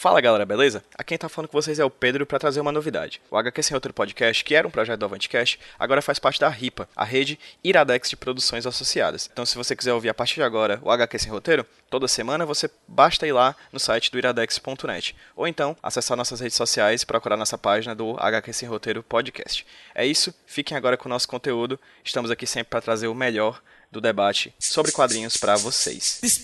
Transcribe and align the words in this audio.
Fala 0.00 0.20
galera, 0.20 0.46
beleza? 0.46 0.84
Aqui 0.94 1.08
quem 1.08 1.18
tá 1.18 1.28
falando 1.28 1.48
com 1.48 1.60
vocês 1.60 1.80
é 1.80 1.84
o 1.84 1.90
Pedro 1.90 2.24
para 2.24 2.38
trazer 2.38 2.60
uma 2.60 2.70
novidade. 2.70 3.20
O 3.28 3.36
HQ 3.36 3.60
Sem 3.64 3.74
Roteiro 3.74 3.92
Podcast, 3.92 4.44
que 4.44 4.54
era 4.54 4.64
um 4.64 4.70
projeto 4.70 5.00
do 5.00 5.04
Avantcast, 5.04 5.58
agora 5.76 6.00
faz 6.00 6.20
parte 6.20 6.38
da 6.38 6.48
RIPA, 6.48 6.88
a 6.94 7.02
rede 7.02 7.36
Iradex 7.64 8.08
de 8.08 8.16
produções 8.16 8.64
associadas. 8.64 9.28
Então 9.32 9.44
se 9.44 9.56
você 9.56 9.74
quiser 9.74 9.92
ouvir 9.92 10.08
a 10.08 10.14
partir 10.14 10.36
de 10.36 10.44
agora 10.44 10.78
o 10.84 10.90
HQ 10.92 11.18
Sem 11.18 11.32
Roteiro, 11.32 11.66
toda 11.90 12.06
semana 12.06 12.46
você 12.46 12.70
basta 12.86 13.26
ir 13.26 13.32
lá 13.32 13.56
no 13.72 13.80
site 13.80 14.12
do 14.12 14.18
iradex.net. 14.18 15.16
Ou 15.34 15.48
então 15.48 15.76
acessar 15.82 16.16
nossas 16.16 16.38
redes 16.38 16.56
sociais 16.56 17.02
e 17.02 17.06
procurar 17.06 17.36
nossa 17.36 17.58
página 17.58 17.92
do 17.92 18.14
HQ 18.20 18.52
Sem 18.52 18.68
Roteiro 18.68 19.02
Podcast. 19.02 19.66
É 19.96 20.06
isso, 20.06 20.32
fiquem 20.46 20.76
agora 20.76 20.96
com 20.96 21.08
o 21.08 21.10
nosso 21.10 21.26
conteúdo. 21.26 21.76
Estamos 22.04 22.30
aqui 22.30 22.46
sempre 22.46 22.70
para 22.70 22.80
trazer 22.80 23.08
o 23.08 23.16
melhor 23.16 23.60
do 23.90 24.00
debate 24.00 24.54
sobre 24.60 24.92
quadrinhos 24.92 25.36
para 25.36 25.56
vocês. 25.56 26.18
This 26.20 26.38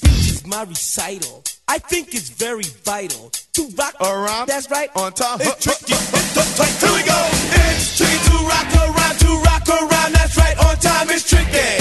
to 3.55 3.62
rock 3.79 3.95
around. 4.00 4.48
That's 4.48 4.70
right. 4.70 4.91
On 4.96 5.12
time. 5.12 5.38
It's 5.41 5.62
tricky. 5.62 5.95
It's 5.95 6.56
tight. 6.59 6.74
Here 6.83 6.91
we 6.91 7.02
go. 7.06 7.19
It's 7.55 7.96
tricky 7.96 8.19
to 8.29 8.37
rock 8.51 8.70
around. 8.83 9.16
To 9.23 9.30
rock 9.46 9.69
around. 9.70 10.10
That's 10.12 10.37
right. 10.37 10.59
On 10.59 10.77
time. 10.77 11.09
It's 11.10 11.23
tricky. 11.23 11.79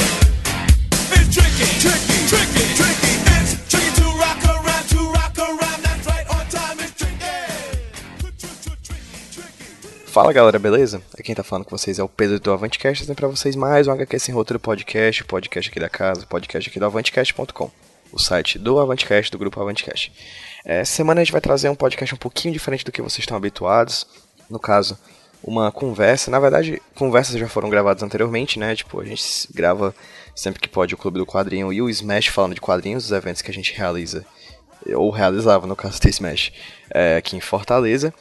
It's 1.18 1.34
tricky. 1.34 1.66
Tricky. 1.82 2.18
Tricky. 2.30 2.64
Tricky. 2.78 3.14
It's 3.34 3.52
tricky 3.70 3.90
to 4.00 4.06
rock 4.22 4.42
around. 4.46 4.86
To 4.94 5.00
rock 5.18 5.34
around. 5.40 5.80
That's 5.82 6.06
right. 6.06 6.26
On 6.30 6.46
time. 6.54 6.78
It's 6.80 6.94
tricky. 6.94 7.34
Tricky. 9.34 10.06
Fala 10.06 10.32
galera, 10.32 10.60
beleza? 10.60 11.02
Aqui 11.12 11.24
quem 11.24 11.34
tá 11.36 11.44
falando 11.44 11.66
com 11.66 11.76
vocês 11.76 11.98
é 11.98 12.04
o 12.04 12.10
Pedro 12.10 12.40
do 12.40 12.54
Avantcast, 12.54 13.02
trazendo 13.04 13.16
pra 13.16 13.28
vocês 13.28 13.56
mais 13.56 13.88
um 13.88 13.92
HQ 13.92 14.20
Sem 14.20 14.36
Roteiro 14.36 14.60
Podcast, 14.60 15.24
podcast 15.24 15.72
aqui 15.72 15.80
da 15.80 15.90
casa, 15.90 16.24
podcast 16.28 16.70
aqui 16.70 16.80
do 16.80 16.86
Avantcast.com, 16.86 17.72
o 18.12 18.20
site 18.20 18.60
do 18.60 18.80
Avantcast, 18.80 19.32
do 19.32 19.40
grupo 19.40 19.60
Avantcast. 19.60 20.12
É, 20.66 20.80
Essa 20.80 20.94
semana 20.94 21.22
a 21.22 21.24
gente 21.24 21.32
vai 21.32 21.42
trazer 21.42 21.70
um 21.70 21.76
podcast 21.76 22.16
um 22.16 22.18
pouquinho 22.18 22.54
diferente 22.54 22.86
do 22.86 22.92
que 22.92 23.02
vocês 23.02 23.20
estão 23.20 23.38
habituados, 23.38 24.08
no 24.50 24.60
caso, 24.60 24.98
uma 25.44 25.72
conversa, 25.72 26.32
na 26.32 26.40
verdade, 26.40 26.82
conversas 26.96 27.38
já 27.38 27.48
foram 27.50 27.70
gravadas 27.70 28.02
anteriormente, 28.02 28.58
né, 28.58 28.76
tipo, 28.76 29.00
a 29.02 29.06
gente 29.06 29.22
grava 29.54 29.94
sempre 30.36 30.62
que 30.62 30.70
pode 30.70 30.94
o 30.94 30.98
Clube 30.98 31.20
do 31.20 31.26
Quadrinho 31.26 31.72
e 31.74 31.82
o 31.82 31.90
Smash 31.90 32.28
falando 32.28 32.56
de 32.56 32.62
quadrinhos, 32.62 33.06
os 33.06 33.12
eventos 33.12 33.42
que 33.42 33.52
a 33.52 33.54
gente 33.54 33.74
realiza, 33.74 34.26
ou 34.96 35.10
realizava 35.10 35.68
no 35.68 35.76
caso 35.76 36.00
do 36.00 36.10
Smash, 36.10 36.52
é, 36.90 37.18
aqui 37.18 37.36
em 37.36 37.42
Fortaleza. 37.42 38.14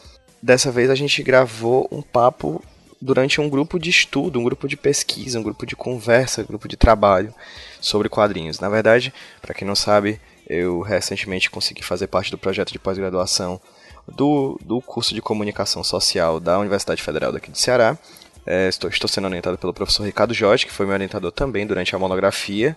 Dessa 0.43 0.73
vez 0.73 0.91
a 0.91 0.95
gente 0.97 1.23
gravou 1.23 1.89
um 1.93 2.03
papo 2.03 2.63
durante 3.01 3.41
um 3.41 3.49
grupo 3.49 3.79
de 3.79 3.91
estudo, 3.91 4.39
um 4.39 4.45
grupo 4.45 4.69
de 4.69 4.77
pesquisa, 4.77 5.39
um 5.39 5.43
grupo 5.43 5.65
de 5.65 5.77
conversa, 5.77 6.43
um 6.43 6.47
grupo 6.47 6.69
de 6.69 6.77
trabalho 6.77 7.33
sobre 7.81 8.09
quadrinhos. 8.09 8.59
Na 8.59 8.69
verdade, 8.69 9.13
para 9.41 9.55
quem 9.55 9.67
não 9.67 9.75
sabe, 9.75 10.21
eu 10.47 10.81
recentemente 10.81 11.51
consegui 11.51 11.83
fazer 11.83 12.07
parte 12.07 12.31
do 12.31 12.39
projeto 12.39 12.73
de 12.73 12.79
pós-graduação 12.79 13.61
do, 14.07 14.59
do 14.63 14.81
curso 14.81 15.15
de 15.15 15.23
comunicação 15.23 15.83
social 15.85 16.41
da 16.41 16.59
Universidade 16.59 17.03
Federal 17.03 17.33
daqui 17.33 17.51
do 17.51 17.59
Ceará. 17.59 17.97
É, 18.45 18.69
estou, 18.69 18.91
estou 18.91 19.09
sendo 19.09 19.27
orientado 19.27 19.57
pelo 19.57 19.73
professor 19.73 20.05
Ricardo 20.05 20.35
Jorge, 20.35 20.67
que 20.67 20.73
foi 20.73 20.85
meu 20.85 20.95
orientador 20.95 21.31
também 21.31 21.67
durante 21.67 21.95
a 21.95 21.99
monografia. 21.99 22.77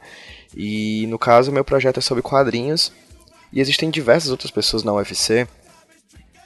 E 0.56 1.08
no 1.08 1.18
caso, 1.18 1.52
meu 1.52 1.66
projeto 1.66 1.98
é 1.98 2.02
sobre 2.02 2.22
quadrinhos. 2.22 2.92
E 3.52 3.60
existem 3.60 3.90
diversas 3.90 4.30
outras 4.30 4.52
pessoas 4.52 4.84
na 4.84 4.94
UFC 4.94 5.48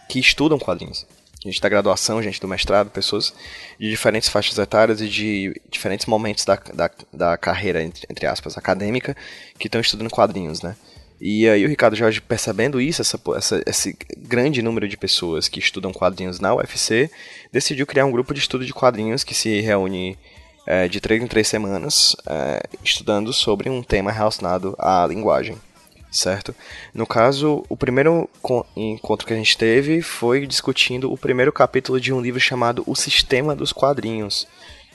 que 0.07 0.19
estudam 0.19 0.57
quadrinhos. 0.57 1.05
Gente 1.43 1.61
da 1.61 1.69
graduação, 1.69 2.21
gente 2.21 2.41
do 2.41 2.47
mestrado, 2.47 2.89
pessoas 2.89 3.33
de 3.79 3.89
diferentes 3.89 4.27
faixas 4.27 4.57
etárias 4.57 4.99
e 4.99 5.07
de 5.07 5.61
diferentes 5.69 6.05
momentos 6.05 6.43
da, 6.43 6.55
da, 6.55 6.89
da 7.13 7.37
carreira, 7.37 7.81
entre, 7.81 8.05
entre 8.09 8.25
aspas, 8.25 8.57
acadêmica, 8.57 9.15
que 9.57 9.67
estão 9.67 9.79
estudando 9.79 10.09
quadrinhos, 10.09 10.61
né? 10.61 10.75
E 11.21 11.47
aí 11.49 11.65
o 11.65 11.69
Ricardo 11.69 11.95
Jorge, 11.95 12.21
percebendo 12.21 12.79
isso, 12.79 13.01
essa, 13.01 13.19
essa, 13.35 13.63
esse 13.65 13.97
grande 14.17 14.61
número 14.61 14.87
de 14.87 14.95
pessoas 14.95 15.47
que 15.47 15.59
estudam 15.59 15.91
quadrinhos 15.91 16.39
na 16.39 16.55
UFC, 16.55 17.11
decidiu 17.51 17.85
criar 17.85 18.05
um 18.05 18.11
grupo 18.11 18.33
de 18.33 18.39
estudo 18.39 18.65
de 18.65 18.73
quadrinhos 18.73 19.23
que 19.23 19.35
se 19.35 19.59
reúne 19.59 20.17
é, 20.65 20.87
de 20.87 21.01
três 21.01 21.21
em 21.21 21.27
três 21.27 21.47
semanas, 21.47 22.15
é, 22.25 22.63
estudando 22.83 23.33
sobre 23.33 23.69
um 23.69 23.83
tema 23.83 24.11
relacionado 24.11 24.75
à 24.79 25.05
linguagem 25.05 25.57
certo? 26.11 26.55
No 26.93 27.05
caso, 27.05 27.63
o 27.69 27.77
primeiro 27.77 28.29
encontro 28.75 29.27
que 29.27 29.33
a 29.33 29.37
gente 29.37 29.57
teve 29.57 30.01
foi 30.01 30.45
discutindo 30.47 31.11
o 31.11 31.17
primeiro 31.17 31.51
capítulo 31.51 31.99
de 31.99 32.11
um 32.11 32.21
livro 32.21 32.39
chamado 32.39 32.83
O 32.87 32.95
Sistema 32.95 33.55
dos 33.55 33.71
Quadrinhos, 33.71 34.47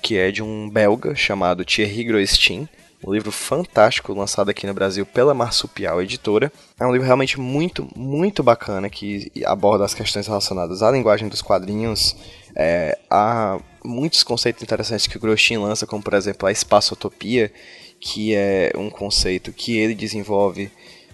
que 0.02 0.16
é 0.16 0.30
de 0.30 0.42
um 0.42 0.68
belga 0.68 1.14
chamado 1.14 1.64
Thierry 1.64 2.04
Groestin, 2.04 2.68
um 3.06 3.12
livro 3.12 3.30
fantástico 3.30 4.14
lançado 4.14 4.48
aqui 4.48 4.66
no 4.66 4.72
Brasil 4.72 5.04
pela 5.04 5.34
Marsupial 5.34 6.02
Editora. 6.02 6.50
É 6.80 6.86
um 6.86 6.92
livro 6.92 7.04
realmente 7.04 7.38
muito, 7.38 7.86
muito 7.94 8.42
bacana 8.42 8.88
que 8.88 9.30
aborda 9.44 9.84
as 9.84 9.92
questões 9.92 10.26
relacionadas 10.26 10.82
à 10.82 10.90
linguagem 10.90 11.28
dos 11.28 11.42
quadrinhos. 11.42 12.16
É, 12.56 12.98
há 13.10 13.58
muitos 13.84 14.22
conceitos 14.22 14.62
interessantes 14.62 15.06
que 15.06 15.18
o 15.18 15.20
Grostin 15.20 15.58
lança, 15.58 15.86
como 15.86 16.02
por 16.02 16.14
exemplo 16.14 16.48
a 16.48 16.52
espaçotopia, 16.52 17.52
que 18.00 18.34
é 18.34 18.72
um 18.74 18.88
conceito 18.88 19.52
que 19.52 19.76
ele 19.76 19.94
desenvolve 19.94 20.70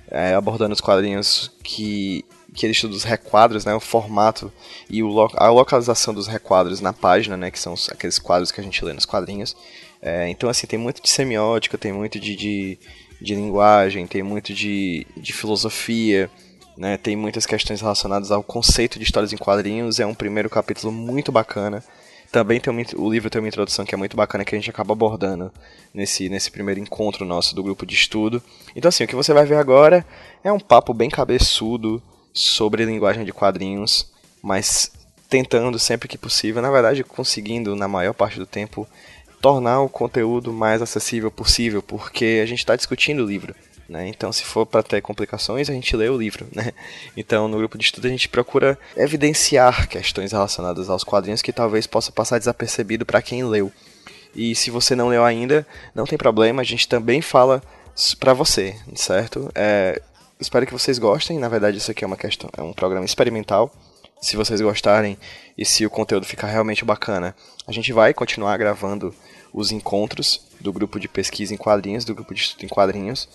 é, 0.09 0.35
abordando 0.35 0.75
os 0.75 0.81
quadrinhos 0.81 1.51
que, 1.63 2.25
que 2.55 2.67
ele 2.67 2.73
estuda 2.73 2.95
os 2.95 3.05
requadros, 3.05 3.65
né, 3.65 3.75
o 3.75 3.81
formato 3.81 4.53
e 4.89 5.03
o, 5.03 5.29
a 5.35 5.51
localização 5.51 6.15
dos 6.15 6.29
requadros 6.29 6.81
na 6.81 6.93
página, 6.93 7.37
né, 7.37 7.51
que 7.51 7.59
são 7.59 7.75
aqueles 7.91 8.19
quadros 8.19 8.53
que 8.53 8.61
a 8.61 8.65
gente 8.65 8.85
lê 8.85 8.93
nos 8.93 9.07
quadrinhos. 9.07 9.57
É, 10.03 10.29
então, 10.29 10.49
assim, 10.49 10.67
tem 10.67 10.79
muito 10.79 11.03
de 11.03 11.11
semiótica, 11.11 11.77
tem 11.77 11.93
muito 11.93 12.19
de, 12.19 12.35
de, 12.35 12.79
de 13.21 13.35
linguagem, 13.35 14.07
tem 14.07 14.23
muito 14.23 14.55
de, 14.55 15.07
de 15.17 15.33
filosofia, 15.33 16.31
né, 16.77 16.97
tem 16.97 17.15
muitas 17.15 17.45
questões 17.45 17.81
relacionadas 17.81 18.31
ao 18.31 18.43
conceito 18.43 18.99
de 18.99 19.05
histórias 19.05 19.33
em 19.33 19.37
quadrinhos. 19.37 20.01
É 20.01 20.07
um 20.07 20.15
primeiro 20.15 20.49
capítulo 20.49 20.91
muito 20.91 21.31
bacana. 21.31 21.85
Também 22.33 22.61
tem 22.61 22.73
uma, 22.73 22.83
o 22.97 23.11
livro 23.11 23.29
tem 23.29 23.41
uma 23.41 23.49
introdução 23.49 23.85
que 23.85 23.95
é 23.95 23.99
muito 23.99 24.17
bacana 24.17 24.45
que 24.45 24.55
a 24.55 24.59
gente 24.59 24.71
acaba 24.71 24.93
abordando 24.93 25.53
nesse, 25.93 26.29
nesse 26.29 26.51
primeiro 26.51 26.81
encontro 26.81 27.27
nosso 27.27 27.55
do 27.55 27.63
grupo 27.63 27.85
de 27.85 27.95
estudo. 27.95 28.43
Então, 28.75 28.89
assim, 28.89 29.05
o 29.05 29.09
que 29.09 29.17
você 29.17 29.35
vai 29.35 29.45
ver 29.45 29.57
agora 29.57 30.07
é 30.43 30.51
um 30.51 30.61
papo 30.61 30.95
bem 30.95 31.11
cabeçudo 31.11 32.01
sobre 32.33 32.85
linguagem 32.85 33.25
de 33.25 33.33
quadrinhos, 33.33 34.11
mas 34.41 34.93
tentando 35.29 35.79
sempre 35.79 36.09
que 36.09 36.17
possível, 36.17 36.63
na 36.63 36.71
verdade, 36.71 37.05
conseguindo, 37.05 37.77
na 37.77 37.89
maior 37.89 38.15
parte 38.15 38.39
do 38.39 38.47
tempo, 38.47 38.87
tornar 39.41 39.81
o 39.81 39.89
conteúdo 39.89 40.53
mais 40.53 40.83
acessível 40.83 41.31
possível, 41.31 41.83
porque 41.83 42.41
a 42.43 42.47
gente 42.47 42.59
está 42.59 42.77
discutindo 42.77 43.23
o 43.25 43.27
livro. 43.27 43.55
Né? 43.89 44.07
Então, 44.07 44.33
se 44.33 44.45
for 44.45 44.65
para 44.65 44.85
ter 44.85 45.03
complicações, 45.03 45.69
a 45.69 45.73
gente 45.73 45.97
lê 45.97 46.09
o 46.09 46.17
livro. 46.17 46.47
Né? 46.55 46.73
Então, 47.17 47.49
no 47.49 47.57
grupo 47.59 47.77
de 47.77 47.85
estudo, 47.85 48.07
a 48.07 48.11
gente 48.11 48.29
procura 48.29 48.79
evidenciar 48.97 49.89
questões 49.89 50.31
relacionadas 50.31 50.89
aos 50.89 51.03
quadrinhos 51.03 51.43
que 51.43 51.53
talvez 51.53 51.89
possa 51.89 52.13
passar 52.13 52.39
desapercebido 52.39 53.05
para 53.05 53.21
quem 53.21 53.43
leu. 53.45 53.73
E 54.35 54.55
se 54.55 54.71
você 54.71 54.95
não 54.95 55.09
leu 55.09 55.25
ainda, 55.25 55.67
não 55.93 56.07
tem 56.07 56.17
problema, 56.17 56.63
a 56.63 56.65
gente 56.65 56.87
também 56.87 57.21
fala 57.21 57.61
para 58.21 58.33
você, 58.33 58.77
certo? 58.95 59.51
É, 59.57 60.01
espero 60.39 60.67
que 60.67 60.73
vocês 60.73 60.99
gostem. 60.99 61.39
Na 61.39 61.49
verdade, 61.49 61.79
isso 61.79 61.91
aqui 61.91 62.05
é 62.05 62.07
uma 62.07 62.17
questão, 62.17 62.49
é 62.57 62.63
um 62.63 62.73
programa 62.73 63.05
experimental. 63.05 63.73
Se 64.21 64.37
vocês 64.37 64.61
gostarem 64.61 65.17
e 65.57 65.65
se 65.65 65.87
o 65.87 65.91
conteúdo 65.91 66.27
ficar 66.27 66.47
realmente 66.47 66.85
bacana, 66.85 67.35
a 67.67 67.73
gente 67.73 67.93
vai 67.93 68.13
continuar 68.13 68.57
gravando 68.57 69.15
os 69.53 69.73
encontros 69.73 70.45
do 70.61 70.73
grupo 70.73 71.01
de 71.01 71.09
pesquisa 71.09 71.55
em 71.55 71.57
quadrinhos, 71.57 72.05
do 72.05 72.15
grupo 72.15 72.35
de 72.35 72.43
estudo 72.43 72.65
em 72.65 72.69
quadrinhos. 72.69 73.29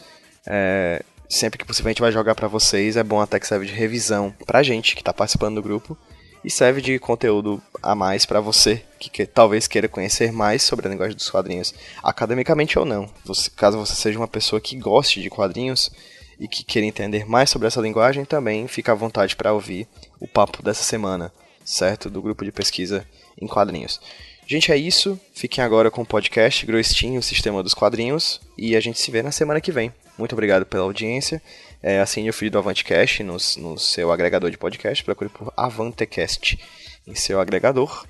É, 0.46 1.04
sempre 1.30 1.58
que 1.58 1.66
possível 1.66 1.90
a 1.90 1.92
gente 1.92 2.02
vai 2.02 2.12
jogar 2.12 2.36
para 2.36 2.48
vocês. 2.48 2.98
É 2.98 3.04
bom 3.04 3.20
até 3.20 3.40
que 3.40 3.48
serve 3.48 3.66
de 3.66 3.74
revisão 3.74 4.34
pra 4.46 4.64
gente 4.64 4.96
que 4.96 5.04
tá 5.04 5.14
participando 5.14 5.56
do 5.56 5.64
grupo 5.64 5.98
e 6.44 6.52
serve 6.52 6.80
de 6.80 7.00
conteúdo 7.00 7.62
a 7.82 7.96
mais 7.96 8.24
para 8.24 8.40
você 8.40 8.84
que, 9.00 9.10
que, 9.10 9.26
talvez 9.26 9.68
queira 9.68 9.88
conhecer 9.88 10.32
mais 10.32 10.62
sobre 10.62 10.88
a 10.88 10.92
linguagem 10.92 11.16
dos 11.16 11.30
quadrinhos, 11.30 11.74
academicamente 12.04 12.78
ou 12.78 12.86
não. 12.86 13.10
Você, 13.26 13.50
caso 13.50 13.80
você 13.80 13.96
seja 13.96 14.20
uma 14.20 14.28
pessoa 14.28 14.62
que 14.62 14.78
goste 14.78 15.20
de 15.20 15.30
quadrinhos 15.30 15.90
e 16.40 16.48
que 16.48 16.64
queira 16.64 16.88
entender 16.88 17.26
mais 17.26 17.50
sobre 17.50 17.68
essa 17.68 17.82
linguagem, 17.82 18.26
também 18.26 18.68
fica 18.68 18.92
à 18.92 18.96
vontade 18.96 19.36
para 19.36 19.54
ouvir 19.54 19.88
o 20.20 20.28
papo 20.28 20.62
dessa 20.62 20.84
semana, 20.84 21.32
certo? 21.64 22.10
Do 22.10 22.22
grupo 22.22 22.44
de 22.44 22.52
pesquisa 22.52 23.06
em 23.40 23.48
quadrinhos. 23.48 24.00
Gente, 24.48 24.72
é 24.72 24.78
isso. 24.78 25.20
Fiquem 25.34 25.64
agora 25.64 25.90
com 25.90 26.04
o 26.04 26.06
podcast 26.06 26.66
Groestinho, 26.66 27.20
o 27.20 27.24
Sistema 27.24 27.64
dos 27.64 27.74
Quadrinhos, 27.74 28.40
e 28.56 28.76
a 28.76 28.80
gente 28.80 29.00
se 29.00 29.10
vê 29.10 29.24
na 29.24 29.32
semana 29.32 29.60
que 29.60 29.72
vem. 29.72 29.92
Muito 30.18 30.34
obrigado 30.34 30.66
pela 30.66 30.84
audiência. 30.84 31.42
É, 31.82 32.00
assine 32.00 32.30
o 32.30 32.34
feed 32.34 32.52
do 32.52 32.60
Avantecast 32.60 33.24
no, 33.24 33.38
no 33.58 33.78
seu 33.78 34.12
agregador 34.12 34.52
de 34.52 34.58
podcast. 34.58 35.04
Procure 35.04 35.30
por 35.30 35.52
Avantecast 35.58 36.60
em 37.08 37.16
seu 37.16 37.40
agregador. 37.40 38.06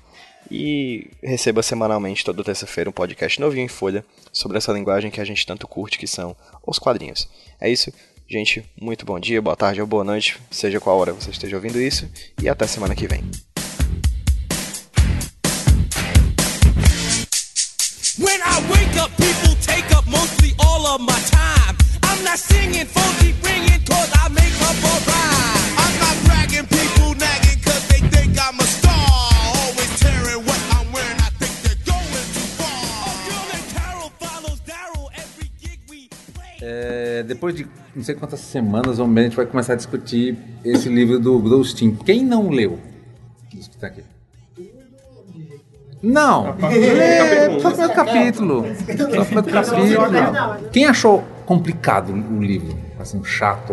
E 0.50 1.10
receba 1.22 1.62
semanalmente, 1.62 2.24
toda 2.24 2.44
terça-feira, 2.44 2.90
um 2.90 2.92
podcast 2.92 3.40
novinho 3.40 3.64
em 3.64 3.68
folha 3.68 4.04
sobre 4.32 4.58
essa 4.58 4.72
linguagem 4.72 5.10
que 5.10 5.20
a 5.20 5.24
gente 5.24 5.44
tanto 5.44 5.66
curte, 5.66 5.98
que 5.98 6.06
são 6.06 6.36
os 6.64 6.78
quadrinhos. 6.78 7.28
É 7.60 7.68
isso. 7.68 7.92
Gente, 8.28 8.64
muito 8.80 9.06
bom 9.06 9.20
dia, 9.20 9.40
boa 9.40 9.54
tarde 9.54 9.80
ou 9.80 9.86
boa 9.86 10.02
noite, 10.02 10.36
seja 10.50 10.80
qual 10.80 10.98
hora 10.98 11.12
você 11.12 11.30
esteja 11.30 11.54
ouvindo 11.54 11.80
isso, 11.80 12.10
e 12.42 12.48
até 12.48 12.66
semana 12.66 12.92
que 12.92 13.06
vem. 13.06 13.22
When 18.18 18.40
I 18.42 18.60
wake 18.68 18.98
up, 18.98 19.14
people 19.16 19.54
take 19.64 19.94
up 19.94 20.10
mostly 20.10 20.56
all 20.58 20.84
of 20.86 21.02
my 21.02 21.14
time. 21.30 21.76
I'm 22.02 22.24
not 22.24 22.38
singing, 22.38 22.86
cause 23.86 24.10
I 24.12 24.28
make 24.30 24.60
up 24.60 24.74
a 24.74 24.94
rhyme. 25.06 25.76
I'm 25.78 25.94
not 26.00 26.16
bragging, 26.26 26.66
depois 37.26 37.54
de 37.54 37.66
não 37.94 38.02
sei 38.02 38.14
quantas 38.14 38.40
semanas 38.40 38.98
ou 38.98 39.06
meses, 39.06 39.26
a 39.26 39.28
gente 39.28 39.36
vai 39.36 39.46
começar 39.46 39.72
a 39.74 39.76
discutir 39.76 40.36
esse 40.64 40.88
livro 40.88 41.18
do 41.18 41.38
Grostin. 41.38 41.96
Quem 42.04 42.24
não 42.24 42.48
leu? 42.48 42.78
Isso 43.54 43.70
que 43.70 43.78
tá 43.78 43.86
aqui. 43.86 44.02
Não! 46.02 46.54
É, 46.70 47.58
só 47.58 47.68
o 47.68 47.70
primeiro 47.72 47.94
capítulo. 47.94 48.64
Só 48.64 49.22
o 49.22 49.42
primeiro 49.42 50.00
capítulo. 50.00 50.70
Quem 50.70 50.84
achou 50.84 51.24
complicado 51.44 52.12
o 52.12 52.42
livro? 52.42 52.76
Assim, 52.98 53.22
chato? 53.24 53.72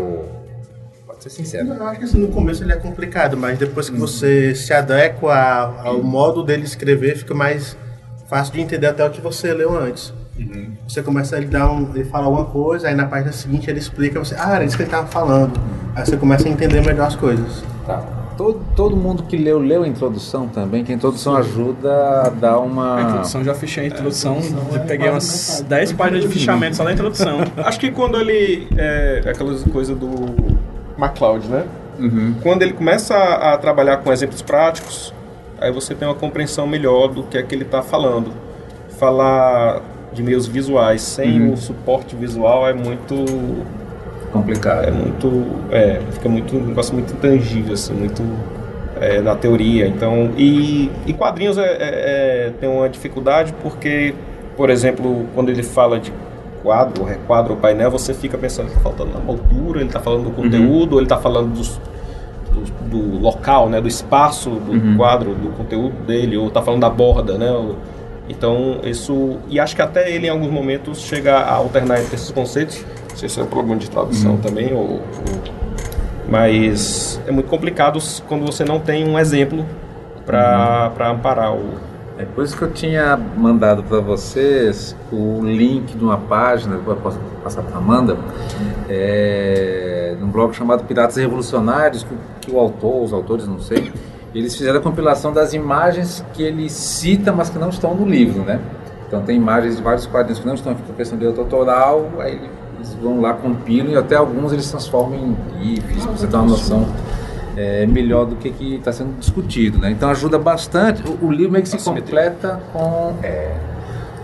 Pode 1.05 1.23
ser 1.23 1.29
sincero. 1.29 1.73
Eu 1.73 1.85
acho 1.85 1.99
que 1.99 2.05
assim, 2.05 2.17
no 2.17 2.29
começo 2.29 2.63
ele 2.63 2.71
é 2.71 2.77
complicado, 2.77 3.35
mas 3.37 3.59
depois 3.59 3.89
que 3.89 3.97
você 3.97 4.55
se 4.55 4.73
adequa 4.73 5.35
ao 5.83 6.01
modo 6.01 6.43
dele 6.43 6.63
escrever, 6.63 7.17
fica 7.17 7.33
mais 7.33 7.77
fácil 8.27 8.53
de 8.53 8.61
entender 8.61 8.87
até 8.87 9.05
o 9.05 9.09
que 9.09 9.21
você 9.21 9.53
leu 9.53 9.77
antes. 9.77 10.13
Você 10.87 11.03
começa 11.03 11.35
a 11.35 11.39
ele 11.39 11.47
dar 11.47 11.71
um, 11.71 11.91
ele 11.93 12.05
fala 12.05 12.25
alguma 12.25 12.45
coisa, 12.45 12.87
aí 12.87 12.95
na 12.95 13.05
página 13.05 13.31
seguinte 13.31 13.69
ele 13.69 13.79
explica, 13.79 14.19
você, 14.19 14.35
ah, 14.37 14.55
era 14.55 14.65
isso 14.65 14.75
que 14.75 14.83
ele 14.83 14.87
estava 14.87 15.07
falando. 15.07 15.59
Aí 15.95 16.05
você 16.05 16.17
começa 16.17 16.47
a 16.47 16.51
entender 16.51 16.81
melhor 16.81 17.07
as 17.07 17.15
coisas. 17.15 17.63
Tá. 17.85 18.03
Todo, 18.35 18.59
todo 18.75 18.95
mundo 18.95 19.23
que 19.23 19.37
leu, 19.37 19.59
leu 19.59 19.83
a 19.83 19.87
introdução 19.87 20.47
também, 20.47 20.83
que 20.83 20.91
a 20.91 20.95
introdução 20.95 21.35
ajuda 21.35 22.23
a 22.23 22.29
dar 22.29 22.53
A 22.53 22.59
uma. 22.59 23.01
introdução 23.03 23.43
já 23.43 23.53
fechei 23.53 23.83
a 23.83 23.87
introdução, 23.87 24.39
eu 24.73 24.79
peguei 24.81 25.07
umas 25.07 25.63
10 25.67 25.93
páginas 25.93 26.23
de 26.23 26.27
fichamento 26.29 26.75
só 26.75 26.83
da 26.83 26.93
introdução. 26.93 27.41
Acho 27.57 27.79
que 27.79 27.91
quando 27.91 28.19
ele. 28.19 28.67
É 28.75 29.21
aquela 29.29 29.55
coisa 29.71 29.93
do 29.93 30.09
MacLeod, 30.97 31.47
né? 31.47 31.65
Quando 32.41 32.63
ele 32.63 32.73
começa 32.73 33.15
a, 33.15 33.53
a 33.53 33.57
trabalhar 33.57 33.97
com 33.97 34.11
exemplos 34.11 34.41
práticos, 34.41 35.13
aí 35.61 35.71
você 35.71 35.93
tem 35.93 36.07
uma 36.07 36.15
compreensão 36.15 36.65
melhor 36.65 37.09
do 37.09 37.21
que 37.23 37.37
é 37.37 37.43
que 37.43 37.53
ele 37.53 37.63
está 37.63 37.83
falando. 37.83 38.31
Falar 38.97 39.81
de 40.13 40.23
meios 40.23 40.45
visuais 40.47 41.01
sem 41.01 41.51
o 41.51 41.57
suporte 41.57 42.15
visual 42.15 42.67
é 42.67 42.73
muito. 42.73 43.15
complicado. 44.31 44.85
É 44.87 44.91
muito. 44.91 45.45
É, 45.71 45.99
fica 46.11 46.29
muito. 46.29 46.55
um 46.55 46.65
negócio 46.67 46.93
muito 46.93 47.13
intangível, 47.13 47.73
assim, 47.73 47.93
muito. 47.93 48.21
é, 48.99 49.21
na 49.21 49.35
teoria. 49.35 49.87
Então. 49.87 50.31
E, 50.37 50.89
e 51.05 51.13
quadrinhos 51.13 51.57
é, 51.57 51.63
é- 51.63 51.77
é- 52.47 52.51
tem 52.59 52.69
uma 52.69 52.87
dificuldade 52.87 53.53
porque, 53.61 54.13
por 54.55 54.69
exemplo, 54.69 55.25
quando 55.33 55.49
ele 55.49 55.63
fala 55.63 55.99
de 55.99 56.13
quadro, 56.61 57.03
requadro 57.03 57.53
ou 57.53 57.59
painel, 57.59 57.91
você 57.91 58.13
fica 58.13 58.37
pensando 58.37 58.67
que 58.67 58.71
está 58.77 58.81
faltando 58.81 59.11
na 59.13 59.19
moldura, 59.19 59.79
ele 59.79 59.87
está 59.89 59.99
falando 59.99 60.23
do 60.25 60.31
conteúdo, 60.31 60.93
ou 60.93 60.99
ele 60.99 61.05
está 61.05 61.17
falando 61.17 61.51
dos- 61.53 61.79
do, 62.53 62.89
do 62.89 63.19
local, 63.19 63.67
né, 63.67 63.81
do 63.81 63.87
espaço 63.87 64.51
do 64.51 64.95
quadro, 64.95 65.33
do 65.33 65.49
conteúdo 65.57 65.93
dele, 66.05 66.37
ou 66.37 66.47
está 66.47 66.61
falando 66.61 66.81
da 66.81 66.89
borda, 66.89 67.37
né? 67.37 67.51
ou- 67.51 67.75
então, 68.29 68.79
isso. 68.83 69.37
E 69.49 69.59
acho 69.59 69.75
que 69.75 69.81
até 69.81 70.09
ele, 70.11 70.27
em 70.27 70.29
alguns 70.29 70.49
momentos, 70.51 71.01
chega 71.01 71.35
a 71.37 71.53
alternar 71.53 71.99
entre 72.01 72.15
esses 72.15 72.31
conceitos. 72.31 72.83
Não 73.09 73.17
sei 73.17 73.29
se 73.29 73.39
é 73.39 73.43
um 73.43 73.47
problema 73.47 73.77
de 73.79 73.89
tradução 73.89 74.37
também, 74.37 74.73
ou, 74.73 74.79
ou- 74.93 75.01
Mas 76.27 77.19
é 77.27 77.31
muito 77.31 77.49
complicado 77.49 77.99
quando 78.27 78.45
você 78.45 78.63
não 78.63 78.79
tem 78.79 79.07
um 79.07 79.19
exemplo 79.19 79.65
para 80.25 81.09
amparar 81.11 81.53
o. 81.53 81.93
É 82.17 82.25
por 82.25 82.43
isso 82.43 82.55
que 82.55 82.61
eu 82.63 82.71
tinha 82.71 83.17
mandado 83.17 83.83
para 83.83 83.99
vocês 83.99 84.95
o 85.11 85.41
link 85.43 85.97
de 85.97 86.03
uma 86.03 86.17
página, 86.17 86.75
depois 86.77 86.95
eu 86.97 87.03
posso 87.03 87.19
passar 87.43 87.63
para 87.63 87.77
Amanda, 87.77 88.15
é, 88.87 90.15
num 90.19 90.27
blog 90.29 90.53
chamado 90.53 90.83
Piratas 90.85 91.15
Revolucionários, 91.15 92.03
que, 92.03 92.15
que 92.41 92.51
o 92.55 92.59
autor, 92.59 93.03
os 93.03 93.11
autores, 93.13 93.47
não 93.47 93.59
sei, 93.59 93.91
eles 94.39 94.55
fizeram 94.55 94.79
a 94.79 94.81
compilação 94.81 95.31
das 95.31 95.53
imagens 95.53 96.25
que 96.33 96.41
ele 96.41 96.69
cita, 96.69 97.31
mas 97.31 97.49
que 97.49 97.59
não 97.59 97.69
estão 97.69 97.93
no 97.93 98.05
livro, 98.05 98.43
né? 98.43 98.59
Então 99.07 99.21
tem 99.21 99.37
imagens 99.37 99.77
de 99.77 99.83
vários 99.83 100.07
quadrinhos 100.07 100.39
que 100.39 100.47
não 100.47 100.55
estão 100.55 100.73
com 100.73 100.93
questão 100.93 101.17
de 101.17 101.23
direito 101.23 101.39
autoral, 101.39 102.09
aí 102.19 102.39
eles 102.75 102.93
vão 102.95 103.21
lá, 103.21 103.33
compilam 103.33 103.91
e 103.91 103.95
até 103.95 104.15
alguns 104.15 104.51
eles 104.51 104.69
transformam 104.69 105.19
em 105.19 105.35
GIFs, 105.61 106.05
para 106.05 106.17
você 106.17 106.27
ter 106.27 106.35
uma 106.35 106.47
noção 106.47 106.87
é, 107.55 107.85
melhor 107.85 108.25
do 108.25 108.35
que 108.35 108.49
está 108.75 108.91
sendo 108.91 109.17
discutido. 109.19 109.77
Né? 109.77 109.91
Então 109.91 110.09
ajuda 110.09 110.39
bastante. 110.39 111.03
O, 111.07 111.27
o 111.27 111.31
livro 111.31 111.51
meio 111.51 111.63
que 111.63 111.69
se 111.69 111.77
completa 111.77 112.59
com. 112.71 113.13
é, 113.21 113.55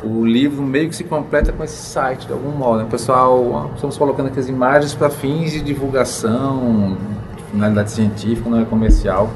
o 0.03 0.25
livro 0.25 0.63
meio 0.63 0.89
que 0.89 0.95
se 0.95 1.03
completa 1.03 1.51
com 1.51 1.63
esse 1.63 1.77
site 1.77 2.25
de 2.25 2.33
algum 2.33 2.51
modo. 2.51 2.79
Né? 2.79 2.83
O 2.85 2.88
pessoal, 2.88 3.71
estamos 3.75 3.97
colocando 3.97 4.27
aqui 4.27 4.39
as 4.39 4.47
imagens 4.47 4.94
para 4.94 5.09
fins 5.09 5.51
de 5.51 5.61
divulgação, 5.61 6.97
de 7.35 7.44
finalidade 7.44 7.91
científica, 7.91 8.50
não 8.50 8.61
é 8.61 8.65
comercial. 8.65 9.29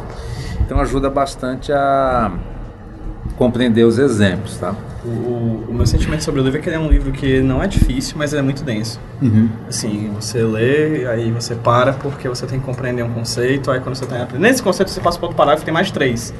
Então 0.73 0.81
ajuda 0.81 1.07
bastante 1.07 1.71
a 1.71 2.31
compreender 3.37 3.83
os 3.83 3.99
exemplos, 3.99 4.57
tá? 4.57 4.73
O, 5.05 5.65
o 5.69 5.71
meu 5.71 5.85
sentimento 5.85 6.23
sobre 6.23 6.41
o 6.41 6.43
livro 6.43 6.57
é 6.57 6.61
que 6.63 6.67
ele 6.67 6.75
é 6.77 6.79
um 6.79 6.87
livro 6.89 7.11
que 7.11 7.41
não 7.41 7.61
é 7.61 7.67
difícil, 7.67 8.15
mas 8.17 8.33
é 8.33 8.41
muito 8.41 8.63
denso. 8.63 8.99
Assim, 9.69 10.09
você 10.19 10.41
lê, 10.41 11.05
aí 11.07 11.29
você 11.29 11.53
para 11.53 11.93
porque 11.93 12.27
você 12.27 12.47
tem 12.47 12.59
que 12.59 12.65
compreender 12.65 13.03
um 13.03 13.11
conceito, 13.11 13.69
aí 13.69 13.81
quando 13.81 13.93
você 13.95 14.07
tem... 14.07 14.17
Nesse 14.39 14.63
conceito 14.63 14.89
você 14.89 14.99
passa 14.99 15.19
para 15.19 15.27
outro 15.27 15.37
parágrafo, 15.37 15.63
tem 15.63 15.71
mais 15.73 15.91
três. 15.91 16.33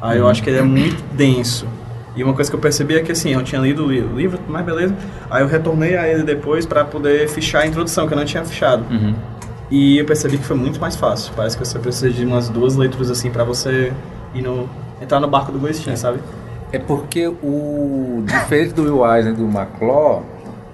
Aí 0.00 0.16
eu 0.16 0.26
acho 0.26 0.42
que 0.42 0.48
ele 0.48 0.58
é 0.58 0.62
muito 0.62 1.02
denso. 1.14 1.66
E 2.16 2.24
uma 2.24 2.32
coisa 2.32 2.50
que 2.50 2.56
eu 2.56 2.60
percebi 2.60 2.94
é 2.96 3.00
que 3.02 3.12
assim, 3.12 3.34
eu 3.34 3.42
tinha 3.42 3.60
lido 3.60 3.84
o 3.84 3.92
li- 3.92 4.00
o 4.00 4.16
livro, 4.16 4.38
mas 4.48 4.64
beleza. 4.64 4.94
Aí 5.30 5.42
eu 5.42 5.46
retornei 5.46 5.98
a 5.98 6.08
ele 6.08 6.22
depois 6.22 6.64
para 6.64 6.82
poder 6.82 7.28
fichar 7.28 7.62
a 7.64 7.66
introdução, 7.66 8.08
que 8.08 8.14
eu 8.14 8.18
não 8.18 8.24
tinha 8.24 8.42
fichado. 8.42 8.84
E 9.70 9.98
eu 9.98 10.04
percebi 10.04 10.36
que 10.36 10.44
foi 10.44 10.56
muito 10.56 10.80
mais 10.80 10.96
fácil. 10.96 11.32
Parece 11.36 11.56
que 11.56 11.64
você 11.64 11.78
precisa 11.78 12.10
de 12.10 12.24
umas 12.24 12.48
duas 12.48 12.76
leituras 12.76 13.10
assim 13.10 13.30
para 13.30 13.44
você 13.44 13.92
ir 14.34 14.42
no, 14.42 14.68
entrar 15.00 15.20
no 15.20 15.28
barco 15.28 15.52
do 15.52 15.58
Gostinho, 15.58 15.96
sabe? 15.96 16.18
É 16.72 16.78
porque 16.78 17.26
o 17.28 18.22
diferente 18.26 18.74
do 18.74 18.82
Will 18.82 19.14
Eisner 19.14 19.34
e 19.34 19.36
do 19.36 19.44
McClaw, 19.44 20.24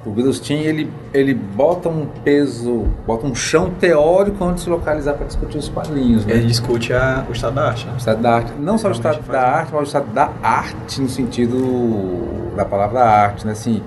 o 0.06 0.10
Grustin 0.10 0.58
ele 0.58 0.90
ele 1.12 1.34
bota 1.34 1.88
um 1.88 2.06
peso, 2.22 2.86
bota 3.06 3.26
um 3.26 3.34
chão 3.34 3.70
teórico 3.70 4.44
onde 4.44 4.60
se 4.60 4.70
localizar 4.70 5.14
para 5.14 5.26
discutir 5.26 5.58
os 5.58 5.68
quadrinhos, 5.68 6.24
né? 6.24 6.34
Ele 6.34 6.46
discute 6.46 6.92
a, 6.92 7.26
o 7.28 7.32
estado 7.32 7.54
da 7.54 7.68
arte, 7.68 7.86
né? 7.86 7.92
O 7.94 7.96
estado 7.96 8.22
da 8.22 8.34
arte, 8.34 8.52
não 8.58 8.78
só 8.78 8.88
o 8.88 8.92
Realmente 8.92 9.06
estado 9.06 9.24
faz 9.24 9.42
da 9.42 9.48
arte, 9.48 9.72
mas 9.72 9.80
o 9.80 9.84
estado 9.84 10.12
da 10.12 10.30
arte 10.42 11.00
no 11.00 11.08
sentido 11.08 12.54
da 12.54 12.64
palavra 12.64 13.00
arte, 13.00 13.46
né? 13.46 13.52
Assim, 13.52 13.82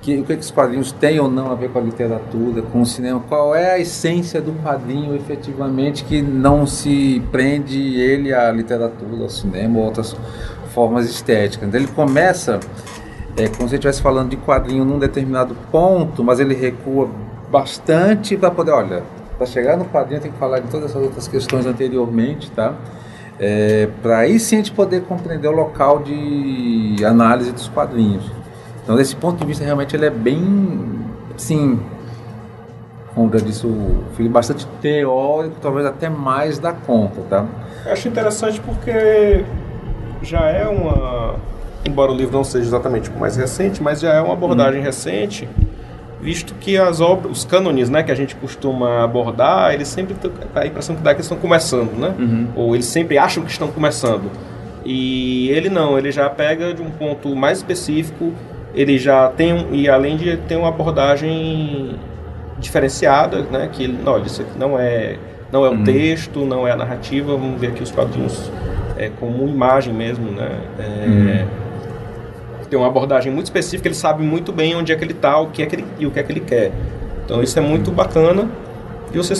que, 0.00 0.18
o 0.18 0.24
que, 0.24 0.34
que 0.34 0.42
os 0.42 0.50
quadrinhos 0.50 0.92
têm 0.92 1.20
ou 1.20 1.30
não 1.30 1.50
a 1.50 1.54
ver 1.54 1.70
com 1.70 1.78
a 1.78 1.82
literatura, 1.82 2.62
com 2.62 2.82
o 2.82 2.86
cinema? 2.86 3.22
Qual 3.28 3.54
é 3.54 3.72
a 3.72 3.78
essência 3.78 4.40
do 4.40 4.52
quadrinho 4.62 5.14
efetivamente 5.14 6.04
que 6.04 6.22
não 6.22 6.66
se 6.66 7.22
prende 7.30 8.00
ele 8.00 8.32
à 8.32 8.50
literatura, 8.50 9.22
ao 9.22 9.28
cinema 9.28 9.78
ou 9.78 9.84
outras 9.84 10.16
formas 10.72 11.08
estéticas? 11.08 11.68
Então, 11.68 11.80
ele 11.80 11.88
começa 11.88 12.60
é 13.36 13.48
como 13.48 13.68
se 13.68 13.76
estivesse 13.76 14.02
falando 14.02 14.30
de 14.30 14.36
quadrinho 14.36 14.84
num 14.84 14.98
determinado 14.98 15.56
ponto, 15.70 16.22
mas 16.22 16.40
ele 16.40 16.54
recua 16.54 17.08
bastante 17.50 18.36
para 18.36 18.50
poder, 18.50 18.72
olha, 18.72 19.02
para 19.36 19.46
chegar 19.46 19.76
no 19.76 19.84
quadrinho 19.86 20.20
tem 20.20 20.30
que 20.30 20.38
falar 20.38 20.60
de 20.60 20.68
todas 20.68 20.90
essas 20.90 21.02
outras 21.02 21.28
questões 21.28 21.66
anteriormente, 21.66 22.50
tá? 22.50 22.74
É, 23.38 23.88
para 24.02 24.18
aí 24.18 24.38
sim 24.38 24.56
a 24.56 24.58
gente 24.58 24.72
poder 24.72 25.02
compreender 25.02 25.48
o 25.48 25.52
local 25.52 26.00
de 26.00 26.96
análise 27.04 27.52
dos 27.52 27.68
quadrinhos. 27.68 28.39
Então, 28.82 28.96
desse 28.96 29.14
ponto 29.14 29.38
de 29.38 29.46
vista, 29.46 29.64
realmente 29.64 29.94
ele 29.94 30.06
é 30.06 30.10
bem, 30.10 31.00
sim, 31.36 31.78
como 33.14 33.32
já 33.32 33.38
disse 33.44 33.66
o 33.66 34.04
filho, 34.16 34.30
bastante 34.30 34.66
teórico, 34.80 35.56
talvez 35.60 35.86
até 35.86 36.08
mais 36.08 36.58
da 36.58 36.72
conta, 36.72 37.20
tá? 37.28 37.46
Eu 37.84 37.92
acho 37.92 38.08
interessante 38.08 38.60
porque 38.60 39.44
já 40.22 40.46
é 40.48 40.66
uma. 40.66 41.36
Embora 41.84 42.12
o 42.12 42.14
livro 42.14 42.36
não 42.36 42.44
seja 42.44 42.66
exatamente 42.66 43.10
o 43.10 43.18
mais 43.18 43.36
recente, 43.36 43.82
mas 43.82 44.00
já 44.00 44.14
é 44.14 44.20
uma 44.20 44.34
abordagem 44.34 44.82
recente, 44.82 45.48
visto 46.20 46.54
que 46.54 46.76
as 46.76 47.00
obras, 47.00 47.38
os 47.38 47.44
cânones 47.44 47.88
né, 47.88 48.02
que 48.02 48.12
a 48.12 48.14
gente 48.14 48.36
costuma 48.36 49.02
abordar, 49.02 49.72
eles 49.72 49.88
sempre 49.88 50.14
a 50.54 50.66
impressão 50.66 50.94
que 50.94 51.02
dá 51.02 51.10
é 51.10 51.14
que 51.14 51.18
eles 51.18 51.26
estão 51.26 51.38
começando, 51.38 51.98
né? 51.98 52.14
Ou 52.54 52.74
eles 52.74 52.86
sempre 52.86 53.16
acham 53.16 53.42
que 53.42 53.50
estão 53.50 53.68
começando. 53.68 54.30
E 54.84 55.50
ele 55.50 55.68
não, 55.68 55.98
ele 55.98 56.12
já 56.12 56.28
pega 56.28 56.74
de 56.74 56.82
um 56.82 56.90
ponto 56.90 57.34
mais 57.34 57.58
específico, 57.58 58.32
ele 58.74 58.98
já 58.98 59.28
tem 59.28 59.52
um, 59.52 59.74
e 59.74 59.88
além 59.88 60.16
de 60.16 60.36
ter 60.36 60.56
uma 60.56 60.68
abordagem 60.68 61.96
diferenciada, 62.58 63.42
né? 63.42 63.68
Que 63.72 63.98
olha, 64.04 64.26
isso 64.26 64.42
aqui 64.42 64.58
não 64.58 64.78
é 64.78 65.16
não 65.52 65.64
é 65.66 65.68
o 65.68 65.82
texto, 65.82 66.40
não 66.40 66.66
é 66.66 66.72
a 66.72 66.76
narrativa. 66.76 67.32
Vamos 67.32 67.60
ver 67.60 67.68
aqui 67.68 67.82
os 67.82 67.90
quadrinhos 67.90 68.50
é, 68.96 69.10
como 69.18 69.48
imagem 69.48 69.92
mesmo, 69.92 70.30
né? 70.30 70.60
É, 70.78 71.46
Tem 72.68 72.78
uma 72.78 72.88
abordagem 72.88 73.32
muito 73.32 73.46
específica. 73.46 73.88
Ele 73.88 73.94
sabe 73.94 74.22
muito 74.22 74.52
bem 74.52 74.76
onde 74.76 74.92
é 74.92 74.96
que 74.96 75.02
ele 75.02 75.12
está, 75.12 75.38
o 75.40 75.48
que 75.48 75.62
é 75.62 75.66
que 75.66 75.76
ele 75.76 75.84
e 75.98 76.06
o 76.06 76.10
que 76.10 76.20
é 76.20 76.22
que 76.22 76.32
ele 76.32 76.40
quer. 76.40 76.70
Então 77.24 77.42
isso 77.42 77.58
é 77.58 77.62
muito 77.62 77.90
bacana. 77.90 78.48
E 79.12 79.16
você 79.16 79.34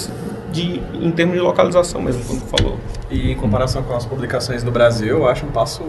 de 0.50 0.82
em 1.00 1.10
termos 1.12 1.36
de 1.36 1.40
localização 1.40 2.02
mesmo, 2.02 2.24
como 2.24 2.40
tu 2.40 2.46
falou. 2.46 2.76
E 3.08 3.30
em 3.30 3.36
comparação 3.36 3.82
com 3.82 3.94
as 3.94 4.04
publicações 4.04 4.62
do 4.62 4.70
Brasil, 4.70 5.18
eu 5.18 5.28
acho 5.28 5.46
um 5.46 5.50
passo 5.50 5.84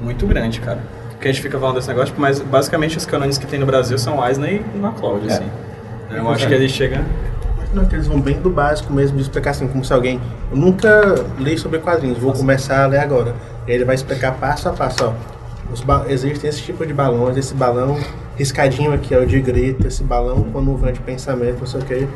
muito 0.00 0.26
grande, 0.26 0.60
cara. 0.60 0.80
Porque 1.24 1.30
a 1.30 1.32
gente 1.32 1.42
fica 1.42 1.58
falando 1.58 1.76
desse 1.76 1.88
negócio, 1.88 2.14
mas 2.18 2.38
basicamente 2.38 2.98
os 2.98 3.06
canones 3.06 3.38
que 3.38 3.46
tem 3.46 3.58
no 3.58 3.64
Brasil 3.64 3.96
são 3.96 4.22
Eisner 4.22 4.60
e 4.74 4.78
MacLeod, 4.78 5.26
assim. 5.26 5.46
Eu 6.10 6.28
acho 6.28 6.46
que 6.46 6.52
ele 6.52 6.68
chega... 6.68 7.02
Não, 7.72 7.86
que 7.86 7.94
eles 7.94 8.06
vão 8.06 8.20
bem 8.20 8.38
do 8.38 8.50
básico 8.50 8.92
mesmo, 8.92 9.16
de 9.16 9.22
explicar 9.22 9.52
assim, 9.52 9.66
como 9.66 9.82
se 9.82 9.90
alguém. 9.90 10.20
Eu 10.50 10.58
nunca 10.58 11.24
li 11.38 11.56
sobre 11.56 11.78
quadrinhos, 11.78 12.18
vou 12.18 12.34
começar 12.34 12.84
a 12.84 12.86
ler 12.86 12.98
agora. 12.98 13.34
E 13.66 13.70
aí 13.70 13.76
ele 13.78 13.86
vai 13.86 13.94
explicar 13.94 14.32
passo 14.32 14.68
a 14.68 14.72
passo, 14.72 15.02
ó. 15.02 15.72
Os 15.72 15.80
ba- 15.80 16.04
existem 16.10 16.50
esse 16.50 16.60
tipo 16.60 16.84
de 16.84 16.92
balões, 16.92 17.38
esse 17.38 17.54
balão 17.54 17.98
riscadinho 18.36 18.92
aqui, 18.92 19.16
ó, 19.16 19.24
de 19.24 19.40
grito, 19.40 19.86
esse 19.86 20.04
balão 20.04 20.42
com 20.52 20.60
nuvem 20.60 20.92
de 20.92 21.00
pensamento, 21.00 21.60
não 21.60 21.66
sei 21.66 21.80
o 21.80 21.84
quê. 21.86 22.06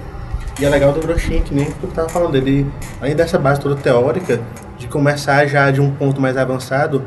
E 0.61 0.67
é 0.67 0.69
legal 0.69 0.93
do 0.93 1.01
Groshin, 1.01 1.41
que 1.41 1.55
nem 1.55 1.65
tu 1.65 1.87
tava 1.87 2.11
falando, 2.11 2.35
ele, 2.35 2.71
além 3.01 3.17
dessa 3.17 3.39
base 3.39 3.59
toda 3.59 3.75
teórica, 3.75 4.39
de 4.77 4.87
começar 4.87 5.47
já 5.47 5.71
de 5.71 5.81
um 5.81 5.91
ponto 5.93 6.21
mais 6.21 6.37
avançado, 6.37 7.03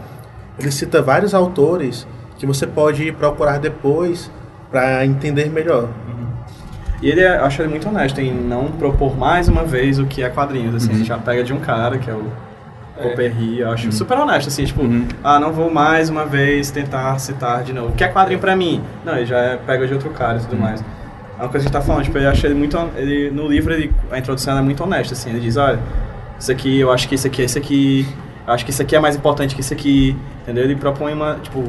ele 0.63 0.71
cita 0.71 1.01
vários 1.01 1.33
autores 1.33 2.07
que 2.37 2.45
você 2.45 2.65
pode 2.65 3.11
procurar 3.13 3.59
depois 3.59 4.31
para 4.71 5.05
entender 5.05 5.49
melhor. 5.49 5.89
E 7.01 7.09
ele, 7.09 7.21
é- 7.21 7.37
eu 7.37 7.45
acho 7.45 7.61
ele 7.61 7.69
muito 7.69 7.89
honesto 7.89 8.19
em 8.21 8.31
não 8.31 8.65
propor 8.67 9.17
mais 9.17 9.47
uma 9.47 9.63
vez 9.63 9.97
o 9.99 10.05
que 10.05 10.21
é 10.23 10.29
quadrinhos, 10.29 10.75
assim, 10.75 10.91
ele 10.93 11.03
já 11.03 11.17
pega 11.17 11.43
de 11.43 11.51
um 11.53 11.59
cara, 11.59 11.97
que 11.97 12.09
é 12.09 12.13
o 12.13 12.23
Coperry, 13.01 13.59
eu 13.59 13.71
acho 13.71 13.91
super 13.91 14.15
honesto, 14.19 14.49
assim, 14.49 14.63
tipo, 14.63 14.81
ah, 15.23 15.39
não 15.39 15.51
vou 15.51 15.71
mais 15.73 16.09
uma 16.09 16.25
vez 16.25 16.69
tentar 16.69 17.17
citar 17.19 17.63
de 17.63 17.73
novo. 17.73 17.89
O 17.89 17.91
que 17.93 18.03
é 18.03 18.07
quadrinho 18.07 18.39
pra 18.39 18.55
mim? 18.55 18.83
Não, 19.03 19.15
ele 19.15 19.25
já 19.25 19.37
é- 19.39 19.57
pega 19.57 19.87
de 19.87 19.93
outro 19.93 20.11
cara 20.11 20.37
e 20.37 20.41
tudo 20.41 20.55
mais. 20.57 20.81
É 21.39 21.41
uma 21.43 21.49
coisa 21.49 21.51
que 21.51 21.57
a 21.57 21.59
gente 21.61 21.71
tá 21.71 21.81
falando, 21.81 22.03
tipo, 22.03 22.17
eu 22.19 22.29
achei 22.29 22.49
ele 22.51 22.59
muito, 22.59 22.77
ele, 22.95 23.31
no 23.31 23.47
livro, 23.47 23.73
ele, 23.73 23.91
a 24.11 24.19
introdução 24.19 24.55
é 24.55 24.61
muito 24.61 24.83
honesta, 24.83 25.13
assim, 25.15 25.31
ele 25.31 25.39
diz, 25.39 25.57
olha, 25.57 25.79
isso 26.39 26.51
aqui, 26.51 26.79
eu 26.79 26.91
acho 26.91 27.07
que 27.09 27.15
isso 27.15 27.25
aqui 27.25 27.41
é 27.41 27.45
isso 27.45 27.57
aqui, 27.57 28.07
acho 28.47 28.65
que 28.65 28.71
isso 28.71 28.81
aqui 28.81 28.95
é 28.95 28.99
mais 28.99 29.15
importante 29.15 29.53
que 29.55 29.61
isso 29.61 29.73
aqui, 29.73 30.15
entendeu? 30.41 30.63
Ele 30.63 30.75
propõe 30.75 31.13
uma, 31.13 31.35
tipo, 31.35 31.63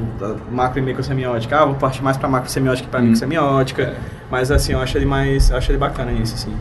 macro 0.50 0.78
e 0.78 0.82
microsemiótica, 0.82 1.58
ah, 1.60 1.64
vou 1.66 1.74
partir 1.74 2.02
mais 2.02 2.16
pra 2.16 2.28
macrosemiótica 2.28 2.86
que 2.86 2.90
pra 2.90 3.00
microsemiótica, 3.00 3.94
mas 4.30 4.50
assim, 4.50 4.72
eu 4.72 4.80
acho 4.80 4.96
ele 4.98 5.06
mais, 5.06 5.50
eu 5.50 5.56
acho 5.56 5.70
ele 5.70 5.78
bacana 5.78 6.10
nisso, 6.12 6.34
assim. 6.34 6.54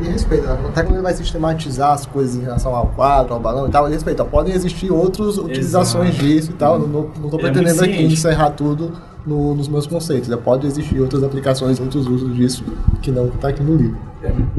Ele 0.00 0.10
respeita, 0.12 0.52
até 0.52 0.82
quando 0.82 0.94
ele 0.94 1.02
vai 1.02 1.12
sistematizar 1.12 1.92
as 1.92 2.06
coisas 2.06 2.36
em 2.36 2.42
relação 2.42 2.74
ao 2.74 2.86
quadro, 2.86 3.34
ao 3.34 3.40
balão 3.40 3.66
e 3.66 3.70
tal, 3.70 3.84
ele 3.86 3.94
respeita. 3.94 4.24
Podem 4.24 4.54
existir 4.54 4.92
outras 4.92 5.38
utilizações 5.38 6.14
disso 6.14 6.50
e 6.52 6.54
tal, 6.54 6.78
não, 6.78 7.10
não 7.20 7.28
tô 7.28 7.36
Ele 7.38 7.48
é 7.48 7.50
pretendendo 7.50 7.82
aqui 7.82 7.94
ciente. 7.96 8.14
encerrar 8.14 8.50
tudo 8.50 8.92
no- 9.26 9.54
nos 9.56 9.66
meus 9.66 9.88
conceitos. 9.88 10.28
né? 10.28 10.36
Pode 10.36 10.66
existir 10.68 11.00
outras 11.00 11.24
aplicações, 11.24 11.80
outros 11.80 12.06
usos 12.06 12.32
disso 12.36 12.64
que 13.02 13.10
não 13.10 13.26
está 13.26 13.48
aqui 13.48 13.62
no 13.62 13.74
livro. 13.74 13.98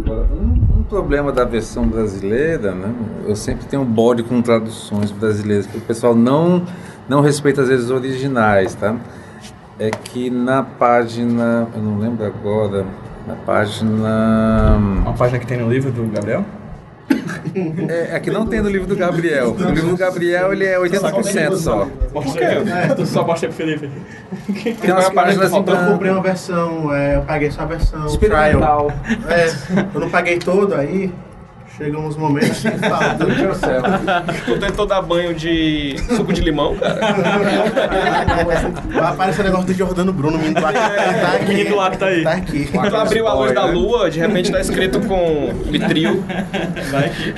Agora, 0.06 0.28
Um, 0.42 0.46
um 0.59 0.59
problema 0.90 1.32
da 1.32 1.46
versão 1.46 1.88
brasileira, 1.88 2.74
né? 2.74 2.94
Eu 3.26 3.36
sempre 3.36 3.66
tenho 3.68 3.84
um 3.84 3.86
bode 3.86 4.24
com 4.24 4.42
traduções 4.42 5.12
brasileiras, 5.12 5.68
que 5.68 5.78
o 5.78 5.82
pessoal 5.82 6.16
não, 6.16 6.66
não 7.08 7.22
respeita 7.22 7.62
às 7.62 7.70
vezes 7.70 7.92
originais, 7.92 8.74
tá? 8.74 8.96
É 9.78 9.92
que 9.92 10.30
na 10.30 10.64
página, 10.64 11.68
eu 11.74 11.82
não 11.82 12.00
lembro 12.00 12.26
agora, 12.26 12.86
na 13.26 13.36
página. 13.36 14.78
Uma 15.02 15.14
página 15.14 15.40
que 15.40 15.48
tem 15.48 15.58
no 15.58 15.70
livro 15.70 15.92
do 15.92 16.04
Gabriel? 16.12 16.44
É, 17.90 18.16
é 18.16 18.20
que 18.20 18.30
não 18.30 18.46
tem 18.46 18.62
no 18.62 18.70
livro 18.70 18.88
do 18.88 18.96
Gabriel. 18.96 19.52
O 19.52 19.72
livro 19.72 19.90
do 19.90 19.98
Gabriel 19.98 20.54
ele 20.54 20.66
é 20.66 20.78
80% 20.78 21.56
só. 21.56 21.88
Por 22.12 22.24
quê? 22.36 22.46
Tu 22.96 23.06
só 23.06 23.26
mostrei 23.26 23.50
pro 23.50 23.58
Felipe. 23.58 23.90
Tem 24.80 24.92
umas 24.92 25.10
páginas 25.10 25.52
em 25.52 25.56
Eu 25.56 25.64
comprei 25.64 25.98
branco. 25.98 26.14
uma 26.16 26.22
versão, 26.22 26.94
é, 26.94 27.16
eu 27.18 27.22
paguei 27.22 27.52
só 27.52 27.62
a 27.64 27.66
versão 27.66 28.00
trial. 28.00 28.12
Experimental. 28.14 28.92
É, 29.28 29.50
eu 29.94 30.00
não 30.00 30.10
paguei 30.10 30.38
todo, 30.38 30.76
aí 30.76 31.12
chegam 31.80 32.06
uns 32.06 32.18
momentos 32.18 32.60
que 32.60 32.72
fala, 32.72 33.16
Meu 33.16 33.28
Deus 33.36 33.58
do 33.58 33.66
céu. 33.66 33.82
Tu 34.46 34.60
tentou 34.60 34.86
dar 34.86 35.02
banho 35.02 35.34
de 35.34 35.96
suco 36.16 36.34
de 36.34 36.42
limão, 36.42 36.76
cara? 36.76 37.00
Vai 38.94 39.04
aparecer 39.06 39.42
o 39.42 39.44
negócio 39.46 39.68
do 39.68 39.74
Jordano 39.74 40.12
Bruno, 40.12 40.36
o 40.36 40.40
menino 40.40 40.60
do 40.60 40.68
ele 40.68 40.74
tá 40.78 41.40
O 41.42 41.48
menino 41.48 41.70
do 41.70 41.80
aqui. 41.80 41.88
Acre 41.88 41.98
tá 41.98 42.06
aí. 42.08 42.24
Tá 42.24 42.32
aqui. 42.34 42.70
Tu 42.90 42.96
abriu 42.96 43.28
a 43.28 43.34
luz 43.34 43.54
da 43.54 43.66
lua, 43.66 44.12
de 44.12 44.20
repente 44.20 44.52
tá 44.52 44.60
escrito 44.60 45.00
com 45.02 45.54
litril. 45.68 46.24
Vai 46.92 47.06
aqui. 47.06 47.34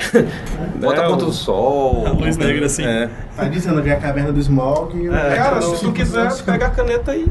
Bota 0.80 1.02
Não. 1.02 1.10
contra 1.12 1.26
o 1.28 1.32
sol. 1.32 2.08
Luz 2.18 2.36
negra, 2.36 2.66
assim. 2.66 2.84
É. 2.84 3.08
Tá 3.36 3.44
dizendo 3.44 3.78
ali 3.80 3.90
a 3.90 3.96
caverna 3.96 4.30
do 4.32 4.38
Smog. 4.40 4.94
e 4.96 5.08
o- 5.08 5.12
Cara, 5.12 5.62
se 5.62 5.80
tu 5.80 5.92
quiser, 5.92 6.30
pega 6.44 6.66
a 6.66 6.70
caneta 6.70 7.12
aí. 7.12 7.24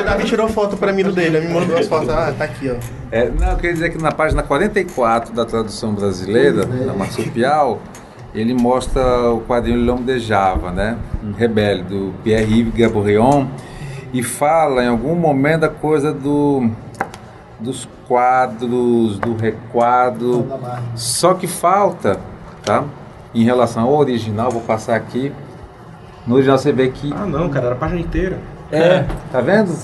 O 0.00 0.04
Davi 0.04 0.24
tirou 0.24 0.48
foto 0.48 0.76
pra 0.76 0.92
mim 0.92 1.02
do 1.04 1.12
dele, 1.12 1.36
ele 1.38 1.48
me 1.48 1.54
mandou 1.54 1.76
as 1.78 1.86
fotos. 1.86 2.08
Ah, 2.08 2.32
tá 2.36 2.44
aqui, 2.44 2.70
ó. 2.70 2.74
É, 3.12 3.30
não, 3.30 3.50
eu 3.50 3.56
queria 3.56 3.72
dizer 3.72 3.90
que 3.90 4.02
na 4.02 4.12
página 4.12 4.42
44 4.42 5.32
da 5.34 5.44
tradução 5.44 5.94
brasileira, 5.94 6.64
da 6.66 6.92
Marsupial, 6.92 7.80
ele 8.34 8.54
mostra 8.54 9.30
o 9.30 9.40
quadrinho 9.42 9.84
L'Homme 9.84 10.04
de 10.04 10.18
Java, 10.18 10.70
né? 10.70 10.96
Um 11.24 11.32
rebelde, 11.32 11.82
do 11.84 12.14
Pierre-Yves 12.22 12.74
Gaborion, 12.74 13.46
e 14.12 14.22
fala 14.22 14.82
em 14.84 14.88
algum 14.88 15.14
momento 15.14 15.60
da 15.62 15.68
coisa 15.68 16.12
do, 16.12 16.68
dos 17.60 17.88
quadros, 18.08 19.18
do 19.18 19.36
requadro. 19.36 20.46
Só 20.96 21.34
que 21.34 21.46
falta, 21.46 22.18
tá? 22.64 22.84
Em 23.34 23.44
relação 23.44 23.84
ao 23.84 23.96
original, 23.96 24.50
vou 24.50 24.60
passar 24.62 24.96
aqui. 24.96 25.32
No 26.26 26.34
original 26.34 26.58
você 26.58 26.72
vê 26.72 26.88
que. 26.88 27.12
Ah, 27.12 27.26
não, 27.26 27.48
cara, 27.48 27.66
era 27.66 27.74
a 27.74 27.78
página 27.78 28.00
inteira. 28.00 28.38
É, 28.72 29.04
tá 29.32 29.40
vendo? 29.40 29.74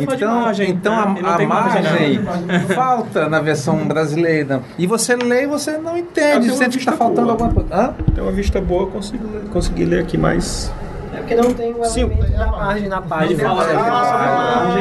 Então, 0.00 0.40
margem, 0.40 0.70
então 0.70 0.94
né? 0.94 1.02
a, 1.02 1.22
não 1.22 1.30
a 1.34 1.38
margem, 1.46 2.18
margem 2.20 2.60
falta 2.74 3.28
na 3.28 3.40
versão 3.40 3.86
brasileira. 3.86 4.62
E 4.78 4.86
você 4.86 5.14
lê 5.14 5.42
e 5.42 5.46
você 5.46 5.76
não 5.76 5.98
entende, 5.98 6.50
sente 6.56 6.78
que 6.78 6.84
está 6.84 6.92
faltando 6.92 7.30
alguma 7.30 7.52
coisa. 7.52 7.68
Hã? 7.74 7.94
Tem 8.14 8.24
uma 8.24 8.32
vista 8.32 8.58
boa, 8.58 8.84
eu 8.84 8.86
consigo 8.86 9.28
ler, 9.30 9.42
consegui 9.50 9.84
ler 9.84 10.00
aqui 10.00 10.16
mais. 10.16 10.72
É 11.12 11.18
porque 11.18 11.34
não 11.34 11.52
tem 11.52 11.74
o 11.74 11.84
Sim. 11.84 12.00
elemento 12.04 12.32
da 12.32 12.46
margem 12.46 12.88
na 12.88 13.02
página. 13.02 13.32
Ele 13.32 13.34
ele 13.34 13.42
fala 13.48 13.62
sobre 13.64 13.76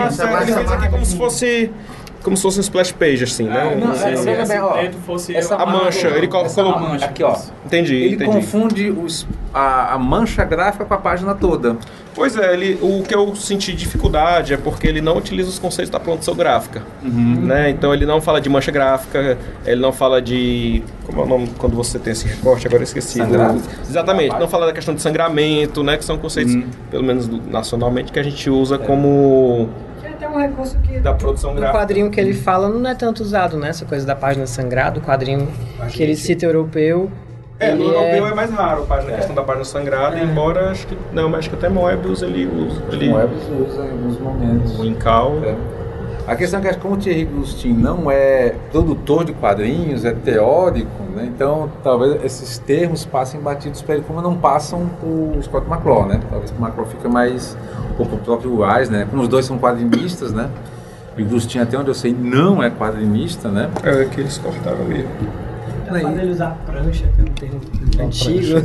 Ah, 0.02 0.06
essa 0.08 0.24
ele 0.24 0.32
margem- 0.32 0.56
fez 0.56 0.72
aqui 0.72 0.90
como 0.90 1.06
se 1.06 1.18
fosse. 1.18 1.72
Como 2.26 2.36
se 2.36 2.42
fosse 2.44 2.58
um 2.58 2.62
splash 2.62 2.92
page, 2.92 3.24
assim, 3.24 3.44
né? 3.44 3.78
não, 3.80 3.94
Se 3.96 4.04
é, 4.06 4.14
esse, 4.14 4.26
veja 4.26 4.42
esse 4.42 4.52
bem, 4.52 4.62
ó, 4.62 4.70
preto 4.74 4.98
fosse 5.06 5.36
essa 5.36 5.56
A 5.56 5.66
mancha, 5.66 6.08
ele 6.08 6.28
colocou. 6.28 6.80
mancha. 6.80 7.06
Aqui, 7.06 7.24
ó. 7.24 7.38
Entendi, 7.66 7.94
Ele 7.96 8.16
entendi. 8.16 8.32
confunde 8.32 8.90
os, 8.90 9.28
a, 9.54 9.94
a 9.94 9.98
mancha 10.00 10.44
gráfica 10.44 10.84
com 10.84 10.94
a 10.94 10.98
página 10.98 11.36
toda. 11.36 11.78
Pois 12.16 12.36
é, 12.38 12.54
ele, 12.54 12.80
o 12.82 13.04
que 13.04 13.14
eu 13.14 13.36
senti 13.36 13.74
dificuldade 13.74 14.54
é 14.54 14.58
porque 14.58 14.88
ele 14.88 15.02
não 15.02 15.18
utiliza 15.18 15.50
os 15.50 15.60
conceitos 15.60 15.90
da 15.92 16.00
produção 16.00 16.34
gráfica. 16.34 16.82
Né? 17.04 17.70
Então 17.70 17.94
ele 17.94 18.06
não 18.06 18.20
fala 18.22 18.42
de 18.42 18.50
mancha 18.50 18.72
gráfica, 18.72 19.38
ele 19.66 19.82
não 19.82 19.92
fala 19.92 20.20
de. 20.22 20.82
Como 21.06 21.22
é 21.22 21.24
o 21.26 21.28
nome 21.28 21.50
quando 21.60 21.76
você 21.76 22.00
tem 22.00 22.14
esse 22.14 22.26
recorte? 22.26 22.66
Agora 22.68 22.82
eu 22.82 22.86
esqueci. 22.86 23.20
Sangrado? 23.20 23.62
Exatamente, 23.88 24.40
não 24.40 24.48
fala 24.48 24.66
da 24.66 24.74
questão 24.74 24.96
de 24.96 25.02
sangramento, 25.02 25.84
né? 25.84 25.98
Que 25.98 26.06
são 26.06 26.18
conceitos, 26.18 26.58
pelo 26.90 27.04
menos 27.04 27.28
do- 27.28 27.42
nacionalmente, 27.52 28.12
que 28.12 28.20
a 28.20 28.24
gente 28.24 28.50
usa 28.50 28.78
como. 28.80 29.68
É 29.68 29.68
até 29.68 29.95
um 30.36 30.42
recurso 30.42 30.78
que 30.80 31.00
da 31.00 31.14
produção 31.14 31.54
no 31.54 31.60
gráfica. 31.60 31.80
quadrinho 31.80 32.10
que 32.10 32.20
ele 32.20 32.34
fala 32.34 32.70
não 32.70 32.90
é 32.90 32.96
tanto 32.96 33.22
usado, 33.24 33.58
né? 33.58 33.70
Essa 33.70 33.86
coisa 33.86 34.06
da 34.06 34.16
página 34.16 34.46
sangrada, 34.46 35.00
o 35.00 35.02
quadrinho 35.02 35.48
que 35.90 36.04
ele 36.04 36.16
cita 36.16 36.46
europeu. 36.46 37.10
É, 37.58 37.74
no 37.74 37.84
ele 37.84 37.96
europeu 37.96 38.28
é 38.28 38.34
mais 38.34 38.52
raro 38.52 38.84
a, 38.84 38.86
página, 38.86 39.14
a 39.14 39.16
questão 39.16 39.34
da 39.34 39.44
página 39.44 39.64
sangrada, 39.64 40.20
embora 40.20 40.72
acho 40.72 40.88
que. 40.88 40.98
Não, 41.14 41.30
mas 41.30 41.40
acho 41.40 41.50
que 41.50 41.56
até 41.56 41.70
Moebius 41.70 42.22
ele 42.22 42.46
usa. 42.46 42.84
Ele, 42.92 43.10
Moebius 43.10 43.44
usa 43.44 43.86
em 43.86 43.92
alguns 43.92 44.20
momentos. 44.20 44.80
o 44.80 44.86
Incal. 44.86 45.36
É. 45.44 45.75
A 46.28 46.36
questão 46.36 46.60
é 46.60 46.74
que 46.74 46.80
como 46.80 46.96
o 46.96 46.98
Thierry 46.98 47.26
Gustin 47.26 47.74
não 47.74 48.10
é 48.10 48.56
produtor 48.72 49.24
de 49.24 49.34
quadrinhos, 49.34 50.04
é 50.04 50.12
teórico, 50.12 51.04
né? 51.16 51.30
então 51.34 51.72
talvez 51.84 52.24
esses 52.24 52.58
termos 52.58 53.06
passem 53.06 53.40
batidos 53.40 53.84
para 53.84 53.96
ele, 53.96 54.04
como 54.08 54.22
não 54.22 54.36
passam 54.36 54.90
o 55.04 55.40
Scott 55.44 55.68
McClaw, 55.70 56.08
né? 56.08 56.20
Talvez 56.30 56.50
o 56.50 56.56
McClaw 56.56 56.88
fica 56.88 57.08
mais, 57.08 57.56
ou 58.00 58.08
para 58.08 58.16
o 58.16 58.20
próprio 58.20 58.62
Wise, 58.62 58.92
né? 58.92 59.06
Como 59.08 59.22
os 59.22 59.28
dois 59.28 59.46
são 59.46 59.60
quadrinistas, 59.60 60.32
né? 60.32 60.50
E 61.16 61.24
Gustin, 61.24 61.60
até 61.60 61.78
onde 61.78 61.90
eu 61.90 61.94
sei, 61.94 62.12
não 62.12 62.62
é 62.62 62.72
quadrinista, 62.72 63.50
né? 63.50 63.70
É 63.84 64.06
que 64.06 64.20
eles 64.20 64.38
cortaram 64.40 64.84
mesmo. 64.86 65.10
Fazer 65.90 66.22
ele 66.22 66.32
usar 66.32 66.58
prancha, 66.66 67.04
que 67.16 67.22
é 67.22 67.24
um 67.24 67.34
termo 67.34 67.62
antigo. 68.02 68.58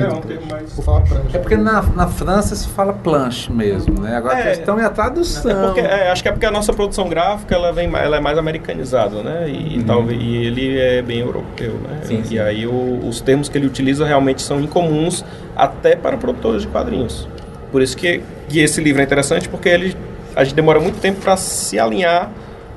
É 0.00 0.08
um 0.12 0.20
termo 0.20 0.46
mais. 0.50 1.34
É 1.34 1.38
porque 1.38 1.56
na, 1.56 1.82
na 1.82 2.06
França 2.06 2.54
se 2.54 2.68
fala 2.68 2.92
planche 2.92 3.52
mesmo, 3.52 4.00
né? 4.00 4.16
Agora 4.16 4.34
a 4.36 4.40
É. 4.40 4.42
questão 4.54 4.78
é 4.80 4.84
a 4.84 4.90
tradução. 4.90 5.50
É 5.50 5.66
porque, 5.66 5.80
é, 5.80 6.10
acho 6.10 6.22
que 6.22 6.28
é 6.28 6.32
porque 6.32 6.46
a 6.46 6.50
nossa 6.50 6.72
produção 6.72 7.08
gráfica 7.08 7.54
ela 7.54 7.72
vem, 7.72 7.86
ela 7.94 8.16
é 8.16 8.20
mais 8.20 8.36
americanizada, 8.38 9.22
né? 9.22 9.48
E, 9.48 9.82
talvez 9.84 10.20
e 10.20 10.36
ele 10.36 10.78
é 10.78 11.02
bem 11.02 11.20
europeu, 11.20 11.74
né? 11.74 12.00
Sim, 12.04 12.20
e 12.20 12.26
sim. 12.26 12.38
aí 12.38 12.66
o- 12.66 13.00
os 13.06 13.20
termos 13.20 13.48
que 13.48 13.58
ele 13.58 13.66
utiliza 13.66 14.04
realmente 14.06 14.42
são 14.42 14.60
incomuns 14.60 15.24
até 15.56 15.94
para 15.96 16.16
produtores 16.16 16.62
de 16.62 16.68
quadrinhos. 16.68 17.28
Por 17.70 17.82
isso 17.82 17.96
que, 17.96 18.22
que 18.48 18.60
esse 18.60 18.80
livro 18.80 19.00
é 19.00 19.04
interessante 19.04 19.48
porque 19.48 19.68
ele 19.68 19.96
a 20.36 20.42
gente 20.44 20.54
demora 20.56 20.80
muito 20.80 20.98
tempo 21.00 21.20
para 21.20 21.36
se 21.36 21.78
alinhar 21.78 22.30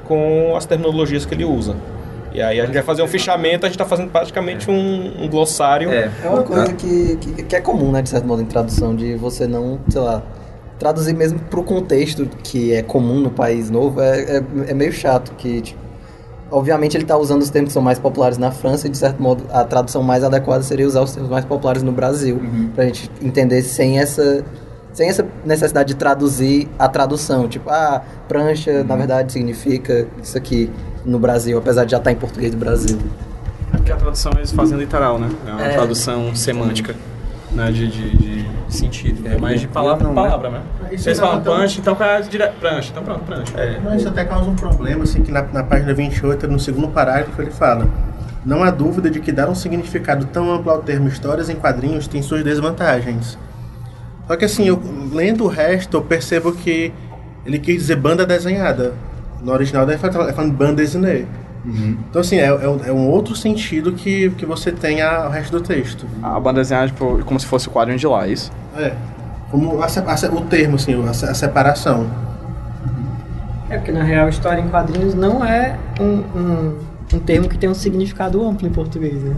com 0.06 0.56
as 0.56 0.66
terminologias 0.66 1.26
que 1.26 1.34
ele 1.34 1.44
usa. 1.44 1.76
E 2.38 2.42
aí 2.42 2.62
a 2.62 2.66
gente 2.66 2.76
vai 2.76 2.84
fazer 2.84 3.02
um 3.02 3.08
fichamento, 3.08 3.66
a 3.66 3.68
gente 3.68 3.80
está 3.80 3.86
fazendo 3.86 4.12
praticamente 4.12 4.70
um, 4.70 5.24
um 5.24 5.28
glossário. 5.28 5.90
É. 5.90 6.12
É 6.24 6.30
uma 6.30 6.44
coisa 6.44 6.72
que, 6.72 7.16
que, 7.16 7.44
que 7.44 7.56
é 7.56 7.60
comum, 7.60 7.92
né, 7.92 8.00
de 8.04 8.10
certo 8.10 8.28
modo, 8.28 8.44
em 8.44 8.46
tradução, 8.46 8.96
de 8.96 9.16
você 9.16 9.48
não, 9.48 9.80
sei 9.90 10.02
lá, 10.02 10.22
traduzir 10.78 11.16
mesmo 11.16 11.40
pro 11.40 11.64
contexto 11.64 12.30
que 12.44 12.76
é 12.76 12.84
comum 12.84 13.22
no 13.22 13.32
país 13.32 13.72
novo, 13.72 14.00
é, 14.00 14.38
é, 14.38 14.44
é 14.68 14.74
meio 14.76 14.92
chato, 14.92 15.34
que, 15.36 15.62
tipo, 15.62 15.80
obviamente 16.52 16.96
ele 16.96 17.06
tá 17.06 17.18
usando 17.18 17.42
os 17.42 17.50
termos 17.50 17.70
que 17.70 17.74
são 17.74 17.82
mais 17.82 17.98
populares 17.98 18.38
na 18.38 18.52
França 18.52 18.86
e, 18.86 18.92
de 18.92 19.00
certo 19.00 19.20
modo, 19.20 19.44
a 19.52 19.64
tradução 19.64 20.04
mais 20.04 20.24
adequada 20.24 20.62
seria 20.62 20.86
usar 20.86 21.02
os 21.02 21.14
termos 21.14 21.32
mais 21.32 21.44
populares 21.44 21.82
no 21.82 21.92
Brasil, 21.92 22.40
pra 22.76 22.86
gente 22.86 23.10
entender 23.20 23.64
sem 23.64 23.98
essa... 23.98 24.46
Sem 24.94 25.10
essa 25.10 25.24
necessidade 25.46 25.90
de 25.90 25.96
traduzir 25.96 26.68
a 26.80 26.90
tradução, 26.90 27.48
tipo, 27.48 27.70
ah, 27.70 28.02
prancha, 28.28 28.84
na 28.84 28.96
verdade, 28.96 29.32
significa 29.32 30.08
isso 30.24 30.36
aqui 30.36 30.72
no 31.08 31.18
Brasil, 31.18 31.58
apesar 31.58 31.86
de 31.86 31.92
já 31.92 31.98
estar 31.98 32.12
em 32.12 32.16
português 32.16 32.52
do 32.52 32.58
Brasil. 32.58 32.98
É 33.74 33.78
porque 33.78 33.92
a 33.92 33.96
tradução 33.96 34.32
eles 34.38 34.52
fazem 34.52 34.78
literal, 34.78 35.18
né? 35.18 35.30
É 35.48 35.52
uma 35.52 35.62
É. 35.64 35.70
tradução 35.74 36.36
semântica. 36.36 36.96
né, 37.52 37.72
de, 37.72 37.88
de, 37.88 38.18
de 38.18 38.46
sentido, 38.68 39.26
é 39.28 39.38
mais 39.38 39.60
de 39.62 39.68
palavra 39.68 40.04
não, 40.04 40.14
né? 40.14 40.22
palavra, 40.22 40.50
né? 40.50 40.62
Isso 40.92 41.06
Vocês 41.06 41.18
é 41.18 41.22
falam 41.22 41.42
tão- 41.42 41.58
punch, 41.58 41.80
então 41.80 41.98
é 42.00 42.22
dire... 42.22 42.46
prancha, 42.60 42.90
então 42.92 43.02
pronto, 43.04 43.22
prancha. 43.24 43.58
É. 43.58 43.80
Mas 43.84 44.02
isso 44.02 44.10
até 44.10 44.26
causa 44.26 44.48
um 44.50 44.56
problema, 44.56 45.04
assim, 45.06 45.24
que 45.24 45.32
na, 45.32 45.42
na 45.42 45.64
página 45.64 45.94
28, 45.94 46.48
no 46.48 46.60
segundo 46.60 46.90
parágrafo, 46.90 47.42
ele 47.42 47.50
fala 47.50 47.88
Não 48.46 48.64
há 48.64 48.70
dúvida 48.70 49.10
de 49.10 49.20
que 49.22 49.32
dar 49.32 49.50
um 49.50 49.56
significado 49.56 50.26
tão 50.26 50.54
amplo 50.54 50.72
ao 50.72 50.82
termo 50.84 51.08
histórias 51.08 51.50
em 51.50 51.56
quadrinhos 51.56 52.08
tem 52.08 52.22
suas 52.22 52.44
desvantagens. 52.44 53.38
Só 54.28 54.36
que 54.36 54.46
assim, 54.46 54.68
eu, 54.68 54.80
lendo 55.12 55.46
o 55.46 55.48
resto, 55.48 55.98
eu 55.98 56.02
percebo 56.02 56.52
que 56.52 56.94
ele 57.46 57.58
quis 57.60 57.78
dizer 57.78 57.96
banda 57.96 58.26
desenhada. 58.26 58.94
No 59.42 59.52
original, 59.54 59.88
ele 59.90 59.98
fala 59.98 60.24
ele 60.26 60.34
fala 60.34 60.50
banda 60.50 60.76
dessinée. 60.82 61.26
Então 62.10 62.22
assim, 62.22 62.38
é, 62.38 62.46
é 62.46 62.68
um- 62.70 62.80
é 62.86 62.92
um 62.94 63.10
outro 63.10 63.36
sentido 63.36 63.92
que, 63.92 64.30
que 64.32 64.46
você 64.46 64.72
tem 64.72 65.02
ao 65.02 65.30
resto 65.30 65.52
do 65.52 65.62
texto. 65.62 66.06
A 66.24 66.40
banda 66.40 66.62
desenhada 66.62 66.88
tipo, 66.88 67.22
como 67.26 67.38
se 67.40 67.46
fosse 67.46 67.68
o 67.68 67.72
quadrinho 67.72 68.00
de 68.00 68.08
lá, 68.08 68.26
é 68.26 68.32
isso? 68.32 68.52
É. 68.78 68.94
Como 69.52 69.82
a 69.82 69.86
a 69.86 70.34
o 70.34 70.42
termo, 70.42 70.76
assim, 70.76 70.94
a, 71.06 71.10
a 71.10 71.34
separação. 71.34 72.08
É 73.70 73.78
porque 73.78 73.92
na 73.92 74.04
real 74.04 74.30
história 74.30 74.62
em 74.62 74.70
quadrinhos 74.70 75.14
não 75.14 75.44
é 75.44 75.78
um, 76.00 76.06
um, 76.40 76.78
um 77.16 77.20
termo 77.20 77.50
que 77.50 77.58
tem 77.58 77.70
um 77.70 77.74
significado 77.74 78.42
amplo 78.46 78.66
em 78.66 78.72
português, 78.72 79.22
né? 79.22 79.36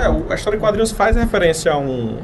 É, 0.00 0.32
a 0.32 0.34
história 0.34 0.56
em 0.56 0.60
quadrinhos 0.60 0.90
faz 0.90 1.14
referência 1.16 1.72
a 1.72 1.78
um 1.78 2.18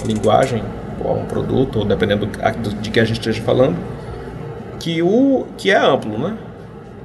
uma 0.00 0.06
linguagem, 0.06 0.62
ou 1.04 1.10
a 1.10 1.14
um 1.14 1.24
produto, 1.24 1.80
ou 1.80 1.84
dependendo 1.84 2.26
do- 2.26 2.74
de 2.80 2.90
que 2.90 3.00
a 3.00 3.04
gente 3.04 3.18
esteja 3.18 3.42
falando, 3.42 3.76
que, 4.78 5.02
o, 5.02 5.46
que 5.56 5.70
é 5.70 5.76
amplo, 5.78 6.18
né? 6.18 6.36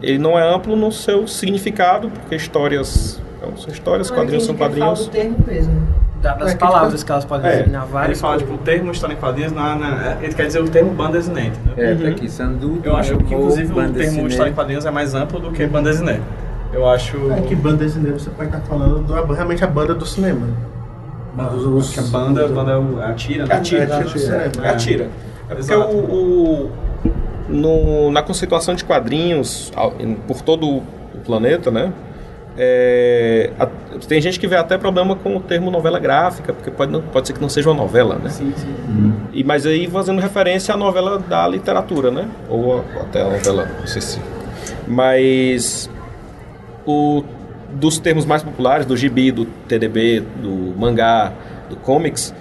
Ele 0.02 0.18
não 0.18 0.38
é 0.38 0.54
amplo 0.54 0.76
no 0.76 0.92
seu 0.92 1.28
significado, 1.28 2.10
porque 2.10 2.36
histórias 2.36 3.22
então, 3.38 3.56
são 3.58 3.72
histórias, 3.74 4.12
quadrinhos 4.12 4.46
são 4.46 4.56
quadrinhos. 4.56 5.06
do 5.08 5.12
termo 5.12 5.38
mesmo. 5.48 5.88
Da- 6.22 6.36
das 6.36 6.52
É 6.52 6.54
que 6.54 6.60
palavras 6.60 6.94
tipo- 6.94 7.06
que 7.06 7.12
elas 7.12 7.26
podem 7.26 7.52
É, 7.52 7.58
designar 7.58 7.84
Ele 7.84 7.92
várias 7.92 8.22
fala, 8.22 8.38
tipo, 8.38 8.54
o 8.54 8.58
termo 8.58 8.92
história 8.92 9.14
em 9.14 9.18
quadrinhos, 9.18 9.52
na, 9.52 9.76
na- 9.76 10.18
ele 10.22 10.34
quer 10.34 10.48
dizer 10.48 10.62
o 10.62 10.70
termo 10.70 10.92
banda 10.94 11.14
desenhada, 11.18 11.48
entendeu? 11.66 11.86
É, 11.86 11.96
tá 11.96 12.08
aqui, 12.10 12.30
sandu. 12.30 12.80
Eu 12.84 12.96
acho 12.96 13.18
que, 13.18 13.34
inclusive, 13.34 13.74
o 13.74 13.94
termo 13.94 14.28
história 14.28 14.50
em 14.52 14.54
quadrinhos 14.54 14.86
é 14.86 14.92
mais 14.92 15.14
amplo 15.16 15.40
do 15.40 15.52
que 15.52 15.66
banda 15.68 15.90
desenhada. 15.90 16.22
Eu 16.72 16.88
acho... 16.90 17.18
É 17.32 17.42
que 17.42 17.56
banda 17.56 17.78
dessinée 17.84 18.12
você 18.14 18.30
pode 18.30 18.50
estar 18.50 18.62
falando 18.62 19.00
do, 19.06 19.34
realmente 19.34 19.64
a 19.64 19.68
banda 19.68 19.94
do 19.94 20.06
cinema. 20.06 20.48
Os- 21.56 21.66
os- 21.66 21.94
que 21.94 22.00
a 22.00 22.04
banda, 22.04 22.46
a 22.46 22.48
banda 22.48 22.72
é 22.72 22.78
o- 22.78 23.02
é 23.02 23.06
a 23.06 23.14
tira, 23.14 23.46
né? 23.46 23.54
É 23.54 23.58
a 23.58 23.62
tira, 23.62 23.84
É, 23.84 23.86
tira 23.88 24.04
do 24.04 24.20
cinema. 24.20 24.52
É 24.64 24.70
a 24.70 24.76
tira. 24.76 25.10
É 25.50 25.56
porque 25.56 25.74
o, 25.76 25.82
o- 25.82 26.72
no- 27.54 28.12
na 28.12 28.22
conceituação 28.22 28.74
de 28.76 28.84
quadrinhos 28.84 29.72
por 30.28 30.42
todo 30.42 30.68
o 30.78 30.84
planeta, 31.26 31.70
né? 31.72 31.94
é, 32.56 33.50
a- 33.60 33.68
tem 34.08 34.22
gente 34.22 34.40
que 34.40 34.46
vê 34.46 34.56
até 34.56 34.78
problema 34.78 35.16
com 35.16 35.36
o 35.36 35.40
termo 35.40 35.72
novela 35.72 35.98
gráfica, 36.00 36.54
porque 36.54 36.70
pode, 36.70 36.92
não- 36.92 37.02
pode 37.02 37.26
ser 37.26 37.34
que 37.34 37.42
não 37.42 37.50
seja 37.50 37.68
uma 37.70 37.76
novela, 37.82 38.20
né? 38.24 38.30
Sim, 38.30 38.54
sim. 38.56 39.14
E, 39.34 39.44
mas 39.44 39.66
aí 39.66 39.88
fazendo 39.90 40.22
referência 40.22 40.72
à 40.72 40.78
novela 40.78 41.18
da 41.18 41.48
literatura, 41.48 42.12
né? 42.12 42.28
Ou 42.48 42.78
a- 42.78 43.02
até 43.02 43.22
a 43.22 43.26
novela, 43.30 43.68
não 43.80 43.88
sei 43.88 44.02
se. 44.04 44.20
Mas 44.88 45.90
o, 46.86 47.24
dos 47.72 47.98
termos 47.98 48.24
mais 48.26 48.44
populares, 48.44 48.86
do 48.86 48.96
gibi, 48.96 49.32
do 49.32 49.46
TDB, 49.46 50.20
do 50.42 50.74
mangá, 50.80 51.32
do 51.70 51.76
comics, 51.76 52.34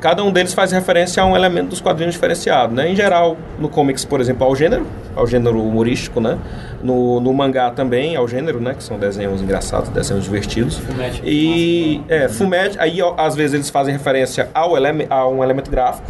cada 0.00 0.22
um 0.22 0.30
deles 0.30 0.52
faz 0.52 0.72
referência 0.72 1.22
a 1.22 1.26
um 1.26 1.34
elemento 1.34 1.68
dos 1.70 1.80
quadrinhos 1.80 2.14
diferenciado, 2.14 2.74
né? 2.74 2.90
Em 2.90 2.94
geral, 2.96 3.36
no 3.58 3.68
comics, 3.68 4.04
por 4.04 4.20
exemplo, 4.20 4.46
ao 4.46 4.54
gênero, 4.54 4.86
ao 5.14 5.26
gênero 5.26 5.60
humorístico, 5.62 6.20
né? 6.20 6.38
No, 6.82 7.18
no 7.20 7.32
mangá 7.32 7.70
também, 7.70 8.14
ao 8.16 8.28
gênero, 8.28 8.60
né? 8.60 8.74
Que 8.74 8.82
são 8.84 8.98
desenhos 8.98 9.40
engraçados, 9.42 9.88
desenhos 9.88 10.24
divertidos. 10.24 10.76
Fumete. 10.78 11.22
E, 11.24 12.00
é, 12.08 12.28
Fumete, 12.28 12.78
aí 12.78 12.98
às 13.16 13.34
vezes 13.34 13.54
eles 13.54 13.70
fazem 13.70 13.92
referência 13.92 14.48
ao 14.54 14.76
eleme, 14.76 15.06
a 15.08 15.26
um 15.28 15.42
elemento 15.42 15.70
gráfico, 15.70 16.06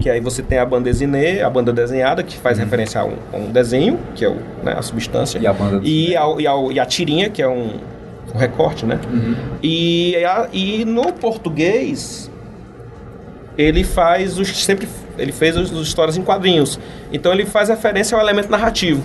que 0.00 0.08
aí 0.08 0.20
você 0.20 0.42
tem 0.42 0.58
a 0.58 0.64
banda 0.64 0.84
desenhê, 0.84 1.42
a 1.42 1.50
banda 1.50 1.72
desenhada, 1.72 2.22
que 2.22 2.36
faz 2.38 2.58
referência 2.58 3.00
a 3.00 3.04
um, 3.04 3.14
a 3.32 3.36
um 3.36 3.50
desenho, 3.52 3.98
que 4.14 4.24
é 4.24 4.28
o, 4.28 4.36
né, 4.62 4.74
a 4.76 4.80
substância. 4.82 5.38
E 5.38 5.46
a 5.46 5.52
banda 5.52 5.80
e, 5.84 6.16
ao- 6.16 6.40
e, 6.40 6.46
ao- 6.46 6.72
e 6.72 6.80
a 6.80 6.86
tirinha, 6.86 7.28
que 7.28 7.42
é 7.42 7.48
um, 7.48 7.72
um 8.34 8.38
recorte, 8.38 8.86
né? 8.86 8.98
E, 9.62 10.16
a- 10.24 10.48
e 10.52 10.84
no 10.86 11.12
português, 11.12 12.30
ele 13.56 13.84
faz 13.84 14.38
os 14.38 14.64
sempre 14.64 14.88
ele 15.18 15.32
fez 15.32 15.56
as 15.56 15.70
histórias 15.70 16.16
em 16.16 16.22
quadrinhos. 16.22 16.78
Então 17.12 17.32
ele 17.32 17.46
faz 17.46 17.68
referência 17.68 18.16
ao 18.16 18.22
elemento 18.22 18.50
narrativo. 18.50 19.02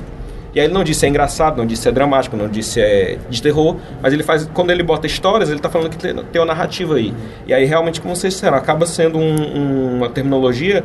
E 0.53 0.59
aí 0.59 0.65
ele 0.65 0.73
não 0.73 0.83
disse 0.83 0.99
se 0.99 1.05
é 1.05 1.09
engraçado, 1.09 1.55
não 1.57 1.65
disse 1.65 1.83
se 1.83 1.87
é 1.89 1.91
dramático, 1.93 2.35
não 2.35 2.49
disse 2.49 2.71
se 2.71 2.81
é 2.81 3.17
de 3.29 3.41
terror, 3.41 3.77
mas 4.01 4.11
ele 4.11 4.21
faz 4.23 4.49
quando 4.53 4.69
ele 4.71 4.83
bota 4.83 5.07
histórias, 5.07 5.47
ele 5.47 5.59
está 5.59 5.69
falando 5.69 5.89
que 5.89 5.97
tem, 5.97 6.13
tem 6.13 6.41
uma 6.41 6.47
narrativa 6.47 6.95
aí. 6.95 7.13
E 7.47 7.53
aí 7.53 7.63
realmente, 7.63 8.01
como 8.01 8.13
vocês 8.13 8.33
disseram, 8.33 8.57
acaba 8.57 8.85
sendo 8.85 9.17
um- 9.17 9.57
um- 9.57 9.95
uma 9.97 10.09
terminologia 10.09 10.83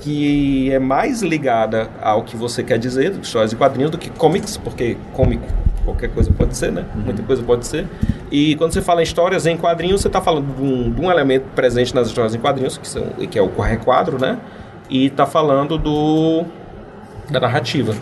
que 0.00 0.70
é 0.72 0.78
mais 0.80 1.22
ligada 1.22 1.88
ao 2.02 2.22
que 2.22 2.36
você 2.36 2.62
quer 2.64 2.78
dizer, 2.78 3.12
histórias 3.22 3.52
e 3.52 3.56
quadrinhos, 3.56 3.90
do 3.92 3.98
que 3.98 4.10
comics, 4.10 4.56
porque 4.56 4.96
cômico 5.12 5.46
qualquer 5.88 6.08
coisa 6.10 6.30
pode 6.30 6.56
ser, 6.56 6.70
né? 6.72 6.84
Muita 6.94 7.22
coisa 7.22 7.42
pode 7.42 7.66
ser. 7.66 7.86
E 8.30 8.54
quando 8.56 8.72
você 8.72 8.82
fala 8.82 9.00
em 9.00 9.04
histórias 9.04 9.46
em 9.46 9.56
quadrinhos, 9.56 10.00
você 10.02 10.08
está 10.08 10.20
falando 10.20 10.54
de 10.54 10.62
um, 10.62 10.90
de 10.90 11.00
um 11.00 11.10
elemento 11.10 11.44
presente 11.54 11.94
nas 11.94 12.08
histórias 12.08 12.34
em 12.34 12.38
quadrinhos, 12.38 12.76
que, 12.76 12.86
são, 12.86 13.02
que 13.30 13.38
é 13.38 13.42
o 13.42 13.48
requadro, 13.60 14.20
né? 14.20 14.38
E 14.90 15.06
está 15.06 15.26
falando 15.26 15.76
do 15.78 16.44
da 17.30 17.40
narrativa, 17.40 17.94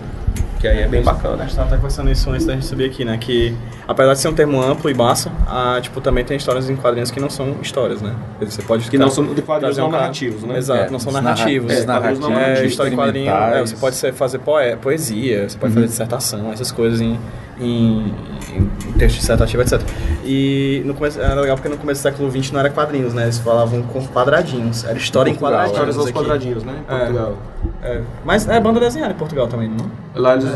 que 0.60 0.68
aí 0.68 0.82
é 0.82 0.86
bem 0.88 1.00
A 1.00 1.04
bacana. 1.04 1.42
gente 1.44 1.56
tava 1.56 1.66
até 1.68 1.76
conversando 1.76 2.10
isso 2.12 2.30
antes 2.30 2.46
da 2.46 2.52
gente 2.54 2.64
subir 2.64 2.84
aqui, 2.84 3.04
né? 3.04 3.18
Que 3.18 3.56
apesar 3.88 4.12
de 4.14 4.20
ser 4.20 4.28
um 4.28 4.34
termo 4.34 4.62
amplo 4.62 4.88
e 4.88 4.94
massa, 4.94 5.32
ah, 5.48 5.78
tipo, 5.82 6.00
também 6.00 6.24
tem 6.24 6.36
histórias 6.36 6.70
em 6.70 6.76
quadrinhos 6.76 7.10
que 7.10 7.18
não 7.18 7.28
são 7.28 7.56
histórias, 7.60 8.00
né? 8.00 8.14
Você 8.40 8.62
pode 8.62 8.88
Que 8.88 8.96
não 8.96 9.10
são 9.10 9.34
de 9.34 9.42
quadrinhos 9.42 9.78
um 9.78 9.82
não 9.82 9.90
cara- 9.90 10.02
narrativos, 10.02 10.44
né? 10.44 10.58
Exato, 10.58 10.80
É, 10.82 10.90
não 10.90 10.98
são 11.00 11.08
os 11.08 11.14
narra- 11.14 11.30
narrativos. 11.34 11.72
é, 11.72 11.80
É, 11.80 11.84
narrativos 11.86 12.30
é, 12.30 12.66
história 12.66 12.90
em 12.90 12.96
quadrinho. 12.96 13.30
É, 13.32 13.60
você 13.60 13.74
pode 13.76 13.96
ser, 13.96 14.12
fazer 14.12 14.38
poe- 14.38 14.76
poesia, 14.76 15.48
você 15.48 15.58
pode 15.58 15.74
fazer 15.74 15.86
dissertação, 15.86 16.52
essas 16.52 16.70
coisas 16.70 17.00
em, 17.00 17.18
em, 17.60 18.12
em 18.54 18.92
texto 18.98 19.18
dissertativo, 19.18 19.62
etc. 19.62 19.80
E 20.24 20.82
no 20.84 20.94
começo, 20.94 21.20
era 21.20 21.40
legal 21.40 21.56
porque 21.56 21.68
no 21.68 21.76
começo 21.76 22.00
do 22.00 22.02
século 22.02 22.30
XX 22.30 22.50
não 22.52 22.60
era 22.60 22.70
quadrinhos, 22.70 23.14
né? 23.14 23.24
Eles 23.24 23.38
falavam 23.38 23.82
com 23.82 24.06
quadradinhos. 24.08 24.84
Era 24.84 24.98
história 24.98 25.30
em, 25.30 25.34
quadradinhos. 25.34 25.72
Histórias 25.72 25.96
aos 25.98 26.06
aqui. 26.06 26.14
quadradinhos, 26.18 26.64
né? 26.64 26.74
Em 26.88 26.94
É. 26.94 26.98
Portugal. 26.98 27.36
É. 27.82 28.00
Mas 28.24 28.48
é 28.48 28.60
banda 28.60 28.80
desenhada 28.80 29.12
em 29.12 29.16
Portugal 29.16 29.46
também, 29.48 29.68
não? 29.68 29.90
Lá 30.14 30.34
eles... 30.34 30.46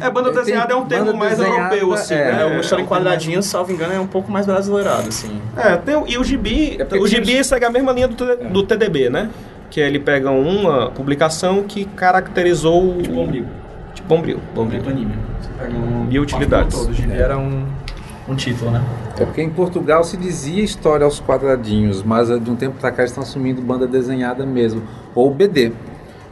É, 0.00 0.10
banda 0.10 0.30
Tem 0.32 0.38
desenhada 0.40 0.72
é 0.72 0.76
um 0.76 0.84
termo 0.86 1.06
banda 1.06 1.18
mais 1.18 1.38
europeu, 1.38 1.92
assim, 1.92 2.14
é, 2.14 2.32
né? 2.32 2.42
É, 2.42 2.44
uma 2.46 2.60
história 2.60 2.82
em 2.82 2.84
um 2.84 2.88
quadradinhos, 2.88 3.46
salvo 3.46 3.72
engano, 3.72 3.92
é 3.94 4.00
um 4.00 4.06
pouco 4.06 4.30
mais 4.30 4.46
brasileirado, 4.46 5.08
assim. 5.08 5.40
É, 5.56 5.76
tem, 5.76 5.96
o- 5.96 6.06
e 6.06 6.18
o 6.18 6.24
gibi, 6.24 6.78
É 6.78 6.96
o 6.98 7.06
gibi 7.06 7.42
segue 7.44 7.64
a 7.64 7.70
mesma 7.70 7.92
linha 7.92 8.08
do, 8.08 8.14
T- 8.14 8.44
do 8.44 8.62
TDB, 8.62 9.08
né? 9.10 9.30
Que 9.70 9.80
ele 9.80 9.98
pega 10.00 10.30
uma 10.30 10.90
publicação 10.90 11.62
que 11.62 11.84
caracterizou. 11.84 12.96
Tipo 13.02 13.46
Bombril. 14.10 14.38
Bombril. 14.54 14.82
anime. 14.88 15.14
Você 15.40 15.48
pega 15.58 15.72
um... 15.78 16.06
E 16.10 16.18
utilidades. 16.18 16.76
Todo, 16.78 16.92
gibi 16.92 17.12
era 17.12 17.38
um, 17.38 17.64
um 18.28 18.34
título, 18.34 18.70
né? 18.72 18.82
É 19.18 19.24
porque 19.24 19.40
em 19.40 19.48
Portugal 19.50 20.02
se 20.04 20.16
dizia 20.16 20.62
história 20.62 21.04
aos 21.04 21.20
quadradinhos, 21.20 22.02
mas 22.02 22.28
de 22.28 22.50
um 22.50 22.56
tempo 22.56 22.76
pra 22.80 22.90
cá 22.90 23.02
eles 23.02 23.10
estão 23.12 23.22
assumindo 23.22 23.62
banda 23.62 23.86
desenhada 23.86 24.44
mesmo, 24.44 24.82
ou 25.14 25.32
BD. 25.32 25.72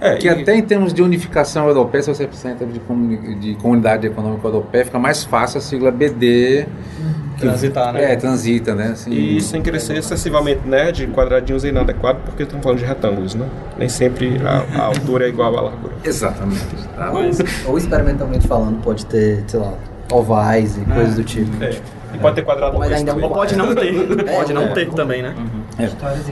É, 0.00 0.16
Que 0.16 0.26
e- 0.26 0.30
até 0.30 0.54
em 0.56 0.62
termos 0.62 0.92
de 0.94 1.02
unificação 1.02 1.66
europeia, 1.68 2.02
se 2.02 2.14
você 2.14 2.26
pensar 2.26 2.50
em 2.52 2.56
termos 2.56 2.74
de, 2.74 2.80
comuni- 2.80 3.34
de 3.36 3.54
comunidade 3.56 4.06
econômica 4.06 4.46
europeia, 4.46 4.84
fica 4.84 4.98
mais 4.98 5.24
fácil 5.24 5.58
a 5.58 5.60
sigla 5.60 5.90
BD. 5.90 6.66
que- 6.66 7.27
Transitar, 7.38 7.92
né? 7.92 8.12
É, 8.12 8.16
transita, 8.16 8.74
né? 8.74 8.88
Assim, 8.92 9.10
E 9.10 9.40
sem 9.40 9.62
ser 9.78 9.96
excessivamente 9.98 10.66
nerd, 10.66 11.06
quadradinhos 11.08 11.64
é 11.64 11.68
inadequado, 11.68 12.18
porque 12.24 12.42
estamos 12.42 12.62
falando 12.62 12.78
de 12.78 12.84
retângulos, 12.84 13.34
né? 13.34 13.46
Nem 13.78 13.88
sempre 13.88 14.40
a, 14.44 14.80
a 14.80 14.84
altura 14.86 15.26
é 15.26 15.28
igual 15.28 15.56
à 15.56 15.60
largura. 15.62 15.94
Exatamente. 16.04 16.64
tá? 16.96 17.10
Mas, 17.12 17.38
Ou 17.66 17.78
experimentalmente 17.78 18.46
falando, 18.46 18.82
pode 18.82 19.06
ter, 19.06 19.44
sei 19.46 19.60
lá, 19.60 19.74
ovais 20.12 20.76
e 20.76 20.80
coisas 20.80 21.14
do 21.14 21.24
tipo. 21.24 21.62
É. 21.62 21.70
E 22.14 22.18
pode 22.18 22.36
ter 22.36 22.42
quadrado 22.42 22.78
Mas 22.78 22.92
ainda 22.92 23.12
é 23.20 23.28
pode 23.28 23.54
não 23.56 23.74
ter. 23.74 24.24
pode 24.24 24.52
não 24.52 24.62
é. 24.62 24.68
ter 24.68 24.88
também, 24.90 25.22
né? 25.22 25.34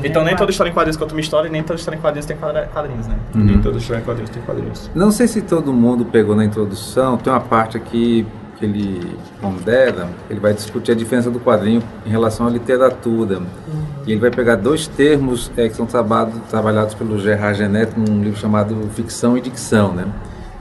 Então 0.02 0.24
nem 0.24 0.34
toda 0.34 0.50
história 0.50 0.70
em 0.70 0.72
quadrinhos 0.72 0.96
conta 0.96 1.14
uma 1.14 1.20
história 1.20 1.48
e 1.48 1.50
nem 1.50 1.62
toda 1.62 1.78
história 1.78 1.98
em 1.98 2.00
quadrinhos 2.00 2.26
tem 2.26 2.36
quadrinhos, 2.36 3.06
né? 3.06 3.16
Nem 3.34 3.60
toda 3.60 3.78
história 3.78 4.00
em 4.00 4.04
quadrinhos 4.04 4.30
tem 4.30 4.42
quadrinhos. 4.42 4.90
Não 4.94 5.10
sei 5.10 5.28
se 5.28 5.42
todo 5.42 5.72
mundo 5.72 6.04
pegou 6.06 6.34
na 6.34 6.44
introdução, 6.44 7.16
tem 7.18 7.32
uma 7.32 7.40
parte 7.40 7.76
aqui 7.76 8.26
que 8.58 8.64
ele 8.64 9.16
pondera, 9.40 10.08
ele 10.30 10.40
vai 10.40 10.54
discutir 10.54 10.92
a 10.92 10.94
diferença 10.94 11.30
do 11.30 11.38
quadrinho 11.38 11.82
em 12.06 12.10
relação 12.10 12.46
à 12.46 12.50
literatura. 12.50 13.42
E 14.06 14.12
ele 14.12 14.20
vai 14.20 14.30
pegar 14.30 14.56
dois 14.56 14.86
termos 14.86 15.50
eh, 15.56 15.68
que 15.68 15.76
são 15.76 15.84
traba- 15.86 16.30
trabalhados 16.48 16.94
pelo 16.94 17.18
Gerard 17.18 17.58
Genet 17.58 17.92
num 17.98 18.22
livro 18.22 18.38
chamado 18.38 18.74
Ficção 18.94 19.36
e 19.36 19.40
Dicção, 19.40 19.92
né? 19.92 20.06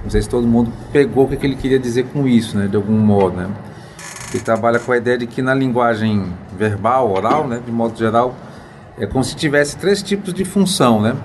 Não 0.03 0.09
sei 0.09 0.21
se 0.21 0.29
todo 0.29 0.45
mundo 0.45 0.71
pegou 0.91 1.25
o 1.25 1.27
que 1.29 1.37
que 1.37 1.45
ele 1.47 1.55
queria 1.55 1.79
dizer 1.79 2.05
com 2.11 2.27
isso, 2.27 2.57
né? 2.57 2.67
De 2.67 2.75
algum 2.75 2.97
modo, 2.97 3.37
né? 3.37 3.47
Ele 4.33 4.43
trabalha 4.43 4.77
com 4.79 4.91
a 4.91 4.97
ideia 4.97 5.17
de 5.17 5.25
que 5.27 5.41
na 5.41 5.53
linguagem 5.53 6.33
verbal, 6.57 7.11
oral, 7.11 7.47
né? 7.47 7.59
De 7.65 7.71
modo 7.71 7.97
geral, 7.97 8.35
é 8.99 9.05
como 9.05 9.23
se 9.23 9.35
tivesse 9.35 9.77
três 9.77 10.01
tipos 10.03 10.33
de 10.33 10.43
função, 10.43 11.01
né? 11.01 11.15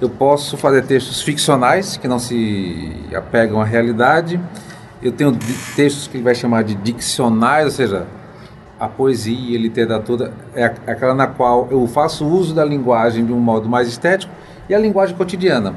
Eu 0.00 0.08
posso 0.08 0.56
fazer 0.56 0.82
textos 0.82 1.22
ficcionais 1.22 1.96
que 1.96 2.08
não 2.08 2.18
se 2.18 2.92
apegam 3.14 3.60
à 3.60 3.64
realidade. 3.64 4.40
Eu 5.02 5.12
tenho 5.12 5.36
textos 5.76 6.06
que 6.06 6.16
ele 6.16 6.24
vai 6.24 6.34
chamar 6.34 6.64
de 6.64 6.74
diccionais, 6.74 7.64
ou 7.66 7.70
seja, 7.70 8.06
a 8.78 8.88
poesia, 8.88 9.58
a 9.58 9.60
literatura, 9.60 10.32
é 10.54 10.64
aquela 10.64 11.14
na 11.14 11.26
qual 11.26 11.68
eu 11.70 11.86
faço 11.86 12.26
uso 12.26 12.54
da 12.54 12.64
linguagem 12.64 13.24
de 13.24 13.32
um 13.32 13.40
modo 13.40 13.68
mais 13.68 13.88
estético 13.88 14.32
e 14.68 14.74
a 14.74 14.78
linguagem 14.78 15.16
cotidiana. 15.16 15.74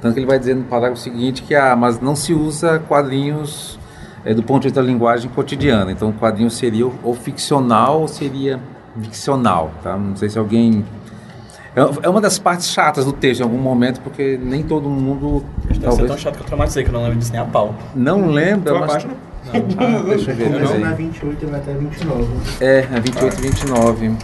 Tanto 0.00 0.14
que 0.14 0.20
ele 0.20 0.26
vai 0.26 0.38
dizer 0.38 0.54
no 0.54 0.64
parágrafo 0.64 1.00
seguinte 1.00 1.42
que 1.42 1.54
ah, 1.54 1.74
mas 1.74 2.00
não 2.00 2.14
se 2.14 2.34
usa 2.34 2.78
quadrinhos 2.78 3.78
é, 4.24 4.34
do 4.34 4.42
ponto 4.42 4.62
de 4.62 4.68
vista 4.68 4.82
da 4.82 4.86
linguagem 4.86 5.30
cotidiana. 5.30 5.92
Então, 5.92 6.12
quadrinho 6.12 6.50
seria 6.50 6.86
ou 7.02 7.14
ficcional 7.14 8.02
ou 8.02 8.08
seria 8.08 8.60
ficcional, 9.00 9.70
tá? 9.82 9.96
Não 9.96 10.16
sei 10.16 10.28
se 10.28 10.38
alguém 10.38 10.84
é 11.76 12.06
é 12.06 12.08
uma 12.08 12.20
das 12.20 12.38
partes 12.38 12.68
chatas 12.68 13.04
do 13.04 13.12
texto 13.12 13.40
em 13.40 13.42
algum 13.44 13.58
momento, 13.58 14.00
porque 14.00 14.38
nem 14.42 14.62
todo 14.62 14.88
mundo 14.88 15.44
Deve 15.64 15.74
ser 15.74 15.80
talvez 15.80 16.08
tão 16.08 16.18
chato 16.18 16.34
que 16.36 16.42
eu 16.42 16.46
traumatizei, 16.46 16.84
que 16.84 16.90
eu 16.90 16.92
não 16.94 17.02
lembro 17.02 17.18
disso 17.18 17.32
nem 17.32 17.40
a 17.40 17.44
pau. 17.44 17.74
não 17.94 18.26
lembra, 18.28 18.72
Qual 18.72 18.76
a 18.82 18.86
mas 18.86 18.92
página? 18.94 19.14
Ah, 19.52 20.02
deixa 20.08 20.30
eu 20.30 20.36
ver, 20.36 20.50
peraí. 20.50 20.78
na 20.80 20.94
28 20.94 21.42
e 21.44 21.46
vai 21.46 21.60
até 21.60 21.74
29. 21.74 22.26
É, 22.60 22.78
é 22.92 23.00
28 23.00 23.38
e 23.38 23.42
29. 23.42 24.16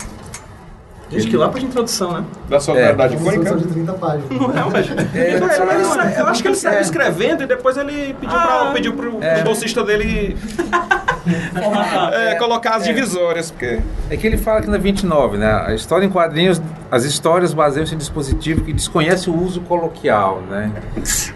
Gente, 1.11 1.27
que 1.29 1.37
lá 1.37 1.49
pra 1.49 1.59
de 1.59 1.66
introdução, 1.66 2.12
né? 2.12 2.25
Da 2.49 2.61
solidariedade 2.61 3.18
São 3.18 3.33
icônica? 3.33 3.57
de 3.57 3.66
30 3.66 3.92
páginas. 3.94 4.31
Não, 4.31 4.70
mas... 4.70 4.90
É, 5.14 5.40
Não, 5.40 5.51
ele- 5.51 5.64
ele- 6.07 6.20
eu 6.20 6.27
acho 6.29 6.42
que 6.42 6.49
ele 6.49 6.55
saiu 6.55 6.79
É. 6.79 6.81
escrevendo 6.83 7.42
e 7.42 7.46
depois 7.46 7.77
ele 7.77 8.14
pediu, 8.20 8.38
pra, 8.38 8.70
pediu 8.73 8.92
pro, 8.94 9.12
pro 9.12 9.42
bolsista 9.44 9.83
dele 9.83 10.37
é, 12.12 12.35
colocar 12.37 12.77
as 12.77 12.85
divisórias, 12.85 13.51
porque 13.51 13.81
É 14.09 14.16
que 14.16 14.27
ele 14.27 14.37
fala 14.37 14.59
aqui 14.61 14.68
na 14.70 14.79
29, 14.79 15.37
né? 15.37 15.64
A 15.66 15.75
história 15.75 16.05
em 16.05 16.11
quadrinhos, 16.11 16.61
as 16.90 17.05
histórias 17.05 17.53
baseiam-se 17.53 17.94
em 17.94 17.99
dispositivo 17.99 18.62
que 18.64 18.73
desconhece 18.73 19.29
o 19.31 19.37
uso 19.37 19.61
coloquial, 19.62 20.42
né? 20.49 20.70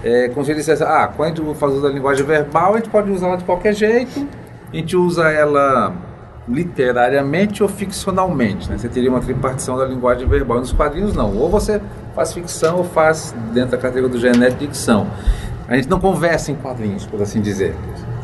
É 0.02 0.28
como 0.28 0.44
se 0.44 0.52
ele 0.52 0.60
dissesse, 0.60 0.82
ah, 0.82 1.10
quando 1.16 1.32
a 1.42 1.44
gente 1.44 1.58
faz 1.58 1.72
uso 1.72 1.82
da 1.82 1.88
linguagem 1.88 2.24
verbal, 2.24 2.74
a 2.74 2.76
gente 2.76 2.88
pode 2.88 3.10
usar 3.10 3.26
ela 3.28 3.36
de 3.36 3.44
qualquer 3.44 3.74
jeito, 3.74 4.26
a 4.72 4.76
gente 4.76 4.96
usa 4.96 5.30
ela 5.30 5.92
literariamente 6.48 7.62
ou 7.62 7.68
ficcionalmente, 7.68 8.68
né? 8.68 8.76
Você 8.76 8.88
teria 8.88 9.10
uma 9.10 9.20
tripartição 9.20 9.78
da 9.78 9.84
linguagem 9.84 10.26
verbal. 10.28 10.58
Nos 10.58 10.72
quadrinhos, 10.72 11.14
não. 11.14 11.36
Ou 11.36 11.48
você 11.48 11.80
faz 12.14 12.32
ficção 12.32 12.78
ou 12.78 12.84
faz 12.84 13.34
dentro 13.52 13.72
da 13.72 13.78
categoria 13.78 14.08
do 14.08 14.20
genético 14.20 14.66
dicção. 14.66 15.06
A 15.66 15.76
gente 15.76 15.88
não 15.88 15.98
conversa 15.98 16.52
em 16.52 16.54
quadrinhos, 16.54 17.06
por 17.06 17.20
assim 17.22 17.40
dizer. 17.40 17.74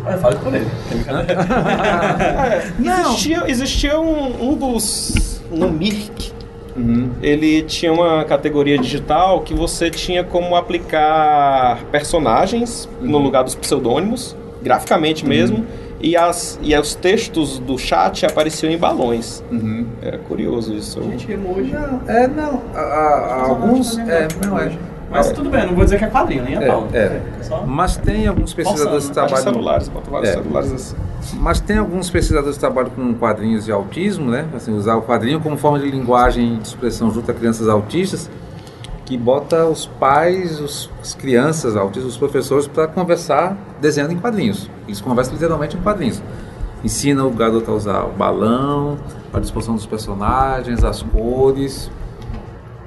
Olha, 0.05 0.19
fala 0.19 0.37
com 0.37 0.55
ele. 0.55 0.67
existia, 3.09 3.45
existia 3.47 3.99
um, 3.99 4.51
um 4.51 4.55
dos. 4.55 5.41
no 5.51 5.71
Mirk. 5.71 6.33
Ele 7.23 7.63
tinha 7.63 7.93
uma 7.93 8.25
categoria 8.25 8.79
digital 8.79 9.41
que 9.41 9.53
você 9.53 9.91
tinha 9.91 10.25
como 10.25 10.57
aplicar 10.57 11.83
personagens 11.91 12.89
no 13.01 13.19
lugar 13.19 13.43
dos 13.43 13.55
pseudônimos, 13.55 14.37
graficamente 14.63 15.27
mesmo, 15.27 15.67
e, 16.01 16.17
as, 16.17 16.59
e 16.63 16.77
os 16.77 16.95
textos 16.95 17.59
do 17.59 17.77
chat 17.79 18.25
apareciam 18.27 18.71
em 18.73 18.79
balões. 18.79 19.43
Era 20.03 20.19
curioso 20.19 20.73
isso. 20.75 21.03
Gente, 21.03 21.31
emoji. 21.31 21.75
É, 22.07 22.27
não. 22.27 22.63
a- 22.75 22.79
a- 22.81 23.43
alguns. 23.49 23.99
É, 23.99 24.27
não 24.47 24.59
é. 24.59 24.73
Mas 25.11 25.33
tudo 25.33 25.51
bem, 25.51 25.67
não 25.67 25.75
vou 25.75 25.83
dizer 25.83 25.99
que 25.99 26.05
é 26.05 26.09
quadrinho, 26.09 26.45
nem 26.45 26.57
a 26.57 26.63
É, 26.63 26.67
pau. 26.69 26.87
é. 26.93 27.21
Só... 27.43 27.67
Mas 27.67 27.97
tem 27.97 28.29
alguns 28.29 28.55
pesquisadores 28.55 29.09
que 29.09 29.15
Forçando, 29.15 29.29
Vários 29.29 29.43
trabalham. 29.43 29.53
celulares, 29.55 29.89
bota 29.89 30.09
vários 30.11 30.31
É. 30.31 30.33
celulares 30.35 30.73
assim. 30.73 30.97
Mas 31.35 31.61
tem 31.61 31.79
alguns 31.79 32.09
pesquisadores 32.09 32.55
que 32.57 32.61
trabalham 32.61 32.91
com 32.91 33.13
quadrinhos 33.15 33.67
e 33.67 33.73
autismo, 33.73 34.31
né? 34.31 34.47
Assim, 34.55 34.73
usar 34.73 34.95
o 34.95 35.03
quadrinho 35.03 35.41
como 35.41 35.57
forma 35.57 35.81
de 35.81 35.91
linguagem 35.91 36.59
de 36.59 36.69
expressão 36.69 37.11
junto 37.11 37.29
a 37.29 37.35
crianças 37.35 37.69
autistas, 37.69 38.31
que 39.11 39.19
bota 39.19 39.67
os 39.67 39.87
pais, 39.87 40.61
os, 40.61 40.89
as 41.03 41.15
crianças 41.17 41.75
autistas, 41.77 42.13
os 42.13 42.17
professores 42.17 42.69
para 42.69 42.87
conversar 42.87 43.57
desenhando 43.81 44.13
em 44.13 44.17
quadrinhos. 44.17 44.71
Eles 44.87 45.01
conversam 45.01 45.35
literalmente 45.35 45.77
em 45.77 45.81
quadrinhos. 45.81 46.23
Ensina 46.85 47.25
o 47.25 47.31
garoto 47.33 47.73
a 47.73 47.75
usar 47.75 48.05
o 48.05 48.13
balão, 48.13 48.99
a 49.35 49.41
disposição 49.41 49.75
dos 49.75 49.85
personagens, 49.85 50.85
as 50.85 51.03
cores. 51.03 51.91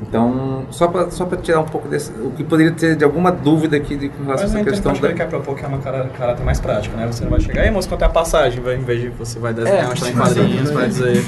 Então, 0.01 0.63
só 0.71 0.88
para 0.88 1.12
só 1.12 1.25
pra 1.25 1.38
tirar 1.38 1.59
um 1.59 1.65
pouco 1.65 1.89
desse. 1.89 2.09
O 2.13 2.31
que 2.31 2.43
poderia 2.45 2.71
ter 2.71 2.95
de 2.95 3.03
alguma 3.03 3.29
dúvida 3.29 3.75
aqui 3.75 3.97
de, 3.97 4.07
com 4.07 4.23
relação 4.23 4.47
Mas 4.47 4.55
a 4.55 4.59
essa 4.59 4.59
entendo 4.59 4.71
questão 4.73 4.93
que 4.93 5.01
da. 5.01 5.07
ele 5.09 5.17
quer 5.17 5.27
propor 5.27 5.57
que 5.57 5.65
é 5.65 5.67
uma 5.67 5.79
cara- 5.79 6.09
caráter 6.17 6.43
mais 6.45 6.62
prático, 6.62 6.95
né? 6.95 7.05
Você 7.05 7.25
não 7.25 7.31
vai 7.31 7.41
chegar, 7.41 7.65
e 7.65 7.71
moço, 7.71 7.89
quanto 7.89 8.01
é 8.01 8.05
a 8.05 8.09
passagem? 8.09 8.62
Vai, 8.63 8.75
em 8.75 8.83
vez 8.83 9.01
de 9.01 9.09
você 9.09 9.39
vai 9.39 9.53
desenhar 9.53 9.91
É, 9.91 10.09
em 10.09 10.13
quadrinhos, 10.15 10.71
vai 10.71 10.88
dizer... 10.88 11.25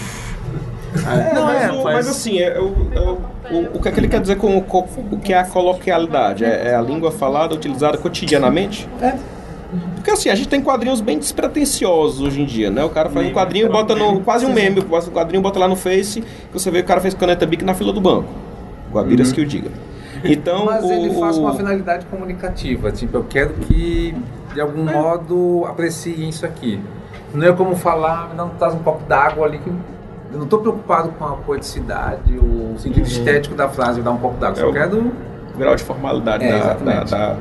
Ah, 1.06 1.34
Não, 1.34 1.46
mas, 1.46 1.64
é, 1.64 1.72
o- 1.72 1.84
faz- 1.84 1.96
mas 1.96 2.08
assim, 2.10 2.40
é, 2.40 2.60
o, 2.60 2.74
é 2.94 3.00
o, 3.00 3.18
o- 3.58 3.78
o 3.78 3.82
que 3.82 3.88
é 3.88 3.92
que 3.92 4.00
ele 4.00 4.08
quer 4.08 4.22
dizer 4.22 4.36
com 4.38 4.58
o, 4.58 4.60
o 5.12 5.18
que 5.20 5.34
é 5.34 5.40
a 5.40 5.44
coloquialidade? 5.46 6.46
É, 6.46 6.70
é 6.70 6.76
a 6.76 6.82
língua 6.82 7.12
falada, 7.12 7.54
utilizada 7.56 7.98
cotidianamente? 7.98 8.88
É. 9.02 9.14
Porque 9.96 10.12
assim, 10.12 10.30
a 10.30 10.36
gente 10.36 10.48
tem 10.48 10.62
quadrinhos 10.62 11.02
bem 11.02 11.18
despretensiosos 11.18 12.22
hoje 12.22 12.42
em 12.42 12.46
dia, 12.46 12.70
né? 12.70 12.84
O 12.84 12.90
cara 12.90 13.10
faz 13.10 13.28
um 13.28 13.34
quadrinho 13.34 13.66
e 13.66 13.70
bota 13.70 13.96
no. 13.96 14.22
quase 14.22 14.46
um 14.46 14.54
meme, 14.54 14.80
um 14.80 15.12
quadrinho 15.12 15.42
bota 15.42 15.60
lá 15.60 15.68
no 15.68 15.76
Face, 15.76 16.22
que 16.22 16.54
você 16.54 16.70
vê 16.72 16.78
que 16.80 16.86
o 16.86 16.88
cara 16.88 17.02
fez 17.02 17.14
caneta 17.14 17.46
bic 17.46 17.64
na 17.66 17.74
fila 17.74 17.92
do 17.92 18.00
banco. 18.00 18.30
Guabiras 18.92 19.32
que 19.34 19.42
o 19.42 19.46
diga. 19.46 19.70
Então, 20.24 20.66
Mas 20.66 20.84
o, 20.84 20.92
ele 20.92 21.14
faz 21.20 21.38
o- 21.38 21.42
uma 21.42 21.54
finalidade 21.56 22.06
comunicativa. 22.06 22.92
Tipo, 22.92 23.18
eu 23.18 23.24
quero 23.26 23.54
que, 23.56 24.16
de 24.54 24.62
algum 24.62 24.84
modo, 24.86 25.66
apreciem 25.68 26.30
isso 26.30 26.46
aqui. 26.46 26.80
Não 27.34 27.46
é 27.46 27.52
como 27.52 27.76
falar, 27.76 28.30
me 28.30 28.36
dá 28.36 28.46
um, 28.46 28.50
traz 28.50 28.74
um 28.74 28.80
copo 28.80 29.04
d'água 29.08 29.46
ali 29.46 29.58
que. 29.60 29.72
Eu 30.36 30.40
não 30.40 30.44
estou 30.44 30.60
preocupado 30.60 31.10
com 31.18 31.24
a 31.24 31.30
poeticidade, 31.38 32.38
o 32.38 32.76
sentido 32.78 33.08
estético 33.08 33.56
da 33.56 33.70
frase, 33.70 34.02
dar 34.02 34.12
um 34.12 34.18
copo 34.18 34.38
d'água. 34.38 34.62
É 34.62 34.66
o- 34.66 34.74
quero. 34.74 35.12
grau 35.58 35.74
de 35.74 35.84
formalidade 35.86 36.44
É, 36.44 36.50
da, 36.52 36.58
exatamente. 36.58 37.12
da- 37.12 37.30
da- 37.30 37.38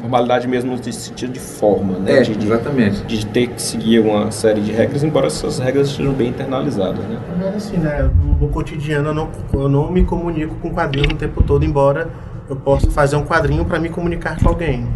formalidade 0.00 0.46
mesmo 0.46 0.70
no 0.76 0.80
sentido 0.92 1.32
de 1.32 1.40
forma, 1.40 1.98
né? 1.98 2.18
É, 2.18 2.22
de, 2.22 2.36
de- 2.36 2.46
exatamente. 2.46 3.02
de 3.02 3.26
ter 3.26 3.48
que 3.48 3.60
seguir 3.60 3.98
uma 3.98 4.30
série 4.30 4.60
de 4.60 4.70
regras, 4.70 5.02
embora 5.02 5.26
essas 5.26 5.58
regras 5.58 5.88
estejam 5.88 6.12
bem 6.12 6.28
internalizadas, 6.28 7.04
né? 7.06 7.18
Mas 7.36 7.56
assim, 7.56 7.76
né? 7.78 8.08
No, 8.14 8.34
no 8.46 8.48
cotidiano 8.50 9.08
eu 9.08 9.14
não, 9.14 9.28
eu 9.52 9.68
não 9.68 9.90
me 9.90 10.04
comunico 10.04 10.54
com 10.62 10.70
quadrinhos 10.72 11.14
o 11.14 11.16
tempo 11.16 11.42
todo, 11.42 11.64
embora 11.64 12.08
eu 12.48 12.54
possa 12.54 12.88
fazer 12.92 13.16
um 13.16 13.24
quadrinho 13.24 13.64
para 13.64 13.80
me 13.80 13.88
comunicar 13.88 14.38
com 14.40 14.48
alguém. 14.50 14.86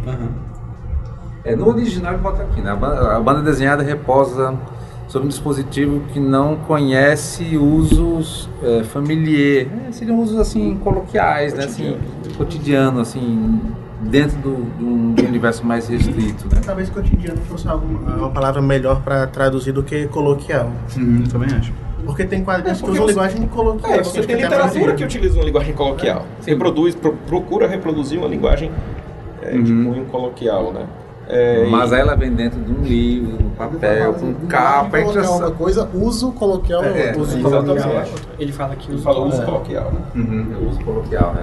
É, 1.45 1.57
no 1.57 1.67
original 1.69 2.17
bota 2.19 2.45
aqui, 2.45 2.61
né? 2.61 2.71
A 2.71 2.77
banda, 2.77 3.17
a 3.17 3.19
banda 3.21 3.43
desenhada 3.43 3.83
reposa 3.83 4.55
sobre 5.13 5.27
um 5.27 5.29
dispositivo 5.29 6.01
que 6.11 6.19
não 6.19 6.57
conhece 6.57 7.55
usos 7.59 8.49
é, 8.63 8.83
familiares. 8.83 9.69
É, 9.89 9.93
seriam 9.93 10.19
usos 10.19 10.39
assim 10.41 10.75
coloquiais, 10.83 11.53
né? 11.53 11.65
Assim, 11.65 11.99
cotidiano, 12.39 12.99
assim, 12.99 13.61
dentro 14.01 14.39
do, 14.39 14.49
um, 14.83 15.15
um 15.21 15.27
universo 15.29 15.67
mais 15.67 15.87
restrito, 15.87 16.47
né? 16.51 16.63
Talvez 16.65 16.89
cotidiano 16.89 17.37
fosse 17.43 17.69
algo- 17.69 17.87
uma 17.87 18.31
palavra 18.31 18.63
melhor 18.63 19.03
para 19.03 19.27
traduzir 19.27 19.73
do 19.73 19.83
que 19.83 20.07
coloquial. 20.09 20.73
Hum, 20.97 21.25
também 21.31 21.51
acho. 21.59 21.75
Porque 22.07 22.25
tem 22.25 22.43
quadrinhos 22.43 22.79
É, 22.81 22.83
que 22.85 22.91
usam 22.91 23.03
você- 23.05 23.13
linguagem 23.13 23.47
coloquial. 23.49 23.93
É, 23.93 24.03
você 24.03 24.23
tem 24.23 24.37
literatura 24.37 24.95
que 24.95 25.05
utiliza 25.05 25.35
uma 25.39 25.45
linguagem 25.45 25.75
coloquial. 25.75 26.25
Reproduz, 26.47 26.95
pro- 26.95 27.19
procura 27.27 27.69
reproduzir 27.69 28.19
uma 28.19 28.27
linguagem 28.29 28.71
é, 29.43 29.51
de 29.59 29.73
cunho 29.73 30.07
coloquial, 30.07 30.73
né? 30.73 30.87
É, 31.35 31.67
Mas 31.71 31.91
e- 31.91 31.95
aí 31.95 32.01
ela 32.03 32.15
vem 32.15 32.31
dentro 32.33 32.61
de 32.61 32.71
um 32.71 32.83
livro, 32.85 33.39
um 33.47 33.51
papel, 33.51 34.13
com 34.15 34.35
capa, 34.47 34.97
a 34.99 35.01
gente 35.01 35.15
já 35.15 35.23
coloquial 35.23 35.35
é 35.35 35.45
uma 35.47 35.51
coisa, 35.53 35.89
uso 35.95 36.33
coloquial 36.33 36.85
é, 36.85 36.87
É, 36.89 37.07
outra. 37.17 37.23
uso. 37.23 37.39
Ele 38.39 38.53
fala 38.53 38.77
que 38.77 38.89
Ele 38.89 38.95
usa 38.97 39.05
fala 39.05 39.25
uso 39.25 39.43
coloquial, 39.43 39.93
né? 39.93 40.01
Uhum, 40.15 40.47
eu 40.61 40.69
uso 40.69 40.81
coloquial, 40.85 41.35
né? 41.35 41.43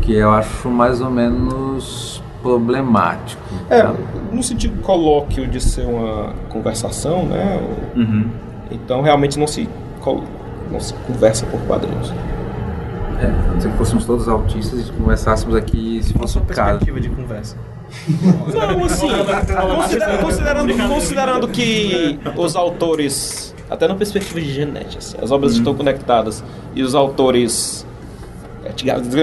Que 0.00 0.14
eu 0.14 0.30
acho 0.30 0.68
mais 0.70 1.00
ou 1.00 1.10
menos 1.10 2.22
problemático. 2.42 3.42
É, 3.70 3.82
tá? 3.82 3.94
no 4.32 4.42
sentido 4.42 4.80
colóquio 4.82 5.46
de 5.46 5.60
ser 5.60 5.86
uma 5.86 6.32
conversação, 6.48 7.26
né? 7.26 7.60
Uhum. 7.94 8.30
Então 8.70 9.02
realmente 9.02 9.38
não 9.38 9.46
se, 9.46 9.68
não 10.70 10.80
se 10.80 10.94
conversa 11.06 11.44
por 11.46 11.60
quadrinhos. 11.66 12.12
É, 13.20 13.26
a 13.26 13.52
não 13.52 13.60
ser 13.60 13.70
que 13.70 13.76
fôssemos 13.76 14.04
todos 14.04 14.26
autistas 14.26 14.88
e 14.88 14.92
conversássemos 14.92 15.54
aqui 15.54 16.00
se 16.02 16.12
fosse 16.14 16.32
sua 16.32 16.42
o 16.42 16.46
caso. 16.46 16.78
perspectiva 16.78 17.00
de 17.00 17.08
conversa? 17.10 17.56
Não, 18.52 18.84
assim, 18.84 19.08
considera- 19.08 20.18
considerando, 20.18 20.88
considerando 20.88 21.48
que 21.48 22.18
os 22.36 22.56
autores, 22.56 23.54
até 23.70 23.86
na 23.86 23.94
perspectiva 23.94 24.40
de 24.40 24.52
genética, 24.52 24.98
assim, 24.98 25.16
as 25.22 25.30
obras 25.30 25.52
estão 25.52 25.74
conectadas 25.74 26.42
e 26.74 26.82
os 26.82 26.94
autores, 26.94 27.86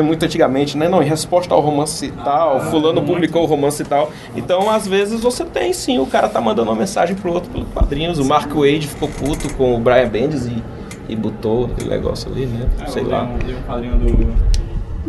muito 0.03 0.23
antigamente, 0.25 0.77
né? 0.77 0.87
Não, 0.87 1.01
em 1.01 1.05
resposta 1.05 1.53
ao 1.53 1.61
romance 1.61 2.05
e 2.05 2.11
tal, 2.11 2.59
fulano 2.69 3.01
publicou 3.01 3.43
o 3.43 3.45
romance 3.45 3.81
e 3.81 3.85
tal. 3.85 4.11
Então, 4.35 4.69
às 4.69 4.87
vezes, 4.87 5.21
você 5.21 5.43
tem 5.45 5.73
sim, 5.73 5.97
o 5.99 6.05
cara 6.05 6.27
tá 6.29 6.39
mandando 6.41 6.69
uma 6.69 6.77
mensagem 6.77 7.15
pro 7.15 7.33
outro 7.33 7.49
pelo 7.49 7.65
quadrinhos. 7.65 8.19
O 8.19 8.25
Mark 8.25 8.51
Wade 8.53 8.87
ficou 8.87 9.09
puto 9.09 9.53
com 9.55 9.75
o 9.75 9.79
Brian 9.79 10.07
Bendis 10.09 10.45
e, 10.45 10.61
e 11.07 11.15
botou 11.15 11.65
aquele 11.65 11.89
negócio 11.89 12.31
ali, 12.31 12.45
né? 12.45 12.67
Sei 12.87 13.03
eu 13.03 13.09
lá. 13.09 13.29
li 13.45 13.53
um 13.55 13.61
quadrinho 13.63 13.95
do, 13.97 14.58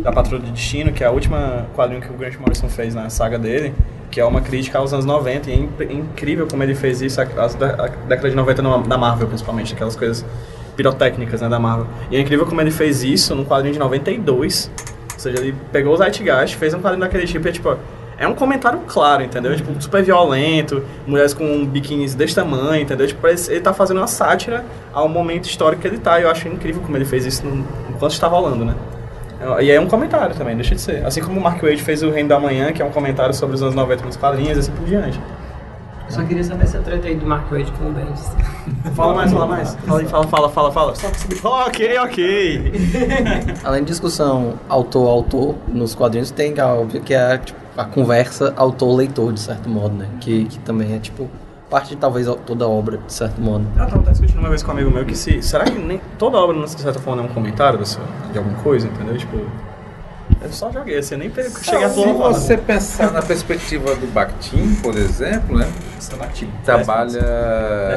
da 0.01 0.11
Patrulha 0.11 0.41
de 0.43 0.51
Destino, 0.51 0.91
que 0.91 1.03
é 1.03 1.07
a 1.07 1.11
última 1.11 1.65
quadrinho 1.75 2.01
que 2.01 2.09
o 2.09 2.13
Grant 2.13 2.35
Morrison 2.39 2.67
fez 2.69 2.93
na 2.95 3.09
saga 3.09 3.37
dele, 3.37 3.73
que 4.09 4.19
é 4.19 4.25
uma 4.25 4.41
crítica 4.41 4.77
aos 4.79 4.91
anos 4.93 5.05
90, 5.05 5.49
e 5.49 5.53
é 5.53 5.55
imp- 5.57 5.81
incrível 5.91 6.47
como 6.47 6.63
ele 6.63 6.75
fez 6.75 7.01
isso, 7.01 7.21
as 7.21 7.55
a 7.61 7.87
década 8.07 8.29
de 8.29 8.35
90 8.35 8.61
no- 8.61 8.83
da 8.83 8.97
Marvel, 8.97 9.27
principalmente, 9.27 9.73
aquelas 9.73 9.95
coisas 9.95 10.25
pirotécnicas 10.75 11.41
né, 11.41 11.49
da 11.49 11.59
Marvel. 11.59 11.87
E 12.09 12.15
é 12.17 12.19
incrível 12.19 12.45
como 12.45 12.59
ele 12.61 12.71
fez 12.71 13.03
isso 13.03 13.35
num 13.35 13.45
quadrinho 13.45 13.73
de 13.73 13.79
92, 13.79 14.71
ou 15.13 15.19
seja, 15.19 15.39
ele 15.39 15.55
pegou 15.71 15.93
o 15.93 15.97
Zeitgeist, 15.97 16.55
fez 16.57 16.73
um 16.73 16.79
quadrinho 16.81 17.01
daquele 17.01 17.25
tipo, 17.27 17.47
e 17.47 17.49
é 17.49 17.51
tipo, 17.51 17.77
é 18.17 18.27
um 18.27 18.33
comentário 18.35 18.79
claro, 18.87 19.23
entendeu? 19.23 19.55
Tipo, 19.55 19.79
super 19.81 20.03
violento, 20.03 20.83
mulheres 21.07 21.33
com 21.33 21.65
biquínis 21.65 22.13
desse 22.15 22.35
tamanho, 22.35 22.81
entendeu? 22.83 23.07
Tipo, 23.07 23.27
ele 23.27 23.39
ele 23.49 23.59
tá 23.61 23.73
fazendo 23.73 23.97
uma 23.97 24.07
sátira 24.07 24.63
ao 24.93 25.07
momento 25.09 25.45
histórico 25.45 25.81
que 25.81 25.87
ele 25.87 25.97
tá. 25.97 26.19
E 26.19 26.23
eu 26.23 26.29
acho 26.29 26.47
incrível 26.47 26.81
como 26.83 26.95
ele 26.97 27.05
fez 27.05 27.25
isso 27.25 27.45
no- 27.45 27.65
enquanto 27.89 28.11
está 28.13 28.27
rolando, 28.27 28.63
né? 28.63 28.75
E 29.61 29.71
é 29.71 29.79
um 29.79 29.87
comentário 29.87 30.35
também, 30.35 30.55
deixa 30.55 30.75
de 30.75 30.81
ser. 30.81 31.05
Assim 31.05 31.21
como 31.21 31.39
o 31.39 31.43
Mark 31.43 31.61
Wade 31.61 31.81
fez 31.81 32.03
o 32.03 32.09
Reino 32.09 32.29
da 32.29 32.39
Manhã, 32.39 32.71
que 32.71 32.81
é 32.81 32.85
um 32.85 32.91
comentário 32.91 33.33
sobre 33.33 33.55
os 33.55 33.61
anos 33.61 33.75
90 33.75 34.05
nos 34.05 34.17
quadrinhos 34.17 34.57
e 34.57 34.59
assim 34.59 34.71
por 34.71 34.85
diante. 34.85 35.19
Eu 36.11 36.15
só 36.15 36.23
queria 36.23 36.43
saber 36.43 36.63
essa 36.65 36.79
treta 36.79 37.07
aí 37.07 37.15
do 37.15 37.25
Mark 37.25 37.49
Wade 37.49 37.71
com 37.71 37.85
o 37.85 37.93
Bendis. 37.93 38.31
Fala 38.93 39.13
mais, 39.13 39.31
fala 39.31 39.47
mais. 39.47 39.75
Fala, 39.75 39.99
aí, 39.99 40.05
fala, 40.05 40.27
fala, 40.27 40.49
fala, 40.49 40.71
fala. 40.71 40.93
Ok, 41.65 41.99
ok. 41.99 42.73
Além 43.63 43.83
de 43.83 43.91
discussão 43.91 44.55
autor-autor 44.67 45.55
nos 45.69 45.95
quadrinhos, 45.95 46.29
tem, 46.29 46.53
óbvio, 46.59 47.01
que 47.01 47.13
é 47.13 47.37
tipo, 47.37 47.57
a 47.77 47.85
conversa 47.85 48.53
autor-leitor, 48.57 49.31
de 49.31 49.39
certo 49.39 49.69
modo, 49.69 49.95
né? 49.95 50.07
Que, 50.19 50.45
que 50.45 50.59
também 50.59 50.93
é, 50.93 50.99
tipo, 50.99 51.29
parte, 51.71 51.95
talvez, 51.95 52.27
toda 52.45 52.65
a 52.65 52.67
obra, 52.67 52.97
de 52.97 53.13
certo 53.13 53.39
modo. 53.41 53.65
Eu 53.77 53.85
tava 53.87 54.01
até 54.01 54.11
discutindo 54.11 54.39
uma 54.39 54.49
vez 54.49 54.61
com 54.61 54.69
um 54.69 54.73
amigo 54.75 54.91
meu 54.91 55.05
que 55.05 55.15
se. 55.15 55.41
Será 55.41 55.63
que 55.63 55.71
nem 55.79 56.01
toda 56.19 56.37
obra, 56.37 56.59
de 56.61 56.69
certa 56.69 56.99
forma, 56.99 57.21
é 57.21 57.25
um 57.25 57.29
comentário 57.29 57.79
dessa, 57.79 57.99
de 58.31 58.37
alguma 58.37 58.57
coisa, 58.59 58.87
entendeu? 58.87 59.17
Tipo. 59.17 59.37
Eu 60.41 60.51
só 60.51 60.71
joguei 60.71 60.97
assim, 60.97 61.15
eu 61.15 61.19
nem 61.19 61.29
pe- 61.29 61.49
cheguei 61.61 61.83
a 61.85 61.89
Se 61.89 62.13
você 62.13 62.57
pensar 62.57 63.11
na 63.11 63.21
perspectiva 63.21 63.95
do 63.95 64.11
Bakhtin, 64.11 64.75
por 64.81 64.95
exemplo, 64.95 65.57
né? 65.57 65.67
que 66.33 66.47
trabalha 66.63 67.21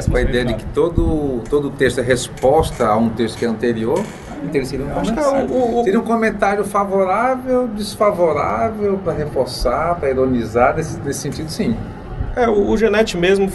com 0.09 0.15
a 0.17 0.21
ideia 0.21 0.45
de 0.45 0.53
que 0.53 0.65
todo, 0.65 1.41
todo 1.49 1.69
texto 1.71 1.99
é 1.99 2.03
resposta 2.03 2.85
a 2.87 2.95
um 2.97 3.09
texto 3.09 3.37
que 3.37 3.45
é 3.45 3.47
anterior, 3.47 4.03
então 4.43 4.63
seria 4.63 4.85
um 4.85 4.99
Acho 4.99 5.13
que 5.13 5.19
é 5.19 5.83
Seria 5.85 5.99
um 5.99 6.03
comentário 6.03 6.63
favorável, 6.65 7.67
desfavorável, 7.69 8.99
para 9.03 9.13
reforçar, 9.13 9.95
para 9.95 10.09
ironizar, 10.11 10.75
nesse, 10.75 10.99
nesse 10.99 11.19
sentido, 11.21 11.49
sim. 11.49 11.75
É, 12.35 12.47
o, 12.47 12.69
o 12.69 12.77
Genete 12.77 13.17
mesmo 13.17 13.51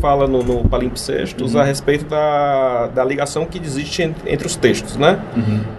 fala 0.00 0.26
no, 0.26 0.42
no 0.42 0.68
Palimpsestos 0.68 1.54
a 1.56 1.62
respeito 1.62 2.04
da, 2.06 2.88
da 2.88 3.04
ligação 3.04 3.44
que 3.46 3.58
existe 3.58 4.02
entre, 4.02 4.32
entre 4.32 4.46
os 4.46 4.56
textos, 4.56 4.96
né? 4.96 5.20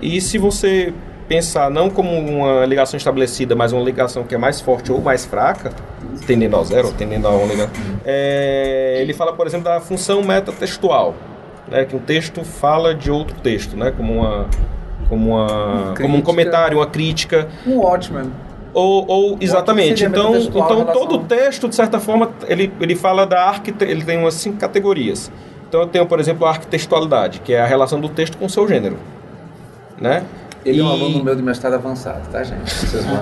E 0.02 0.22
se 0.22 0.38
você 0.38 0.94
pensar 1.28 1.72
não 1.72 1.90
como 1.90 2.12
uma 2.18 2.66
ligação 2.66 2.98
estabelecida, 2.98 3.56
mas 3.56 3.74
uma 3.74 3.84
ligação 3.84 4.24
que 4.24 4.36
é 4.36 4.38
mais 4.38 4.62
forte 4.62 4.92
ou 4.92 5.02
mais 5.02 5.26
fraca, 5.26 5.72
tendendo 6.28 6.56
ao 6.56 6.64
zero, 6.64 6.88
ou 6.88 6.94
tendendo 6.94 7.28
a 7.28 7.32
ômega, 7.32 7.70
é, 8.06 9.00
ele 9.02 9.14
fala, 9.14 9.34
por 9.34 9.48
exemplo, 9.48 9.66
da 9.66 9.80
função 9.82 10.22
metatextual, 10.24 11.16
né? 11.68 11.84
Que 11.86 11.96
um 11.96 12.00
texto 12.00 12.44
fala 12.44 12.94
de 12.94 13.10
outro 13.10 13.36
texto, 13.42 13.76
né? 13.76 13.92
Como 13.96 14.14
uma... 14.14 14.46
Como, 15.10 15.36
uma, 15.36 15.94
como 15.96 16.18
um 16.18 16.22
comentário, 16.22 16.80
uma 16.80 16.88
crítica, 16.88 17.48
Um 17.68 17.78
Watchman. 17.78 18.32
Ou, 18.76 19.06
ou 19.08 19.38
exatamente. 19.40 20.04
Então, 20.04 20.36
então 20.36 20.86
todo 20.86 21.20
texto, 21.20 21.70
de 21.70 21.76
certa 21.76 22.00
forma, 22.00 22.30
ele, 22.48 22.72
ele 22.80 22.96
fala 22.96 23.26
da 23.26 23.48
arte, 23.48 23.74
ele 23.82 24.04
tem 24.04 24.20
umas 24.20 24.34
cinco 24.36 24.58
categorias. 24.58 25.32
Então 25.68 25.82
eu 25.82 25.88
tenho, 25.88 26.06
por 26.06 26.20
exemplo, 26.20 26.46
a 26.46 26.50
arquitextualidade, 26.50 27.40
que 27.40 27.54
é 27.54 27.62
a 27.62 27.66
relação 27.66 28.00
do 28.00 28.10
texto 28.10 28.38
com 28.38 28.46
o 28.46 28.50
seu 28.50 28.68
gênero. 28.68 28.98
Né? 30.00 30.24
Ele 30.66 30.80
é 30.80 30.84
um 30.84 30.88
E- 30.88 30.92
aluno 30.92 31.24
meu 31.24 31.36
de 31.36 31.44
mestrado 31.44 31.74
avançado, 31.74 32.28
tá, 32.32 32.44
gente? 32.44 32.74
Vocês 32.74 33.06
vão... 33.06 33.16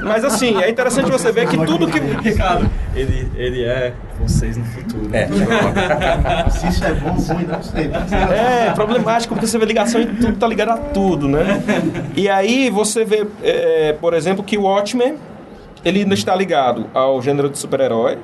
Mas 0.08 0.24
assim, 0.24 0.60
é 0.62 0.70
interessante 0.70 1.10
você 1.10 1.30
ver 1.30 1.46
que 1.48 1.56
tudo 1.66 1.86
que. 1.86 1.98
Ricardo, 1.98 2.68
ele, 2.94 3.30
ele 3.36 3.62
é 3.64 3.92
vocês 4.18 4.56
no 4.56 4.64
futuro. 4.64 5.10
É. 5.12 5.28
Se 6.50 6.66
isso 6.68 6.84
é 6.84 6.94
bom 6.94 7.10
ruim, 7.10 7.44
não 7.46 7.62
sei. 7.62 7.90
É 8.32 8.70
problemático 8.74 9.34
porque 9.34 9.46
você 9.46 9.58
vê 9.58 9.66
ligação 9.66 10.00
e 10.00 10.06
tudo 10.06 10.36
tá 10.38 10.46
ligado 10.46 10.70
a 10.70 10.76
tudo, 10.78 11.28
né? 11.28 11.62
E 12.16 12.28
aí 12.28 12.70
você 12.70 13.04
vê, 13.04 13.26
é, 13.42 13.92
por 14.00 14.14
exemplo, 14.14 14.42
que 14.42 14.56
o 14.56 14.62
Watchmen 14.62 15.16
ele 15.84 16.00
ainda 16.00 16.14
está 16.14 16.34
ligado 16.34 16.86
ao 16.94 17.20
gênero 17.22 17.48
de 17.50 17.58
super-herói, 17.58 18.18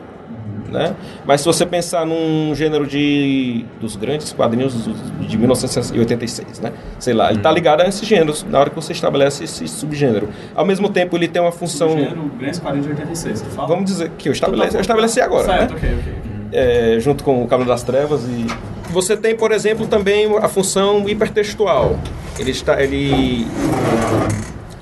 né? 0.75 0.95
Mas 1.25 1.41
se 1.41 1.47
você 1.47 1.65
pensar 1.65 2.05
num 2.05 2.55
gênero 2.55 2.87
de 2.87 3.65
dos 3.81 3.97
grandes 3.97 4.33
quadrinhos 4.33 4.75
de 5.21 5.39
1986, 5.39 6.61
né? 6.61 6.73
Sei 6.99 7.15
lá, 7.15 7.31
ele 7.31 7.39
está 7.39 7.51
ligado 7.51 7.81
a 7.81 7.87
esses 7.87 8.07
gêneros 8.07 8.45
na 8.49 8.59
hora 8.59 8.69
que 8.69 8.77
você 8.77 8.93
estabelece 8.93 9.45
esse 9.45 9.67
subgênero. 9.67 10.29
Ao 10.55 10.65
mesmo 10.65 10.89
tempo, 10.89 11.17
ele 11.17 11.29
tem 11.29 11.41
uma 11.41 11.53
função. 11.53 11.91
Gênero 11.91 12.31
Grandes 12.39 12.61
Quadrinhos 12.61 12.87
de 12.87 12.93
86, 12.93 13.41
tu 13.41 13.51
fala? 13.51 13.69
Vamos 13.69 13.85
dizer 13.87 14.11
que 14.19 14.29
eu 14.29 14.33
estabeleci, 14.33 14.75
eu 14.75 14.81
estabeleci 14.81 15.21
agora, 15.21 15.47
né? 15.47 15.59
Certo, 15.59 15.77
ok, 15.77 15.89
ok. 16.01 16.13
é, 16.53 16.97
junto 17.01 17.25
com 17.25 17.43
o 17.43 17.49
Cabo 17.49 17.65
das 17.65 17.83
Trevas 17.83 18.23
e 18.25 18.47
você 18.91 19.17
tem, 19.17 19.35
por 19.37 19.51
exemplo, 19.53 19.87
também 19.87 20.27
a 20.39 20.49
função 20.49 21.09
hipertextual. 21.09 21.99
Ele 22.39 22.51
está, 22.51 22.81
ele 22.83 23.47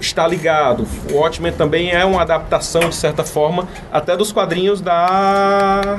está 0.03 0.27
ligado. 0.27 0.87
O 1.11 1.17
Watchmen 1.17 1.53
também 1.53 1.93
é 1.93 2.05
uma 2.05 2.23
adaptação 2.23 2.89
de 2.89 2.95
certa 2.95 3.25
forma 3.25 3.67
até 3.91 4.17
dos 4.17 4.33
quadrinhos 4.33 4.81
da 4.81 5.99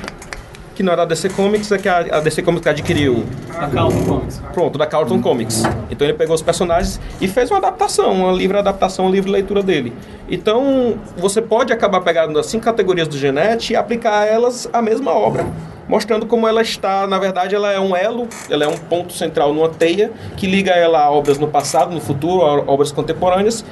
que 0.76 0.82
não 0.82 0.92
era 0.92 1.04
a 1.04 1.06
DC 1.06 1.30
Comics, 1.30 1.72
é 1.72 1.78
que 1.78 1.88
a, 1.88 2.20
DC 2.20 2.42
Comics 2.42 2.66
adquiriu. 2.66 3.24
A 3.56 3.68
Carlton 3.68 4.04
Comics. 4.06 4.42
Pronto, 4.54 4.80
da 4.80 4.88
Carlton 4.88 5.22
Comics. 5.22 5.62
Então 5.92 6.08
ele 6.08 6.18
pegou 6.18 6.34
os 6.34 6.42
personagens 6.42 7.00
e 7.22 7.28
fez 7.28 7.52
uma 7.52 7.60
adaptação, 7.60 8.12
uma 8.12 8.34
livre 8.34 8.58
adaptação, 8.58 9.06
uma 9.06 9.12
livre 9.12 9.30
leitura 9.30 9.62
dele. 9.62 9.94
Então 10.28 10.98
você 11.16 11.42
pode 11.42 11.72
acabar 11.72 12.02
pegando 12.02 12.40
as 12.40 12.48
cinco 12.48 12.66
categorias 12.66 13.08
do 13.08 13.18
Genete 13.18 13.74
e 13.74 13.76
aplicar 13.76 14.22
a 14.22 14.26
elas 14.26 14.68
a 14.74 14.82
mesma 14.82 15.12
obra. 15.12 15.46
Mostrando 15.88 16.26
como 16.26 16.48
ela 16.48 16.62
está, 16.62 17.06
na 17.06 17.20
verdade, 17.20 17.54
ela 17.54 17.72
é 17.72 17.80
um 17.80 17.96
elo, 17.96 18.28
ela 18.50 18.64
é 18.64 18.68
um 18.68 18.78
ponto 18.78 19.12
central 19.12 19.54
numa 19.54 19.68
teia 19.68 20.12
que 20.38 20.48
liga 20.48 20.72
ela 20.72 21.04
a 21.04 21.12
obras 21.12 21.38
no 21.38 21.48
passado, 21.48 21.94
no 21.94 22.00
futuro, 22.00 22.42
a 22.42 22.72
obras 22.72 22.92
contemporâneas, 22.92 23.66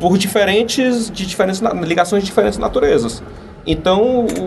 por 0.00 0.16
diferentes, 0.18 1.10
de 1.10 1.26
diferentes, 1.26 1.60
ligações 1.84 2.22
de 2.22 2.28
diferentes 2.28 2.58
naturezas. 2.58 3.22
Então, 3.66 4.24
o- 4.26 4.42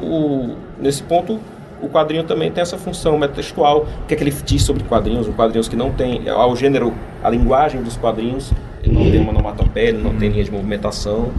o- 0.51 0.55
nesse 0.79 1.03
ponto, 1.03 1.39
o 1.81 1.89
quadrinho 1.89 2.23
também 2.23 2.51
tem 2.51 2.61
essa 2.61 2.77
função 2.77 3.17
metatextual. 3.17 3.85
O 4.03 4.07
que 4.07 4.13
é 4.13 4.17
que 4.17 4.23
ele 4.23 4.33
diz 4.45 4.63
sobre 4.63 4.83
quadrinhos? 4.83 5.27
Os 5.27 5.35
quadrinhos 5.35 5.67
que 5.67 5.75
não 5.75 5.91
tem 5.91 6.27
ao 6.29 6.55
gênero, 6.55 6.93
a 7.23 7.29
linguagem 7.29 7.81
dos 7.81 7.97
quadrinhos, 7.97 8.51
ele 8.83 8.93
não 8.95 9.11
tem 9.11 9.19
uma 9.19 9.31
onomatopeia, 9.31 9.89
ele 9.89 9.97
não 10.01 10.15
tem 10.15 10.29
linha 10.29 10.43
de 10.43 10.51
movimentação, 10.51 11.31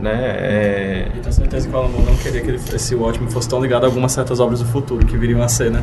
né? 0.00 0.18
É, 0.38 1.06
E 1.16 1.18
tenho 1.20 1.32
certeza 1.32 1.68
que 1.68 1.74
o 1.74 1.78
Alan 1.78 1.88
não 1.88 2.16
queria 2.16 2.40
que 2.40 2.48
ele, 2.48 2.60
esse 2.74 2.94
Watchmen 2.94 3.30
fosse 3.30 3.48
tão 3.48 3.60
ligado 3.60 3.84
a 3.84 3.86
algumas 3.86 4.12
certas 4.12 4.40
obras 4.40 4.60
do 4.60 4.66
futuro 4.66 5.04
que 5.06 5.16
viriam 5.16 5.42
a 5.42 5.48
ser, 5.48 5.70
né? 5.70 5.82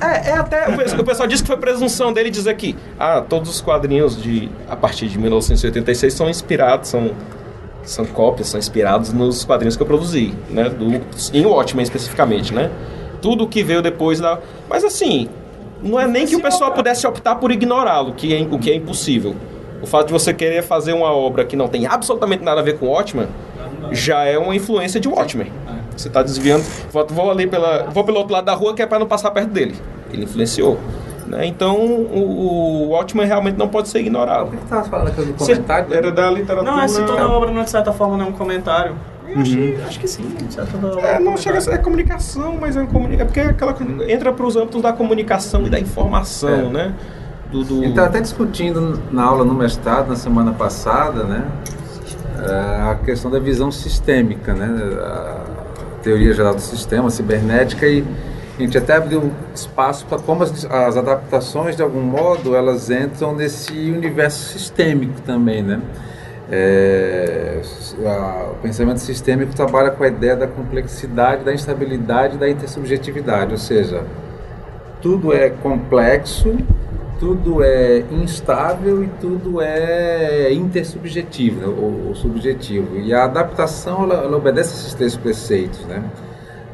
É, 0.00 0.30
é 0.30 0.32
até. 0.32 0.68
O 0.68 1.04
pessoal, 1.04 1.28
disse 1.28 1.42
que 1.42 1.46
foi 1.46 1.56
presunção 1.56 2.12
dele 2.12 2.30
dizer 2.30 2.54
que 2.56 2.76
ah, 2.98 3.20
todos 3.20 3.50
os 3.50 3.60
quadrinhos 3.60 4.20
de 4.20 4.48
a 4.68 4.76
partir 4.76 5.08
de 5.08 5.18
1986 5.18 6.12
são 6.12 6.28
inspirados, 6.28 6.88
são, 6.88 7.12
são 7.82 8.04
cópias, 8.04 8.48
são 8.48 8.58
inspirados 8.58 9.12
nos 9.12 9.44
quadrinhos 9.44 9.76
que 9.76 9.82
eu 9.82 9.86
produzi, 9.86 10.34
né? 10.50 10.68
Do, 10.68 11.00
em 11.32 11.46
Watchmen 11.46 11.82
especificamente, 11.82 12.52
né? 12.52 12.70
Tudo 13.20 13.46
que 13.46 13.62
veio 13.62 13.82
depois 13.82 14.20
da. 14.20 14.38
Mas 14.68 14.84
assim, 14.84 15.28
não 15.82 15.98
é 15.98 16.06
nem 16.06 16.26
que 16.26 16.36
o 16.36 16.42
pessoal 16.42 16.72
pudesse 16.72 17.06
optar 17.06 17.36
por 17.36 17.50
ignorá-lo, 17.50 18.12
que 18.14 18.34
é, 18.34 18.40
o 18.42 18.58
que 18.58 18.70
é 18.70 18.74
impossível. 18.74 19.34
O 19.80 19.86
fato 19.86 20.08
de 20.08 20.12
você 20.12 20.34
querer 20.34 20.62
fazer 20.62 20.92
uma 20.92 21.12
obra 21.12 21.44
que 21.44 21.54
não 21.54 21.68
tem 21.68 21.86
absolutamente 21.86 22.42
nada 22.42 22.60
a 22.60 22.64
ver 22.64 22.78
com 22.78 22.86
Watchmen 22.86 23.28
já 23.92 24.24
é 24.24 24.36
uma 24.36 24.54
influência 24.54 25.00
de 25.00 25.08
Watchmen. 25.08 25.52
Você 25.98 26.08
está 26.08 26.22
desviando. 26.22 26.64
Vou, 26.92 27.06
vou 27.08 27.30
ali 27.30 27.46
pela, 27.46 27.84
vou 27.90 28.04
pelo 28.04 28.18
outro 28.18 28.32
lado 28.32 28.44
da 28.44 28.54
rua 28.54 28.74
que 28.74 28.82
é 28.82 28.86
para 28.86 28.98
não 28.98 29.06
passar 29.06 29.30
perto 29.30 29.50
dele. 29.50 29.74
Ele 30.12 30.24
influenciou. 30.24 30.78
Né? 31.26 31.44
Então 31.46 31.76
o, 31.76 32.86
o 32.86 32.88
Watchmen 32.90 33.26
realmente 33.26 33.56
não 33.58 33.68
pode 33.68 33.88
ser 33.88 33.98
ignorado. 34.00 34.46
O 34.46 34.50
que 34.50 34.56
você 34.56 34.64
estava 34.64 34.84
falando 34.84 35.08
aqui 35.08 35.22
do 35.22 35.34
comentário? 35.34 35.94
Era 35.94 36.10
da 36.10 36.30
literatura. 36.30 36.70
Não, 36.70 36.80
é 36.80 36.88
se 36.88 37.02
toda 37.04 37.28
obra, 37.28 37.50
não, 37.50 37.62
de 37.62 37.70
certa 37.70 37.92
forma, 37.92 38.16
não 38.16 38.26
é 38.26 38.28
um 38.28 38.32
comentário. 38.32 38.94
Eu 39.28 39.40
acho, 39.42 39.58
acho 39.86 40.00
que 40.00 40.08
sim, 40.08 40.22
de 40.22 40.54
certa 40.54 40.78
forma. 40.78 41.00
É, 41.02 41.20
não 41.20 41.36
chega 41.36 41.58
a 41.58 41.60
ser 41.60 41.74
é 41.74 41.78
comunicação, 41.78 42.56
mas 42.58 42.78
é, 42.78 42.86
comuni... 42.86 43.16
é 43.20 43.24
porque 43.26 43.40
é 43.40 43.46
aquela 43.48 43.76
entra 44.08 44.32
para 44.32 44.46
os 44.46 44.56
âmbitos 44.56 44.80
da 44.80 44.90
comunicação 44.94 45.66
e 45.66 45.68
da 45.68 45.78
informação, 45.78 46.48
É. 46.48 46.62
né? 46.70 46.94
Do, 47.50 47.62
do... 47.62 47.74
A 47.74 47.76
gente 47.80 47.88
estava 47.90 48.08
até 48.08 48.20
discutindo 48.22 48.98
na 49.10 49.24
aula 49.24 49.44
no 49.44 49.52
mestrado, 49.54 50.08
na 50.08 50.16
semana 50.16 50.52
passada, 50.52 51.24
né? 51.24 51.44
eh, 52.38 52.90
A 52.90 52.94
questão 53.04 53.30
da 53.30 53.38
visão 53.38 53.70
sistêmica, 53.70 54.54
né? 54.54 54.66
A 55.02 55.57
teoria 56.02 56.32
geral 56.32 56.54
do 56.54 56.60
sistema, 56.60 57.10
cibernética, 57.10 57.86
e 57.86 58.04
a 58.58 58.60
gente 58.62 58.76
até 58.76 58.96
abriu 58.96 59.30
espaço 59.54 60.04
para 60.06 60.18
como 60.18 60.42
as, 60.42 60.64
as 60.64 60.96
adaptações, 60.96 61.76
de 61.76 61.82
algum 61.82 62.00
modo, 62.00 62.56
elas 62.56 62.90
entram 62.90 63.34
nesse 63.34 63.72
universo 63.90 64.52
sistêmico 64.58 65.20
também, 65.22 65.62
né? 65.62 65.80
É, 66.50 67.60
a- 68.06 68.52
o 68.52 68.54
pensamento 68.62 68.98
sistêmico 68.98 69.54
trabalha 69.54 69.90
com 69.90 70.02
a 70.02 70.08
ideia 70.08 70.34
da 70.34 70.46
complexidade, 70.46 71.44
da 71.44 71.52
instabilidade 71.52 72.38
da 72.38 72.48
intersubjetividade, 72.48 73.52
ou 73.52 73.58
seja, 73.58 74.02
tudo 75.02 75.32
é 75.32 75.50
complexo, 75.50 76.56
tudo 77.18 77.62
é 77.62 78.04
instável 78.10 79.02
e 79.02 79.08
tudo 79.20 79.60
é 79.60 80.52
intersubjetivo, 80.52 81.60
né, 81.60 81.66
ou, 81.66 82.08
ou 82.08 82.14
subjetivo. 82.14 82.96
E 82.96 83.12
a 83.12 83.24
adaptação 83.24 84.04
ela, 84.04 84.14
ela 84.24 84.36
obedece 84.36 84.74
a 84.74 84.78
esses 84.78 84.94
três 84.94 85.16
preceitos, 85.16 85.80
né? 85.86 86.02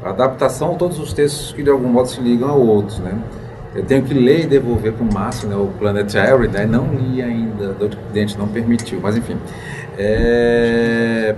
A 0.03 0.09
adaptação 0.09 0.75
todos 0.75 0.99
os 0.99 1.13
textos 1.13 1.51
que 1.51 1.63
de 1.63 1.69
algum 1.69 1.87
modo 1.87 2.07
se 2.09 2.21
ligam 2.21 2.49
a 2.49 2.53
outros, 2.53 2.99
né? 2.99 3.17
Eu 3.73 3.83
tenho 3.83 4.03
que 4.03 4.13
ler 4.13 4.43
e 4.43 4.47
devolver 4.47 4.93
para 4.93 5.03
o 5.03 5.13
Márcio, 5.13 5.49
né, 5.49 5.55
o 5.55 5.67
Planetary, 5.67 6.47
né? 6.47 6.65
Não 6.65 6.93
li 6.93 7.21
ainda, 7.21 7.73
dor 7.73 7.89
de 7.89 8.37
não 8.37 8.47
permitiu, 8.47 8.99
mas 9.01 9.17
enfim. 9.17 9.37
É, 9.97 11.35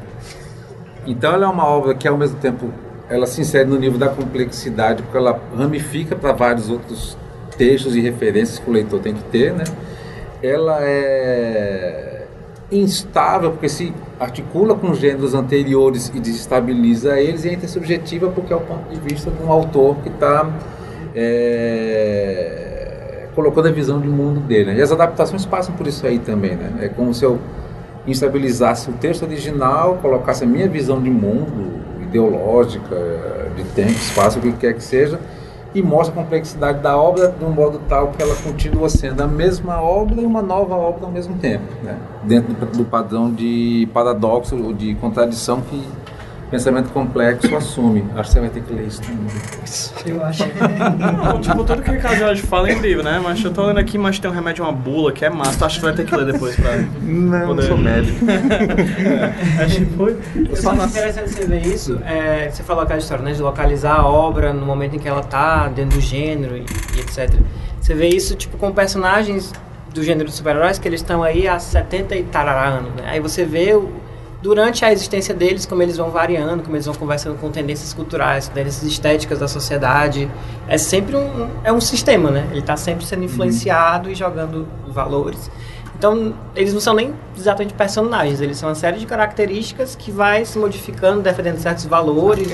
Então 1.05 1.33
ela 1.33 1.45
é 1.45 1.49
uma 1.49 1.65
obra 1.65 1.95
que 1.95 2.07
ao 2.07 2.17
mesmo 2.17 2.37
tempo 2.39 2.69
ela 3.09 3.25
se 3.25 3.39
insere 3.41 3.67
no 3.69 3.79
nível 3.79 3.97
da 3.97 4.09
complexidade, 4.09 5.01
porque 5.01 5.17
ela 5.17 5.39
ramifica 5.55 6.15
para 6.15 6.33
vários 6.33 6.69
outros 6.69 7.17
textos 7.57 7.95
e 7.95 8.01
referências 8.01 8.59
que 8.59 8.69
o 8.69 8.73
leitor 8.73 8.99
tem 8.99 9.13
que 9.13 9.23
ter, 9.23 9.53
né? 9.53 9.63
Ela 10.41 10.79
é 10.81 12.25
instável 12.71 13.51
porque 13.51 13.69
se 13.69 13.93
articula 14.19 14.75
com 14.75 14.93
gêneros 14.93 15.33
anteriores 15.33 16.11
e 16.13 16.19
desestabiliza 16.19 17.19
eles 17.19 17.45
e 17.45 17.49
é 17.49 17.53
intersubjetiva 17.53 18.29
porque 18.29 18.51
é 18.51 18.55
o 18.55 18.59
ponto 18.59 18.89
de 18.89 18.99
vista 18.99 19.31
de 19.31 19.41
um 19.41 19.51
autor 19.51 19.95
que 20.03 20.09
está 20.09 20.49
é, 21.15 22.57
colocando 23.33 23.67
a 23.69 23.71
visão 23.71 24.01
de 24.01 24.07
mundo 24.07 24.41
dele. 24.41 24.73
né? 24.73 24.79
E 24.79 24.81
as 24.81 24.91
adaptações 24.91 25.45
passam 25.45 25.75
por 25.75 25.87
isso 25.87 26.05
aí 26.05 26.19
também, 26.19 26.55
né? 26.55 26.71
É 26.81 26.89
como 26.89 27.13
se 27.13 27.23
eu 27.23 27.39
instabilizasse 28.05 28.89
o 28.89 28.93
texto 28.93 29.23
original, 29.23 29.99
colocasse 30.01 30.43
a 30.43 30.47
minha 30.47 30.67
visão 30.67 31.01
de 31.01 31.09
mundo, 31.09 31.81
ideológica, 32.01 32.95
de 33.55 33.63
tempo, 33.75 33.91
espaço, 33.91 34.39
o 34.39 34.41
que 34.41 34.51
quer 34.53 34.73
que 34.73 34.83
seja, 34.83 35.19
e 35.77 35.83
mostra 35.83 36.11
a 36.19 36.23
complexidade 36.23 36.79
da 36.79 36.97
obra 36.97 37.29
de 37.29 37.45
um 37.45 37.51
modo 37.51 37.79
tal 37.87 38.07
que 38.07 38.21
ela 38.21 38.35
continua 38.37 38.89
sendo 38.89 39.21
a 39.21 39.27
mesma 39.27 39.79
obra 39.79 40.19
e 40.19 40.25
uma 40.25 40.41
nova 40.41 40.75
obra 40.75 41.05
ao 41.05 41.11
mesmo 41.11 41.35
tempo, 41.37 41.65
né? 41.83 41.95
dentro 42.23 42.53
do, 42.53 42.83
padrão 42.83 43.31
de 43.31 43.87
paradoxo 43.93 44.55
ou 44.55 44.73
de 44.73 44.95
contradição 44.95 45.61
que 45.61 45.83
pensamento 46.49 46.89
complexo 46.91 47.55
assume. 47.55 48.05
Acho 48.15 48.29
que 48.29 48.33
você 48.33 48.39
vai 48.39 48.49
ter 48.49 48.61
que 48.61 48.73
ler 48.73 48.87
isso 48.87 49.01
também 49.01 49.17
depois. 49.25 49.93
Eu 50.05 50.23
acho. 50.25 50.43
Não, 51.23 51.41
tipo, 51.41 51.63
tudo 51.63 51.81
que 51.81 51.89
o 51.89 51.93
Ricardo 51.93 52.17
Jorge 52.19 52.41
fala 52.43 52.69
é 52.69 52.73
em 52.73 52.79
livro, 52.79 53.03
né? 53.03 53.19
Mas 53.23 53.43
eu 53.43 53.51
tô 53.51 53.65
lendo 53.65 53.79
aqui, 53.79 53.97
mas 53.97 54.17
tem 54.19 54.29
um 54.31 54.33
remédio, 54.33 54.63
uma 54.63 54.71
bula, 54.71 55.11
que 55.11 55.25
é 55.25 55.29
massa. 55.29 55.59
Tu 55.59 55.65
acha 55.65 55.79
que 55.79 55.85
vai 55.85 55.93
ter 55.93 56.05
que 56.05 56.15
ler 56.15 56.25
depois 56.31 56.55
pra... 56.55 56.77
Não, 57.01 57.47
Poder. 57.47 57.63
sou 57.63 57.77
médico. 57.77 58.25
É 59.59 59.65
tipo... 59.65 60.07
Eu 60.09 60.55
só 60.55 60.71
acho 60.71 60.85
interessante 60.87 61.29
você 61.31 61.45
ver 61.45 61.65
isso. 61.65 61.99
É, 62.05 62.49
você 62.49 62.63
falou 62.63 62.83
aquela 62.83 62.99
história, 62.99 63.23
né? 63.23 63.33
De 63.33 63.41
localizar 63.41 63.95
a 63.99 64.05
obra 64.07 64.53
no 64.53 64.65
momento 64.65 64.95
em 64.95 64.99
que 64.99 65.07
ela 65.07 65.23
tá, 65.23 65.67
dentro 65.67 65.97
do 65.97 66.01
gênero 66.01 66.55
e, 66.57 66.61
e 66.95 66.99
etc. 67.01 67.33
Você 67.81 67.93
vê 67.93 68.07
isso, 68.07 68.35
tipo, 68.35 68.57
com 68.57 68.71
personagens 68.71 69.51
do 69.93 70.03
gênero 70.03 70.29
de 70.29 70.35
super-heróis 70.35 70.77
que 70.77 70.87
eles 70.87 71.01
estão 71.01 71.23
aí 71.23 71.47
há 71.47 71.57
70 71.59 72.15
e 72.15 72.23
tarará 72.23 72.65
anos, 72.67 72.93
né? 72.95 73.03
Aí 73.07 73.19
você 73.19 73.43
vê 73.45 73.73
o- 73.73 73.89
durante 74.47 74.85
a 74.85 74.93
existência 74.93 75.35
deles 75.35 75.65
como 75.65 75.83
eles 75.83 75.97
vão 75.97 76.09
variando, 76.09 76.63
como 76.63 76.77
eles 76.77 76.85
vão 76.85 76.95
conversando 76.95 77.37
com 77.37 77.51
tendências 77.51 77.93
culturais, 77.93 78.47
tendências 78.47 78.81
estéticas 78.89 79.39
da 79.39 79.47
sociedade. 79.47 80.31
É 80.69 80.77
sempre 80.77 81.17
um, 81.17 81.49
é 81.65 81.73
um 81.73 81.81
sistema, 81.81 82.31
né? 82.31 82.47
Ele 82.51 82.61
está 82.61 82.77
sempre 82.77 83.05
sendo 83.05 83.25
influenciado 83.25 84.09
e 84.09 84.15
jogando 84.15 84.65
valores. 84.87 85.51
Então, 85.97 86.33
eles 86.55 86.73
não 86.73 86.79
são 86.79 86.93
nem 86.93 87.13
exatamente 87.37 87.73
personagens, 87.73 88.39
eles 88.39 88.57
são 88.57 88.69
uma 88.69 88.75
série 88.75 88.97
de 88.99 89.05
características 89.05 89.97
que 89.97 90.11
vai 90.11 90.45
se 90.45 90.57
modificando, 90.57 91.21
defendendo 91.21 91.57
certos 91.57 91.83
valores. 91.85 92.49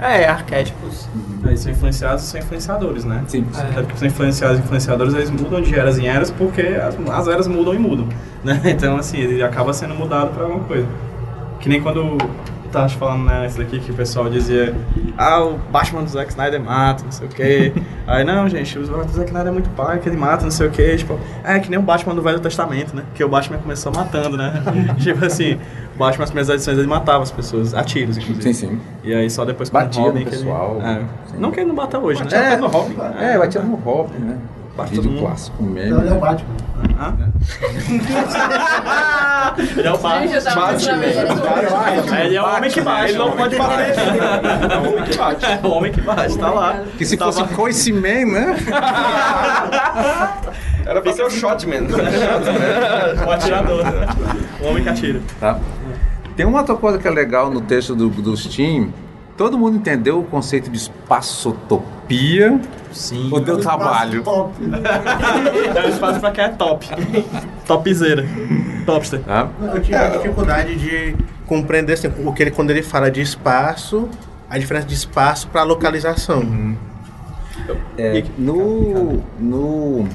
É, 0.00 0.26
arquétipos. 0.26 1.08
Aí 1.44 1.56
são 1.56 1.72
influenciados 1.72 2.24
e 2.24 2.26
são 2.26 2.40
influenciadores, 2.40 3.04
né? 3.04 3.22
Sim. 3.28 3.46
Até 3.54 3.82
porque 3.82 3.98
são 3.98 4.08
influenciados 4.08 4.58
e 4.58 4.62
influenciadores, 4.62 5.14
eles 5.14 5.30
mudam 5.30 5.60
de 5.60 5.78
eras 5.78 5.98
em 5.98 6.06
eras 6.06 6.30
porque 6.30 6.62
as, 6.62 6.96
as 7.10 7.28
eras 7.28 7.46
mudam 7.46 7.74
e 7.74 7.78
mudam, 7.78 8.08
né? 8.42 8.60
Então, 8.64 8.96
assim, 8.96 9.18
ele 9.18 9.42
acaba 9.42 9.72
sendo 9.72 9.94
mudado 9.94 10.32
pra 10.32 10.44
alguma 10.44 10.64
coisa. 10.64 10.86
Que 11.60 11.68
nem 11.68 11.82
quando 11.82 12.16
tava 12.70 12.86
te 12.86 12.96
falando, 12.96 13.24
né, 13.24 13.46
isso 13.46 13.58
daqui, 13.58 13.80
que 13.80 13.90
o 13.90 13.94
pessoal 13.94 14.30
dizia 14.30 14.74
ah, 15.18 15.42
o 15.42 15.58
Batman 15.58 16.02
do 16.02 16.10
Zack 16.10 16.30
Snyder 16.30 16.60
mata, 16.60 17.04
não 17.04 17.12
sei 17.12 17.26
o 17.26 17.30
quê. 17.30 17.72
Aí, 18.06 18.24
não, 18.24 18.48
gente, 18.48 18.78
o 18.78 18.82
Batman 18.82 19.04
do 19.04 19.12
Zack 19.12 19.26
Snyder 19.26 19.48
é 19.48 19.52
muito 19.52 19.70
pai, 19.70 19.98
que 19.98 20.08
ele 20.08 20.16
mata, 20.16 20.44
não 20.44 20.50
sei 20.50 20.68
o 20.68 20.70
quê. 20.70 20.96
Tipo, 20.96 21.18
é 21.44 21.58
que 21.58 21.68
nem 21.68 21.78
o 21.78 21.82
Batman 21.82 22.14
do 22.14 22.22
Velho 22.22 22.40
Testamento, 22.40 22.94
né? 22.94 23.02
Que 23.14 23.22
o 23.22 23.28
Batman 23.28 23.58
começou 23.58 23.92
matando, 23.92 24.36
né? 24.36 24.62
tipo 24.98 25.24
assim, 25.24 25.58
Batman, 26.00 26.22
nas 26.22 26.30
primeiras 26.30 26.48
edições, 26.54 26.78
ele 26.78 26.86
matava 26.88 27.22
as 27.22 27.30
pessoas, 27.30 27.74
a 27.74 27.84
tiros, 27.84 28.18
inclusive. 28.18 28.42
Sim, 28.42 28.52
sim. 28.68 28.80
E 29.04 29.14
aí 29.14 29.30
só 29.30 29.44
depois 29.44 29.70
com 29.70 29.76
o 29.76 29.80
Batia 29.80 30.02
Robin 30.02 30.24
no 30.24 30.30
que 30.30 30.34
ele-. 30.34 30.48
É. 30.50 31.02
Não 31.38 31.50
que 31.52 31.60
ele 31.60 31.68
não 31.68 31.74
bata 31.76 31.98
hoje, 31.98 32.22
Batia 32.22 32.38
né? 32.40 32.46
até 32.48 32.56
no 32.56 32.66
Robin. 32.66 32.96
É, 33.20 33.38
vai 33.38 33.48
tirar 33.48 33.64
no 33.64 33.76
Robin, 33.76 34.18
né? 34.18 34.38
Bate 34.76 34.90
Vídeo 34.90 35.02
todo 35.02 35.12
mundo. 35.12 35.26
clássico. 35.26 35.56
Então 35.62 35.98
ele 36.00 36.08
é 36.08 36.12
o 36.12 36.20
Batman. 36.20 36.54
Hã? 36.98 37.14
ele 39.76 39.88
é 39.88 39.92
o 39.92 39.98
Batman. 39.98 41.04
É, 42.16 42.26
Ele 42.26 42.36
é 42.36 42.42
o 42.42 42.46
homem 42.46 42.70
que 42.70 42.80
bate. 42.80 43.08
Ele 43.10 43.18
não 43.18 43.32
pode 43.32 43.56
bater. 43.56 43.94
É 43.98 44.76
o 44.78 44.88
homem 44.92 45.04
que 45.04 45.16
bate. 45.16 45.44
É 45.46 45.60
o 45.62 45.70
homem 45.70 45.92
que 45.92 46.00
bate, 46.00 46.38
tá 46.38 46.50
lá. 46.50 46.84
Que 46.96 47.04
se 47.04 47.16
fosse 47.16 47.44
Coice 47.48 47.92
Man, 47.92 48.26
né? 48.26 48.56
Era 50.86 51.00
pra 51.02 51.12
ser 51.12 51.24
o 51.24 51.30
Shotman. 51.30 51.86
O 53.26 53.30
atirador. 53.30 53.84
O 54.60 54.66
homem 54.68 54.82
que 54.82 54.88
atira. 54.88 55.20
Tá? 55.38 55.58
Tem 56.36 56.46
uma 56.46 56.58
outra 56.58 56.74
coisa 56.74 56.98
que 56.98 57.06
é 57.06 57.10
legal 57.10 57.50
no 57.50 57.60
texto 57.60 57.94
do, 57.94 58.08
do 58.08 58.36
Steam. 58.36 58.92
Todo 59.36 59.56
mundo 59.56 59.76
entendeu 59.76 60.20
o 60.20 60.24
conceito 60.24 60.70
de 60.70 60.76
espaçotopia? 60.76 62.60
Sim. 62.92 63.30
Ou 63.32 63.40
deu 63.40 63.58
trabalho? 63.58 64.22
Top. 64.22 64.54
É 65.74 65.86
o 65.86 65.88
espaço 65.88 66.20
pra 66.20 66.30
quem 66.30 66.44
é 66.44 66.48
top. 66.48 66.86
Topzera. 67.66 68.26
Topster. 68.84 69.20
Tá? 69.20 69.48
Eu 69.60 69.80
tive 69.80 70.10
dificuldade 70.10 70.76
de 70.76 71.16
compreender 71.46 71.94
assim, 71.94 72.08
o 72.24 72.32
que 72.32 72.42
ele, 72.42 72.50
quando 72.50 72.70
ele 72.70 72.82
fala 72.82 73.10
de 73.10 73.20
espaço, 73.20 74.08
a 74.48 74.58
diferença 74.58 74.86
de 74.86 74.94
espaço 74.94 75.48
para 75.48 75.62
localização. 75.62 76.76
É, 77.96 78.24
no, 78.36 79.22
no, 79.38 80.08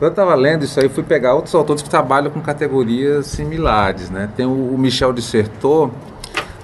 quando 0.00 0.12
eu 0.12 0.12
estava 0.12 0.34
lendo 0.34 0.64
isso 0.64 0.80
aí, 0.80 0.88
fui 0.88 1.02
pegar 1.02 1.34
outros 1.34 1.54
autores 1.54 1.82
que 1.82 1.90
trabalham 1.90 2.30
com 2.30 2.40
categorias 2.40 3.26
similares. 3.26 4.08
Né? 4.08 4.30
Tem 4.34 4.46
o, 4.46 4.74
Michel 4.78 5.12
Dissertot, 5.12 5.92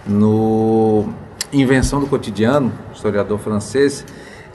no 0.07 1.07
Invenção 1.53 2.01
do 2.01 2.07
Cotidiano, 2.07 2.73
historiador 2.95 3.39
francês, 3.39 4.07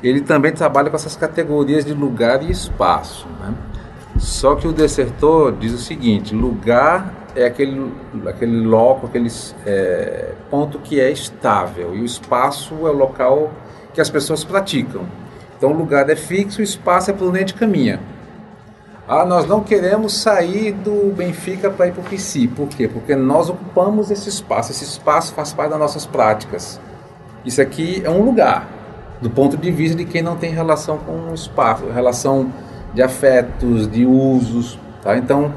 ele 0.02 0.20
também 0.20 0.52
trabalha 0.52 0.90
com 0.90 0.96
essas 0.96 1.16
categorias 1.16 1.86
de 1.86 1.94
lugar 1.94 2.42
e 2.42 2.50
espaço. 2.50 3.28
Né? 3.40 3.54
Só 4.18 4.56
que 4.56 4.68
o 4.68 4.74
Dissertot 4.74 5.56
diz 5.60 5.74
o 5.74 5.78
seguinte: 5.78 6.34
lugar 6.34 7.14
é 7.36 7.46
aquele, 7.46 7.94
aquele 8.26 8.62
loco, 8.62 9.06
aquele 9.06 9.30
é, 9.64 10.32
ponto 10.50 10.80
que 10.80 11.00
é 11.00 11.12
estável, 11.12 11.96
e 11.96 12.02
o 12.02 12.06
espaço 12.06 12.74
é 12.88 12.90
o 12.90 12.94
local 12.94 13.52
que 13.94 14.02
as 14.02 14.10
pessoas 14.10 14.44
praticam. 14.44 15.06
Então 15.56 15.72
o 15.72 15.78
lugar 15.78 16.10
é 16.10 16.16
fixo, 16.16 16.62
o 16.62 16.64
espaço 16.64 17.12
é 17.12 17.14
por 17.14 17.28
onde 17.28 17.38
a 17.38 17.42
gente 17.42 17.54
caminha. 17.54 18.00
Ah, 19.14 19.26
nós 19.26 19.46
não 19.46 19.60
queremos 19.60 20.14
sair 20.14 20.72
do 20.72 21.14
Benfica 21.14 21.70
para 21.70 21.88
ir 21.88 21.92
para 21.92 22.00
o 22.00 22.04
PC. 22.06 22.48
Por 22.48 22.70
quê? 22.70 22.88
Porque 22.88 23.14
nós 23.14 23.50
ocupamos 23.50 24.10
esse 24.10 24.30
espaço. 24.30 24.72
Esse 24.72 24.86
espaço 24.86 25.34
faz 25.34 25.52
parte 25.52 25.72
das 25.72 25.80
nossas 25.80 26.06
práticas. 26.06 26.80
Isso 27.44 27.62
aqui 27.62 28.02
é 28.06 28.10
um 28.10 28.24
lugar, 28.24 28.70
do 29.20 29.30
ponto 29.30 29.58
de 29.58 29.70
vista 29.70 29.98
de 29.98 30.06
quem 30.06 30.22
não 30.22 30.38
tem 30.38 30.54
relação 30.54 30.98
com 30.98 31.30
o 31.30 31.34
espaço, 31.34 31.88
relação 31.94 32.54
de 32.94 33.02
afetos, 33.02 33.86
de 33.86 34.06
usos. 34.06 34.80
Tá? 35.02 35.18
Então, 35.18 35.54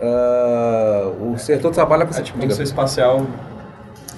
ah, 0.00 1.10
o 1.20 1.36
setor 1.38 1.72
trabalha 1.72 2.04
com 2.04 2.12
essa 2.12 2.22
quando 2.22 2.54
você 2.54 2.62
espacial, 2.62 3.26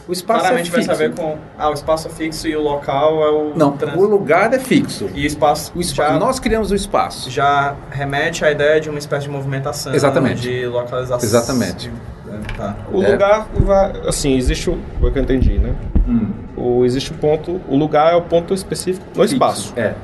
O 0.06 0.12
espaço 0.12 0.40
claramente 0.40 0.68
é 0.68 0.70
vai 0.72 0.82
fixo. 0.82 0.96
saber 0.96 1.14
com... 1.14 1.38
Ah, 1.58 1.70
o 1.70 1.72
espaço 1.72 2.08
é 2.08 2.10
fixo 2.10 2.46
e 2.46 2.54
o 2.54 2.60
local 2.62 3.22
é 3.24 3.30
o... 3.30 3.52
Não, 3.56 3.72
trans- 3.76 3.96
o 3.96 4.04
lugar 4.04 4.52
é 4.52 4.58
fixo. 4.58 5.08
E 5.14 5.22
o 5.24 5.26
espaço, 5.26 5.72
O 5.74 5.80
espa- 5.80 6.08
já, 6.08 6.18
Nós 6.18 6.38
criamos 6.38 6.70
o 6.70 6.74
espaço. 6.74 7.30
já 7.30 7.74
remete 7.90 8.44
à 8.44 8.50
ideia 8.50 8.80
de 8.80 8.90
uma 8.90 8.98
espécie 8.98 9.24
de 9.26 9.30
movimentação. 9.30 9.94
Exatamente. 9.94 10.42
De 10.42 10.66
localização. 10.66 11.26
Exatamente. 11.26 11.90
É, 12.28 12.52
tá. 12.56 12.76
O 12.92 13.02
É. 13.02 13.10
lugar 13.12 13.48
vai. 13.54 13.92
Assim, 14.06 14.36
existe 14.36 14.68
o. 14.68 14.78
Foi 15.00 15.08
o 15.08 15.12
que 15.12 15.18
eu 15.18 15.22
entendi, 15.22 15.58
né? 15.58 15.74
Hum. 16.06 16.28
O, 16.56 16.84
existe 16.84 17.10
o 17.12 17.14
ponto. 17.14 17.60
O 17.68 17.76
lugar 17.76 18.12
é 18.12 18.16
o 18.16 18.22
ponto 18.22 18.52
específico 18.52 19.06
no 19.14 19.24
espaço. 19.24 19.72
É. 19.76 19.94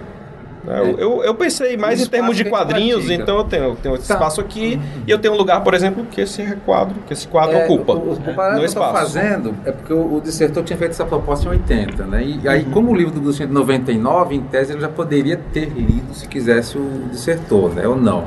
né? 0.65 0.81
Eu, 0.81 0.99
eu, 0.99 1.25
eu 1.25 1.35
pensei 1.35 1.77
mais 1.77 2.01
em 2.03 2.07
termos 2.07 2.37
de 2.37 2.45
quadrinhos, 2.45 3.09
então 3.11 3.39
eu 3.39 3.45
tenho, 3.45 3.65
eu 3.65 3.77
tenho 3.77 3.95
esse 3.97 4.09
Tá. 4.09 4.15
espaço 4.15 4.41
aqui 4.41 4.81
e 5.07 5.11
eu 5.11 5.19
tenho 5.19 5.35
um 5.35 5.37
lugar, 5.37 5.63
por 5.63 5.75
exemplo, 5.75 6.05
que 6.11 6.21
esse 6.21 6.43
requadro, 6.43 6.97
que 7.07 7.13
esse 7.13 7.27
quadro 7.29 7.57
É, 7.57 7.65
ocupa. 7.65 7.93
O, 7.95 7.97
o, 8.11 8.13
o 8.13 8.17
que 8.17 8.31
eu 8.31 8.65
estou 8.65 8.83
fazendo 8.93 9.55
é 9.65 9.73
porque 9.73 9.93
o, 9.93 10.17
o 10.17 10.21
dissertor 10.21 10.63
tinha 10.65 10.77
feito 10.77 10.93
essa 10.93 11.05
proposta 11.05 11.47
em 11.47 11.51
80, 11.51 12.05
né? 12.05 12.23
E 12.25 12.49
aí, 12.49 12.65
como 12.67 12.91
o 12.93 12.95
livro 12.95 13.13
do 13.15 13.21
Gustinho 13.21 13.47
é 13.47 13.49
de 13.49 13.55
99, 13.55 14.35
em 14.35 14.41
tese 14.43 14.73
ele 14.73 14.81
já 14.81 14.89
poderia 14.89 15.37
ter 15.53 15.67
lido 15.71 16.13
se 16.15 16.27
quisesse 16.29 16.77
o 16.77 17.09
dissertor, 17.11 17.75
né? 17.75 17.87
Ou 17.89 17.97
não. 17.97 18.25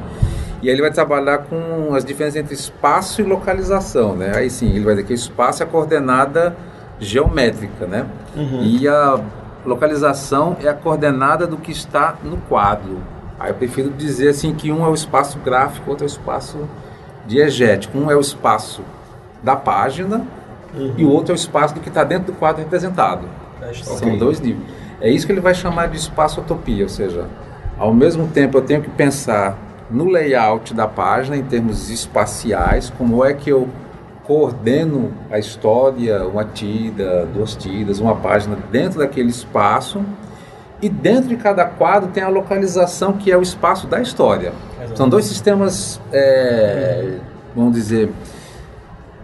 E 0.62 0.70
aí 0.70 0.76
ele 0.76 0.82
vai 0.82 0.92
trabalhar 0.92 1.40
com 1.40 1.94
as 1.94 2.06
diferenças 2.06 2.38
entre 2.40 2.54
espaço 2.56 3.20
e 3.22 3.24
localização, 3.26 4.16
né? 4.16 4.32
Aí 4.34 4.50
sim, 4.50 4.70
ele 4.70 4.86
vai 4.86 4.96
dizer 4.96 5.06
que 5.08 5.14
o 5.14 5.16
espaço 5.16 5.62
é 5.62 5.66
a 5.66 5.70
coordenada 5.70 6.56
geométrica, 7.00 7.86
né? 7.86 8.06
E 8.62 8.88
a 8.88 9.20
localização 9.66 10.58
é 10.62 10.68
a 10.68 10.74
coordenada 10.74 11.48
do 11.48 11.58
que 11.58 11.72
está 11.72 12.16
no 12.24 12.38
quadro. 12.38 12.98
Aí 13.40 13.50
eu 13.50 13.56
prefiro 13.56 13.90
dizer 13.90 14.30
assim 14.30 14.54
que 14.54 14.72
um 14.72 14.86
é 14.86 14.90
o 14.90 14.94
espaço 14.94 15.40
gráfico, 15.40 15.90
outro 15.90 16.06
é 16.06 16.08
o 16.08 16.12
espaço 16.12 16.68
diegético. 17.26 17.98
Um 17.98 18.10
é 18.12 18.16
o 18.16 18.20
espaço 18.20 18.82
da 19.42 19.56
página 19.56 20.26
e 20.98 21.04
o 21.04 21.10
outro 21.10 21.34
é 21.34 21.36
o 21.36 21.38
espaço 21.38 21.74
do 21.74 21.80
que 21.80 21.90
está 21.90 22.04
dentro 22.04 22.32
do 22.32 22.38
quadro 22.38 22.62
representado. 22.62 23.28
São 23.84 24.18
dois 24.18 24.40
níveis. 24.40 24.66
É 25.02 25.10
isso 25.10 25.26
que 25.26 25.32
ele 25.32 25.42
vai 25.42 25.54
chamar 25.54 25.88
de 25.88 25.98
espaço-utopia, 25.98 26.84
ou 26.84 26.90
seja, 26.90 27.28
ao 27.78 27.94
mesmo 27.94 28.28
tempo 28.28 28.58
eu 28.58 28.62
tenho 28.62 28.82
que 28.82 28.90
pensar 28.90 29.58
no 29.90 30.06
layout 30.06 30.74
da 30.74 30.88
página 30.88 31.36
em 31.36 31.44
termos 31.44 31.90
espaciais, 31.90 32.90
como 32.98 33.24
é 33.24 33.34
que 33.34 33.50
eu 33.50 33.68
coordeno 34.24 35.12
a 35.30 35.38
história, 35.38 36.26
uma 36.28 36.46
tira, 36.46 37.26
duas 37.34 37.56
tiras, 37.56 38.00
uma 38.00 38.16
página 38.16 38.58
dentro 38.72 39.00
daquele 39.00 39.30
espaço 39.30 40.02
e 40.82 40.90
dentro 40.90 41.30
de 41.30 41.36
cada 41.38 41.66
quadro 41.66 42.10
tem 42.10 42.24
a 42.24 42.30
localização 42.30 43.14
que 43.14 43.32
é 43.32 43.38
o 43.38 43.42
espaço 43.42 43.88
da 43.88 44.02
história. 44.02 44.54
São 44.96 45.08
dois 45.10 45.26
sistemas, 45.26 46.00
é, 46.12 47.18
vamos 47.56 47.74
dizer, 47.74 48.10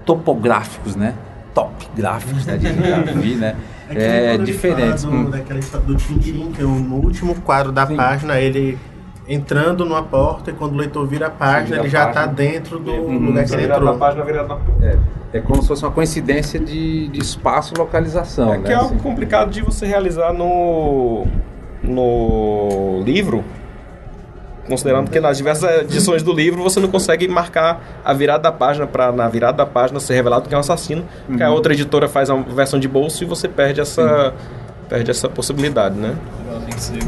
topográficos, 0.05 0.95
né? 0.95 1.13
Topográficos, 1.53 2.45
né? 2.45 2.57
De 2.57 2.67
né? 3.35 3.55
É, 3.89 3.93
que 3.93 3.99
nem 3.99 4.07
É, 4.07 4.33
ele 4.35 4.43
diferentes. 4.43 5.03
Hum. 5.03 5.29
daquela 5.29 5.59
história 5.59 5.85
do 5.85 5.95
Tintim, 5.95 6.51
que 6.51 6.61
é 6.61 6.65
o- 6.65 6.69
no 6.69 6.95
último 6.97 7.35
quadro 7.41 7.71
da 7.71 7.85
Sim. 7.87 7.95
página, 7.95 8.39
ele 8.39 8.77
entrando 9.31 9.85
numa 9.85 10.01
porta 10.01 10.49
e 10.49 10.53
quando 10.53 10.73
o 10.73 10.77
leitor 10.77 11.05
vira 11.05 11.27
a 11.27 11.29
página, 11.29 11.65
vira 11.75 11.79
ele 11.81 11.87
a 11.87 11.89
já 11.91 12.09
está 12.09 12.25
dentro 12.25 12.79
do 12.79 12.91
Uhum. 12.91 13.27
lugar 13.27 13.45
que 13.45 13.53
ele 13.53 13.65
entrou. 13.71 13.95
página. 13.95 14.23
É, 14.81 14.97
é 15.33 15.39
como 15.39 15.61
se 15.61 15.67
fosse 15.67 15.85
uma 15.85 15.91
coincidência 15.91 16.59
de, 16.59 17.07
de 17.09 17.19
espaço 17.21 17.73
e 17.75 17.77
localização, 17.77 18.51
É 18.53 18.57
né? 18.57 18.63
que 18.65 18.71
é 18.71 18.75
algo 18.75 18.95
Assim. 18.95 18.97
complicado 18.97 19.51
de 19.51 19.61
você 19.61 19.85
realizar 19.85 20.33
no, 20.33 21.27
no 21.83 23.01
livro, 23.05 23.43
considerando 24.67 25.09
que 25.09 25.19
nas 25.19 25.37
diversas 25.37 25.81
edições 25.81 26.21
do 26.23 26.33
livro 26.33 26.61
você 26.63 26.79
não 26.79 26.89
consegue 26.89 27.27
marcar 27.27 27.81
a 28.03 28.13
virada 28.13 28.43
da 28.43 28.51
página 28.51 28.85
para 28.87 29.11
na 29.11 29.27
virada 29.27 29.57
da 29.57 29.65
página 29.65 29.99
ser 29.99 30.13
revelado 30.15 30.47
que 30.47 30.53
é 30.53 30.57
um 30.57 30.61
assassino, 30.61 31.03
que 31.35 31.41
a 31.43 31.51
outra 31.51 31.73
editora 31.73 32.07
faz 32.07 32.29
a 32.29 32.35
versão 32.35 32.79
de 32.79 32.87
bolso 32.87 33.23
e 33.23 33.27
você 33.27 33.47
perde 33.47 33.81
essa 33.81 34.33
perde 34.87 35.11
essa 35.11 35.29
possibilidade, 35.29 35.95
né? 35.99 36.15
Ela 36.49 36.59
tem 36.61 36.73
que 36.73 36.81
ser 36.81 36.99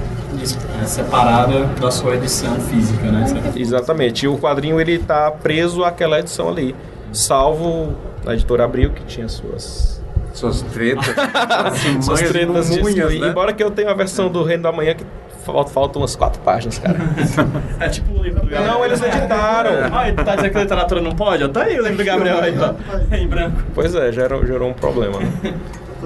separada 0.86 1.66
da 1.80 1.92
sua 1.92 2.16
edição 2.16 2.56
física, 2.60 3.12
né? 3.12 3.26
Exatamente. 3.56 4.26
E 4.26 4.28
o 4.28 4.38
quadrinho 4.38 4.80
ele 4.80 5.00
tá 5.00 5.32
preso 5.32 5.84
àquela 5.84 6.20
edição 6.20 6.50
ali, 6.50 6.76
salvo 7.12 7.94
a 8.26 8.34
editora 8.34 8.64
Abril 8.66 8.92
que 8.92 9.04
tinha 9.06 9.28
suas 9.28 10.02
Suas 10.34 10.62
tretas. 10.62 11.14
suas 12.06 12.22
tretas 12.22 12.68
disso. 12.70 12.82
munhas, 12.82 13.12
E 13.14 13.20
né? 13.20 13.28
Embora 13.30 13.52
que 13.54 13.62
eu 13.64 13.70
tenha 13.72 13.92
a 13.92 13.94
versão 13.94 14.30
do 14.30 14.44
Reino 14.44 14.64
da 14.64 14.72
Manhã 14.72 14.94
que 14.96 15.04
fal- 15.46 15.68
faltam 15.68 16.02
umas 16.02 16.16
quatro 16.16 16.42
páginas, 16.42 16.78
cara. 16.80 16.98
É 17.82 17.90
tipo 17.90 18.14
o 18.18 18.24
livro 18.24 18.40
do 18.42 18.48
Gabriel. 18.50 18.74
Não, 18.74 18.86
eles 18.86 19.02
editaram. 19.02 19.72
Ah, 19.92 20.08
ele 20.08 20.16
tá 20.24 20.36
dizendo 20.36 20.52
que 20.52 20.58
a 20.58 20.62
literatura 20.62 21.02
não 21.02 21.12
pode? 21.12 21.48
Tá 21.50 21.64
aí 21.64 21.78
o 21.78 21.82
livro 21.84 21.98
do 21.98 22.04
Gabriel 22.06 22.40
aí, 22.40 22.56
ó. 22.58 23.16
Em 23.16 23.28
branco. 23.28 23.58
Pois 23.76 23.94
é, 23.94 24.12
gerou, 24.12 24.46
gerou 24.46 24.70
um 24.70 24.74
problema. 24.74 25.20
Né? 25.20 25.54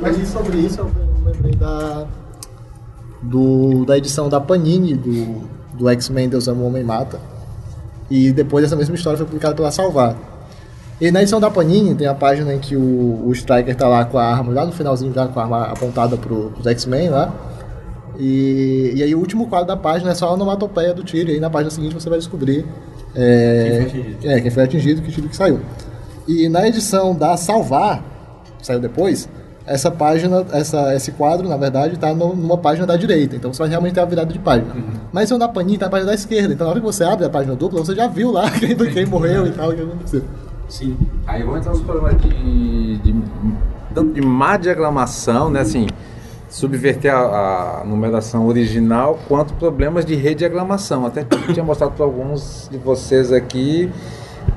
Mas 0.01 0.17
e 0.17 0.25
sobre 0.25 0.57
isso, 0.57 0.79
eu 0.79 0.91
lembrei 1.23 1.53
da, 1.55 2.05
do, 3.25 3.85
da 3.85 3.97
edição 3.97 4.29
da 4.29 4.39
Panini 4.39 4.93
do, 4.93 5.43
do 5.73 5.89
X-Men 5.89 6.29
Deus 6.29 6.47
Ama 6.47 6.63
o 6.63 6.67
Homem 6.67 6.83
Mata. 6.83 7.19
E 8.09 8.31
depois 8.31 8.63
essa 8.63 8.75
mesma 8.75 8.95
história 8.95 9.17
foi 9.17 9.25
publicada 9.25 9.55
pela 9.55 9.71
Salvar. 9.71 10.15
E 11.01 11.11
na 11.11 11.21
edição 11.21 11.39
da 11.39 11.49
Panini 11.49 11.93
tem 11.95 12.07
a 12.07 12.13
página 12.13 12.53
em 12.53 12.59
que 12.59 12.75
o, 12.75 13.23
o 13.25 13.31
Striker 13.33 13.75
tá 13.75 13.87
lá 13.87 14.05
com 14.05 14.17
a 14.17 14.23
arma, 14.23 14.53
lá 14.53 14.65
no 14.65 14.71
finalzinho 14.71 15.13
já 15.13 15.27
com 15.27 15.39
a 15.39 15.43
arma 15.43 15.63
apontada 15.63 16.15
pro, 16.15 16.51
pros 16.51 16.65
X-Men 16.67 17.09
lá. 17.09 17.33
E, 18.17 18.93
e 18.95 19.03
aí 19.03 19.13
o 19.13 19.19
último 19.19 19.47
quadro 19.47 19.67
da 19.67 19.75
página 19.75 20.11
é 20.11 20.15
só 20.15 20.27
a 20.29 20.33
onomatopeia 20.33 20.93
do 20.93 21.03
tiro, 21.03 21.29
e 21.29 21.33
aí 21.33 21.39
na 21.39 21.49
página 21.49 21.69
seguinte 21.69 21.93
você 21.93 22.09
vai 22.09 22.17
descobrir 22.17 22.65
é, 23.13 23.61
Quem 23.61 23.89
foi 23.89 23.99
atingido. 23.99 24.17
é, 24.23 24.41
quem 24.41 24.51
foi 24.51 24.63
atingido, 24.63 25.01
que 25.01 25.11
tiro 25.11 25.27
que 25.29 25.35
saiu. 25.35 25.59
E 26.27 26.47
na 26.47 26.65
edição 26.67 27.13
da 27.13 27.35
Salvar, 27.35 28.01
que 28.57 28.65
saiu 28.65 28.79
depois, 28.79 29.27
essa 29.65 29.89
página, 29.89 30.45
essa, 30.51 30.93
esse 30.95 31.11
quadro, 31.11 31.49
na 31.49 31.57
verdade, 31.57 31.95
está 31.95 32.13
numa 32.13 32.57
página 32.57 32.85
da 32.85 32.95
direita. 32.95 33.35
Então 33.35 33.51
você 33.51 33.59
vai 33.59 33.69
realmente 33.69 33.93
ter 33.93 34.01
a 34.01 34.05
virada 34.05 34.31
de 34.31 34.39
página. 34.39 34.75
Mas 35.11 35.31
o 35.31 35.37
da 35.37 35.47
Panini 35.47 35.77
tá 35.77 35.85
na 35.85 35.91
página 35.91 36.09
da 36.09 36.15
esquerda. 36.15 36.53
Então 36.53 36.65
na 36.65 36.71
hora 36.71 36.79
que 36.79 36.85
você 36.85 37.03
abre 37.03 37.25
a 37.25 37.29
página 37.29 37.55
dupla, 37.55 37.83
você 37.83 37.95
já 37.95 38.07
viu 38.07 38.31
lá 38.31 38.49
quem, 38.59 38.75
quem 38.75 39.05
morreu 39.05 39.47
e 39.47 39.51
tal, 39.51 39.69
o 39.69 39.75
que 39.75 39.81
aconteceu. 39.81 40.23
Sim. 40.69 40.95
Aí 41.25 41.41
vamos 41.43 41.59
entrar 41.59 41.71
nos 41.71 41.81
problemas 41.81 42.21
de, 42.21 42.97
de, 42.97 44.13
de 44.13 44.21
má 44.21 44.57
diagramação, 44.57 45.49
né? 45.49 45.61
Assim, 45.61 45.87
subverter 46.47 47.13
a, 47.13 47.81
a 47.81 47.83
numeração 47.85 48.47
original, 48.47 49.19
quanto 49.27 49.53
problemas 49.55 50.05
de 50.05 50.15
rediagramação. 50.15 51.05
Até 51.05 51.21
eu 51.21 51.27
tinha 51.53 51.65
mostrado 51.65 51.93
para 51.93 52.05
alguns 52.05 52.67
de 52.71 52.77
vocês 52.77 53.31
aqui 53.31 53.91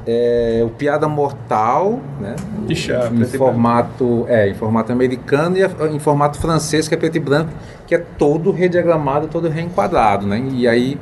é, 0.06 0.62
o 0.64 0.70
Piada 0.70 1.06
Mortal, 1.06 2.00
né? 2.20 2.34
Ixi, 2.68 2.92
em 2.92 2.94
a 2.94 2.98
preto 3.00 3.12
e 3.12 3.16
branco. 3.16 3.38
formato, 3.38 4.24
é, 4.28 4.48
em 4.48 4.54
formato 4.54 4.92
americano 4.92 5.56
e 5.56 5.62
em 5.94 5.98
formato 5.98 6.38
francês, 6.38 6.88
que 6.88 6.94
é 6.94 6.96
preto 6.96 7.16
e 7.16 7.20
branco, 7.20 7.50
que 7.86 7.94
é 7.94 7.98
todo 7.98 8.50
rediagramado, 8.50 9.28
todo 9.28 9.48
reenquadrado, 9.48 10.26
né? 10.26 10.42
E 10.52 10.66
aí 10.66 10.98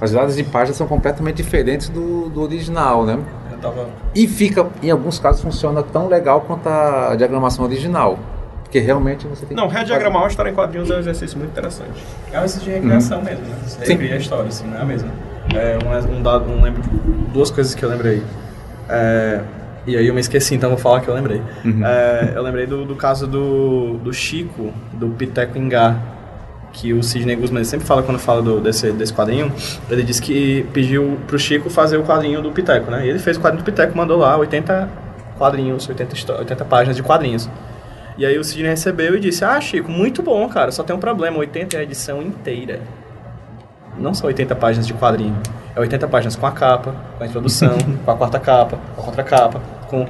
as 0.00 0.10
viradas 0.10 0.36
de 0.36 0.44
página 0.44 0.74
são 0.74 0.86
completamente 0.86 1.36
diferentes 1.36 1.88
do, 1.88 2.28
do 2.28 2.42
original, 2.42 3.04
né? 3.04 3.18
Tava... 3.60 3.88
E 4.14 4.28
fica, 4.28 4.66
em 4.82 4.90
alguns 4.90 5.18
casos, 5.18 5.40
funciona 5.40 5.82
tão 5.82 6.06
legal 6.06 6.42
quanto 6.42 6.68
a 6.68 7.14
diagramação 7.16 7.64
original. 7.64 8.18
Porque 8.62 8.78
realmente 8.78 9.26
você 9.26 9.46
tem 9.46 9.56
Não, 9.56 9.68
que. 9.68 9.74
rediagramar 9.74 10.22
uma 10.22 10.28
história 10.28 10.50
em 10.50 10.54
quadrinhos 10.54 10.90
é 10.90 10.96
um 10.96 10.98
exercício 10.98 11.38
muito 11.38 11.52
interessante. 11.52 12.04
É 12.30 12.38
um 12.38 12.44
exercício 12.44 12.64
de 12.72 12.78
recriação 12.78 13.22
mesmo, 13.22 13.44
né? 13.46 13.56
Você 13.64 13.86
Sim. 13.86 13.92
recria 13.92 14.14
a 14.14 14.18
história, 14.18 14.48
assim, 14.48 14.66
não 14.66 14.76
é 14.76 14.82
a 14.82 14.84
mesma. 14.84 15.08
É 15.52 15.78
um, 15.84 16.16
um 16.18 16.22
dado, 16.22 16.44
lembro, 16.60 16.82
duas 17.32 17.50
coisas 17.50 17.74
que 17.74 17.84
eu 17.84 17.88
lembrei. 17.88 18.22
É, 18.88 19.40
e 19.86 19.96
aí 19.96 20.06
eu 20.06 20.14
me 20.14 20.20
esqueci, 20.20 20.54
então 20.54 20.70
vou 20.70 20.78
falar 20.78 21.00
que 21.00 21.08
eu 21.08 21.14
lembrei. 21.14 21.42
É, 21.84 22.32
eu 22.34 22.42
lembrei 22.42 22.66
do, 22.66 22.84
do 22.84 22.96
caso 22.96 23.26
do, 23.26 23.98
do 23.98 24.12
Chico, 24.12 24.72
do 24.92 25.08
Piteco 25.10 25.58
Ingá, 25.58 25.96
que 26.72 26.92
o 26.92 27.02
Sidney 27.02 27.36
Guzman 27.36 27.62
sempre 27.64 27.86
fala 27.86 28.02
quando 28.02 28.18
fala 28.18 28.42
do, 28.42 28.60
desse, 28.60 28.90
desse 28.92 29.12
quadrinho. 29.12 29.52
Ele 29.90 30.02
disse 30.02 30.20
que 30.20 30.66
pediu 30.72 31.18
pro 31.26 31.38
Chico 31.38 31.70
fazer 31.70 31.96
o 31.98 32.02
quadrinho 32.02 32.42
do 32.42 32.50
Piteco, 32.50 32.90
né? 32.90 33.06
E 33.06 33.10
ele 33.10 33.18
fez 33.18 33.36
o 33.36 33.40
quadrinho 33.40 33.62
do 33.62 33.66
Piteco, 33.66 33.96
mandou 33.96 34.18
lá 34.18 34.36
80 34.36 34.88
quadrinhos, 35.38 35.88
80, 35.88 36.14
histó- 36.14 36.38
80 36.38 36.64
páginas 36.64 36.96
de 36.96 37.02
quadrinhos. 37.02 37.48
E 38.18 38.24
aí 38.24 38.38
o 38.38 38.44
Sidney 38.44 38.70
recebeu 38.70 39.14
e 39.16 39.20
disse: 39.20 39.44
Ah, 39.44 39.60
Chico, 39.60 39.90
muito 39.90 40.22
bom, 40.22 40.48
cara, 40.48 40.70
só 40.72 40.82
tem 40.82 40.94
um 40.96 40.98
problema: 41.00 41.38
80 41.38 41.76
é 41.76 41.80
a 41.80 41.82
edição 41.82 42.20
inteira. 42.22 42.80
Não 43.98 44.14
são 44.14 44.26
80 44.26 44.54
páginas 44.56 44.86
de 44.86 44.94
quadrinho. 44.94 45.36
É 45.74 45.80
80 45.80 46.08
páginas 46.08 46.36
com 46.36 46.46
a 46.46 46.52
capa, 46.52 46.94
com 47.16 47.24
a 47.24 47.26
introdução, 47.26 47.76
com 48.04 48.10
a 48.10 48.16
quarta 48.16 48.38
capa, 48.38 48.78
com 48.94 49.02
a 49.02 49.04
contracapa, 49.04 49.60
com. 49.88 50.06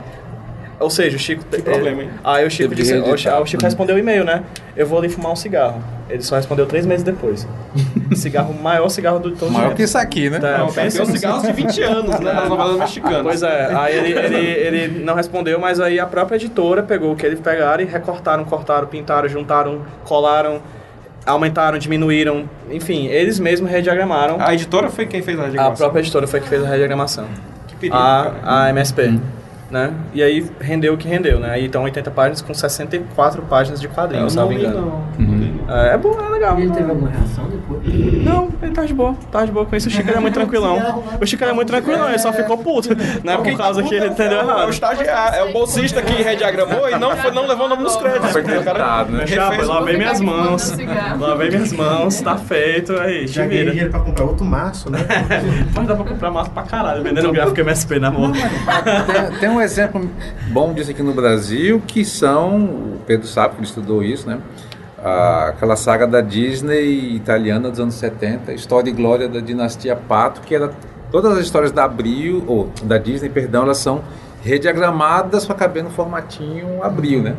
Ou 0.81 0.91
seja, 0.91 1.17
o 1.17 1.21
Chico. 1.21 1.45
Que 1.45 1.63
problema, 1.63 2.03
hein? 2.03 2.11
Aí 2.23 2.47
o 2.47 2.51
Chico 2.51 2.75
disse. 2.75 2.95
O 2.95 3.17
Chico, 3.17 3.37
o 3.37 3.47
Chico 3.47 3.63
respondeu 3.63 3.97
o 3.97 3.99
e-mail, 3.99 4.25
né? 4.25 4.43
Eu 4.77 4.87
vou 4.87 4.99
ali 4.99 5.09
fumar 5.09 5.33
um 5.33 5.37
cigarro. 5.37 5.83
Ele 6.11 6.23
só 6.23 6.37
respondeu 6.37 6.67
três 6.67 6.85
meses 6.85 7.03
depois. 7.03 7.47
cigarro, 8.15 8.53
o 8.53 8.63
maior 8.63 8.89
cigarro 8.89 9.19
do 9.19 9.31
todo 9.31 9.51
Maior 9.53 9.75
que 9.75 9.85
isso 9.85 9.97
aqui, 9.97 10.29
né? 10.29 10.39
Tá, 10.39 10.59
Não, 10.59 10.73
pensa 10.73 11.03
uns 11.03 11.11
cigarros 11.11 11.43
de 11.43 11.53
20 11.53 11.83
anos, 11.83 12.21
né? 12.21 12.33
Nas 12.35 12.49
novelas 12.49 12.77
mexicanas. 12.77 13.23
Pois 13.23 13.43
é, 13.43 13.75
aí 13.75 13.97
ele, 13.97 14.13
ele, 14.13 14.37
ele 14.37 15.05
não 15.05 15.15
respondeu, 15.15 15.59
mas 15.59 15.81
aí 15.81 15.99
a 15.99 16.07
própria 16.07 16.37
editora 16.37 16.83
pegou 16.83 17.13
o 17.13 17.17
que 17.17 17.25
eles 17.25 17.41
pegaram 17.41 17.83
e 17.83 17.87
recortaram, 17.87 18.45
cortaram, 18.45 18.87
pintaram, 18.87 19.29
juntaram, 19.29 19.83
colaram, 20.05 20.61
aumentaram, 21.27 21.79
diminuíram, 21.79 22.49
enfim, 22.71 23.07
eles 23.07 23.39
mesmos 23.39 23.71
rediagramaram. 23.71 24.37
A 24.41 24.53
editora 24.55 24.91
foi 24.91 25.07
quem 25.07 25.23
fez 25.23 25.39
a 25.39 25.43
A 25.43 25.45
rediagramação. 25.47 25.77
própria 25.87 26.01
editora 26.01 26.27
foi 26.27 26.41
que 26.41 26.49
fez 26.49 26.63
a 26.63 26.69
rediagramação. 26.69 27.25
Que 27.69 27.77
perigo, 27.77 27.97
A, 27.97 28.33
cara. 28.43 28.65
a 28.67 28.71
MSP. 28.71 29.19
Né? 29.71 29.93
E 30.13 30.23
aí 30.23 30.47
rendeu 30.61 30.95
o 30.95 30.97
que 30.97 31.09
rendeu, 31.09 31.41
né? 31.41 31.51
Aí 31.51 31.65
estão 31.65 31.83
80 31.83 32.11
páginas 32.13 32.41
com 32.43 32.55
64 32.55 33.43
páginas 33.43 33.81
de 33.81 33.89
quadrinhos, 33.89 34.33
se 34.33 34.37
não 34.39 34.45
não 34.45 34.51
me 34.53 34.61
engano. 34.61 35.03
não. 35.19 35.75
É, 35.77 35.95
é 35.95 35.99
bom, 35.99 36.17
é 36.25 36.29
legal. 36.29 36.59
Ele 36.61 36.71
teve 36.71 36.89
alguma 36.91 37.09
reação 37.09 37.49
depois? 37.49 37.83
Não, 38.25 38.44
ele 38.63 38.73
tá 38.73 38.85
de 38.85 38.95
boa, 38.95 39.15
tá 39.31 39.45
de 39.45 39.53
boa 39.53 39.67
com 39.67 39.77
isso. 39.77 39.89
O 39.89 39.91
Chico 39.91 40.11
é 40.11 40.19
muito 40.21 40.35
tranquilão. 40.35 41.03
O 41.21 41.27
Chico 41.27 41.45
é 41.45 41.53
muito 41.53 41.69
tranquilão, 41.69 42.09
ele 42.09 42.19
só 42.19 42.33
ficou 42.33 42.59
puto. 42.59 42.89
Não 43.23 43.33
é 43.33 43.37
por 43.37 43.57
causa 43.57 43.83
que 43.83 43.95
ele 43.95 44.07
entendeu 44.07 44.41
É 44.41 44.45
o 44.45 44.49
errado. 44.51 44.71
estagiário, 44.71 45.39
é 45.39 45.45
o 45.45 45.53
bolsista 45.53 46.03
que 46.03 46.23
rediagramou 46.23 46.89
e 46.89 46.97
não, 46.99 47.17
foi, 47.17 47.31
não 47.31 47.47
levou 47.47 47.67
o 47.67 47.69
nome 47.69 47.83
nos 47.83 47.97
créditos. 47.97 48.31
Foi 48.33 48.43
O 48.43 48.65
cara 48.65 49.05
né? 49.05 49.25
O- 49.63 49.67
lavei 49.67 49.97
minhas 49.97 50.21
mãos. 50.21 50.75
Lavei 51.19 51.51
minhas 51.51 51.73
mãos, 51.73 52.21
tá 52.21 52.37
feito, 52.37 52.93
aí, 52.99 53.27
Já 53.27 53.47
ganhei 53.47 53.71
dinheiro 53.71 53.91
pra 53.91 54.01
comprar 54.01 54.25
outro 54.25 54.45
maço, 54.45 54.91
né? 54.91 54.99
Mas 55.75 55.87
dá 55.87 55.95
pra 55.95 56.05
comprar 56.05 56.31
massa 56.31 56.51
pra 56.51 56.63
caralho, 56.63 57.03
vendendo 57.03 57.33
gráfico 57.33 57.61
MSP 57.61 57.99
na 57.99 58.11
mão. 58.11 58.33
Tem, 58.35 59.39
tem 59.41 59.49
um 59.49 59.61
exemplo 59.61 60.09
bom 60.49 60.73
disso 60.73 60.91
aqui 60.91 61.03
no 61.03 61.13
Brasil, 61.13 61.83
que 61.87 62.05
são, 62.05 62.57
o 62.65 63.01
Pedro 63.07 63.27
sabe 63.27 63.55
que 63.55 63.61
ele 63.61 63.67
estudou 63.67 64.03
isso, 64.03 64.29
né? 64.29 64.39
Ah, 65.05 65.49
aquela 65.49 65.77
saga 65.77 66.07
da 66.07 66.21
Disney 66.23 67.15
italiana 67.15 67.69
dos 67.71 67.79
anos 67.79 67.95
70, 67.95 68.53
História 68.55 68.89
e 68.89 68.93
Glória 68.93 69.29
da 69.29 69.39
Dinastia 69.41 69.95
Pato, 69.95 70.41
que 70.41 70.55
era 70.55 70.71
todas 71.11 71.33
as 71.37 71.41
histórias 71.45 71.71
da 71.71 71.85
Abril, 71.85 72.43
ou 72.47 72.71
da 72.85 72.97
Disney, 72.97 73.29
perdão, 73.29 73.65
elas 73.65 73.77
são 73.79 74.01
rediagramadas 74.43 75.45
para 75.45 75.55
caber 75.57 75.85
no 75.85 75.91
formatinho 75.91 76.83
Abril, 76.83 77.23
né? 77.23 77.35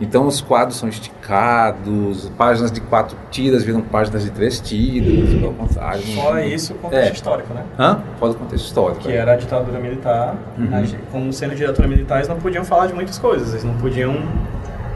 Então 0.00 0.26
os 0.26 0.40
quadros 0.40 0.78
são 0.78 0.88
esticados, 0.88 2.30
páginas 2.38 2.70
de 2.70 2.80
quatro 2.80 3.16
tiras 3.32 3.64
viram 3.64 3.80
páginas 3.82 4.22
de 4.22 4.30
três 4.30 4.60
tiras, 4.60 5.28
contrário. 5.58 6.00
Fora 6.14 6.46
isso, 6.46 6.72
o 6.72 6.76
contexto 6.76 7.10
É. 7.10 7.12
histórico, 7.12 7.52
né? 7.52 7.64
Hã? 7.78 7.98
Fora 8.18 8.32
o 8.32 8.34
contexto 8.36 8.64
histórico. 8.64 9.00
Que 9.00 9.12
era 9.12 9.32
a 9.32 9.36
ditadura 9.36 9.78
militar. 9.80 10.36
a 10.72 10.80
gente- 10.82 10.98
Como 11.10 11.32
sendo 11.32 11.54
ditadura 11.54 11.86
militar, 11.88 12.16
eles 12.18 12.28
não 12.28 12.36
podiam 12.36 12.64
falar 12.64 12.86
de 12.86 12.94
muitas 12.94 13.18
coisas. 13.18 13.50
Eles 13.50 13.64
não 13.64 13.74
podiam. 13.74 14.16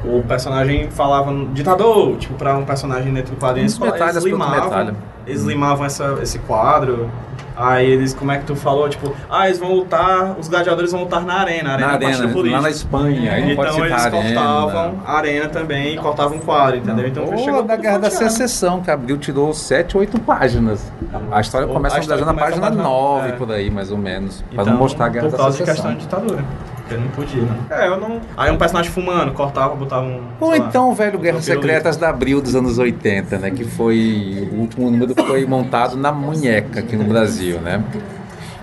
O 0.04 0.22
personagem 0.26 0.90
falava 0.90 1.32
ditador, 1.52 2.16
tipo, 2.16 2.34
pra 2.34 2.56
um 2.56 2.64
personagem 2.64 3.12
dentro 3.12 3.34
do 3.34 3.38
quadrinho, 3.40 3.62
eles, 3.64 3.76
falavam- 3.78 4.08
eles 4.08 4.24
limavam. 4.24 4.60
metralha. 4.64 4.94
eles 5.26 5.42
limavam 5.44 5.86
essa, 5.86 6.18
esse 6.22 6.38
quadro. 6.40 7.08
Aí 7.54 7.88
eles, 7.88 8.14
como 8.14 8.32
é 8.32 8.38
que 8.38 8.46
tu 8.46 8.56
falou? 8.56 8.88
Tipo, 8.88 9.14
ah, 9.30 9.46
eles 9.46 9.58
vão 9.58 9.72
lutar, 9.74 10.34
os 10.40 10.48
gladiadores 10.48 10.90
vão 10.90 11.02
lutar 11.02 11.22
na 11.22 11.34
arena, 11.34 11.70
a 11.70 11.72
arena 11.74 11.86
Na 11.86 11.92
é 11.92 11.96
arena, 12.14 12.50
lá 12.50 12.60
na 12.62 12.70
Espanha, 12.70 13.40
não 13.40 13.50
então 13.52 13.84
eles 13.84 13.92
arena. 13.92 14.10
cortavam 14.40 14.94
a 15.06 15.12
arena 15.18 15.48
também 15.50 15.94
e 15.94 15.98
cortavam 15.98 16.38
um 16.38 16.40
quadro, 16.40 16.78
entendeu? 16.78 17.06
Então 17.06 17.24
Ou 17.26 17.36
chegou 17.38 17.62
da 17.62 17.76
Guerra 17.76 17.98
da. 17.98 18.10
Secessão, 18.10 18.80
que 18.80 18.90
abriu, 18.90 19.18
tirou 19.18 19.52
7, 19.52 19.98
8 19.98 20.18
páginas. 20.20 20.90
A 21.30 21.40
história 21.42 21.66
Ou 21.68 21.74
começa 21.74 21.96
a 21.98 22.00
história 22.00 22.24
na 22.24 22.32
página 22.34 22.56
na 22.62 22.66
página- 22.68 22.82
9, 22.82 23.28
é. 23.28 23.32
por 23.32 23.52
aí, 23.52 23.70
mais 23.70 23.92
ou 23.92 23.98
menos. 23.98 24.42
Pra 24.50 24.62
Então, 24.62 24.72
não 24.72 24.80
mostrar 24.80 25.06
a 25.06 25.08
Guerra 25.10 25.26
por 25.26 25.32
da 25.32 25.36
causa 25.38 25.58
de 25.58 25.64
Secessão. 25.64 25.90
questão 25.92 25.94
de 25.94 26.00
ditadura. 26.00 26.44
Porque 26.92 26.96
não 26.96 27.08
podia, 27.08 27.42
né? 27.42 27.56
É, 27.70 27.88
eu 27.88 27.98
não. 27.98 28.20
Aí 28.36 28.50
um 28.50 28.58
personagem 28.58 28.90
fumando, 28.90 29.32
cortava, 29.32 29.74
botava 29.74 30.06
um. 30.06 30.22
Ou 30.40 30.50
lá, 30.50 30.58
então 30.58 30.90
o 30.90 30.94
velho 30.94 31.18
um 31.18 31.22
Guerras. 31.22 31.44
Secretas 31.44 31.96
da 31.96 32.08
Abril 32.08 32.40
dos 32.40 32.54
anos 32.54 32.78
80, 32.78 33.38
né? 33.38 33.50
Que 33.50 33.64
foi. 33.64 34.48
O 34.52 34.56
último 34.56 34.90
número 34.90 35.14
foi 35.14 35.46
montado 35.46 35.96
na 35.96 36.12
munheca 36.12 36.80
aqui 36.80 36.96
no 36.96 37.04
Brasil, 37.04 37.60
né? 37.60 37.82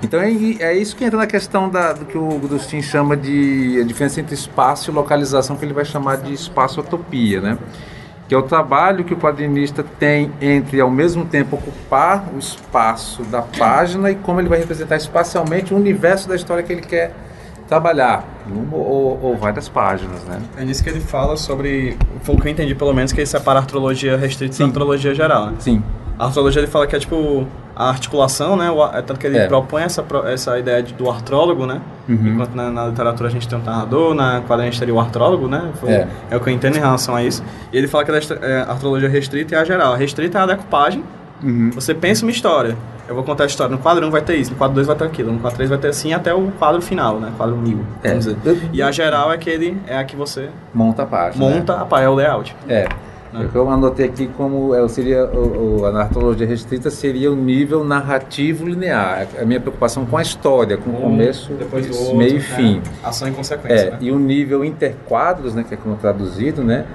Então 0.01 0.19
é, 0.21 0.29
é 0.59 0.77
isso 0.77 0.95
que 0.95 1.03
entra 1.03 1.17
na 1.17 1.27
questão 1.27 1.69
da, 1.69 1.91
do 1.91 2.05
que 2.05 2.17
o 2.17 2.29
Agustin 2.29 2.81
chama 2.81 3.17
de 3.17 3.79
a 3.81 3.83
diferença 3.83 4.21
entre 4.21 4.33
espaço 4.33 4.89
e 4.89 4.93
localização, 4.93 5.57
que 5.57 5.65
ele 5.65 5.73
vai 5.73 5.83
chamar 5.83 6.17
de 6.17 6.33
espaço-utopia, 6.33 7.41
né? 7.41 7.57
Que 8.27 8.35
é 8.35 8.37
o 8.37 8.43
trabalho 8.43 9.03
que 9.03 9.13
o 9.13 9.17
quadrinista 9.17 9.83
tem 9.83 10.31
entre, 10.39 10.79
ao 10.79 10.89
mesmo 10.89 11.25
tempo, 11.25 11.55
ocupar 11.55 12.29
o 12.33 12.37
espaço 12.37 13.23
da 13.23 13.41
página 13.41 14.11
e 14.11 14.15
como 14.15 14.39
ele 14.39 14.47
vai 14.47 14.59
representar 14.59 14.95
espacialmente 14.97 15.73
o 15.73 15.77
universo 15.77 16.29
da 16.29 16.35
história 16.35 16.63
que 16.63 16.71
ele 16.71 16.81
quer 16.81 17.11
trabalhar, 17.69 18.25
numa 18.47 18.75
ou, 18.75 19.19
ou 19.21 19.37
várias 19.37 19.69
páginas, 19.69 20.23
né? 20.25 20.41
É 20.57 20.65
nisso 20.65 20.83
que 20.83 20.89
ele 20.89 20.99
fala 20.99 21.37
sobre. 21.37 21.95
Foi 22.23 22.35
o 22.35 22.39
que 22.41 22.47
eu 22.47 22.51
entendi, 22.51 22.73
pelo 22.75 22.93
menos, 22.93 23.13
que 23.13 23.19
ele 23.19 23.27
separa 23.27 23.59
a 23.59 23.61
artrologia 23.61 24.17
restrita 24.17 24.57
da 24.57 24.65
artrologia 24.65 25.13
geral, 25.13 25.45
né? 25.47 25.53
Sim. 25.59 25.83
A 26.17 26.25
artrologia 26.25 26.59
ele 26.61 26.67
fala 26.69 26.85
que 26.85 26.95
é 26.95 26.99
tipo 26.99 27.47
a 27.75 27.87
articulação, 27.89 28.57
né? 28.57 28.69
O, 28.69 28.83
é 28.83 29.01
tanto 29.01 29.17
que 29.19 29.25
ele 29.27 29.37
É. 29.37 29.47
propõe 29.47 29.83
essa, 29.83 30.03
essa 30.25 30.59
ideia 30.59 30.83
de- 30.83 30.93
do 30.93 31.09
artrólogo, 31.09 31.65
né? 31.65 31.79
Uhum. 32.09 32.27
Enquanto 32.33 32.53
na, 32.53 32.69
na 32.69 32.87
literatura 32.87 33.29
a 33.29 33.31
gente 33.31 33.47
tem 33.47 33.57
um 33.57 33.61
narrador, 33.63 34.13
na 34.13 34.41
quadrinha 34.41 34.67
a 34.67 34.71
gente 34.71 34.79
teria 34.79 34.93
o 34.93 34.99
artrólogo, 34.99 35.47
né? 35.47 35.69
Foi- 35.79 35.91
É. 35.91 36.07
é 36.31 36.35
o 36.35 36.41
que 36.41 36.49
eu 36.49 36.53
entendo 36.53 36.75
em 36.75 36.79
relação 36.79 37.15
a 37.15 37.23
isso. 37.23 37.41
E 37.71 37.77
ele 37.77 37.87
fala 37.87 38.03
que 38.03 38.11
a 38.11 38.15
é, 38.41 38.61
a 38.67 38.71
artrologia 38.71 39.07
restrita 39.07 39.55
é 39.55 39.59
a 39.59 39.63
geral. 39.63 39.93
A 39.93 39.95
restrita 39.95 40.39
é 40.39 40.41
a 40.41 40.45
decupagem. 40.47 41.03
Uhum. 41.43 41.71
Você 41.73 41.93
pensa 41.93 42.25
uma 42.25 42.31
história. 42.31 42.75
Eu 43.07 43.15
vou 43.15 43.23
contar 43.23 43.43
a 43.45 43.47
história. 43.47 43.71
No 43.75 43.81
quadro 43.81 44.05
1 44.05 44.11
vai 44.11 44.21
ter 44.21 44.35
isso, 44.35 44.51
no 44.51 44.57
quadro 44.57 44.75
2 44.75 44.85
vai 44.87 44.95
ter 44.95 45.05
aquilo, 45.05 45.31
no 45.31 45.39
quadro 45.39 45.55
3 45.57 45.69
vai 45.69 45.79
ter 45.79 45.87
assim 45.87 46.13
até 46.13 46.33
o 46.33 46.51
quadro 46.59 46.81
final, 46.81 47.19
né? 47.19 47.31
Quadro 47.37 47.55
mil, 47.57 47.79
É. 48.03 48.09
vamos 48.09 48.25
dizer. 48.25 48.69
E 48.71 48.81
a 48.81 48.91
geral 48.91 49.31
é 49.31 49.35
aquele, 49.35 49.77
é 49.87 49.97
a 49.97 50.03
que 50.03 50.15
você 50.15 50.49
Monta 50.73 51.03
a 51.03 51.05
página. 51.05 51.43
né? 51.49 51.55
monta, 51.55 51.73
a 51.73 51.85
pá, 51.85 52.01
é 52.01 52.09
o 52.09 52.13
layout. 52.13 52.55
É. 52.67 52.87
Né? 53.33 53.45
O 53.45 53.49
que 53.49 53.55
eu 53.55 53.69
anotei 53.69 54.05
aqui 54.07 54.27
como 54.35 54.73
é, 54.75 54.87
seria 54.87 55.23
o, 55.25 55.81
o- 55.81 55.85
a 55.85 55.91
narratologia 55.91 56.45
restrita 56.47 56.89
seria 56.89 57.31
o 57.31 57.35
nível 57.35 57.83
narrativo 57.83 58.67
linear. 58.67 59.27
A 59.39 59.45
minha 59.45 59.59
preocupação 59.59 60.03
com 60.05 60.17
a 60.17 60.21
história, 60.21 60.77
com 60.77 60.89
o 60.91 60.93
começo, 61.01 61.51
do 61.53 61.79
isso, 61.79 61.99
outro, 61.99 62.17
meio 62.17 62.31
e 62.31 62.33
né? 62.35 62.39
fim. 62.39 62.81
Ação 63.03 63.27
e 63.27 63.31
consequência, 63.31 63.85
É, 63.87 63.91
né? 63.91 63.97
e 64.01 64.11
o 64.11 64.17
nível 64.19 64.63
interquadros, 64.65 65.53
né, 65.55 65.63
que 65.67 65.73
é 65.73 65.77
como 65.77 65.95
traduzido, 65.95 66.63
né, 66.63 66.85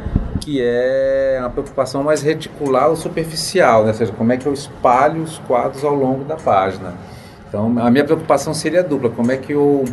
que 0.45 0.61
é 0.61 1.38
uma 1.40 1.49
preocupação 1.49 2.03
mais 2.03 2.20
reticular 2.20 2.90
ou 2.90 2.97
superficial, 2.97 3.82
né, 3.82 3.88
ou 3.88 3.95
seja, 3.95 4.12
como 4.12 4.30
é 4.30 4.36
que 4.36 4.45
eu 4.45 4.53
espalho 4.53 5.22
os 5.22 5.38
quadros 5.38 5.82
ao 5.82 5.95
longo 5.95 6.22
da 6.22 6.36
página. 6.36 6.92
Então, 7.49 7.78
a 7.78 7.90
minha 7.90 8.05
preocupação 8.05 8.53
seria 8.53 8.82
dupla, 8.82 9.09
como 9.09 9.32
é 9.32 9.38
que 9.38 9.53
eu 9.53 9.84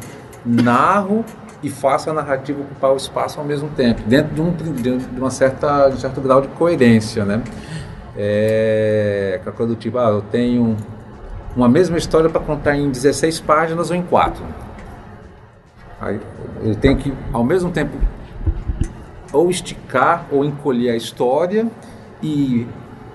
narro 0.45 1.24
e 1.64 1.70
faço 1.70 2.10
a 2.10 2.14
narrativa 2.14 2.60
ocupar 2.60 2.91
o 2.91 2.97
espaço 2.97 3.39
ao 3.39 3.45
mesmo 3.45 3.70
tempo, 3.70 4.02
dentro 4.06 4.34
de, 4.34 4.41
um, 4.41 4.97
de 4.97 5.20
uma 5.20 5.30
certa, 5.30 5.88
de 5.88 5.95
um 5.95 5.99
certo 5.99 6.20
grau 6.20 6.41
de 6.41 6.49
coerência, 6.49 7.24
né. 7.24 7.41
É, 8.18 9.38
aquela 9.39 9.56
coisa 9.56 9.74
do 9.74 9.80
tipo, 9.80 9.97
ah, 9.99 10.10
eu 10.10 10.22
tenho 10.22 10.76
uma 11.56 11.70
mesma 11.70 11.97
história 11.97 12.30
para 12.30 12.41
contar 12.41 12.76
em 12.76 12.89
16 12.89 13.39
páginas 13.39 13.89
ou 13.89 13.95
em 13.95 14.02
4. 14.02 14.43
Aí 16.02 16.20
eu 16.62 16.76
tenho 16.76 16.97
que, 16.97 17.14
ao 17.32 17.43
mesmo 17.43 17.72
tempo, 17.72 17.95
ou 19.34 19.49
esticar 19.49 20.25
ou 20.32 20.43
encolher 20.43 20.91
a 20.91 20.95
história 20.95 21.67
e 22.21 22.67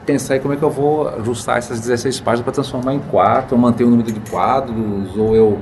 pensar 0.05 0.37
em 0.37 0.41
como 0.41 0.55
é 0.55 0.57
que 0.57 0.63
eu 0.63 0.71
vou 0.71 1.09
ajustar 1.09 1.59
essas 1.59 1.81
16 1.81 2.21
páginas 2.21 2.45
para 2.45 2.53
transformar 2.53 2.95
em 2.95 3.01
quatro, 3.01 3.57
ou 3.57 3.61
manter 3.61 3.85
o 3.85 3.91
número 3.91 4.11
de 4.11 4.21
quadros, 4.31 5.17
ou 5.17 5.35
eu 5.35 5.59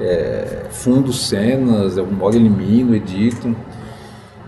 é, 0.00 0.66
fundo 0.70 1.12
cenas, 1.12 1.98
algum 1.98 2.14
modo 2.14 2.36
elimino, 2.36 2.94
edito. 2.94 3.54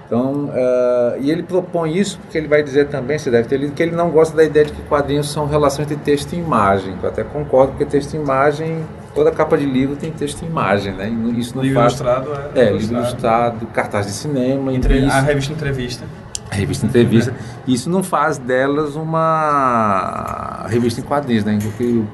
Então, 0.08 0.50
eh, 0.54 1.18
e 1.20 1.30
ele 1.30 1.42
propõe 1.42 1.98
isso 1.98 2.18
porque 2.18 2.38
ele 2.38 2.48
vai 2.48 2.62
dizer 2.62 2.88
também, 2.88 3.18
você 3.18 3.30
deve 3.30 3.46
ter 3.46 3.58
lido, 3.58 3.74
que 3.74 3.82
ele 3.82 3.94
não 3.94 4.08
gosta 4.08 4.34
da 4.34 4.42
ideia 4.42 4.64
de 4.64 4.72
que 4.72 4.80
quadrinhos 4.84 5.30
são 5.30 5.46
relação 5.46 5.84
entre 5.84 5.96
texto 5.96 6.32
e 6.32 6.38
imagem. 6.38 6.94
Eu 7.02 7.10
até 7.10 7.22
concordo, 7.22 7.72
porque 7.72 7.84
texto 7.84 8.14
e 8.14 8.16
imagem, 8.16 8.82
toda 9.18 9.32
capa 9.32 9.58
de 9.58 9.66
livro 9.66 9.96
tem 9.96 10.12
texto 10.12 10.42
e 10.42 10.46
imagem, 10.46 10.92
né? 10.92 11.08
E 11.08 11.40
isso 11.40 11.56
não 11.56 11.62
Livro 11.62 11.80
faz... 11.80 11.94
ilustrado 11.94 12.30
é, 12.54 12.60
É, 12.60 12.70
livro 12.70 12.94
ilustrado, 12.98 13.66
cartaz 13.66 14.06
de 14.06 14.12
cinema, 14.12 14.72
Entre, 14.72 14.98
isso, 14.98 15.16
a 15.16 15.20
revista 15.20 15.52
entrevista. 15.52 16.04
a 16.48 16.54
revista 16.54 16.86
entrevista. 16.86 17.34
Isso 17.66 17.90
não 17.90 18.04
faz 18.04 18.38
delas 18.38 18.94
uma 18.94 20.66
revista 20.68 21.00
em 21.00 21.04
quadrinhos, 21.04 21.44
né? 21.44 21.58
O 21.60 21.72
que, 21.72 22.04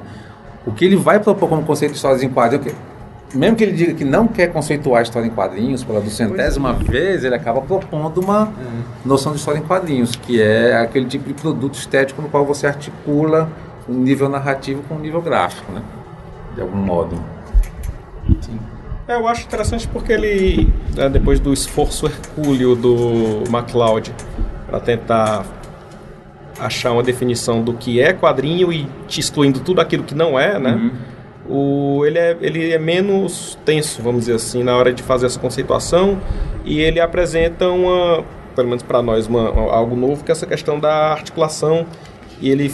o 0.66 0.72
que 0.72 0.84
ele 0.86 0.96
vai 0.96 1.20
propor 1.20 1.46
como 1.50 1.62
conceito 1.62 1.92
de 1.92 1.98
histórias 1.98 2.22
em 2.22 2.30
quadrinhos, 2.30 2.74
é 3.34 3.36
mesmo 3.36 3.54
que 3.54 3.64
ele 3.64 3.72
diga 3.72 3.92
que 3.92 4.04
não 4.04 4.26
quer 4.26 4.46
conceituar 4.50 5.00
a 5.00 5.02
história 5.02 5.26
em 5.26 5.30
quadrinhos 5.30 5.84
pela 5.84 6.00
duzentésima 6.00 6.72
vez, 6.72 7.22
ele 7.22 7.34
acaba 7.34 7.60
propondo 7.60 8.18
uma 8.22 8.50
noção 9.04 9.32
de 9.32 9.38
história 9.38 9.58
em 9.58 9.62
quadrinhos, 9.62 10.16
que 10.16 10.40
é 10.40 10.74
aquele 10.78 11.04
tipo 11.04 11.28
de 11.28 11.34
produto 11.34 11.74
estético 11.74 12.22
no 12.22 12.28
qual 12.28 12.46
você 12.46 12.66
articula 12.66 13.50
um 13.86 13.94
nível 13.94 14.30
narrativo 14.30 14.82
com 14.88 14.94
um 14.94 15.00
nível 15.00 15.20
gráfico, 15.20 15.70
né? 15.70 15.82
De 16.54 16.60
algum 16.60 16.76
modo. 16.76 17.18
É, 19.06 19.16
eu 19.16 19.28
acho 19.28 19.44
interessante 19.44 19.86
porque 19.88 20.12
ele, 20.12 20.72
né, 20.94 21.08
depois 21.08 21.38
do 21.38 21.52
esforço 21.52 22.06
hercúleo 22.06 22.74
do 22.74 23.44
MacLeod 23.50 24.14
para 24.66 24.80
tentar 24.80 25.44
achar 26.58 26.92
uma 26.92 27.02
definição 27.02 27.62
do 27.62 27.74
que 27.74 28.00
é 28.00 28.12
quadrinho 28.12 28.72
e 28.72 28.86
te 29.06 29.20
excluindo 29.20 29.60
tudo 29.60 29.80
aquilo 29.80 30.04
que 30.04 30.14
não 30.14 30.38
é, 30.38 30.58
né? 30.58 30.90
O, 31.46 32.04
ele, 32.06 32.18
é, 32.18 32.36
ele 32.40 32.72
é 32.72 32.78
menos 32.78 33.58
tenso, 33.64 34.00
vamos 34.00 34.20
dizer 34.20 34.36
assim, 34.36 34.62
na 34.62 34.74
hora 34.74 34.92
de 34.92 35.02
fazer 35.02 35.26
essa 35.26 35.38
conceituação 35.38 36.18
e 36.64 36.80
ele 36.80 36.98
apresenta 36.98 37.68
uma, 37.68 38.24
pelo 38.56 38.68
menos 38.68 38.82
para 38.82 39.02
nós, 39.02 39.26
uma, 39.26 39.48
algo 39.48 39.94
novo, 39.94 40.24
que 40.24 40.30
é 40.30 40.32
essa 40.32 40.46
questão 40.46 40.80
da 40.80 41.12
articulação 41.12 41.86
e 42.40 42.48
ele 42.48 42.72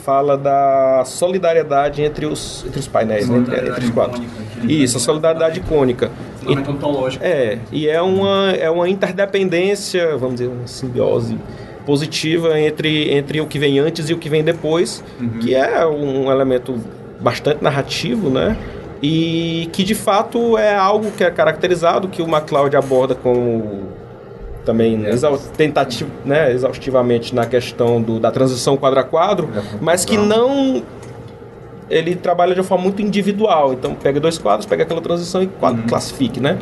fala 0.00 0.36
da 0.36 1.02
solidariedade 1.04 2.02
entre 2.02 2.26
os, 2.26 2.64
entre 2.66 2.80
os 2.80 2.88
painéis, 2.88 3.28
né? 3.28 3.38
entre, 3.38 3.68
entre 3.68 3.84
os 3.84 3.90
quadros. 3.90 4.20
Isso, 4.64 4.96
a 4.96 5.00
solidariedade 5.00 5.60
icônica. 5.60 6.10
Fundamento 6.40 6.70
ontológico. 6.70 7.24
É, 7.24 7.58
e 7.70 7.88
é 7.88 8.00
uma, 8.00 8.52
é 8.52 8.70
uma 8.70 8.88
interdependência, 8.88 10.16
vamos 10.16 10.36
dizer, 10.36 10.48
uma 10.48 10.66
simbiose 10.66 11.36
positiva 11.86 12.58
entre, 12.60 13.12
entre 13.12 13.40
o 13.40 13.46
que 13.46 13.58
vem 13.58 13.78
antes 13.78 14.08
e 14.10 14.14
o 14.14 14.18
que 14.18 14.28
vem 14.28 14.44
depois, 14.44 15.02
que 15.40 15.54
é 15.54 15.86
um 15.86 16.30
elemento 16.30 16.78
bastante 17.20 17.62
narrativo, 17.62 18.30
né? 18.30 18.56
E 19.02 19.68
que 19.72 19.82
de 19.82 19.94
fato 19.94 20.58
é 20.58 20.74
algo 20.74 21.10
que 21.10 21.24
é 21.24 21.30
caracterizado, 21.30 22.08
que 22.08 22.20
o 22.20 22.28
MacLeod 22.28 22.76
aborda 22.76 23.14
como 23.14 23.88
também 24.70 25.04
exau 25.06 25.36
tentativo, 25.56 26.10
né, 26.24 26.52
exaustivamente 26.52 27.34
na 27.34 27.44
questão 27.44 28.00
do, 28.00 28.20
da 28.20 28.30
transição 28.30 28.76
quadro 28.76 29.00
a 29.00 29.02
quadro, 29.02 29.50
mas 29.80 30.04
que 30.04 30.16
não 30.16 30.80
ele 31.90 32.14
trabalha 32.14 32.54
de 32.54 32.60
uma 32.60 32.66
forma 32.66 32.84
muito 32.84 33.02
individual. 33.02 33.72
Então 33.72 33.94
pega 33.94 34.20
dois 34.20 34.38
quadros, 34.38 34.64
pega 34.64 34.84
aquela 34.84 35.00
transição 35.00 35.42
e 35.42 35.48
quadro, 35.48 35.82
classifique, 35.88 36.38
né? 36.38 36.56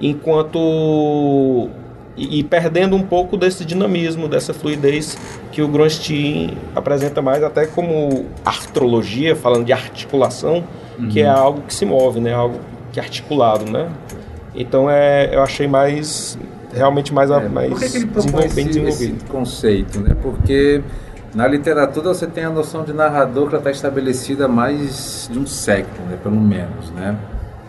Enquanto 0.00 1.68
e, 2.16 2.38
e 2.38 2.44
perdendo 2.44 2.94
um 2.94 3.02
pouco 3.02 3.36
desse 3.36 3.64
dinamismo, 3.64 4.28
dessa 4.28 4.54
fluidez 4.54 5.18
que 5.50 5.60
o 5.60 5.66
Gronstein 5.66 6.56
apresenta 6.76 7.20
mais 7.20 7.42
até 7.42 7.66
como 7.66 8.26
artrologia, 8.44 9.34
falando 9.34 9.64
de 9.64 9.72
articulação, 9.72 10.62
que 11.10 11.20
é 11.20 11.28
algo 11.28 11.62
que 11.62 11.74
se 11.74 11.84
move, 11.84 12.20
né? 12.20 12.32
Algo 12.32 12.60
que 12.92 13.00
é 13.00 13.02
articulado, 13.02 13.68
né? 13.68 13.88
Então 14.54 14.88
é, 14.88 15.34
eu 15.34 15.42
achei 15.42 15.66
mais 15.66 16.38
realmente 16.72 17.12
mais, 17.12 17.30
a- 17.30 17.48
mais 17.48 17.70
Por 17.70 17.80
que, 17.80 17.96
ele 17.96 18.06
propõe 18.06 18.44
esse, 18.46 18.54
bem 18.54 18.66
esse 18.68 18.80
desenvolvido. 18.80 19.24
conceito? 19.30 20.00
Né? 20.00 20.16
Porque 20.20 20.82
na 21.34 21.46
literatura 21.46 22.14
você 22.14 22.26
tem 22.26 22.44
a 22.44 22.50
noção 22.50 22.84
de 22.84 22.92
narrador 22.92 23.48
que 23.48 23.56
está 23.56 23.70
estabelecida 23.70 24.46
há 24.46 24.48
mais 24.48 25.28
de 25.32 25.38
um 25.38 25.46
século, 25.46 26.06
né? 26.08 26.18
pelo 26.22 26.40
menos, 26.40 26.90
né? 26.90 27.16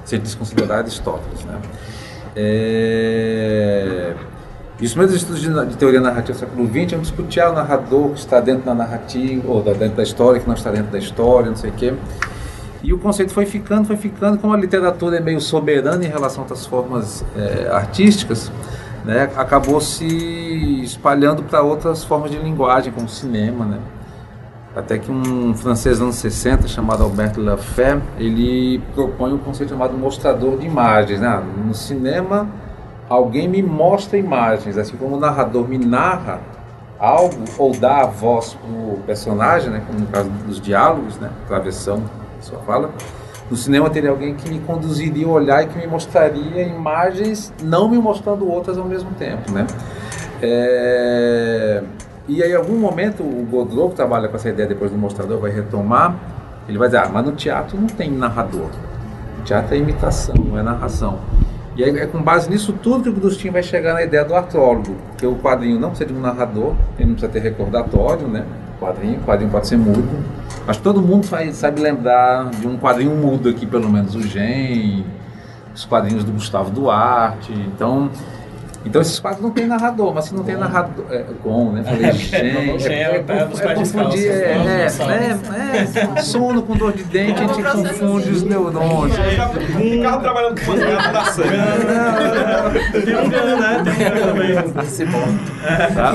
se 0.05 0.17
desconsiderar 0.17 0.79
Aristóteles. 0.79 1.43
Né? 1.45 1.55
É... 2.35 4.13
E 4.79 4.85
os 4.85 4.91
primeiros 4.93 5.13
estudos 5.15 5.41
de, 5.41 5.75
teoria 5.75 5.99
narrativa 5.99 6.33
do 6.33 6.39
século 6.39 6.65
XX 6.67 6.93
iam 6.93 7.01
discutir 7.01 7.41
ah, 7.41 7.51
o 7.51 7.53
narrador 7.53 8.11
que 8.11 8.19
está 8.19 8.39
dentro 8.39 8.63
da 8.63 8.73
narrativa, 8.73 9.43
ou 9.45 9.61
dentro 9.61 9.97
da 9.97 10.03
história, 10.03 10.39
que 10.39 10.47
não 10.47 10.55
está 10.55 10.71
dentro 10.71 10.89
da 10.89 10.97
história, 10.97 11.49
não 11.49 11.57
sei 11.57 11.69
o 11.69 11.73
quê. 11.73 11.93
E 12.81 12.93
o 12.93 12.97
conceito 12.97 13.33
foi 13.33 13.45
ficando, 13.45 13.85
foi 13.85 13.97
ficando, 13.97 14.37
como 14.37 14.53
a 14.53 14.57
literatura 14.57 15.17
é 15.17 15.19
meio 15.19 15.41
soberana 15.41 16.05
em 16.05 16.07
relação 16.07 16.39
a 16.39 16.43
outras 16.43 16.65
formas 16.65 17.25
eh, 17.35 17.67
artísticas, 17.69 18.49
né, 19.09 19.27
acabou 19.35 19.81
se 19.81 20.05
espalhando 20.83 21.41
para 21.41 21.63
outras 21.63 22.03
formas 22.03 22.29
de 22.29 22.37
linguagem, 22.37 22.93
como 22.93 23.09
cinema, 23.09 23.65
né. 23.65 23.79
Até 24.75 24.99
que 24.99 25.11
um 25.11 25.51
francês 25.55 25.97
dos 25.97 26.03
anos 26.03 26.15
60, 26.17 26.67
chamado 26.67 27.03
Alberto 27.03 27.41
Lafay, 27.41 27.99
ele 28.19 28.77
propõe 28.93 29.33
um 29.33 29.39
conceito 29.39 29.71
chamado 29.71 29.97
mostrador 29.97 30.59
de 30.59 30.67
imagens. 30.67 31.19
Né? 31.19 31.43
No 31.65 31.73
cinema, 31.73 32.47
alguém 33.09 33.47
me 33.47 33.63
mostra 33.63 34.15
imagens, 34.15 34.77
assim 34.77 34.95
como 34.95 35.17
o 35.17 35.19
narrador 35.19 35.67
me 35.67 35.79
narra 35.79 36.39
algo 36.99 37.45
ou 37.57 37.71
dá 37.75 38.01
a 38.01 38.05
voz 38.05 38.53
para 38.53 38.69
o 38.69 38.99
personagem, 39.07 39.71
né? 39.71 39.81
como 39.87 40.01
no 40.01 40.07
caso 40.07 40.29
dos 40.29 40.61
diálogos, 40.61 41.17
né? 41.17 41.31
travessão, 41.47 42.03
sua 42.39 42.59
fala. 42.59 42.91
No 43.49 43.57
cinema 43.57 43.89
teria 43.89 44.11
alguém 44.11 44.35
que 44.35 44.47
me 44.49 44.59
conduziria 44.59 45.25
a 45.25 45.29
olhar 45.29 45.63
e 45.63 45.67
que 45.67 45.77
me 45.77 45.87
mostraria 45.87 46.61
imagens, 46.63 47.51
não 47.63 47.89
me 47.89 47.97
mostrando 47.97 48.47
outras 48.47 48.77
ao 48.77 48.85
mesmo 48.85 49.11
tempo, 49.11 49.51
né? 49.51 49.65
É... 50.41 51.83
E 52.27 52.43
aí, 52.43 52.51
em 52.51 52.55
algum 52.55 52.77
momento, 52.77 53.23
o 53.23 53.47
Godot, 53.49 53.89
que 53.89 53.95
trabalha 53.95 54.27
com 54.27 54.35
essa 54.35 54.49
ideia 54.49 54.69
depois 54.69 54.91
do 54.91 54.97
mostrador, 54.97 55.39
vai 55.39 55.49
retomar. 55.49 56.15
Ele 56.67 56.77
vai 56.77 56.87
dizer: 56.87 56.99
ah, 56.99 57.09
mas 57.11 57.25
no 57.25 57.31
teatro 57.31 57.75
não 57.75 57.87
tem 57.87 58.11
narrador. 58.11 58.69
No 59.39 59.43
teatro 59.43 59.73
é 59.73 59.79
imitação, 59.79 60.35
não 60.35 60.57
é 60.57 60.61
narração. 60.61 61.17
E 61.75 61.83
aí, 61.83 61.97
é 61.97 62.05
com 62.05 62.21
base 62.21 62.49
nisso 62.49 62.73
tudo 62.73 63.03
que 63.03 63.09
o 63.09 63.13
Gustin 63.13 63.49
vai 63.49 63.63
chegar 63.63 63.93
na 63.93 64.03
ideia 64.03 64.23
do 64.23 64.35
artrólogo, 64.35 64.95
que 65.17 65.25
o 65.25 65.35
quadrinho 65.37 65.79
não 65.79 65.89
precisa 65.89 66.11
de 66.11 66.15
um 66.15 66.21
narrador, 66.21 66.75
ele 66.99 67.07
não 67.07 67.15
precisa 67.15 67.31
ter 67.31 67.39
recordatório, 67.39 68.27
né? 68.27 68.45
O 68.79 68.85
quadrinho, 68.85 69.19
o 69.19 69.23
quadrinho 69.23 69.51
pode 69.51 69.67
ser 69.67 69.77
mudo. 69.77 70.07
Mas 70.65 70.77
todo 70.77 71.01
mundo 71.01 71.27
faz, 71.27 71.57
sabe 71.57 71.81
lembrar 71.81 72.49
de 72.51 72.67
um 72.67 72.77
quadrinho 72.77 73.15
mudo 73.15 73.49
aqui, 73.49 73.65
pelo 73.65 73.89
menos 73.89 74.15
o 74.15 74.21
Gen, 74.21 75.05
os 75.75 75.83
quadrinhos 75.83 76.23
do 76.23 76.31
Gustavo 76.31 76.71
Duarte. 76.71 77.51
Então, 77.51 78.09
então 78.85 79.01
esses 79.01 79.19
quadros 79.19 79.41
não 79.41 79.51
tem 79.51 79.67
narrador, 79.67 80.13
mas 80.13 80.25
se 80.25 80.33
não 80.35 80.43
tem 80.43 80.55
narrador. 80.55 81.05
É, 81.09 81.25
com, 81.43 81.71
né? 81.73 81.83
Falei, 81.83 82.11
gente. 82.13 82.79
Gen 82.79 83.01
é 83.01 83.19
o 83.19 83.23
pé 83.23 83.45
dos 83.45 83.59
pés 83.59 83.91
confundir, 83.91 84.31
descalços, 84.31 84.99
é, 84.99 85.05
né? 85.05 85.39
é, 85.63 85.99
é, 85.99 86.19
é, 86.19 86.21
sono 86.21 86.61
com 86.61 86.77
dor 86.77 86.93
de 86.93 87.03
dente, 87.03 87.43
a 87.43 87.47
gente 87.47 87.63
confunde 87.63 88.29
os 88.29 88.43
neurônios. 88.43 89.17
Ficava 89.17 90.21
trabalhando 90.21 90.61
com 90.65 90.71
os 90.71 90.79
da 90.79 91.25
sangue. 91.25 91.49
Tem 93.03 93.17
um 93.17 93.29
Gan, 93.29 93.55
né? 93.57 93.83
Tem 93.83 94.07
um 94.07 94.27
também. 94.27 94.85
Esse 94.85 95.05
ponto. 95.05 95.93
Tá? 95.93 96.13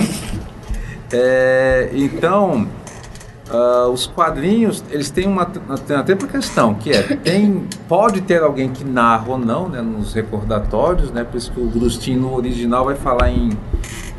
É, 1.17 1.91
então, 1.93 2.67
ah, 3.49 3.89
os 3.89 4.07
quadrinhos, 4.07 4.83
eles 4.91 5.11
têm 5.11 5.29
uma, 5.29 5.47
tem 5.47 6.17
uma 6.17 6.29
questão, 6.29 6.75
que 6.75 6.91
é, 6.91 7.03
tem, 7.03 7.69
pode 7.89 8.23
ter 8.23 8.43
alguém 8.43 8.71
que 8.71 8.85
narra 8.85 9.27
ou 9.29 9.39
não, 9.39 9.69
né, 9.69 9.81
nos 9.81 10.13
recordatórios, 10.13 11.13
né, 11.13 11.23
por 11.23 11.37
isso 11.37 11.53
que 11.53 11.61
o 11.61 11.67
Grustin 11.67 12.17
no 12.17 12.35
original 12.35 12.87
vai 12.87 12.97
falar 12.97 13.31
em 13.31 13.51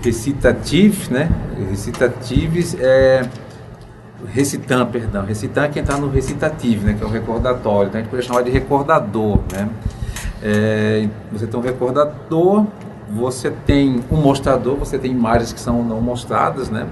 recitative, 0.02 1.12
né, 1.12 1.30
recitatives 1.70 2.76
é 2.80 3.28
recitam, 4.34 4.86
perdão, 4.88 5.24
recitam 5.24 5.66
é 5.66 5.68
quem 5.68 5.82
está 5.82 5.98
no 5.98 6.10
recitativo, 6.10 6.86
né, 6.86 6.94
que 6.94 7.04
é 7.04 7.06
o 7.06 7.10
recordatório, 7.10 7.90
então 7.90 8.00
a 8.00 8.04
gente 8.04 8.12
pode 8.12 8.26
chamar 8.26 8.42
de 8.42 8.52
recordador, 8.52 9.40
né, 9.52 9.70
é, 10.42 11.10
você 11.32 11.46
tem 11.46 11.60
um 11.60 11.64
recordador, 11.64 12.66
você 13.10 13.52
tem 13.52 14.04
um 14.12 14.18
mostrador, 14.18 14.76
você 14.76 14.98
tem 14.98 15.12
imagens 15.12 15.54
que 15.54 15.60
são 15.60 15.84
não 15.84 16.02
mostradas, 16.02 16.70
né, 16.70 16.88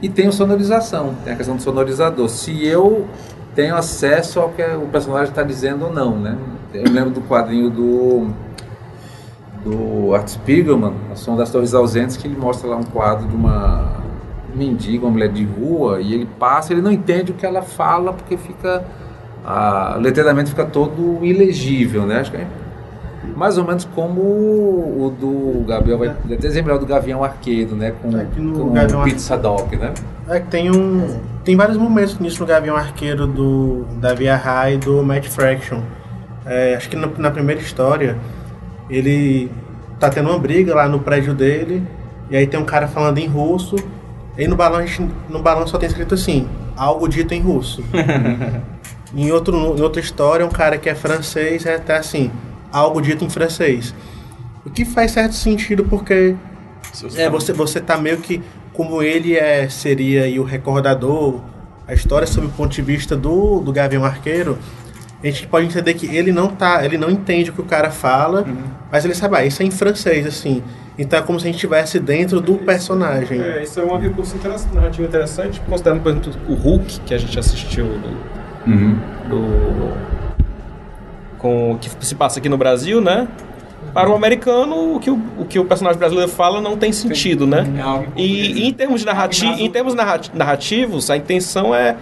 e 0.00 0.08
tem 0.08 0.28
o 0.28 0.32
sonorização, 0.32 1.14
tem 1.24 1.32
a 1.32 1.36
questão 1.36 1.56
do 1.56 1.62
sonorizador. 1.62 2.28
Se 2.28 2.66
eu 2.66 3.06
tenho 3.54 3.74
acesso 3.74 4.40
ao 4.40 4.50
que 4.50 4.62
o 4.62 4.86
personagem 4.88 5.30
está 5.30 5.42
dizendo 5.42 5.86
ou 5.86 5.92
não, 5.92 6.16
né? 6.16 6.36
Eu 6.74 6.90
lembro 6.90 7.10
do 7.10 7.20
quadrinho 7.22 7.70
do 7.70 8.28
do 9.64 10.14
Art 10.14 10.28
Spiegelman, 10.28 10.92
A 11.10 11.16
Som 11.16 11.36
das 11.36 11.50
Torres 11.50 11.72
Ausentes, 11.72 12.18
que 12.18 12.28
ele 12.28 12.36
mostra 12.36 12.68
lá 12.68 12.76
um 12.76 12.82
quadro 12.82 13.26
de 13.26 13.34
uma 13.34 13.94
mendiga, 14.54 15.06
uma 15.06 15.12
mulher 15.12 15.30
de 15.30 15.42
rua, 15.42 16.02
e 16.02 16.12
ele 16.12 16.28
passa, 16.38 16.74
ele 16.74 16.82
não 16.82 16.92
entende 16.92 17.32
o 17.32 17.34
que 17.34 17.46
ela 17.46 17.62
fala 17.62 18.12
porque 18.12 18.36
fica 18.36 18.84
a, 19.42 19.94
o 19.96 20.00
letramento 20.00 20.50
fica 20.50 20.66
todo 20.66 21.24
ilegível, 21.24 22.04
né? 22.04 22.20
Acho 22.20 22.30
que 22.30 22.36
é 22.36 22.46
mais 23.36 23.58
ou 23.58 23.64
menos 23.64 23.84
como 23.94 24.20
o 24.20 25.14
do 25.18 25.64
Gabriel 25.66 25.98
vai 25.98 26.14
desenhar 26.38 26.78
do 26.78 26.86
Gavião 26.86 27.22
Arqueiro, 27.24 27.74
né? 27.74 27.92
Com, 28.00 28.16
É 28.16 28.24
que 28.24 28.40
no 28.40 28.58
com 28.58 28.72
Gavião 28.72 29.00
o 29.00 29.04
Pizza 29.04 29.36
Dog, 29.36 29.76
né? 29.76 29.92
É 30.28 30.40
que 30.40 30.46
tem 30.48 30.70
um. 30.70 31.20
Tem 31.44 31.56
vários 31.56 31.76
momentos 31.76 32.18
nisso 32.18 32.40
no 32.40 32.46
Gavião 32.46 32.76
Arqueiro 32.76 33.26
do 33.26 33.84
da 34.00 34.14
Via 34.14 34.36
High 34.36 34.74
e 34.74 34.78
do 34.78 35.02
Matt 35.02 35.26
Fraction. 35.28 35.80
É, 36.46 36.74
acho 36.76 36.88
que 36.88 36.96
na, 36.96 37.08
na 37.18 37.30
primeira 37.30 37.60
história 37.60 38.16
ele 38.88 39.50
tá 39.98 40.10
tendo 40.10 40.28
uma 40.30 40.38
briga 40.38 40.74
lá 40.74 40.88
no 40.88 41.00
prédio 41.00 41.34
dele 41.34 41.82
e 42.30 42.36
aí 42.36 42.46
tem 42.46 42.58
um 42.60 42.64
cara 42.64 42.86
falando 42.86 43.18
em 43.18 43.26
russo. 43.26 43.76
E 44.36 44.48
no 44.48 44.56
balão, 44.56 44.80
a 44.80 44.86
gente- 44.86 45.08
no 45.28 45.40
balão 45.40 45.66
só 45.66 45.78
tem 45.78 45.88
escrito 45.88 46.14
assim, 46.14 46.48
algo 46.76 47.06
dito 47.08 47.32
em 47.32 47.40
russo. 47.40 47.84
em, 49.14 49.30
outro, 49.30 49.56
em 49.56 49.80
outra 49.80 50.00
história, 50.00 50.44
um 50.44 50.50
cara 50.50 50.76
que 50.76 50.88
é 50.88 50.94
francês 50.94 51.64
é 51.66 51.76
até 51.76 51.96
assim, 51.96 52.30
algo 52.74 53.00
dito 53.00 53.24
em 53.24 53.30
francês. 53.30 53.94
O 54.66 54.70
que 54.70 54.84
faz 54.84 55.12
certo 55.12 55.34
sentido 55.34 55.84
porque 55.84 56.34
é, 57.16 57.28
você, 57.30 57.52
você 57.52 57.80
tá 57.80 57.96
meio 57.96 58.18
que 58.18 58.42
como 58.72 59.02
ele 59.02 59.36
é, 59.36 59.68
seria 59.68 60.22
aí 60.24 60.38
o 60.40 60.44
recordador, 60.44 61.40
a 61.86 61.94
história 61.94 62.26
sob 62.26 62.46
o 62.46 62.50
ponto 62.50 62.72
de 62.74 62.82
vista 62.82 63.14
do, 63.16 63.60
do 63.60 63.72
Gavião 63.72 64.04
Arqueiro, 64.04 64.58
a 65.22 65.26
gente 65.26 65.46
pode 65.46 65.66
entender 65.66 65.94
que 65.94 66.06
ele 66.14 66.32
não 66.32 66.48
tá, 66.48 66.84
ele 66.84 66.98
não 66.98 67.08
entende 67.10 67.50
o 67.50 67.52
que 67.52 67.60
o 67.60 67.64
cara 67.64 67.90
fala, 67.90 68.44
mas 68.90 69.04
ele 69.04 69.14
sabe, 69.14 69.36
ah, 69.36 69.44
isso 69.46 69.62
é 69.62 69.66
em 69.66 69.70
francês, 69.70 70.26
assim. 70.26 70.62
Então 70.98 71.18
é 71.18 71.22
como 71.22 71.38
se 71.40 71.44
a 71.44 71.48
gente 71.48 71.56
estivesse 71.56 71.98
dentro 71.98 72.40
do 72.40 72.54
personagem. 72.56 73.40
É, 73.40 73.62
isso 73.62 73.80
é 73.80 73.84
um 73.84 73.96
recurso 73.98 74.36
interessante, 74.36 74.74
narrativo 74.74 75.06
interessante, 75.06 75.60
considerando, 75.68 76.02
por 76.02 76.10
exemplo, 76.12 76.32
o 76.48 76.54
Hulk, 76.54 77.00
que 77.00 77.14
a 77.14 77.18
gente 77.18 77.38
assistiu 77.38 77.84
do, 77.86 78.08
do- 79.28 80.14
com, 81.44 81.76
que 81.78 81.90
se 82.06 82.14
passa 82.14 82.38
aqui 82.38 82.48
no 82.48 82.56
Brasil, 82.56 83.02
né? 83.02 83.28
Para 83.92 84.08
o 84.08 84.14
americano, 84.14 84.94
o 84.96 84.98
que 84.98 85.10
o, 85.10 85.20
o 85.38 85.44
que 85.44 85.58
o 85.58 85.64
personagem 85.66 85.98
brasileiro 85.98 86.30
fala 86.30 86.58
não 86.58 86.74
tem 86.74 86.90
sentido, 86.90 87.46
né? 87.46 87.66
E, 88.16 88.62
e 88.62 88.66
em 88.66 88.72
termos 88.72 89.00
de 89.00 89.06
narrati 89.06 89.44
em 89.62 89.70
termos 89.70 89.94
narrati- 89.94 90.30
narrativos, 90.32 91.10
a 91.10 91.16
intenção 91.18 91.74
é 91.74 91.94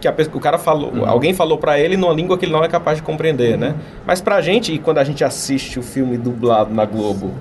que 0.00 0.08
a 0.08 0.14
o 0.34 0.40
cara 0.40 0.58
falou, 0.58 1.04
alguém 1.06 1.32
falou 1.32 1.56
pra 1.58 1.78
ele 1.78 1.96
numa 1.96 2.12
língua 2.12 2.36
que 2.36 2.44
ele 2.44 2.52
não 2.52 2.64
é 2.64 2.68
capaz 2.68 2.96
de 2.98 3.04
compreender, 3.04 3.56
né? 3.56 3.76
Mas 4.04 4.20
pra 4.20 4.40
gente, 4.40 4.72
e 4.72 4.78
quando 4.78 4.98
a 4.98 5.04
gente 5.04 5.22
assiste 5.22 5.78
o 5.78 5.82
filme 5.82 6.18
dublado 6.18 6.74
na 6.74 6.84
Globo, 6.84 7.32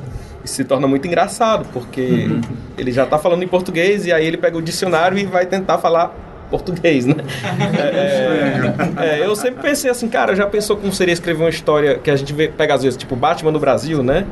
isso 0.45 0.53
se 0.53 0.63
torna 0.63 0.87
muito 0.87 1.07
engraçado, 1.07 1.65
porque 1.73 2.39
ele 2.77 2.91
já 2.91 3.05
tá 3.05 3.17
falando 3.17 3.41
em 3.43 3.47
português 3.47 4.05
e 4.05 4.13
aí 4.13 4.25
ele 4.25 4.37
pega 4.37 4.55
o 4.57 4.61
dicionário 4.61 5.17
e 5.17 5.25
vai 5.25 5.47
tentar 5.47 5.79
falar 5.79 6.15
português, 6.49 7.05
né? 7.05 7.15
É, 8.97 9.19
é, 9.19 9.25
eu 9.25 9.35
sempre 9.35 9.61
pensei 9.61 9.89
assim, 9.89 10.07
cara, 10.07 10.35
já 10.35 10.45
pensou 10.47 10.77
como 10.77 10.91
seria 10.93 11.13
escrever 11.13 11.43
uma 11.43 11.49
história 11.49 11.97
que 11.97 12.09
a 12.09 12.15
gente 12.15 12.33
vê, 12.33 12.47
pega 12.47 12.73
às 12.73 12.83
vezes, 12.83 12.97
tipo 12.97 13.15
Batman 13.15 13.51
no 13.51 13.59
Brasil, 13.59 14.01
né? 14.03 14.25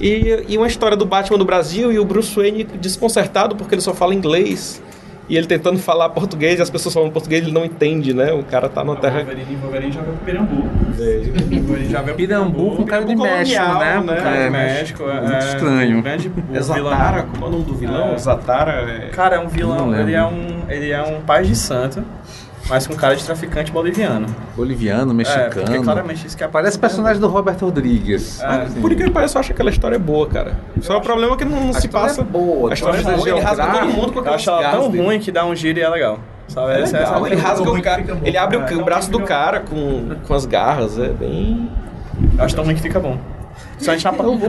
E, 0.00 0.44
e 0.48 0.58
uma 0.58 0.66
história 0.66 0.96
do 0.96 1.04
Batman 1.04 1.38
no 1.38 1.44
Brasil 1.44 1.92
e 1.92 1.98
o 1.98 2.04
Bruce 2.04 2.34
Wayne 2.34 2.64
desconcertado 2.64 3.54
porque 3.56 3.74
ele 3.74 3.82
só 3.82 3.94
fala 3.94 4.14
inglês. 4.14 4.82
E 5.32 5.36
ele 5.38 5.46
tentando 5.46 5.78
falar 5.78 6.10
português 6.10 6.58
e 6.58 6.62
as 6.62 6.68
pessoas 6.68 6.92
falando 6.92 7.10
português, 7.10 7.42
ele 7.42 7.52
não 7.52 7.64
entende, 7.64 8.12
né? 8.12 8.34
O 8.34 8.42
cara 8.42 8.68
tá 8.68 8.84
numa 8.84 8.96
terra. 8.96 9.24
Wolverine, 9.24 9.56
Wolverine 9.56 9.90
já 9.90 10.02
veio 10.02 10.16
pro 10.16 10.24
Pirambu. 10.26 10.62
Wolverine 11.66 11.88
já 11.88 12.02
veio 12.02 12.04
pro 12.04 12.14
Pirambu 12.16 12.76
com 12.76 12.84
cara 12.84 13.02
de 13.06 13.16
México, 13.16 13.64
colonial, 13.64 14.04
né? 14.04 14.18
É, 14.18 14.46
É, 14.46 14.50
México. 14.50 15.04
É, 15.08 15.20
muito 15.22 15.46
estranho. 15.46 15.98
O 16.00 16.02
grande 16.02 16.28
o 16.28 16.54
É 16.54 16.60
Zatara, 16.60 17.22
como 17.22 17.46
é 17.46 17.48
o 17.48 17.50
nome 17.50 17.64
do 17.64 17.74
vilão? 17.74 18.12
É. 18.12 18.18
Zatara 18.18 18.72
é... 18.72 19.08
Cara, 19.08 19.36
é 19.36 19.38
um 19.38 19.48
vilão, 19.48 19.98
ele 19.98 20.12
é 20.12 20.22
um, 20.22 20.64
ele 20.68 20.90
é 20.90 21.02
um 21.02 21.22
pai 21.22 21.44
de 21.44 21.56
santo, 21.56 22.04
mas 22.72 22.86
com 22.86 22.94
cara 22.96 23.14
de 23.14 23.22
traficante 23.22 23.70
boliviano. 23.70 24.26
Boliviano, 24.56 25.12
É, 25.12 25.14
mexicano. 25.14 25.50
porque 25.66 25.78
claramente 25.80 26.26
isso 26.26 26.36
que 26.36 26.48
Parece 26.48 26.78
personagem 26.78 27.20
do 27.20 27.28
Robert 27.28 27.56
Rodrigues. 27.60 28.40
É, 28.40 28.46
Assim. 28.46 28.80
Por 28.80 28.94
que 28.94 29.10
parece, 29.10 29.36
eu 29.36 29.40
acho 29.40 29.48
que 29.48 29.52
aquela 29.52 29.70
história 29.70 29.96
é 29.96 29.98
boa, 29.98 30.26
cara. 30.26 30.56
Só 30.80 30.96
o 30.96 31.00
problema 31.00 31.34
é 31.34 31.36
que 31.36 31.44
não, 31.44 31.68
A 31.70 31.72
se 31.74 31.86
história 31.86 32.08
passa. 32.08 32.20
é 32.22 32.24
boa. 32.24 32.70
A 32.70 32.74
história 32.74 32.98
é 32.98 33.02
boa, 33.02 33.28
ele 33.28 33.40
rasga 33.40 33.66
todo 33.66 33.86
mundo 33.88 34.12
com 34.12 34.18
Eu 34.18 34.20
aquelas 34.22 34.40
acho 34.40 34.50
ela 34.50 34.70
tão 34.70 34.90
dele. 34.90 35.04
ruim 35.04 35.18
que 35.20 35.30
dá 35.30 35.44
um 35.44 35.54
giro 35.54 35.78
e 35.78 35.82
é 35.82 35.88
legal. 35.88 36.18
Sabe? 36.48 36.72
Essa- 36.72 36.96
essa- 36.98 37.12
Legal, 37.12 37.26
ele 37.26 37.36
rasga 37.36 37.70
o 37.70 37.82
cara, 37.82 38.02
bom. 38.02 38.20
ele 38.24 38.36
abre 38.38 38.56
o, 38.56 38.62
É, 38.62 38.82
braço 38.82 39.10
do 39.10 39.20
cara 39.20 39.60
com, 39.60 40.10
com 40.26 40.34
as 40.34 40.44
garras, 40.46 40.98
é 40.98 41.08
bem... 41.08 41.70
Eu 42.38 42.44
acho 42.44 42.54
tão 42.54 42.64
ruim 42.64 42.74
que 42.74 42.80
fica 42.82 42.98
bom. 43.00 43.16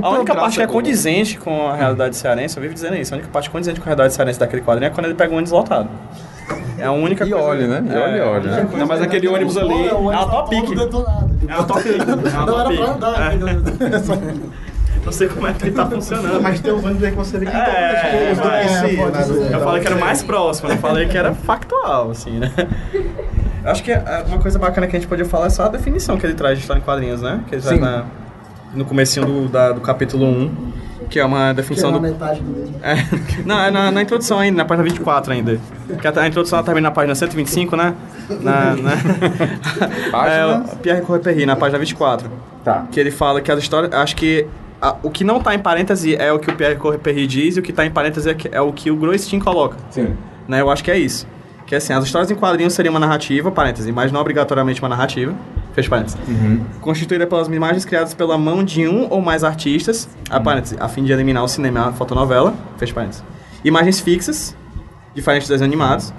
A 0.02 0.10
única 0.10 0.36
parte 0.36 0.56
que 0.56 0.62
é 0.62 0.66
é 0.66 0.68
condizente 0.68 1.38
com 1.38 1.68
a 1.70 1.76
realidade 1.76 2.16
cearense, 2.16 2.56
eu 2.58 2.62
vivo 2.62 2.74
dizendo 2.74 2.96
isso, 2.96 3.14
a 3.14 3.18
única 3.18 3.30
parte 3.32 3.50
condizente 3.50 3.80
com 3.80 3.84
a 3.84 3.88
realidade 3.88 4.14
cearense 4.14 4.40
daquele 4.40 4.62
quadrinho 4.62 4.88
é 4.88 4.90
quando 4.94 5.06
ele 5.08 5.16
pega 5.16 5.32
um 5.34 5.38
ônibus 5.38 5.52
lotado. 5.52 5.90
É 6.78 6.86
a 6.86 6.92
única 6.92 7.26
E 7.26 7.30
coisa. 7.30 7.46
olha, 7.46 7.68
né? 7.68 7.84
E 7.94 7.98
olha, 7.98 8.18
e 8.18 8.22
olha. 8.22 8.52
né? 8.52 8.70
Não, 8.78 8.88
mas 8.88 9.02
aquele 9.02 9.28
ônibus 9.28 9.58
ali... 9.58 9.88
É 9.88 9.94
uma 9.94 10.26
top 10.26 10.50
pick. 10.50 10.72
É 11.48 11.56
uma 11.56 11.64
top 11.64 11.84
pick. 11.84 12.00
É 12.00 12.04
uma 12.04 12.46
Não 12.46 12.60
era 12.60 12.70
pra 12.72 12.92
andar. 12.94 13.34
Não 15.06 15.12
sei 15.12 15.28
como 15.28 15.46
é 15.48 15.54
que 15.54 15.66
ele 15.66 15.76
tá 15.76 15.86
funcionando. 15.86 16.42
Mas 16.42 16.60
tem 16.62 16.72
os 16.74 16.84
ônibus 16.84 17.04
aí 17.04 17.12
que 17.12 17.18
você 17.18 17.38
vê 17.38 17.46
que 17.46 17.52
É, 17.56 18.32
é, 18.32 18.36
do- 18.36 19.34
Eu 19.54 19.60
falei 19.60 19.82
que 19.82 19.88
era 19.88 19.98
mais 19.98 20.24
próximo, 20.24 20.70
eu 20.72 20.78
falei 20.78 21.08
que 21.08 21.18
era 21.18 21.34
factual, 21.34 22.12
assim, 22.12 22.40
né? 22.40 22.52
Eu 23.66 23.72
acho 23.72 23.84
que 23.84 23.92
é, 23.92 24.02
uma 24.28 24.40
coisa 24.40 24.58
bacana 24.58 24.88
que 24.88 24.96
a 24.96 25.00
gente 25.00 25.08
podia 25.10 25.26
falar 25.26 25.48
é 25.48 25.50
só 25.50 25.64
a 25.66 25.68
definição 25.70 26.18
que 26.18 26.26
ele 26.26 26.34
traz 26.36 26.58
de 26.58 26.62
história 26.64 26.80
em 26.80 26.84
quadrinhos, 26.84 27.22
né? 27.22 27.42
Que 27.48 27.56
ele 27.56 27.62
traz 27.62 27.78
Sim. 27.78 27.84
na- 27.84 28.06
no 28.74 28.86
comecinho 28.86 29.26
do, 29.26 29.48
da- 29.50 29.72
do 29.74 29.82
capítulo 29.82 30.26
1, 30.26 30.73
que 31.14 31.20
é 31.20 31.26
uma 31.26 31.54
definição 31.54 31.92
Tirar 31.92 32.02
do... 32.02 32.12
metade 32.12 32.40
do 32.42 32.52
livro. 32.60 32.74
É, 32.82 32.96
não, 33.46 33.60
é 33.60 33.70
na, 33.70 33.92
na 33.92 34.02
introdução 34.02 34.40
ainda, 34.40 34.58
na 34.58 34.66
página 34.66 34.84
24 34.90 35.32
ainda. 35.32 35.60
Que 36.02 36.08
a, 36.08 36.22
a 36.22 36.28
introdução 36.28 36.58
ela 36.58 36.66
termina 36.66 36.90
na 36.90 36.92
página 36.92 37.14
125, 37.14 37.76
né? 37.76 37.94
Na, 38.42 38.76
na... 38.76 38.92
É, 40.28 40.46
o 40.74 40.76
Pierre 40.78 41.02
Correperry, 41.02 41.46
na 41.46 41.56
página 41.56 41.78
24. 41.78 42.28
Tá. 42.64 42.88
Que 42.92 43.00
ele 43.00 43.12
fala 43.12 43.42
que 43.42 43.52
as 43.52 43.60
histórias... 43.60 43.94
Acho 43.94 44.16
que 44.16 44.48
a- 44.82 44.96
o 45.04 45.12
que 45.12 45.24
não 45.24 45.40
tá 45.40 45.54
em 45.54 45.60
parêntese 45.60 46.16
é 46.16 46.34
o 46.34 46.40
que 46.40 46.50
o 46.50 46.56
Pierre 46.56 46.78
Correperry 46.78 47.28
diz 47.28 47.58
e 47.58 47.60
o 47.60 47.64
que 47.64 47.72
tá 47.72 47.86
em 47.86 47.92
parêntese 47.92 48.32
é, 48.32 48.34
que- 48.34 48.50
é 48.52 48.60
o 48.62 48.74
que 48.74 48.90
o 48.90 48.96
Groistin 48.96 49.38
coloca. 49.40 49.78
Sim. 49.92 50.16
Né? 50.48 50.62
Eu 50.62 50.72
acho 50.72 50.84
que 50.84 50.90
é 50.90 50.98
isso. 50.98 51.28
Que 51.68 51.76
assim, 51.76 51.94
as 51.94 52.04
histórias 52.04 52.32
em 52.32 52.36
quadrinhos 52.36 52.74
seriam 52.74 52.92
uma 52.92 53.00
narrativa, 53.00 53.52
parêntese, 53.52 53.92
mas 53.92 54.12
não 54.12 54.20
obrigatoriamente 54.20 54.82
uma 54.82 54.90
narrativa, 54.90 55.32
fecha 55.74 55.90
parêntese. 55.90 56.18
Constituída 56.82 57.28
pelas 57.28 57.48
imagens 57.48 57.86
criadas 57.86 58.14
pela 58.14 58.38
mão 58.38 58.64
de 58.64 58.88
um 58.88 59.08
ou 59.10 59.22
mais 59.22 59.44
artistas, 59.44 60.08
a 60.30 60.40
parêntese, 60.40 60.78
a 60.80 60.88
fim 60.88 61.04
de 61.04 61.12
eliminar 61.12 61.44
o 61.44 61.48
cinema 61.48 61.80
e 61.80 61.84
a 61.90 61.92
fotonovela, 61.92 62.54
fecha 62.78 62.94
parêntese. 62.94 63.24
Imagens 63.64 64.00
fixas, 64.00 64.56
diferentes 65.16 65.48
dos 65.48 65.56
desenhos 65.56 65.74
animados, 65.74 66.14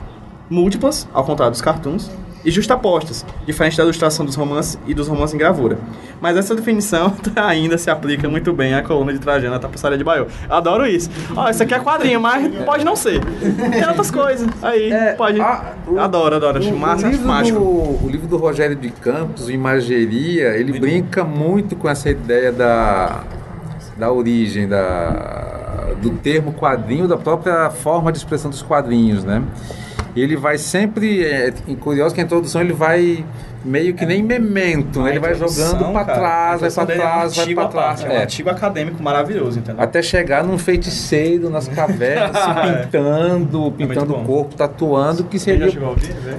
múltiplas, 0.51 1.09
ao 1.13 1.25
contrário 1.25 1.53
dos 1.53 1.61
cartoons, 1.63 2.11
e 2.45 2.51
justapostas, 2.51 3.25
diferente 3.47 3.77
da 3.77 3.83
ilustração 3.85 4.25
dos 4.25 4.35
romances 4.35 4.79
e 4.87 4.95
dos 4.95 5.09
romances 5.09 5.35
em 5.35 5.39
gravura. 5.39 5.79
Mas 6.21 6.37
essa 6.37 6.55
definição 6.55 7.15
ainda 7.35 7.79
se 7.79 7.91
aplica 7.91 8.29
muito 8.29 8.53
bem 8.53 8.75
à 8.75 8.83
coluna 8.83 9.13
de 9.13 9.19
Trajano, 9.19 9.55
à 9.55 9.59
tapeçaria 9.59 9.97
de 9.97 10.05
Baiô. 10.05 10.27
Adoro 10.49 10.87
isso. 10.87 11.11
Ó, 11.35 11.49
isso 11.49 11.63
aqui 11.63 11.75
é 11.75 11.81
quadrinho, 11.81 12.21
mas 12.21 12.55
pode 12.65 12.85
não 12.85 12.95
ser. 12.95 13.21
Tem 13.71 13.89
outras 13.89 14.11
coisas. 14.11 14.49
Aí, 14.63 14.91
pode. 15.17 15.41
adoro, 15.41 16.37
adoro. 16.37 16.59
Acho 16.59 16.75
massa, 16.77 17.07
o, 17.07 17.09
acho 17.09 17.17
livro 17.17 17.29
mágico. 17.29 17.59
do, 17.59 18.05
o 18.05 18.09
livro 18.11 18.27
do 18.27 18.37
Rogério 18.37 18.77
de 18.77 18.91
Campos, 18.91 19.47
o 19.47 19.51
Imageria, 19.51 20.57
ele 20.57 20.79
brinca 20.79 21.25
muito 21.25 21.75
com 21.77 21.89
essa 21.89 22.11
ideia 22.11 22.53
da, 22.53 23.23
da 23.97 24.13
origem, 24.13 24.69
da, 24.69 25.95
do 26.01 26.11
termo 26.11 26.53
quadrinho, 26.53 27.09
da 27.09 27.17
própria 27.17 27.71
forma 27.71 28.13
de 28.13 28.19
expressão 28.19 28.51
dos 28.51 28.63
quadrinhos, 28.63 29.25
né? 29.25 29.43
Ele 30.17 30.37
vai 30.37 30.59
sempre, 30.59 31.25
é, 31.25 31.53
curioso 31.81 32.15
que 32.15 32.21
a 32.21 32.25
introdução 32.25 32.61
ele 32.61 32.73
vai 32.73 33.25
meio 33.65 33.95
que 33.95 34.05
nem 34.05 34.23
memento, 34.23 35.03
né? 35.03 35.11
ele 35.11 35.19
vai 35.19 35.35
jogando 35.35 35.93
para 35.93 36.05
trás, 36.05 36.61
vai 36.61 36.71
para 36.71 36.87
trás, 36.87 37.37
vai 37.37 37.55
para 37.55 37.69
trás. 37.69 38.05
É 38.05 38.09
um 38.09 38.13
É. 38.13 38.51
acadêmico 38.51 39.03
maravilhoso, 39.03 39.59
entendeu? 39.59 39.83
Até 39.83 40.03
chegar 40.03 40.45
num 40.45 40.59
feiticeiro 40.59 41.49
nas 41.49 41.67
cavernas, 41.67 42.37
se 42.37 42.83
pintando, 42.83 43.73
pintando 43.73 44.15
o 44.17 44.25
corpo, 44.25 44.55
tatuando, 44.55 45.25
que 45.25 45.39
seria 45.39 45.69
vê? 45.69 46.35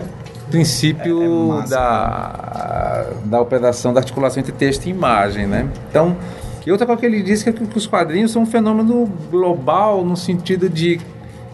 princípio 0.49 1.63
da, 1.67 3.07
da 3.25 3.41
operação 3.41 3.93
da 3.93 3.99
articulação 3.99 4.39
entre 4.39 4.51
texto 4.51 4.85
e 4.85 4.89
imagem, 4.89 5.47
né? 5.47 5.67
Então, 5.89 6.15
e 6.65 6.71
outra 6.71 6.85
coisa 6.85 6.99
que 6.99 7.05
ele 7.05 7.21
diz 7.21 7.43
que, 7.43 7.49
é 7.49 7.53
que 7.53 7.77
os 7.77 7.87
quadrinhos 7.87 8.31
são 8.31 8.43
um 8.43 8.45
fenômeno 8.45 9.05
global 9.29 10.03
no 10.05 10.15
sentido 10.15 10.69
de 10.69 10.99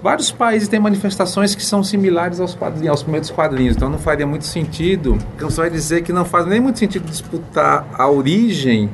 vários 0.01 0.31
países 0.31 0.67
têm 0.67 0.79
manifestações 0.79 1.53
que 1.55 1.63
são 1.63 1.83
similares 1.83 2.39
aos 2.39 2.55
quadrinhos, 2.55 2.89
aos 2.89 3.03
primeiros 3.03 3.29
quadrinhos. 3.29 3.75
Então, 3.75 3.89
não 3.89 3.99
faria 3.99 4.25
muito 4.25 4.45
sentido. 4.45 5.17
Então, 5.35 5.49
só 5.49 5.67
dizer 5.67 6.01
que 6.01 6.11
não 6.11 6.25
faz 6.25 6.45
nem 6.45 6.59
muito 6.59 6.79
sentido 6.79 7.05
disputar 7.05 7.87
a 7.93 8.09
origem 8.09 8.89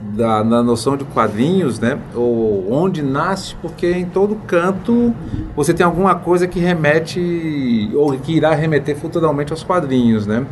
da, 0.00 0.44
na 0.44 0.62
noção 0.62 0.96
de 0.96 1.04
quadrinhos, 1.04 1.78
né? 1.78 1.98
Ou 2.14 2.72
onde 2.72 3.02
nasce, 3.02 3.54
porque 3.56 3.90
em 3.90 4.06
todo 4.06 4.36
canto 4.46 5.14
você 5.56 5.74
tem 5.74 5.84
alguma 5.84 6.14
coisa 6.14 6.46
que 6.46 6.60
remete 6.60 7.90
ou 7.94 8.12
que 8.16 8.32
irá 8.36 8.54
remeter 8.54 8.96
futuramente 8.96 9.52
aos 9.52 9.62
quadrinhos, 9.62 10.26
né? 10.26 10.46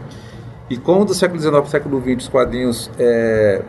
E 0.68 0.76
como 0.76 1.04
do 1.04 1.14
século 1.14 1.40
XIX 1.40 1.52
para 1.52 1.62
o 1.62 1.68
século 1.68 2.00
XX 2.00 2.24
os 2.24 2.28
quadrinhos 2.28 2.90
é, 2.98 3.62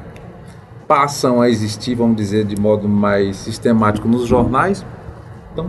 passam 0.88 1.42
a 1.42 1.50
existir, 1.50 1.94
vamos 1.94 2.16
dizer, 2.16 2.44
de 2.44 2.60
modo 2.60 2.90
mais 2.90 3.36
sistemático 3.36 4.08
nos 4.08 4.26
jornais, 4.26 4.84
então 5.54 5.68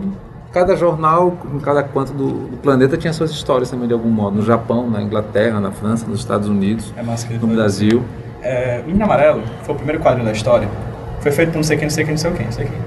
cada 0.51 0.75
jornal, 0.75 1.37
em 1.53 1.59
cada 1.59 1.83
canto 1.83 2.11
do, 2.13 2.47
do 2.47 2.57
planeta 2.57 2.97
tinha 2.97 3.13
suas 3.13 3.31
histórias 3.31 3.69
também 3.69 3.87
de 3.87 3.93
algum 3.93 4.09
modo. 4.09 4.37
No 4.37 4.41
Japão, 4.43 4.89
na 4.89 5.01
Inglaterra, 5.01 5.59
na 5.59 5.71
França, 5.71 6.05
nos 6.07 6.19
Estados 6.19 6.47
Unidos, 6.47 6.93
É 6.97 7.03
massa 7.03 7.27
no 7.33 7.47
Brasil. 7.47 8.03
É, 8.41 8.81
Menino 8.85 9.03
Amarelo 9.05 9.43
foi 9.63 9.75
o 9.75 9.77
primeiro 9.77 10.01
quadrinho 10.01 10.25
da 10.25 10.31
história. 10.31 10.67
Foi 11.19 11.31
feito 11.31 11.49
por 11.51 11.57
não 11.57 11.63
sei 11.63 11.77
quem, 11.77 11.85
não 11.85 11.89
sei 11.91 12.03
quem, 12.05 12.13
não 12.13 12.17
sei 12.19 12.31
quem, 12.31 12.45
não 12.45 12.51
sei 12.51 12.65
quem. 12.65 12.77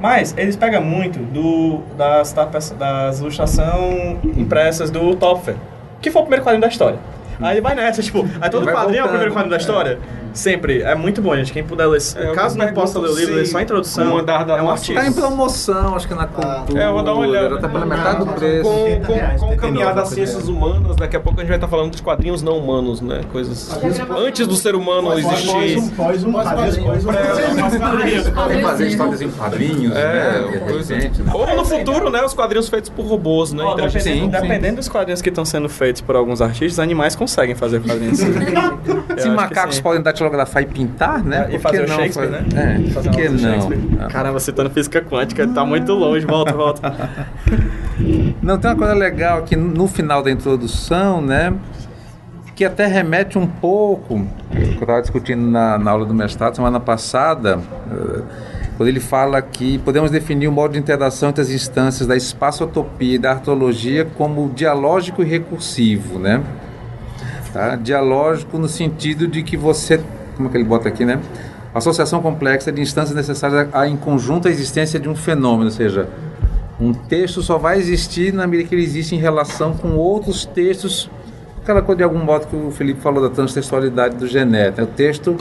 Mas 0.00 0.34
eles 0.36 0.56
pegam 0.56 0.82
muito 0.82 1.18
do, 1.18 1.80
das, 1.96 2.32
tapas- 2.32 2.70
das 2.70 3.20
ilustrações 3.20 4.18
impressas 4.36 4.90
do 4.90 5.14
Topfer, 5.16 5.54
que 6.00 6.10
foi 6.10 6.22
o 6.22 6.24
primeiro 6.24 6.44
quadrinho 6.44 6.60
da 6.62 6.68
história. 6.68 6.98
Aí 7.40 7.54
ele 7.54 7.60
vai 7.60 7.74
nessa, 7.74 8.02
tipo, 8.02 8.26
aí 8.40 8.50
todo 8.50 8.64
quadrinho 8.66 8.98
é 8.98 9.02
o 9.02 9.04
voltando. 9.04 9.08
primeiro 9.08 9.32
quadrinho 9.32 9.50
da 9.50 9.56
história. 9.56 9.98
Sempre. 10.34 10.82
É 10.82 10.94
muito 10.94 11.20
bom, 11.20 11.34
gente. 11.36 11.52
Quem 11.52 11.64
puder 11.64 11.86
ler, 11.86 12.00
eu 12.16 12.34
caso 12.34 12.56
não 12.56 12.72
possa 12.72 12.98
ler 12.98 13.10
o 13.10 13.14
livro, 13.14 13.34
ler 13.34 13.46
só 13.46 13.58
a 13.58 13.62
introdução, 13.62 14.14
o 14.14 14.18
andar 14.18 14.44
da 14.44 14.58
é 14.58 14.62
um 14.62 14.70
artigo. 14.70 14.98
Está 14.98 15.10
em 15.10 15.12
promoção, 15.12 15.94
acho 15.94 16.08
que 16.08 16.14
na 16.14 16.26
cultura. 16.26 16.82
É, 16.82 16.86
eu 16.86 16.92
vou 16.92 17.02
dar 17.02 17.14
uma 17.14 17.26
olhada. 17.26 17.58
Tá 17.58 17.68
pela 17.68 17.86
metade 17.86 18.24
do 18.24 18.26
preço. 18.32 18.70
Com, 18.70 19.00
com, 19.00 19.06
com 19.06 19.12
o 19.12 19.16
79, 19.50 19.56
caminhar 19.56 19.94
das 19.94 20.08
ciências 20.08 20.48
humanas, 20.48 20.96
daqui 20.96 21.16
a 21.16 21.20
pouco 21.20 21.38
a 21.38 21.42
gente 21.42 21.48
vai 21.48 21.56
estar 21.58 21.68
falando 21.68 21.90
dos 21.90 22.00
quadrinhos 22.00 22.42
não 22.42 22.58
humanos, 22.58 23.00
né? 23.00 23.20
Coisas. 23.30 23.70
Antes 24.16 24.46
do 24.46 24.56
ser 24.56 24.74
humano 24.74 25.12
existir. 25.18 25.52
Pós 25.96 26.24
um 26.24 26.32
pós 26.32 26.78
um 26.78 26.82
pós 26.84 27.04
um 27.04 28.32
Podem 28.34 28.62
fazer 28.62 28.88
histórias 28.88 29.22
em 29.22 29.30
quadrinhos, 29.30 29.94
É, 29.94 30.40
né? 30.40 30.62
Repente, 30.78 31.22
né? 31.22 31.32
Ou 31.34 31.56
no 31.56 31.64
futuro, 31.64 32.10
né? 32.10 32.22
Os 32.24 32.34
quadrinhos 32.34 32.68
feitos 32.68 32.90
por 32.90 33.06
robôs, 33.06 33.52
né? 33.52 33.64
Inteligentes. 33.64 34.04
dependendo, 34.04 34.32
Sim, 34.32 34.40
sim. 34.40 34.42
dependendo 34.48 34.76
dos 34.76 34.88
quadrinhos 34.88 35.22
que 35.22 35.28
estão 35.28 35.44
sendo 35.44 35.68
feitos 35.68 36.00
por 36.00 36.16
alguns 36.16 36.40
artistas, 36.40 36.78
animais 36.78 37.14
conseguem 37.14 37.54
fazer 37.54 37.80
quadrinhos. 37.80 38.20
assim. 38.22 38.32
Se 39.18 39.28
macacos 39.30 39.80
podem 39.80 40.02
datilografar 40.22 40.62
e 40.62 40.66
pintar, 40.66 41.24
né? 41.24 41.46
E 41.48 41.52
Por 41.52 41.60
fazer 41.60 41.84
o 41.84 41.88
não 41.88 41.96
Shakespeare, 41.96 42.30
né? 42.30 42.44
É, 42.54 42.90
Fazer 42.90 43.10
por 43.10 43.16
que 43.18 43.28
não? 43.28 43.70
Ah. 44.00 44.08
Caramba, 44.08 44.40
citando 44.40 44.70
física 44.70 45.00
quântica, 45.02 45.46
tá 45.48 45.64
muito 45.64 45.92
longe, 45.92 46.24
volta, 46.24 46.52
volta. 46.52 46.94
Não, 48.42 48.58
tem 48.58 48.70
uma 48.70 48.76
coisa 48.76 48.94
legal 48.94 49.38
aqui 49.38 49.54
no 49.54 49.86
final 49.86 50.22
da 50.22 50.30
introdução, 50.30 51.20
né? 51.20 51.54
Que 52.56 52.64
até 52.64 52.86
remete 52.86 53.38
um 53.38 53.46
pouco, 53.46 54.26
que 54.50 54.58
eu 54.58 54.72
estava 54.72 55.00
discutindo 55.00 55.42
na, 55.42 55.78
na 55.78 55.90
aula 55.90 56.04
do 56.04 56.12
mestrado 56.12 56.56
semana 56.56 56.80
passada, 56.80 57.60
eh, 57.90 58.22
quando 58.76 58.88
ele 58.88 58.98
fala 58.98 59.40
que 59.40 59.78
podemos 59.78 60.10
definir 60.10 60.48
o 60.48 60.52
modo 60.52 60.72
de 60.72 60.78
interação 60.78 61.28
entre 61.28 61.42
as 61.42 61.50
instâncias 61.50 62.06
da 62.06 62.16
espaçotopia 62.16 63.14
e 63.14 63.18
da 63.18 63.30
artologia 63.30 64.04
como 64.04 64.50
dialógico 64.50 65.22
e 65.22 65.24
recursivo, 65.24 66.18
né? 66.18 66.42
Tá? 67.52 67.76
Dialógico 67.76 68.58
no 68.58 68.68
sentido 68.68 69.26
de 69.26 69.42
que 69.42 69.56
você, 69.56 70.00
como 70.36 70.48
é 70.48 70.50
que 70.52 70.56
ele 70.56 70.64
bota 70.64 70.88
aqui, 70.88 71.04
né? 71.04 71.20
Associação 71.74 72.20
complexa 72.20 72.70
de 72.70 72.80
instâncias 72.80 73.14
necessárias 73.14 73.68
à 73.72 73.86
em 73.86 73.96
conjunto 73.96 74.48
a 74.48 74.50
existência 74.50 74.98
de 75.00 75.08
um 75.08 75.14
fenômeno, 75.14 75.64
ou 75.64 75.70
seja, 75.70 76.08
um 76.80 76.92
texto 76.92 77.42
só 77.42 77.58
vai 77.58 77.78
existir 77.78 78.32
na 78.32 78.46
medida 78.46 78.68
que 78.68 78.74
ele 78.74 78.82
existe 78.82 79.14
em 79.14 79.18
relação 79.18 79.74
com 79.74 79.90
outros 79.96 80.44
textos. 80.44 81.10
Aquela 81.62 81.80
coisa 81.80 81.98
de 81.98 82.04
algum 82.04 82.18
modo 82.18 82.46
que 82.46 82.56
o 82.56 82.70
Felipe 82.70 83.00
falou 83.00 83.22
da 83.22 83.30
transtextualidade 83.30 84.16
do 84.16 84.26
Genet. 84.26 84.76
né? 84.76 84.82
O 84.82 84.86
texto, 84.86 85.36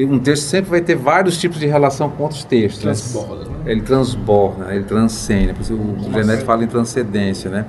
um 0.00 0.18
texto 0.18 0.42
sempre 0.44 0.70
vai 0.70 0.80
ter 0.80 0.96
vários 0.96 1.38
tipos 1.38 1.60
de 1.60 1.66
relação 1.66 2.10
com 2.10 2.24
outros 2.24 2.42
textos. 2.44 2.84
né? 2.84 2.92
Transborda, 2.92 3.44
né? 3.44 3.56
Ele 3.66 3.80
transborda, 3.82 4.74
ele 4.74 4.84
transcende. 4.84 5.52
Por 5.52 5.62
isso 5.62 5.74
o 5.74 6.12
Genet 6.12 6.44
fala 6.44 6.64
em 6.64 6.66
transcendência, 6.66 7.50
né? 7.50 7.66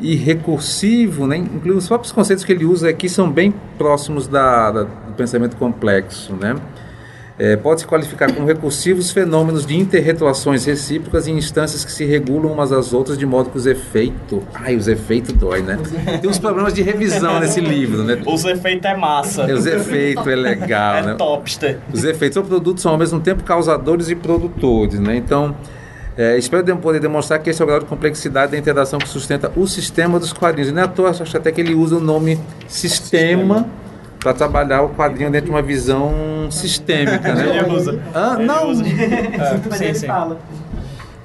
E 0.00 0.14
recursivo, 0.16 1.26
né? 1.26 1.36
Inclusive 1.36 1.76
os 1.78 1.86
próprios 1.88 2.12
conceitos 2.12 2.44
que 2.44 2.52
ele 2.52 2.64
usa 2.64 2.88
aqui 2.88 3.08
são 3.08 3.30
bem 3.30 3.52
próximos 3.76 4.26
da, 4.26 4.70
da- 4.70 4.82
do 4.84 5.12
pensamento 5.16 5.56
complexo, 5.56 6.32
né? 6.34 6.56
É, 7.38 7.56
Pode-se 7.56 7.86
qualificar 7.86 8.30
como 8.34 8.46
recursivos 8.46 9.10
fenômenos 9.12 9.64
de 9.64 9.74
interrelações 9.74 10.66
recíprocas 10.66 11.26
em 11.26 11.38
instâncias 11.38 11.86
que 11.86 11.90
se 11.90 12.04
regulam 12.04 12.52
umas 12.52 12.70
às 12.70 12.92
outras 12.92 13.16
de 13.16 13.24
modo 13.24 13.48
que 13.48 13.56
os 13.56 13.64
efeitos. 13.64 14.40
Ai, 14.54 14.76
os 14.76 14.86
efeitos 14.88 15.32
dói, 15.32 15.62
né? 15.62 15.78
Tem 16.20 16.28
uns 16.28 16.38
problemas 16.38 16.74
de 16.74 16.82
revisão 16.82 17.40
nesse 17.40 17.60
livro, 17.60 18.02
né? 18.04 18.20
Os 18.26 18.44
efeitos 18.44 18.90
é 18.90 18.94
massa. 18.94 19.46
Os 19.54 19.64
efeitos 19.64 20.26
é 20.26 20.34
legal, 20.36 20.96
É 20.96 21.02
né? 21.02 21.14
topster. 21.14 21.78
Os 21.90 22.04
efeitos 22.04 22.36
ou 22.36 22.44
produtos 22.44 22.82
são 22.82 22.92
ao 22.92 22.98
mesmo 22.98 23.18
tempo 23.20 23.42
causadores 23.42 24.10
e 24.10 24.14
produtores, 24.14 25.00
né? 25.00 25.16
Então, 25.16 25.56
é, 26.22 26.36
espero 26.38 26.62
de- 26.62 26.74
poder 26.74 27.00
demonstrar 27.00 27.38
que 27.38 27.50
esse 27.50 27.60
é 27.60 27.64
o 27.64 27.66
grau 27.66 27.78
de 27.80 27.86
complexidade 27.86 28.52
da 28.52 28.58
interação 28.58 28.98
que 28.98 29.08
sustenta 29.08 29.50
o 29.56 29.66
sistema 29.66 30.18
dos 30.18 30.32
quadrinhos. 30.32 30.68
E 30.70 30.72
não 30.72 30.82
é 30.82 30.84
à 30.84 30.88
toa, 30.88 31.10
acho 31.10 31.36
até 31.36 31.50
que 31.50 31.60
ele 31.60 31.74
usa 31.74 31.96
o 31.96 32.00
nome 32.00 32.38
sistema 32.68 33.66
para 34.18 34.34
trabalhar 34.34 34.82
o 34.82 34.90
quadrinho 34.90 35.30
dentro 35.30 35.46
de 35.46 35.50
uma 35.50 35.62
visão 35.62 36.12
sistêmica, 36.50 37.34
né? 37.34 37.58
Ele 37.58 37.72
usa. 37.74 37.98
Ah, 38.14 38.34
Ele 38.36 38.46
não! 38.46 38.68
usa. 38.70 38.82
Mas 39.68 39.78
sim, 39.78 39.84
ele 39.84 39.94
sim. 39.94 40.06
fala. 40.06 40.38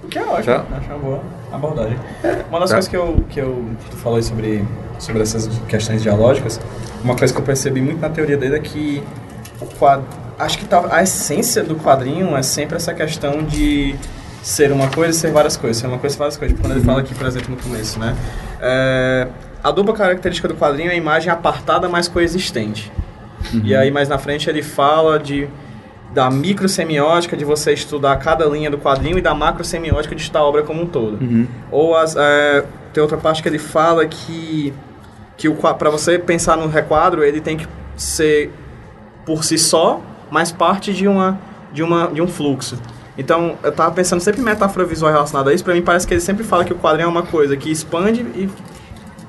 O 0.03 0.07
que 0.07 0.17
é 0.17 0.21
ótimo, 0.23 0.45
Tá. 0.55 0.65
acho 0.77 0.89
uma 0.91 0.97
boa 0.99 1.21
abordagem. 1.51 1.97
Uma 2.49 2.59
das 2.59 2.69
Tá. 2.69 2.75
coisas 2.75 2.87
que 2.87 2.95
eu, 2.95 3.23
que 3.29 3.39
eu 3.41 3.65
tu 3.89 3.97
falou 3.97 4.21
sobre, 4.21 4.63
sobre 4.99 5.21
essas 5.23 5.49
questões 5.67 6.01
dialógicas, 6.03 6.59
uma 7.03 7.15
coisa 7.17 7.33
que 7.33 7.39
eu 7.39 7.43
percebi 7.43 7.81
muito 7.81 7.99
na 7.99 8.09
teoria 8.09 8.37
dele 8.37 8.55
é 8.55 8.59
que 8.59 9.03
o 9.59 9.65
quad... 9.65 10.01
acho 10.39 10.57
que 10.59 10.65
tá, 10.65 10.85
a 10.89 11.03
essência 11.03 11.63
do 11.63 11.75
quadrinho 11.75 12.35
é 12.37 12.41
sempre 12.43 12.75
essa 12.77 12.93
questão 12.93 13.43
de 13.43 13.95
ser 14.45 14.71
uma 14.71 14.87
coisa 14.89 15.09
e 15.09 15.13
ser 15.19 15.31
várias 15.31 15.57
coisas, 15.57 15.77
ser 15.81 15.87
uma 15.87 15.97
coisa 15.97 16.15
e 16.15 16.19
várias 16.19 16.37
coisas. 16.37 16.55
Tipo, 16.55 16.67
Quando 16.67 16.77
ele 16.77 16.85
fala 16.85 16.99
aqui, 16.99 17.15
por 17.15 17.25
exemplo, 17.25 17.49
no 17.49 17.57
começo, 17.57 17.99
né? 17.99 18.15
É, 18.61 19.27
a 19.63 19.71
dupla 19.71 19.95
característica 19.95 20.47
do 20.47 20.53
quadrinho 20.53 20.91
é 20.91 20.93
a 20.93 20.95
imagem 20.95 21.31
apartada, 21.31 21.89
mas 21.89 22.07
coexistente. 22.07 22.91
E 23.63 23.75
aí, 23.75 23.89
mais 23.89 24.07
na 24.07 24.19
frente, 24.19 24.47
ele 24.47 24.61
fala 24.61 25.17
de 25.17 25.49
da 26.13 26.29
microsemiótica, 26.29 27.35
de 27.35 27.43
você 27.43 27.73
estudar 27.73 28.15
cada 28.17 28.45
linha 28.45 28.69
do 28.69 28.77
quadrinho, 28.77 29.17
e 29.17 29.21
da 29.21 29.33
macrosemiótica 29.33 30.15
de 30.15 30.21
estudar 30.21 30.41
a 30.41 30.43
obra 30.43 30.61
como 30.61 30.83
um 30.83 30.85
todo. 30.85 31.17
Ou 31.71 31.97
as, 31.97 32.15
é, 32.15 32.63
tem 32.93 33.01
outra 33.01 33.17
parte 33.17 33.41
que 33.41 33.49
ele 33.49 33.59
fala 33.59 34.05
que, 34.05 34.71
que 35.35 35.49
para 35.49 35.89
você 35.89 36.19
pensar 36.19 36.55
no 36.55 36.67
requadro, 36.67 37.23
ele 37.23 37.41
tem 37.41 37.57
que 37.57 37.67
ser 37.97 38.51
por 39.25 39.43
si 39.43 39.57
só, 39.57 39.99
mas 40.29 40.51
parte 40.51 40.93
de, 40.93 41.07
uma, 41.07 41.37
de, 41.73 41.81
uma, 41.83 42.07
de 42.07 42.21
um 42.21 42.27
fluxo. 42.27 42.77
Então, 43.17 43.55
eu 43.63 43.71
tava 43.71 43.91
pensando 43.93 44.19
sempre 44.19 44.41
em 44.41 44.43
metáfora 44.43 44.85
visual 44.85 45.11
relacionada 45.11 45.49
a 45.49 45.53
isso, 45.53 45.63
pra 45.63 45.73
mim 45.73 45.81
parece 45.81 46.05
que 46.07 46.13
ele 46.13 46.21
sempre 46.21 46.43
fala 46.43 46.65
que 46.65 46.73
o 46.73 46.75
quadrinho 46.75 47.05
é 47.05 47.09
uma 47.09 47.23
coisa 47.23 47.55
que 47.55 47.71
expande 47.71 48.21
e, 48.21 48.49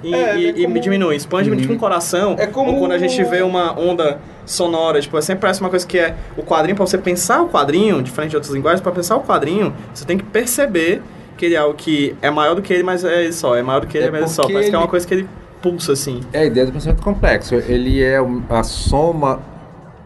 e, 0.03 0.15
É, 0.15 0.37
e- 0.39 0.47
é 0.47 0.51
e 0.51 0.63
como- 0.65 0.81
diminui. 0.81 1.17
Expande 1.17 1.55
tipo 1.57 1.73
um 1.73 1.79
coração, 1.79 2.35
É 2.39 2.47
como- 2.47 2.73
ou 2.73 2.79
quando 2.81 2.93
a 2.93 2.99
gente 2.99 3.23
vê 3.25 3.43
uma 3.43 3.79
onda 3.79 4.19
sonora, 4.45 5.01
tipo, 5.01 5.21
sempre 5.23 5.43
parece 5.43 5.61
uma 5.61 5.71
coisa 5.71 5.87
que 5.87 5.99
é 5.99 6.15
o 6.37 6.43
quadrinho, 6.43 6.77
pra 6.77 6.87
você 6.87 6.99
pensar 6.99 7.43
o 7.43 7.49
quadrinho, 7.49 8.03
diferente 8.03 8.31
de 8.31 8.37
outras 8.37 8.53
linguagens, 8.55 8.81
pra 8.81 8.93
pensar 8.93 9.17
o 9.17 9.23
quadrinho, 9.23 9.73
você 9.95 10.05
tem 10.05 10.19
que 10.19 10.25
perceber 10.25 11.03
que 11.37 11.45
ele 11.47 11.55
é 11.55 11.59
algo 11.59 11.75
que 11.75 12.17
é 12.23 12.31
maior 12.31 12.55
do 12.55 12.63
que 12.63 12.73
ele, 12.73 12.83
mas 12.83 13.05
é 13.05 13.25
ele 13.25 13.33
só, 13.33 13.55
é 13.57 13.63
maior 13.63 13.81
do 13.81 13.87
que 13.87 13.97
ele, 13.99 14.07
É 14.07 14.11
mas 14.11 14.23
é 14.23 14.27
só. 14.29 14.43
Parece 14.47 14.71
que 14.71 14.75
é 14.75 14.79
uma 14.79 14.85
ele- 14.85 14.91
coisa 14.91 15.07
que 15.07 15.15
ele 15.15 15.29
pulsa, 15.63 15.93
assim. 15.93 16.21
É 16.33 16.41
a 16.41 16.45
ideia 16.45 16.67
do 16.67 16.73
pensamento 16.73 17.03
complexo. 17.03 17.55
Ele 17.55 18.03
é 18.03 18.21
um- 18.23 18.43
a 18.49 18.63
soma 18.63 19.41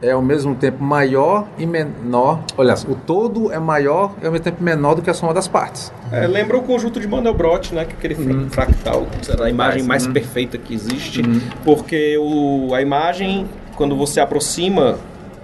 é 0.02 0.12
ao 0.12 0.22
mesmo 0.22 0.54
tempo 0.54 0.82
maior 0.82 1.46
e 1.58 1.66
menor. 1.66 2.40
Olha, 2.56 2.74
o 2.88 2.94
todo 2.94 3.52
é 3.52 3.58
maior 3.58 4.14
e 4.22 4.26
ao 4.26 4.32
mesmo 4.32 4.44
tempo 4.44 4.62
menor 4.62 4.94
do 4.94 5.02
que 5.02 5.10
a 5.10 5.14
soma 5.14 5.34
das 5.34 5.46
partes. 5.46 5.92
É, 6.10 6.26
lembra 6.26 6.56
o 6.56 6.62
conjunto 6.62 6.98
de 6.98 7.06
Mandelbrot, 7.06 7.74
né? 7.74 7.84
Que 7.84 7.92
é 7.92 7.96
aquele 7.96 8.14
Uhum. 8.32 8.50
fractal, 8.50 9.06
a 9.42 9.50
imagem 9.50 9.82
mais 9.82 10.06
perfeita 10.06 10.56
que 10.58 10.72
existe. 10.74 11.20
Uhum. 11.22 11.40
Porque 11.64 12.16
o, 12.18 12.74
a 12.74 12.80
imagem, 12.80 13.46
quando 13.76 13.94
você 13.94 14.20
aproxima, 14.20 14.98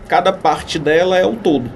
cada 0.08 0.32
parte 0.32 0.78
dela 0.78 1.16
é 1.18 1.26
o 1.26 1.34
todo. 1.34 1.70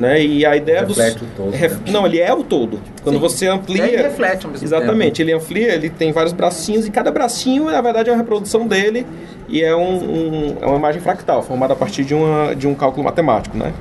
Né? 0.00 0.24
E 0.24 0.46
a 0.46 0.56
ideia 0.56 0.82
do. 0.82 0.94
Reflete 0.94 1.22
o 1.22 1.26
todo, 1.36 1.50
Ref- 1.50 1.72
né? 1.74 1.92
Não, 1.92 2.06
ele 2.06 2.18
é 2.20 2.32
o 2.32 2.42
todo. 2.42 2.80
Quando 3.02 3.16
Sim. 3.16 3.20
você 3.20 3.46
amplia. 3.48 3.84
E 3.86 3.96
aí 3.96 3.96
reflete 3.96 4.46
ao 4.46 4.50
mesmo 4.50 4.66
Exatamente, 4.66 5.20
ele 5.20 5.30
amplia, 5.32 5.74
ele 5.74 5.90
tem 5.90 6.10
vários 6.10 6.32
bracinhos 6.32 6.86
e 6.86 6.90
cada 6.90 7.10
bracinho, 7.10 7.64
na 7.66 7.80
verdade, 7.82 8.08
é 8.08 8.12
uma 8.12 8.18
reprodução 8.18 8.66
dele 8.66 9.06
e 9.46 9.62
é, 9.62 9.76
um, 9.76 9.82
um- 9.82 10.56
é 10.58 10.64
uma 10.66 10.76
imagem 10.78 11.02
fractal, 11.02 11.42
formada 11.42 11.74
a 11.74 11.76
partir 11.76 12.04
de, 12.04 12.14
uma, 12.14 12.54
de 12.54 12.66
um 12.66 12.74
cálculo 12.74 13.04
matemático, 13.04 13.58
né? 13.58 13.74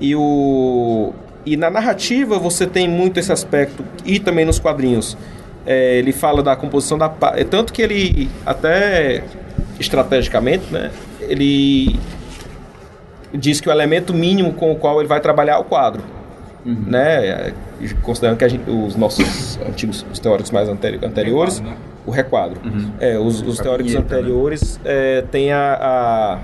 E, 0.00 0.14
o, 0.14 1.12
e 1.44 1.56
na 1.56 1.68
narrativa 1.70 2.38
você 2.38 2.66
tem 2.68 2.86
muito 2.88 3.18
esse 3.18 3.32
aspecto, 3.32 3.84
e 4.04 4.20
também 4.20 4.44
nos 4.44 4.60
quadrinhos. 4.60 5.16
É, 5.66 5.96
ele 5.96 6.12
fala 6.12 6.40
da 6.40 6.54
composição 6.54 6.96
da... 6.98 7.12
é 7.34 7.42
Tanto 7.42 7.72
que 7.72 7.82
ele, 7.82 8.28
até 8.46 9.24
estrategicamente, 9.80 10.64
né? 10.70 10.90
Ele 11.20 11.98
diz 13.36 13.60
que 13.60 13.68
o 13.68 13.72
elemento 13.72 14.12
mínimo 14.14 14.52
com 14.54 14.72
o 14.72 14.76
qual 14.76 14.98
ele 15.00 15.08
vai 15.08 15.20
trabalhar 15.20 15.54
é 15.54 15.58
o 15.58 15.64
quadro. 15.64 16.02
Né? 16.64 17.26
É, 17.26 17.52
Considerando 18.02 18.38
que 18.38 18.44
a 18.44 18.48
gente- 18.48 18.70
os 18.70 18.96
nossos 18.96 19.58
antigos 19.68 20.06
os 20.10 20.18
teóricos 20.18 20.50
mais 20.50 20.68
anteri- 20.68 20.98
anteriores, 21.04 21.62
o 22.06 22.10
requadro. 22.10 22.58
É, 22.98 23.18
os, 23.18 23.42
os 23.42 23.58
teóricos 23.58 23.92
vinheta, 23.92 24.14
né? 24.14 24.20
anteriores 24.20 24.80
é, 24.84 25.22
têm 25.30 25.52
a, 25.52 25.78
a- 25.80 26.38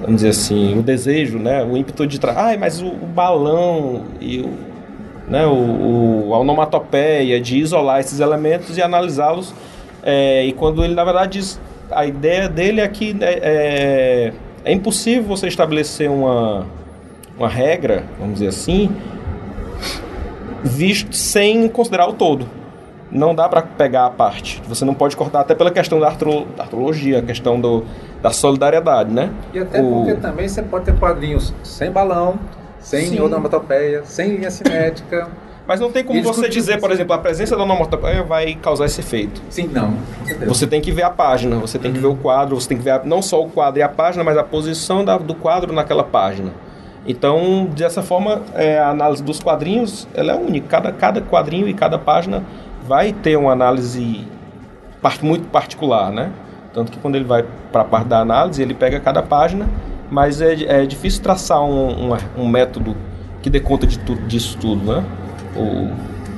Vamos 0.00 0.16
dizer 0.16 0.28
assim, 0.28 0.78
o 0.78 0.82
desejo, 0.82 1.38
né? 1.38 1.64
O 1.64 1.74
ímpeto 1.76 2.06
de. 2.06 2.20
Ai, 2.36 2.58
mas 2.58 2.82
o, 2.82 2.86
o 2.88 3.06
balão 3.06 4.02
e 4.20 4.40
o. 4.40 4.50
Né, 5.30 5.44
o, 5.46 6.28
o- 6.28 6.34
a 6.34 6.38
onomatopeia 6.38 7.40
de 7.40 7.56
isolar 7.58 7.98
esses 8.00 8.20
elementos 8.20 8.76
e 8.76 8.82
analisá-los. 8.82 9.54
é, 10.02 10.44
e 10.44 10.52
quando 10.52 10.84
ele, 10.84 10.94
na 10.94 11.02
verdade, 11.02 11.38
diz, 11.38 11.58
a 11.90 12.04
ideia 12.06 12.48
dele 12.48 12.80
é 12.82 12.86
que 12.88 13.16
é, 13.22 14.32
é, 14.66 14.72
impossível 14.72 15.22
você 15.24 15.46
estabelecer 15.48 16.10
uma, 16.10 16.66
uma 17.38 17.48
regra, 17.48 18.04
vamos 18.18 18.34
dizer 18.34 18.48
assim, 18.48 18.90
visto 20.62 21.14
sem 21.14 21.68
considerar 21.68 22.08
o 22.08 22.12
todo. 22.12 22.46
Não 23.10 23.34
dá 23.34 23.48
para 23.48 23.62
pegar 23.62 24.06
a 24.06 24.10
parte. 24.10 24.60
Você 24.68 24.84
não 24.84 24.92
pode 24.92 25.16
cortar 25.16 25.40
até 25.40 25.54
pela 25.54 25.70
questão 25.70 26.00
da, 26.00 26.08
artro, 26.08 26.44
da 26.56 26.64
artrologia, 26.64 27.20
a 27.20 27.22
questão 27.22 27.60
do, 27.60 27.84
da 28.20 28.30
solidariedade, 28.32 29.12
né? 29.12 29.30
E 29.54 29.58
até 29.60 29.80
O- 29.80 29.90
porque 30.04 30.14
também 30.14 30.48
você 30.48 30.60
pode 30.62 30.86
ter 30.86 30.98
quadrinhos 30.98 31.54
sem 31.62 31.90
balão, 31.90 32.34
sem 32.80 33.06
Sim. 33.06 33.20
onomatopeia, 33.20 34.02
sem 34.04 34.36
linha 34.36 34.50
simétrica. 34.50 35.28
Mas 35.66 35.80
não 35.80 35.90
tem 35.90 36.04
como 36.04 36.18
Eles 36.18 36.26
você 36.28 36.48
dizer, 36.48 36.78
por 36.78 36.92
exemplo, 36.92 37.12
a 37.12 37.18
presença 37.18 37.56
da 37.56 37.62
onomatopeia 37.64 38.22
vai 38.22 38.54
causar 38.54 38.86
esse 38.86 39.00
efeito. 39.00 39.42
Sim, 39.50 39.68
não. 39.72 39.94
Você 40.46 40.66
tem 40.66 40.80
que 40.80 40.92
ver 40.92 41.02
a 41.02 41.10
página, 41.10 41.56
você 41.56 41.76
tem 41.78 41.92
que 41.92 41.98
ver 41.98 42.06
o 42.06 42.14
quadro, 42.14 42.54
você 42.60 42.68
tem 42.68 42.78
que 42.78 42.84
ver 42.84 42.90
a- 42.90 43.02
não 43.04 43.20
só 43.20 43.42
o 43.42 43.48
quadro 43.50 43.80
e 43.80 43.82
a 43.82 43.88
página, 43.88 44.22
mas 44.22 44.36
a 44.38 44.44
posição 44.44 45.04
da- 45.04 45.18
do 45.18 45.34
quadro 45.34 45.72
naquela 45.72 46.04
página. 46.04 46.52
Então, 47.08 47.68
dessa 47.76 48.02
forma, 48.02 48.42
é, 48.54 48.78
a 48.78 48.90
análise 48.90 49.22
dos 49.22 49.40
quadrinhos 49.40 50.06
ela 50.14 50.32
é 50.32 50.34
única. 50.36 50.66
Cada, 50.68 50.92
cada 50.92 51.20
quadrinho 51.20 51.68
e 51.68 51.74
cada 51.74 51.98
página 51.98 52.42
vai 52.86 53.12
ter 53.12 53.36
uma 53.36 53.52
análise 53.52 54.24
part- 55.02 55.22
muito 55.24 55.48
particular, 55.48 56.10
né? 56.12 56.30
Tanto 56.72 56.92
que 56.92 56.98
quando 56.98 57.16
ele 57.16 57.24
vai 57.24 57.44
para 57.72 57.82
a 57.82 57.84
parte 57.84 58.06
da 58.08 58.20
análise, 58.20 58.60
ele 58.62 58.74
pega 58.74 59.00
cada 59.00 59.22
página, 59.22 59.68
mas 60.10 60.40
é, 60.40 60.82
é 60.82 60.86
difícil 60.86 61.22
traçar 61.22 61.62
um, 61.62 62.12
um- 62.12 62.16
um 62.38 62.48
método 62.48 62.96
que 63.42 63.48
dê 63.50 63.60
conta 63.60 63.86
de 63.86 63.98
tudo, 64.00 64.20
disso 64.26 64.56
tudo, 64.60 64.92
né? 64.92 65.04
O, 65.56 65.90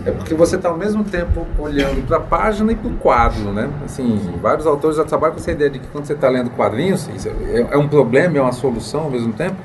É 0.07 0.11
porque 0.11 0.35
você 0.35 0.57
está 0.57 0.69
ao 0.69 0.77
mesmo 0.77 1.05
tempo 1.05 1.47
olhando 1.59 2.07
para 2.07 2.19
a 2.19 2.21
página 2.21 2.73
e 2.73 2.77
para 2.77 2.89
o 2.89 2.95
quadro, 2.95 3.53
né? 3.53 3.69
Assim, 3.85 4.19
vários 4.41 4.66
autores 4.66 4.97
já 4.97 5.05
trabalham 5.05 5.35
com 5.35 5.41
essa 5.41 5.51
ideia 5.51 5.69
de 5.69 5.79
que 5.79 5.87
quando 5.89 6.07
você 6.07 6.14
está 6.14 6.29
lendo 6.29 6.51
quadrinhos, 6.51 7.09
isso 7.14 7.29
é, 7.29 7.69
é 7.73 7.77
um 7.77 7.89
problema, 7.89 8.39
é 8.39 8.41
uma 8.41 8.53
solução 8.53 9.03
ao 9.03 9.11
mesmo 9.11 9.33
tempo. 9.33 9.57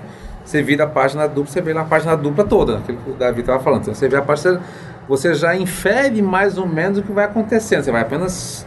Você 0.43 0.61
vira 0.61 0.83
a 0.83 0.87
página 0.87 1.27
dupla, 1.27 1.51
você 1.51 1.61
vê 1.61 1.73
lá 1.73 1.81
a 1.81 1.85
página 1.85 2.17
dupla 2.17 2.43
toda, 2.43 2.77
aquilo 2.79 2.97
que 2.97 3.11
o 3.11 3.13
Davi 3.13 3.39
estava 3.41 3.59
falando. 3.63 3.83
Então, 3.83 3.93
você 3.93 4.09
vê 4.09 4.17
a 4.17 4.21
página, 4.21 4.59
você 5.07 5.33
já 5.33 5.55
infere 5.55 6.21
mais 6.21 6.57
ou 6.57 6.67
menos 6.67 6.97
o 6.97 7.03
que 7.03 7.11
vai 7.11 7.25
acontecendo. 7.25 7.83
Você 7.83 7.91
vai 7.91 8.01
apenas 8.01 8.65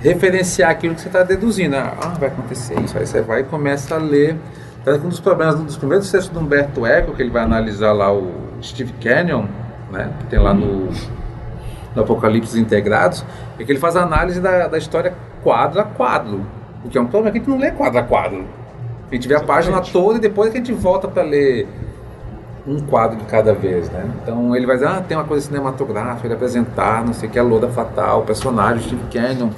referenciar 0.00 0.70
aquilo 0.70 0.94
que 0.94 1.02
você 1.02 1.08
está 1.08 1.22
deduzindo. 1.22 1.76
Ah, 1.76 2.14
vai 2.18 2.28
acontecer 2.28 2.80
isso. 2.80 2.96
Aí 2.96 3.06
você 3.06 3.20
vai 3.20 3.40
e 3.40 3.44
começa 3.44 3.94
a 3.94 3.98
ler. 3.98 4.36
Que 4.84 4.90
um 4.90 5.08
dos 5.10 5.20
problemas, 5.20 5.56
um 5.56 5.64
dos 5.64 5.76
primeiros 5.76 6.10
textos 6.10 6.32
do 6.32 6.40
Humberto 6.40 6.86
Eco, 6.86 7.12
que 7.12 7.20
ele 7.20 7.30
vai 7.30 7.42
analisar 7.42 7.92
lá 7.92 8.10
o 8.10 8.32
Steve 8.62 8.94
Canyon, 9.02 9.44
né? 9.90 10.12
Que 10.20 10.26
tem 10.26 10.38
lá 10.38 10.54
no 10.54 10.88
do 11.94 12.02
Apocalipse 12.02 12.58
Integrados, 12.58 13.24
é 13.58 13.64
que 13.64 13.72
ele 13.72 13.78
faz 13.78 13.96
a 13.96 14.02
análise 14.02 14.40
da, 14.40 14.68
da 14.68 14.78
história 14.78 15.14
quadro 15.42 15.80
a 15.80 15.84
quadro. 15.84 16.46
O 16.84 16.88
que 16.88 16.96
é 16.96 17.00
um 17.00 17.06
problema 17.06 17.32
que 17.32 17.38
a 17.38 17.40
gente 17.40 17.50
não 17.50 17.58
lê 17.58 17.70
quadro 17.70 17.98
a 17.98 18.02
quadro. 18.02 18.44
A 19.10 19.14
gente 19.14 19.26
vê 19.26 19.34
a 19.34 19.42
página 19.42 19.80
toda 19.80 20.18
e 20.18 20.20
depois 20.20 20.50
que 20.50 20.58
a 20.58 20.60
gente 20.60 20.72
volta 20.72 21.08
para 21.08 21.22
ler 21.22 21.66
um 22.66 22.80
quadro 22.80 23.16
de 23.16 23.24
cada 23.24 23.54
vez, 23.54 23.90
né? 23.90 24.04
Então 24.22 24.54
ele 24.54 24.66
vai 24.66 24.76
dizer, 24.76 24.88
ah, 24.88 25.02
tem 25.06 25.16
uma 25.16 25.24
coisa 25.24 25.46
cinematográfica, 25.46 26.26
ele 26.26 26.34
apresentar, 26.34 27.04
não 27.04 27.14
sei 27.14 27.28
o 27.28 27.32
que, 27.32 27.38
a 27.38 27.42
Loda 27.42 27.68
Fatal, 27.68 28.20
o 28.20 28.24
personagem, 28.24 28.82
Steve 28.82 29.02
Canyon, 29.10 29.50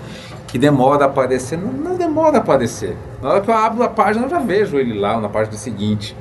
que 0.47 0.59
demora 0.59 1.05
a 1.05 1.07
aparecer. 1.09 1.59
Não, 1.59 1.73
não 1.73 1.97
demora 1.97 2.39
a 2.39 2.41
aparecer. 2.41 2.97
Na 3.21 3.31
hora 3.31 3.41
que 3.41 3.51
eu 3.51 3.55
abro 3.55 3.83
a 3.83 3.89
página, 3.89 4.27
eu 4.27 4.31
já 4.31 4.39
vejo 4.39 4.79
ele 4.79 4.99
lá 4.99 5.21
na 5.21 5.29
página 5.29 5.57
seguinte. 5.57 6.17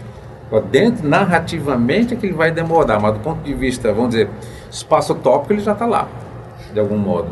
Dentro, 0.71 1.07
narrativamente, 1.07 2.13
é 2.13 2.17
que 2.17 2.25
ele 2.25 2.33
vai 2.33 2.51
demorar, 2.51 2.99
mas 2.99 3.13
do 3.13 3.19
ponto 3.19 3.43
de 3.43 3.53
vista, 3.53 3.93
vamos 3.93 4.09
dizer, 4.09 4.29
espaço 4.71 5.13
tópico, 5.15 5.53
ele 5.53 5.61
já 5.61 5.73
está 5.73 5.85
lá, 5.85 6.07
de 6.73 6.79
algum 6.79 6.97
modo. 6.97 7.29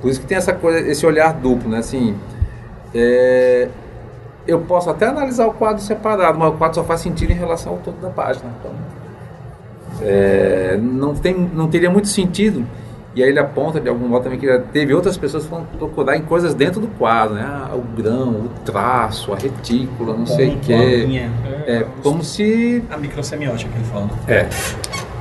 Por 0.00 0.10
isso 0.10 0.20
que 0.20 0.26
tem 0.26 0.36
essa 0.36 0.52
coisa, 0.52 0.80
esse 0.80 1.06
olhar 1.06 1.32
duplo, 1.34 1.70
né? 1.70 1.78
Assim, 1.78 2.16
é, 2.92 3.68
eu 4.46 4.60
posso 4.60 4.90
até 4.90 5.06
analisar 5.06 5.46
o 5.46 5.52
quadro 5.52 5.82
separado, 5.82 6.38
mas 6.38 6.48
o 6.52 6.56
quadro 6.56 6.74
só 6.74 6.84
faz 6.84 7.00
sentido 7.00 7.30
em 7.30 7.36
relação 7.36 7.74
ao 7.74 7.78
todo 7.78 8.00
da 8.00 8.10
página. 8.10 8.50
Então, 8.58 8.72
é, 10.02 10.76
não, 10.80 11.14
tem, 11.14 11.34
não 11.34 11.68
teria 11.68 11.90
muito 11.90 12.08
sentido. 12.08 12.66
E 13.16 13.22
aí 13.22 13.30
ele 13.30 13.38
aponta 13.38 13.80
de 13.80 13.88
algum 13.88 14.06
modo 14.06 14.24
também 14.24 14.38
que 14.38 14.46
teve 14.74 14.92
outras 14.92 15.16
pessoas 15.16 15.46
que 15.46 15.76
procurar 15.78 16.16
em 16.18 16.22
coisas 16.22 16.52
dentro 16.54 16.80
do 16.82 16.86
quadro, 16.86 17.34
né? 17.36 17.44
Ah, 17.46 17.74
o 17.74 17.80
grão, 17.80 18.28
o 18.28 18.50
traço, 18.62 19.32
a 19.32 19.36
retícula, 19.36 20.14
não 20.14 20.26
sei 20.26 20.48
o 20.48 20.52
Ponto, 20.52 20.66
quê. 20.66 20.72
a 20.74 20.78
linha. 21.06 21.32
É 21.66 21.86
como 22.02 22.22
se 22.22 22.84
A 22.90 22.98
microsemiótica 22.98 23.70
que 23.72 23.78
ele 23.78 23.86
fala. 23.86 24.10
é. 24.28 24.46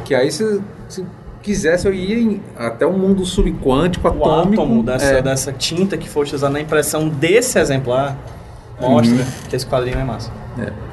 Que 0.03 0.13
aí 0.13 0.29
se, 0.29 0.61
se 0.89 1.05
quisesse 1.41 1.87
eu 1.87 1.93
ia 1.93 2.19
em- 2.19 2.41
até 2.57 2.85
o 2.85 2.91
mundo 2.91 3.25
subquântico, 3.25 4.05
O 4.07 4.11
atômico. 4.11 4.61
átomo 4.61 4.83
dessa, 4.83 5.05
é. 5.05 5.21
dessa 5.21 5.53
tinta 5.53 5.95
que 5.97 6.09
foi 6.09 6.25
usada 6.25 6.51
na 6.51 6.59
impressão 6.59 7.07
desse 7.07 7.57
exemplar 7.57 8.17
mostra 8.81 9.15
Uhum. 9.15 9.25
que 9.49 9.55
esse 9.55 9.65
quadrinho 9.65 9.97
é 9.99 10.03
massa. 10.03 10.31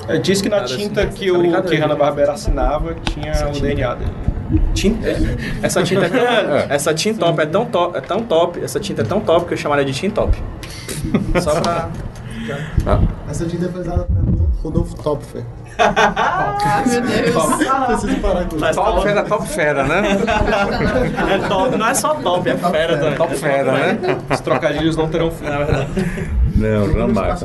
é, 0.09 0.19
diz 0.19 0.41
que 0.41 0.49
na 0.49 0.63
tinta 0.63 1.03
assim. 1.03 1.13
que 1.15 1.31
o 1.33 1.35
Obrigado, 1.37 1.69
que. 1.69 1.75
Hanna-Barbera 1.77 2.33
assinava 2.33 2.95
tinha 3.11 3.33
o 3.49 3.61
DNA 3.61 3.95
dele. 3.97 4.11
Tinta? 4.75 5.09
Essa 5.63 5.83
tinta 5.83 6.07
é 6.07 6.09
tão, 6.09 6.57
essa 6.69 6.95
tin 6.95 7.15
top 7.15 7.41
é 7.41 7.47
tão 7.47 7.67
top, 7.67 7.97
é 7.97 8.01
tão 8.01 8.23
top, 8.23 8.63
essa 8.63 8.81
tinta 8.81 9.03
é 9.03 9.05
tão 9.05 9.21
top 9.21 9.47
que 9.47 9.55
eu 9.55 9.59
chamaria 9.59 9.85
de 9.85 9.93
tin 9.93 10.11
top. 10.11 10.37
Só 11.41 11.61
pra 11.61 11.91
Tá? 12.85 13.01
Essa 13.29 13.47
tinta 13.47 13.69
foi 13.69 13.81
usada 13.83 14.05
pelo 14.05 14.51
Rodolfo 14.63 14.97
Topfer. 14.97 15.45
Ah, 15.79 16.83
meu 16.87 17.01
Deus. 17.01 17.35
Preciso 17.87 18.21
parar 18.21 18.45
com 18.47 18.57
isso. 18.57 18.75
Top 18.75 19.03
fera, 19.03 19.23
top 19.25 19.49
fera, 19.49 19.85
né? 19.85 20.03
é 21.35 21.49
top, 21.49 21.77
não 21.77 21.87
é 21.89 21.95
só 21.95 22.15
top, 22.15 22.49
é 22.49 22.57
fera 22.57 22.99
também. 22.99 23.17
Top 23.17 23.37
fera, 23.37 23.73
né? 23.73 23.99
Os 24.29 24.41
trocadilhos 24.41 24.97
não 24.97 25.09
terão 25.09 25.31
fim. 25.31 25.45
Na 25.45 25.59
verdade. 25.59 25.89
Não, 26.57 26.85
Um 26.85 26.93
jamais. 26.93 27.45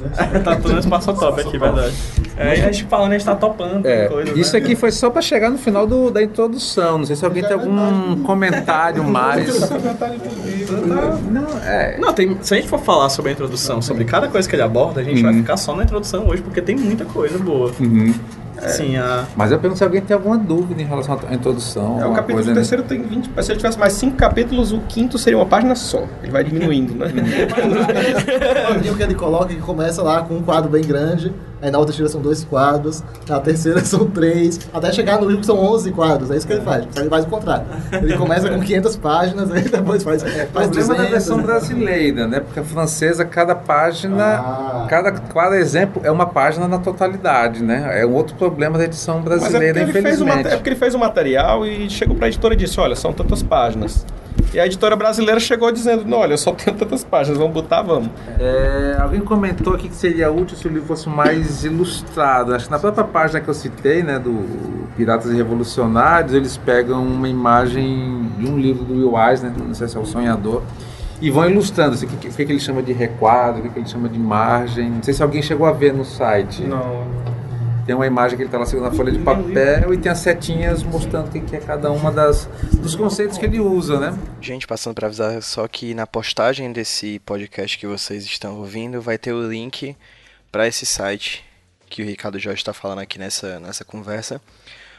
Né? 0.00 0.10
tá 0.44 0.56
tudo 0.56 0.72
no 0.74 0.78
espaço 0.80 1.12
top 1.14 1.40
aqui, 1.40 1.58
verdade. 1.58 1.94
É, 2.36 2.58
e 2.58 2.62
a 2.62 2.72
gente 2.72 2.84
falando, 2.84 3.10
a 3.12 3.18
gente 3.18 3.24
tá 3.26 3.34
topando 3.34 3.86
É, 3.86 4.08
coisa, 4.08 4.38
isso 4.38 4.52
né? 4.54 4.58
aqui 4.58 4.74
foi 4.74 4.90
só 4.90 5.10
para 5.10 5.20
chegar 5.22 5.50
no 5.50 5.58
final 5.58 5.86
do- 5.86 6.10
da 6.10 6.22
introdução. 6.22 6.98
Não 6.98 7.04
sei 7.04 7.16
se 7.16 7.24
alguém 7.24 7.42
tem 7.42 7.52
algum 7.52 8.22
comentário 8.22 9.04
mais. 9.04 9.70
Não, 11.30 11.58
é. 11.64 11.98
Não, 11.98 12.12
tem, 12.12 12.36
se 12.42 12.54
a 12.54 12.56
gente 12.56 12.68
for 12.68 12.78
falar 12.80 13.08
sobre 13.10 13.30
a 13.30 13.32
introdução, 13.34 13.80
sobre 13.82 14.04
cada 14.04 14.28
coisa 14.28 14.48
que 14.48 14.54
ele 14.54 14.62
aborda, 14.62 15.00
a 15.00 15.04
gente 15.04 15.22
vai 15.22 15.34
ficar 15.34 15.56
só 15.56 15.74
na 15.74 15.82
introdução 15.84 16.26
hoje, 16.28 16.42
porque 16.42 16.60
tem 16.62 16.76
muita 16.76 17.04
coisa 17.04 17.38
boa. 17.38 17.72
Uhum. 17.80 18.14
Assim, 18.66 18.96
a... 18.96 19.26
Mas 19.36 19.50
eu 19.50 19.58
pergunto 19.58 19.78
se 19.78 19.84
alguém 19.84 20.00
tem 20.00 20.14
alguma 20.14 20.36
dúvida 20.38 20.80
em 20.80 20.84
relação 20.84 21.18
à 21.28 21.34
introdução. 21.34 22.00
É, 22.00 22.06
o 22.06 22.12
capítulo 22.12 22.34
coisa, 22.34 22.50
né? 22.50 22.54
terceiro 22.54 22.82
tem 22.82 23.02
20. 23.02 23.30
Se 23.42 23.52
ele 23.52 23.58
tivesse 23.58 23.78
mais 23.78 23.92
5 23.94 24.16
capítulos, 24.16 24.72
o 24.72 24.80
quinto 24.80 25.18
seria 25.18 25.38
uma 25.38 25.46
página 25.46 25.74
só. 25.74 26.04
Ele 26.22 26.32
vai 26.32 26.44
diminuindo, 26.44 26.94
né? 26.94 27.06
O 28.90 28.96
que 28.96 29.02
ele 29.02 29.14
coloca 29.14 29.46
que 29.54 29.60
começa 29.60 30.02
lá 30.02 30.22
com 30.22 30.34
um 30.34 30.42
quadro 30.42 30.70
bem 30.70 30.82
grande, 30.82 31.32
aí 31.62 31.70
na 31.70 31.78
outra 31.78 31.94
tira 31.94 32.08
são 32.08 32.20
dois 32.20 32.44
quadros, 32.44 33.02
na 33.28 33.38
terceira 33.40 33.80
são 33.84 34.06
três, 34.06 34.58
até 34.72 34.92
chegar 34.92 35.18
no 35.20 35.24
livro 35.26 35.40
que 35.40 35.46
são 35.46 35.58
11 35.58 35.90
quadros, 35.92 36.30
é 36.30 36.36
isso 36.36 36.46
que 36.46 36.52
ele 36.52 36.62
faz. 36.62 36.84
Só 36.84 36.90
que 36.92 37.00
ele 37.00 37.10
faz 37.10 37.24
o 37.24 37.28
contrário. 37.28 37.66
Ele 37.92 38.16
começa 38.16 38.48
com 38.48 38.60
500 38.60 38.96
páginas, 38.96 39.50
aí 39.52 39.62
depois 39.62 40.02
faz, 40.02 40.22
O 40.22 40.26
faz 40.26 40.46
problema 40.48 40.72
da 40.72 40.94
200. 40.94 41.10
versão 41.10 41.42
brasileira, 41.42 42.26
né? 42.26 42.40
Porque 42.40 42.60
a 42.60 42.64
francesa, 42.64 43.24
cada 43.24 43.54
página, 43.54 44.24
Ah. 44.38 44.86
cada, 44.88 45.12
cada 45.12 45.56
exemplo 45.56 46.00
é 46.04 46.10
uma 46.10 46.26
página 46.26 46.66
na 46.68 46.78
totalidade, 46.78 47.62
né? 47.62 48.00
É 48.00 48.06
um 48.06 48.14
outro 48.14 48.34
problema 48.36 48.78
da 48.78 48.84
edição 48.84 49.16
Mas 49.16 49.24
é 49.24 49.28
brasileira, 49.38 49.80
ele 49.80 49.92
fez 49.92 50.04
o 50.04 50.24
infelizmente. 50.24 50.48
é 50.48 50.56
porque 50.56 50.68
ele 50.70 50.76
fez 50.76 50.94
o 50.94 50.98
material 50.98 51.66
e 51.66 51.88
chegou 51.90 52.16
pra 52.16 52.28
editora 52.28 52.54
e 52.54 52.56
disse: 52.56 52.78
Olha, 52.80 52.94
são 52.96 53.12
tantas 53.12 53.42
páginas. 53.42 54.04
E 54.52 54.58
a 54.58 54.66
editora 54.66 54.96
brasileira 54.96 55.38
chegou 55.38 55.70
dizendo: 55.70 56.04
Não, 56.04 56.18
olha, 56.18 56.34
eu 56.34 56.38
só 56.38 56.52
tenho 56.52 56.76
tantas 56.76 57.04
páginas, 57.04 57.38
vamos 57.38 57.54
botar, 57.54 57.82
vamos. 57.82 58.10
É, 58.38 58.96
alguém 59.00 59.20
comentou 59.20 59.74
aqui 59.74 59.88
que 59.88 59.94
seria 59.94 60.30
útil 60.30 60.56
se 60.56 60.66
o 60.66 60.70
livro 60.70 60.86
fosse 60.86 61.08
mais 61.08 61.64
ilustrado. 61.64 62.54
Acho 62.54 62.66
que 62.66 62.70
na 62.70 62.78
própria 62.78 63.04
página 63.04 63.40
que 63.40 63.48
eu 63.48 63.54
citei, 63.54 64.02
né, 64.02 64.18
do 64.18 64.88
Piratas 64.96 65.30
e 65.30 65.36
Revolucionários, 65.36 66.34
eles 66.34 66.56
pegam 66.56 67.02
uma 67.02 67.28
imagem 67.28 68.28
de 68.38 68.46
um 68.46 68.58
livro 68.58 68.84
do 68.84 68.94
Will 68.94 69.18
Eisner, 69.18 69.52
não 69.56 69.74
sei 69.74 69.88
se 69.88 69.96
é 69.96 70.00
o 70.00 70.04
Sonhador, 70.04 70.62
e 71.20 71.30
vão 71.30 71.48
ilustrando 71.48 71.94
assim, 71.94 72.06
o 72.06 72.08
que, 72.08 72.28
o 72.28 72.32
que 72.32 72.44
que 72.44 72.52
ele 72.52 72.60
chama 72.60 72.82
de 72.82 72.92
requadro, 72.92 73.60
o 73.60 73.62
que, 73.62 73.68
que 73.68 73.78
ele 73.78 73.88
chama 73.88 74.08
de 74.08 74.18
margem. 74.18 74.90
Não 74.90 75.02
sei 75.02 75.14
se 75.14 75.22
alguém 75.22 75.42
chegou 75.42 75.66
a 75.66 75.72
ver 75.72 75.92
no 75.92 76.04
site. 76.04 76.62
Não. 76.62 77.04
Tem 77.90 77.96
uma 77.96 78.06
imagem 78.06 78.36
que 78.36 78.44
ele 78.44 78.46
está 78.46 78.56
lá 78.56 78.64
segurando 78.64 78.92
a 78.92 78.96
folha 78.96 79.10
de 79.10 79.18
papel 79.18 79.92
e 79.92 79.98
tem 79.98 80.12
as 80.12 80.20
setinhas 80.20 80.80
mostrando 80.84 81.26
o 81.26 81.44
que 81.44 81.56
é 81.56 81.58
cada 81.58 81.90
uma 81.90 82.12
das, 82.12 82.48
dos 82.74 82.94
conceitos 82.94 83.36
que 83.36 83.44
ele 83.44 83.58
usa, 83.58 83.98
né? 83.98 84.16
Gente, 84.40 84.64
passando 84.64 84.94
para 84.94 85.08
avisar 85.08 85.42
só 85.42 85.66
que 85.66 85.92
na 85.92 86.06
postagem 86.06 86.72
desse 86.72 87.18
podcast 87.18 87.76
que 87.76 87.88
vocês 87.88 88.24
estão 88.24 88.58
ouvindo 88.58 89.02
vai 89.02 89.18
ter 89.18 89.32
o 89.32 89.42
link 89.42 89.96
para 90.52 90.68
esse 90.68 90.86
site 90.86 91.44
que 91.88 92.00
o 92.00 92.06
Ricardo 92.06 92.38
Jorge 92.38 92.60
está 92.60 92.72
falando 92.72 93.00
aqui 93.00 93.18
nessa, 93.18 93.58
nessa 93.58 93.84
conversa, 93.84 94.40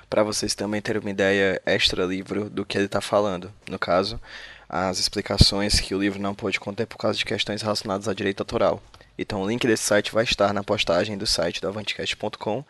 para 0.10 0.22
vocês 0.22 0.54
também 0.54 0.82
terem 0.82 1.00
uma 1.00 1.12
ideia 1.12 1.62
extra 1.66 2.04
livro 2.04 2.50
do 2.50 2.66
que 2.66 2.78
ele 2.78 2.88
está 2.88 3.00
falando. 3.00 3.50
No 3.70 3.80
caso, 3.80 4.20
as 4.68 5.00
explicações 5.00 5.80
que 5.80 5.96
o 5.96 5.98
livro 6.02 6.22
não 6.22 6.36
pôde 6.36 6.60
conter 6.60 6.88
por 6.88 6.98
causa 6.98 7.18
de 7.18 7.24
questões 7.24 7.62
relacionadas 7.62 8.10
a 8.10 8.14
direito 8.14 8.42
autoral. 8.42 8.84
Então 9.18 9.42
o 9.42 9.48
link 9.48 9.66
desse 9.68 9.84
site 9.84 10.12
vai 10.14 10.24
estar 10.24 10.54
na 10.54 10.64
postagem 10.64 11.18
do 11.18 11.28
site 11.28 11.62
do 11.62 11.68
avanticast.com, 11.68 12.64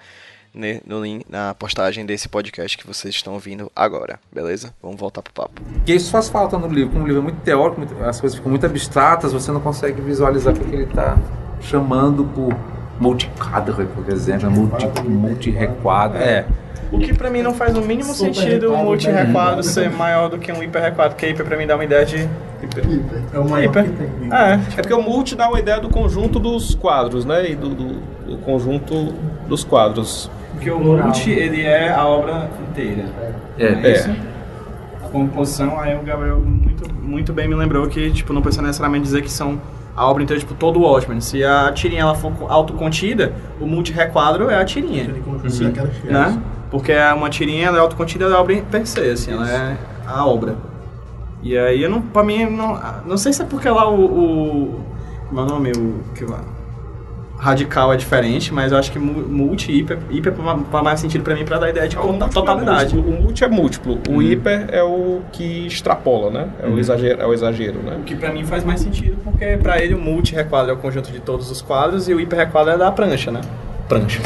ne- 0.53 0.81
no 0.85 1.01
link, 1.03 1.25
na 1.29 1.53
postagem 1.53 2.05
desse 2.05 2.27
podcast 2.27 2.77
que 2.77 2.85
vocês 2.85 3.15
estão 3.15 3.33
ouvindo 3.33 3.71
agora, 3.75 4.19
beleza? 4.31 4.73
Vamos 4.81 4.99
voltar 4.99 5.21
pro 5.21 5.31
papo. 5.33 5.61
Porque 5.61 5.93
isso 5.93 6.11
faz 6.11 6.27
falta 6.29 6.57
no 6.57 6.67
livro. 6.67 6.91
Como 6.93 7.05
o 7.05 7.07
livro 7.07 7.21
é 7.21 7.23
muito 7.23 7.41
teórico, 7.41 7.79
muito- 7.79 8.03
as 8.03 8.19
coisas 8.19 8.35
ficam 8.37 8.49
muito 8.49 8.65
abstratas, 8.65 9.31
você 9.31 9.51
não 9.51 9.61
consegue 9.61 10.01
visualizar 10.01 10.53
o 10.53 10.57
que 10.59 10.65
que 10.65 10.75
ele 10.75 10.83
está 10.83 11.17
chamando 11.61 12.25
por 12.25 12.53
multicadre, 12.99 13.85
por 13.87 14.09
exemplo, 14.11 14.51
multi, 14.51 14.85
multi-requadro. 15.09 16.17
É. 16.19 16.45
O 16.91 16.99
que 16.99 17.13
pra 17.13 17.29
mim 17.29 17.41
não 17.41 17.53
faz 17.53 17.77
o 17.77 17.81
mínimo 17.81 18.13
Super 18.13 18.33
sentido 18.35 18.63
o 18.65 18.69
requadro, 18.71 18.85
multi-requadro 18.85 19.63
ser 19.63 19.89
maior 19.89 20.29
do 20.29 20.37
que 20.37 20.51
um 20.51 20.61
hiper-requadro, 20.61 21.13
porque 21.13 21.29
hiper 21.29 21.45
pra 21.45 21.57
mim 21.57 21.65
dá 21.65 21.75
uma 21.75 21.85
ideia 21.85 22.05
de... 22.05 22.27
É 23.33 23.39
o 23.39 23.49
maior 23.49 23.69
Hiper. 23.69 23.83
que 23.85 23.89
tem. 23.91 24.07
É, 24.33 24.53
É 24.53 24.81
porque 24.81 24.93
o 24.93 25.01
multi 25.01 25.35
dá 25.35 25.47
uma 25.47 25.59
ideia 25.59 25.79
do 25.79 25.89
conjunto 25.89 26.37
dos 26.37 26.75
quadros, 26.75 27.23
né? 27.25 27.49
E 27.51 27.55
do, 27.55 27.69
do- 27.69 28.11
do 28.31 28.37
conjunto 28.39 29.13
dos 29.47 29.63
quadros. 29.63 30.29
porque 30.53 30.69
o 30.69 30.79
multi, 30.79 31.31
ele 31.31 31.61
é 31.63 31.89
a 31.91 32.05
obra 32.05 32.49
inteira. 32.69 33.05
É. 33.57 33.65
É. 33.65 34.15
A 35.03 35.07
composição, 35.09 35.79
aí 35.79 35.95
o 35.95 36.01
Gabriel 36.03 36.39
muito, 36.39 36.93
muito 36.93 37.33
bem 37.33 37.47
me 37.47 37.55
lembrou 37.55 37.87
que, 37.87 38.11
tipo, 38.11 38.31
não 38.33 38.41
precisa 38.41 38.61
necessariamente 38.61 39.03
dizer 39.03 39.21
que 39.21 39.31
são 39.31 39.59
a 39.95 40.07
obra 40.09 40.23
inteira, 40.23 40.39
tipo, 40.39 40.53
todo 40.53 40.79
o 40.79 40.83
Watchmen. 40.83 41.19
Se 41.19 41.43
a 41.43 41.71
tirinha 41.73 42.01
ela 42.01 42.15
for 42.15 42.31
autocontida, 42.47 43.33
o 43.59 43.65
multi-requadro 43.65 44.49
é 44.49 44.55
a 44.61 44.63
tirinha, 44.65 45.05
tiras. 45.05 45.59
né? 46.03 46.37
Porque 46.71 46.91
é 46.93 47.13
uma 47.13 47.29
tirinha, 47.29 47.67
ela 47.67 47.77
é 47.77 47.81
autocontida 47.81 48.29
da 48.29 48.39
obra 48.39 48.59
per 48.71 48.87
se, 48.87 48.99
assim, 49.01 49.33
ela 49.33 49.47
é 49.51 49.77
a 50.07 50.25
obra. 50.25 50.55
E 51.43 51.57
aí, 51.57 51.83
eu 51.83 51.89
não, 51.89 52.01
pra 52.01 52.23
mim, 52.23 52.45
não, 52.45 52.79
não 53.05 53.17
sei 53.17 53.33
se 53.33 53.41
é 53.41 53.45
porque 53.45 53.69
lá 53.69 53.87
o... 53.89 54.05
o 54.05 54.81
como 55.27 55.41
é 55.41 55.45
nome? 55.45 55.71
O, 55.71 55.99
que, 56.15 56.25
radical 57.37 57.91
é 57.91 57.97
diferente, 57.97 58.53
mas 58.53 58.71
eu 58.71 58.77
acho 58.77 58.91
que 58.91 58.99
mu- 58.99 59.27
multi, 59.27 59.71
hiper, 59.71 59.97
hiper 60.11 60.31
faz 60.71 60.83
mais 60.83 60.99
sentido 60.99 61.23
pra 61.23 61.33
mim 61.33 61.43
pra 61.43 61.57
dar 61.57 61.65
a 61.65 61.69
ideia 61.71 61.87
de 61.87 61.97
O 61.97 62.03
múltiplo 62.03 62.27
é 62.27 62.29
totalidade. 62.29 62.95
múltiplo, 62.95 63.17
O 63.17 63.21
multi 63.23 63.43
é 63.43 63.47
múltiplo. 63.47 63.99
O 64.09 64.21
hiper 64.21 64.67
é 64.71 64.83
o 64.83 65.21
que 65.31 65.65
extrapola, 65.65 66.29
né? 66.29 66.49
É 66.61 66.67
o 66.67 66.77
exagero, 66.77 67.19
é 67.21 67.25
o 67.25 67.33
exagero, 67.33 67.79
né? 67.79 67.97
O 67.99 68.03
que 68.03 68.15
pra 68.15 68.31
mim 68.31 68.43
faz 68.45 68.63
mais 68.63 68.79
sentido, 68.79 69.17
porque 69.23 69.57
pra 69.57 69.81
ele 69.81 69.95
o 69.95 69.99
multi-requadro 69.99 70.69
é 70.69 70.73
o 70.75 70.77
conjunto 70.77 71.11
de 71.11 71.19
todos 71.19 71.49
os 71.49 71.61
quadros 71.63 72.07
e 72.07 72.13
o 72.13 72.19
hiper-requadro 72.19 72.73
é 72.73 72.77
da 72.77 72.91
prancha, 72.91 73.31
né? 73.31 73.41
Prancha. 73.91 74.21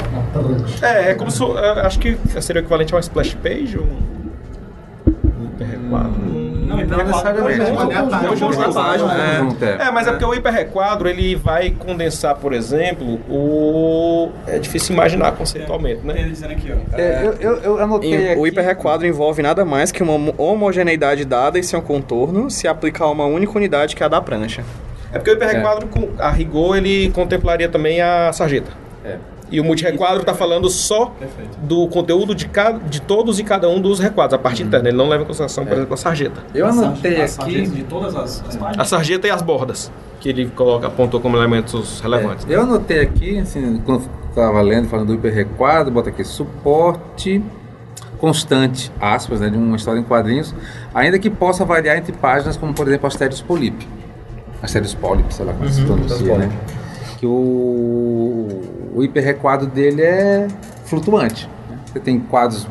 É, 0.84 1.09
é 1.09 1.13
como 1.16 1.32
se. 1.32 1.43
é, 1.43 1.70
acho 1.88 1.97
que 1.97 2.16
seria 2.39 2.61
o 2.61 2.63
equivalente 2.63 2.93
a 2.93 2.97
uma 2.97 3.01
splash 3.01 3.34
page 3.34 3.80
ou 3.80 3.84
um 3.86 5.45
hiperrequadro. 5.45 6.45
Não, 6.66 6.78
necessariamente. 6.78 7.61
é 7.61 8.72
página. 8.72 9.13
É. 9.13 9.66
É. 9.66 9.88
É, 9.88 9.91
mas 9.91 10.07
é 10.07 10.11
porque 10.11 10.26
o 10.26 10.34
hiperrequadro 10.36 11.09
ele 11.09 11.36
vai 11.36 11.72
condensar, 11.72 12.36
por 12.36 12.53
exemplo, 12.53 13.20
o. 13.30 14.30
É 14.45 14.59
difícil 14.59 14.93
imaginar 14.93 15.32
conceitualmente, 15.32 16.05
né? 16.05 16.13
Ele 16.18 16.30
dizendo 16.30 16.51
aqui, 16.51 16.72
ó. 16.72 16.95
É, 16.95 17.26
eu, 17.26 17.34
eu, 17.34 17.55
eu 17.63 17.80
anotei 17.84 18.32
aqui. 18.32 18.39
O 18.39 18.45
hiperrequadro 18.45 19.07
envolve 19.07 19.41
nada 19.41 19.66
mais 19.66 19.91
que 19.91 20.03
uma 20.03 20.13
homo- 20.13 20.36
homogeneidade 20.38 21.26
dada 21.26 21.57
em 21.57 21.63
seu 21.63 21.82
contorno 21.82 22.51
se 22.51 22.68
aplicar 22.68 23.05
a 23.05 23.09
uma 23.11 23.26
única 23.26 23.57
unidade 23.57 23.95
que 23.95 24.03
é 24.03 24.05
a 24.05 24.09
da 24.09 24.22
prancha. 24.22 24.63
É 25.11 25.18
porque 25.18 25.32
o 25.32 25.34
hiperrequadro, 25.34 25.88
com- 25.88 26.09
a 26.20 26.30
rigor, 26.30 26.78
ele 26.78 27.09
contemplaria 27.11 27.68
também 27.70 28.01
a 28.01 28.32
sarjeta. 28.34 28.72
É. 29.03 29.18
E 29.52 29.60
o 29.60 29.64
multirequadro 29.64 30.22
está 30.22 30.34
falando 30.34 30.70
só 30.70 31.14
do 31.62 31.88
conteúdo 31.88 32.34
de, 32.34 32.48
cada, 32.48 32.80
de 32.80 33.00
todos 33.02 33.39
e 33.39 33.43
cada 33.43 33.70
um 33.70 33.80
dos 33.80 34.00
requadros, 34.00 34.34
a 34.34 34.41
parte 34.41 34.64
interna. 34.64 34.89
Ele 34.89 34.98
não 34.98 35.08
leva 35.08 35.24
em 35.24 35.26
consideração, 35.28 35.66
por 35.66 35.74
exemplo, 35.74 35.93
a 35.93 35.98
sarjeta. 35.98 36.43
Eu 36.54 36.66
anotei 36.66 37.22
aqui. 37.22 37.62
de 37.68 37.84
todas 37.84 38.16
as, 38.16 38.43
as 38.48 38.56
páginas. 38.56 38.80
A 38.80 38.86
sarjeta 38.86 39.28
e 39.28 39.32
as 39.32 39.41
bordas, 39.41 39.91
que 40.20 40.30
ele 40.30 40.48
coloca, 40.48 40.88
apontou 40.88 41.20
como 41.20 41.38
elementos 41.38 42.00
relevantes. 42.02 42.46
É, 42.50 42.56
eu 42.56 42.62
anotei 42.62 43.02
aqui, 43.02 43.38
assim, 43.38 43.82
quando 43.86 44.10
estava 44.30 44.62
lendo, 44.62 44.88
falando 44.88 45.08
do 45.08 45.14
hiperrequadro, 45.14 45.91
bota 45.93 46.10
aqui 46.10 46.24
suporte 46.24 47.41
constante, 48.18 48.91
aspas, 49.00 49.41
né, 49.41 49.50
de 49.50 49.58
uma 49.58 49.76
história 49.76 50.00
em 50.00 50.04
quadrinhos, 50.04 50.56
ainda 50.93 51.20
que 51.20 51.30
possa 51.30 51.64
variar 51.66 51.98
entre 51.98 52.14
páginas, 52.14 52.58
como 52.58 52.74
por 52.74 52.88
exemplo 52.88 53.08
Asterios 53.08 53.41
Polyp. 53.41 53.88
Asterios 54.62 54.93
Polyp, 54.96 55.32
sei 55.34 55.46
lá 55.46 55.54
como 55.54 55.70
se 55.70 55.82
pronuncia, 55.84 56.38
né? 56.38 56.50
Que 57.18 57.26
o, 57.26 58.47
o 58.95 59.03
hiperrequadro 59.03 59.68
dele 59.68 60.01
é 60.01 60.47
flutuante. 60.86 61.49
né? 61.70 61.78
Você 61.86 61.99
tem 61.99 62.20
quadros 62.20 62.68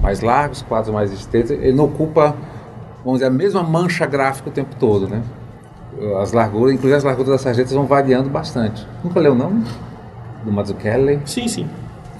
mais 0.00 0.20
largos, 0.20 0.62
quadros 0.62 0.92
mais 0.94 1.12
estreitos, 1.12 1.50
ele 1.50 1.72
não 1.72 1.84
ocupa, 1.86 2.34
vamos 3.04 3.18
dizer, 3.20 3.26
a 3.26 3.30
mesma 3.30 3.62
mancha 3.62 4.06
gráfica 4.06 4.48
o 4.48 4.52
tempo 4.52 4.74
todo, 4.78 5.08
né? 5.08 5.22
As 6.20 6.32
larguras, 6.32 6.72
inclusive 6.74 6.96
as 6.96 7.04
larguras 7.04 7.30
das 7.30 7.40
sarjetas 7.40 7.72
vão 7.72 7.84
variando 7.86 8.30
bastante. 8.30 8.86
Nunca 9.02 9.18
leu 9.18 9.34
não? 9.34 9.62
Do 10.44 10.52
Mazzucchelli? 10.52 11.20
Sim, 11.24 11.48
sim. 11.48 11.68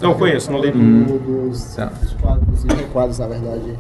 Não 0.03 0.15
conheço, 0.15 0.51
não 0.51 0.61
li. 0.61 0.71
Do- 0.73 1.19
dos 1.49 1.77
dos 1.77 2.13
quadros 2.15 2.65
e 2.65 2.69
requadros, 2.75 3.19
na 3.19 3.27
verdade, 3.27 3.79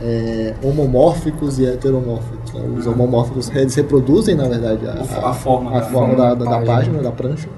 é, 0.00 0.54
homomórficos 0.62 1.58
e 1.58 1.66
heteromórficos. 1.66 2.52
né? 2.52 2.60
Os 2.76 2.86
homomórficos 2.86 3.50
eles 3.54 3.74
reproduzem, 3.74 4.34
na 4.34 4.48
verdade, 4.48 4.86
a, 4.86 5.28
A 5.30 5.32
forma 5.32 5.70
a 5.76 5.80
da- 5.80 5.86
forma 5.86 6.14
da, 6.16 6.34
da, 6.34 6.44
da 6.44 6.60
página. 6.66 7.02
da 7.02 7.10
prancha. 7.10 7.48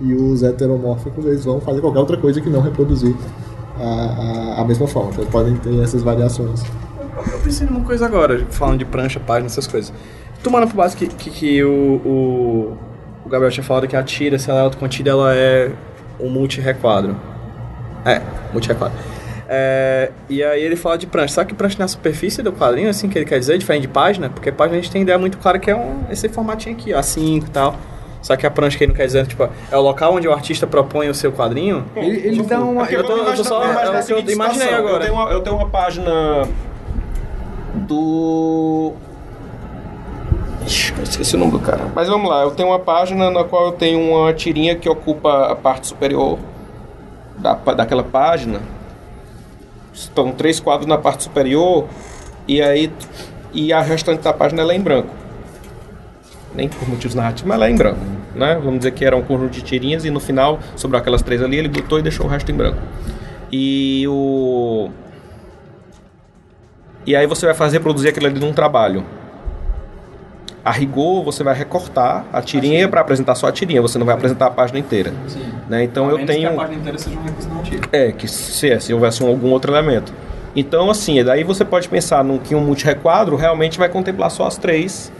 E 0.00 0.14
os 0.14 0.42
heteromórficos 0.42 1.24
eles 1.24 1.44
vão 1.44 1.60
fazer 1.60 1.80
qualquer 1.80 1.98
outra 1.98 2.16
coisa 2.16 2.40
que 2.40 2.48
não 2.48 2.60
reproduzir 2.60 3.14
a, 3.80 3.84
a, 4.58 4.60
a 4.60 4.64
mesma 4.64 4.86
forma. 4.86 5.10
Então, 5.12 5.26
podem 5.26 5.56
ter 5.56 5.82
essas 5.82 6.02
variações. 6.02 6.62
Eu 7.32 7.38
pensei 7.40 7.66
numa 7.66 7.80
coisa 7.84 8.06
agora, 8.06 8.46
falando 8.50 8.78
de 8.78 8.84
prancha, 8.84 9.18
página, 9.18 9.46
essas 9.46 9.66
coisas. 9.66 9.92
Tomando 10.42 10.68
por 10.68 10.76
base 10.76 10.96
que, 10.96 11.08
que, 11.08 11.30
que 11.30 11.64
o, 11.64 11.68
o, 12.04 12.76
o 13.26 13.28
Gabriel 13.28 13.50
tinha 13.50 13.64
falado 13.64 13.88
que 13.88 13.96
a 13.96 14.02
tira, 14.04 14.38
se 14.38 14.48
ela 14.48 14.60
é 14.60 14.62
autocontida, 14.62 15.10
ela 15.10 15.34
é 15.34 15.72
um 16.20 16.30
multi-requadro. 16.30 17.16
É, 18.04 18.22
multi-requadro. 18.52 18.96
É, 19.50 20.10
e 20.28 20.42
aí 20.44 20.62
ele 20.62 20.76
fala 20.76 20.98
de 20.98 21.06
prancha. 21.06 21.34
Sabe 21.34 21.48
que 21.48 21.54
prancha 21.54 21.76
na 21.78 21.88
superfície 21.88 22.42
do 22.42 22.52
quadrinho, 22.52 22.90
assim, 22.90 23.08
que 23.08 23.16
ele 23.18 23.24
quer 23.24 23.38
dizer, 23.38 23.56
diferente 23.58 23.82
de 23.82 23.88
página? 23.88 24.28
Porque 24.28 24.52
página 24.52 24.78
a 24.78 24.80
gente 24.82 24.90
tem 24.92 25.02
ideia 25.02 25.16
muito 25.18 25.38
clara 25.38 25.58
que 25.58 25.70
é 25.70 25.74
um, 25.76 26.02
esse 26.10 26.28
formatinho 26.28 26.76
aqui, 26.76 26.90
A5 26.90 27.46
e 27.46 27.50
tal. 27.50 27.74
Só 28.20 28.36
que 28.36 28.46
a 28.46 28.50
prancha 28.50 28.76
que 28.76 28.84
ele 28.84 28.90
não 28.92 28.96
quer 28.96 29.06
dizer, 29.06 29.26
tipo, 29.26 29.48
é 29.70 29.76
o 29.76 29.80
local 29.80 30.12
onde 30.14 30.28
o 30.28 30.32
artista 30.32 30.66
propõe 30.66 31.08
o 31.08 31.14
seu 31.14 31.32
quadrinho. 31.32 31.84
Ele, 31.96 32.16
ele 32.26 32.42
dá 32.42 32.60
uma. 32.60 32.84
Eu 32.90 33.04
tô- 33.04 33.16
eu 33.16 33.34
tô 33.36 33.44
só- 33.44 33.62
é 33.64 33.66
a 33.66 33.70
o 33.70 33.90
que 33.92 33.96
eu 33.96 34.02
seguinte 34.02 34.32
imaginei 34.32 34.74
agora. 34.74 34.94
Eu 34.96 35.00
tenho, 35.00 35.14
uma, 35.14 35.30
eu 35.30 35.40
tenho 35.40 35.56
uma 35.56 35.68
página 35.68 36.42
do. 37.74 38.92
Ixi, 40.66 40.92
eu 40.96 41.02
esqueci 41.04 41.36
o 41.36 41.38
nome 41.38 41.52
do 41.52 41.60
cara. 41.60 41.80
Mas 41.94 42.08
vamos 42.08 42.28
lá, 42.28 42.42
eu 42.42 42.50
tenho 42.50 42.68
uma 42.68 42.78
página 42.78 43.30
na 43.30 43.44
qual 43.44 43.66
eu 43.66 43.72
tenho 43.72 43.98
uma 44.00 44.32
tirinha 44.34 44.74
que 44.76 44.88
ocupa 44.88 45.46
a 45.52 45.56
parte 45.56 45.86
superior 45.86 46.38
da, 47.38 47.54
daquela 47.54 48.02
página. 48.02 48.60
Estão 49.98 50.32
três 50.32 50.60
quadros 50.60 50.86
na 50.86 50.96
parte 50.96 51.24
superior 51.24 51.86
e 52.46 52.62
aí 52.62 52.92
e 53.52 53.72
a 53.72 53.80
restante 53.80 54.22
da 54.22 54.32
página 54.32 54.62
ela 54.62 54.72
é 54.72 54.76
em 54.76 54.80
branco. 54.80 55.08
Nem 56.54 56.68
por 56.68 56.88
motivos 56.88 57.14
narrativos, 57.14 57.48
mas 57.48 57.56
ela 57.56 57.66
é 57.66 57.70
em 57.70 57.76
branco. 57.76 58.00
Né? 58.34 58.54
Vamos 58.62 58.78
dizer 58.78 58.92
que 58.92 59.04
era 59.04 59.16
um 59.16 59.22
conjunto 59.22 59.52
de 59.52 59.62
tirinhas 59.62 60.04
e 60.04 60.10
no 60.10 60.20
final, 60.20 60.60
sobre 60.76 60.96
aquelas 60.96 61.22
três 61.22 61.42
ali, 61.42 61.56
ele 61.56 61.68
botou 61.68 61.98
e 61.98 62.02
deixou 62.02 62.26
o 62.26 62.28
resto 62.28 62.50
em 62.52 62.54
branco. 62.54 62.80
E 63.50 64.06
o. 64.06 64.90
E 67.06 67.16
aí 67.16 67.26
você 67.26 67.46
vai 67.46 67.54
fazer 67.54 67.80
produzir 67.80 68.08
aquilo 68.08 68.26
ali 68.26 68.38
num 68.38 68.52
trabalho. 68.52 69.04
A 70.64 70.70
rigor, 70.72 71.22
você 71.24 71.42
vai 71.42 71.54
recortar 71.54 72.24
a 72.32 72.42
tirinha 72.42 72.88
para 72.88 73.00
apresentar 73.00 73.34
só 73.34 73.46
a 73.46 73.52
tirinha, 73.52 73.80
você 73.80 73.98
não 73.98 74.04
vai 74.04 74.14
apresentar 74.14 74.46
a 74.46 74.50
página 74.50 74.78
inteira. 74.78 75.12
Né? 75.68 75.84
Então 75.84 76.10
eu 76.10 76.26
tenho. 76.26 76.40
que 76.40 76.46
a 76.46 76.52
página 76.52 76.78
inteira 76.78 76.98
seja 76.98 77.18
um 77.18 77.22
recurso. 77.22 77.48
É, 77.92 78.12
que 78.12 78.26
se, 78.28 78.80
se 78.80 78.92
houvesse 78.92 79.22
um- 79.22 79.28
algum 79.28 79.50
outro 79.50 79.72
elemento. 79.72 80.12
Então, 80.56 80.90
assim, 80.90 81.22
daí 81.22 81.44
você 81.44 81.64
pode 81.64 81.88
pensar 81.88 82.24
num, 82.24 82.38
que 82.38 82.54
um 82.54 82.60
multirequadro 82.60 83.36
realmente 83.36 83.78
vai 83.78 83.88
contemplar 83.88 84.30
só 84.30 84.46
as 84.46 84.56
três. 84.58 85.12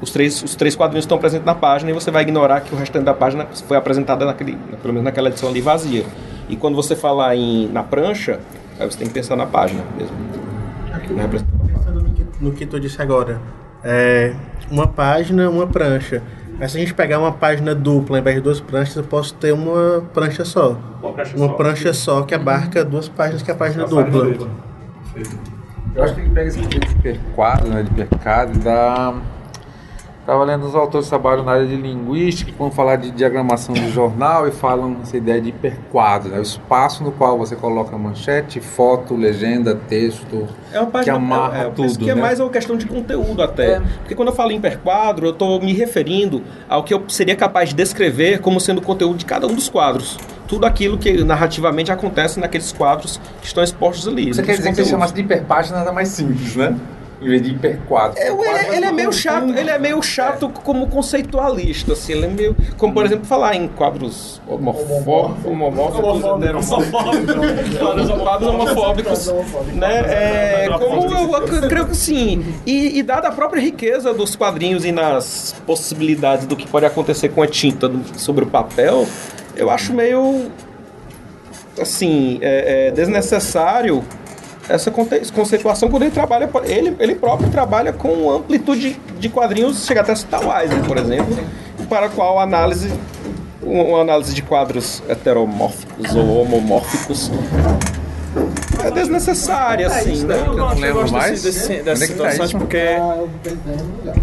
Os 0.00 0.10
três, 0.10 0.42
os 0.42 0.54
três 0.54 0.76
quadrinhos 0.76 1.04
estão 1.04 1.18
presentes 1.18 1.46
na 1.46 1.54
página 1.54 1.90
e 1.90 1.94
você 1.94 2.10
vai 2.10 2.22
ignorar 2.22 2.60
que 2.60 2.74
o 2.74 2.78
restante 2.78 3.04
da 3.04 3.14
página 3.14 3.46
foi 3.66 3.76
apresentada 3.76 4.24
naquele, 4.24 4.56
pelo 4.80 4.92
menos 4.94 5.04
naquela 5.04 5.28
edição 5.28 5.48
ali 5.48 5.60
vazia. 5.60 6.04
E 6.48 6.56
quando 6.56 6.74
você 6.74 6.94
falar 6.94 7.34
em, 7.36 7.68
na 7.68 7.82
prancha, 7.82 8.38
aí 8.78 8.86
você 8.90 8.98
tem 8.98 9.08
que 9.08 9.14
pensar 9.14 9.34
na 9.34 9.46
página 9.46 9.82
mesmo. 9.96 10.14
Na 10.90 11.22
representação. 11.22 11.66
Pensando 11.66 12.00
no 12.02 12.10
que, 12.10 12.26
no 12.40 12.52
que 12.52 12.66
tu 12.66 12.78
disse 12.78 13.00
agora, 13.00 13.40
é, 13.84 14.34
uma 14.70 14.86
página, 14.86 15.48
uma 15.48 15.66
prancha. 15.66 16.22
Mas 16.58 16.72
se 16.72 16.78
a 16.78 16.80
gente 16.80 16.94
pegar 16.94 17.18
uma 17.18 17.32
página 17.32 17.74
dupla, 17.74 18.16
ao 18.16 18.20
invés 18.20 18.36
de 18.36 18.42
duas 18.42 18.60
pranchas, 18.60 18.96
eu 18.96 19.04
posso 19.04 19.34
ter 19.34 19.52
uma 19.52 20.04
prancha 20.14 20.44
só. 20.44 20.78
Uma 21.36 21.54
prancha 21.54 21.92
só 21.92 22.22
que 22.22 22.34
abarca 22.34 22.84
duas 22.84 23.08
páginas, 23.08 23.42
que 23.42 23.50
é 23.50 23.54
a 23.54 23.56
página 23.56 23.86
dupla. 23.86 24.48
Eu 25.94 26.02
acho 26.02 26.14
que 26.14 26.20
ele 26.22 26.30
pega 26.30 26.48
esse 26.48 26.58
conceito 26.58 26.88
de 26.88 26.94
hiperquadro, 26.94 27.68
né, 27.68 27.82
de 27.82 27.90
hipercado, 27.90 28.52
e 28.54 28.58
dá... 28.58 29.14
Estava 30.24 30.42
lendo 30.42 30.66
os 30.66 30.74
autores 30.74 31.04
que 31.04 31.10
trabalham 31.10 31.44
na 31.44 31.52
área 31.52 31.66
de 31.66 31.76
linguística, 31.76 32.50
que 32.50 32.56
vão 32.56 32.70
falar 32.70 32.96
de 32.96 33.10
diagramação 33.10 33.74
de 33.74 33.90
jornal 33.90 34.48
e 34.48 34.50
falam 34.50 34.96
essa 35.02 35.18
ideia 35.18 35.38
de 35.38 35.50
hiperquadro, 35.50 36.30
né, 36.30 36.38
o 36.38 36.42
espaço 36.42 37.04
no 37.04 37.12
qual 37.12 37.36
você 37.36 37.54
coloca 37.54 37.94
manchete, 37.98 38.58
foto, 38.58 39.14
legenda, 39.14 39.74
texto, 39.74 40.48
É 40.72 40.80
uma 40.80 40.90
página 40.90 41.18
que 41.18 41.24
amarra 41.24 41.64
é, 41.64 41.66
é, 41.66 41.70
tudo, 41.70 41.98
que 41.98 42.08
é 42.08 42.14
né? 42.14 42.22
mais 42.22 42.40
uma 42.40 42.48
questão 42.48 42.74
de 42.74 42.86
conteúdo 42.86 43.42
até. 43.42 43.80
Porque 43.98 44.14
quando 44.14 44.28
eu 44.28 44.34
falo 44.34 44.50
em 44.50 44.56
hiperquadro, 44.56 45.26
eu 45.26 45.32
estou 45.32 45.60
me 45.60 45.74
referindo 45.74 46.42
ao 46.70 46.82
que 46.82 46.94
eu 46.94 47.04
seria 47.08 47.36
capaz 47.36 47.68
de 47.68 47.74
descrever 47.74 48.40
como 48.40 48.58
sendo 48.58 48.78
o 48.78 48.82
conteúdo 48.82 49.18
de 49.18 49.26
cada 49.26 49.46
um 49.46 49.54
dos 49.54 49.68
quadros. 49.68 50.16
Tudo 50.48 50.64
aquilo 50.64 50.96
que 50.96 51.22
narrativamente 51.22 51.92
acontece 51.92 52.40
naqueles 52.40 52.72
quadros 52.72 53.20
que 53.42 53.46
estão 53.46 53.62
expostos 53.62 54.08
ali. 54.08 54.32
Você 54.32 54.42
quer 54.42 54.56
dizer 54.56 54.70
que 54.70 54.76
se 54.76 54.80
conteúdos. 54.80 54.90
chamasse 54.90 55.12
de 55.12 55.20
hiperpágina 55.20 55.80
nada 55.80 55.92
mais 55.92 56.08
simples, 56.08 56.56
né? 56.56 56.74
Em 57.24 57.28
vez 57.28 57.42
de 57.42 57.50
hiperquadro. 57.52 58.18
É, 58.18 58.28
ele, 58.28 58.42
é- 58.48 58.76
ele 58.76 58.86
é 58.86 58.92
meio 58.92 59.12
chato, 59.12 59.48
ele 59.56 59.70
é 59.70 59.78
meio 59.78 60.02
chato 60.02 60.48
como 60.50 60.86
conceitualista, 60.88 61.94
assim, 61.94 62.12
ele 62.12 62.26
é 62.26 62.28
meio, 62.28 62.56
como 62.76 62.92
por 62.92 63.06
exemplo 63.06 63.24
falar 63.24 63.56
em 63.56 63.66
quadros 63.68 64.42
homofó- 64.46 65.34
homomórficos, 65.44 66.22
né, 66.38 66.52
quadros 67.78 68.10
quadros 68.10 68.48
homofóbicos, 68.48 69.32
né, 69.74 70.00
é, 70.06 70.68
como 70.78 71.06
eu, 71.14 71.36
ac- 71.36 71.68
creio 71.68 71.86
que 71.86 71.96
sim, 71.96 72.44
e, 72.66 72.98
e 72.98 73.02
dada 73.02 73.28
a 73.28 73.32
própria 73.32 73.60
riqueza 73.60 74.12
dos 74.12 74.36
quadrinhos 74.36 74.84
e 74.84 74.92
nas 74.92 75.54
possibilidades 75.66 76.46
do 76.46 76.54
que 76.56 76.66
pode 76.66 76.84
acontecer 76.86 77.30
com 77.30 77.42
a 77.42 77.46
tinta 77.46 77.88
do- 77.88 78.18
sobre 78.18 78.44
o 78.44 78.46
papel, 78.48 79.06
eu 79.56 79.70
acho 79.70 79.94
meio, 79.94 80.50
assim, 81.80 82.38
é, 82.42 82.88
é 82.88 82.90
desnecessário 82.90 84.04
essa 84.68 84.90
conceituação 84.90 85.88
quando 85.90 86.02
ele 86.04 86.10
trabalha, 86.12 86.48
ele, 86.64 86.96
ele 86.98 87.14
próprio 87.14 87.50
trabalha 87.50 87.92
com 87.92 88.30
amplitude 88.30 88.98
de 89.18 89.28
quadrinhos, 89.28 89.84
chega 89.86 90.00
até 90.00 90.12
a 90.12 90.16
citar 90.16 90.44
o 90.44 90.56
Eisner, 90.58 90.82
por 90.84 90.96
exemplo, 90.96 91.36
para 91.88 92.06
a 92.06 92.08
qual 92.08 92.38
a 92.38 92.42
análise, 92.42 92.92
uma 93.62 94.00
análise 94.00 94.34
de 94.34 94.42
quadros 94.42 95.02
heteromórficos 95.08 96.14
ou 96.14 96.42
homomórficos 96.42 97.30
é 98.84 98.90
desnecessária, 98.90 99.86
assim, 99.86 100.24
né? 100.24 100.42
Eu, 100.46 100.54
não 100.56 100.74
lembro 100.74 101.10
mais. 101.10 101.42
desse, 101.42 101.82
dessa 101.82 102.04
é 102.04 102.08
que 102.08 102.14
tá 102.14 102.30
situação 102.30 102.58
porque, 102.58 102.78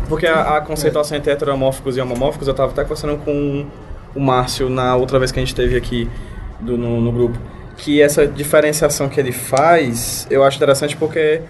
porque 0.10 0.28
a, 0.28 0.58
a 0.58 0.62
conceituação 0.62 1.18
entre 1.18 1.32
heteromórficos 1.32 1.96
e 1.98 2.02
homomórficos, 2.02 2.48
eu 2.48 2.54
tava 2.54 2.72
até 2.72 2.84
conversando 2.84 3.18
com 3.24 3.66
o 4.14 4.20
Márcio 4.20 4.70
na 4.70 4.96
outra 4.96 5.18
vez 5.18 5.32
que 5.32 5.40
a 5.40 5.42
gente 5.42 5.56
teve 5.56 5.78
aqui 5.78 6.10
do- 6.60 6.78
no, 6.78 7.00
no 7.00 7.12
grupo, 7.12 7.40
que 7.78 8.02
essa 8.02 8.26
diferenciação 8.28 9.08
que 9.10 9.20
ele 9.20 9.32
faz, 9.32 10.28
eu 10.30 10.44
acho 10.44 10.58
interessante 10.58 10.96
porque 10.98 11.42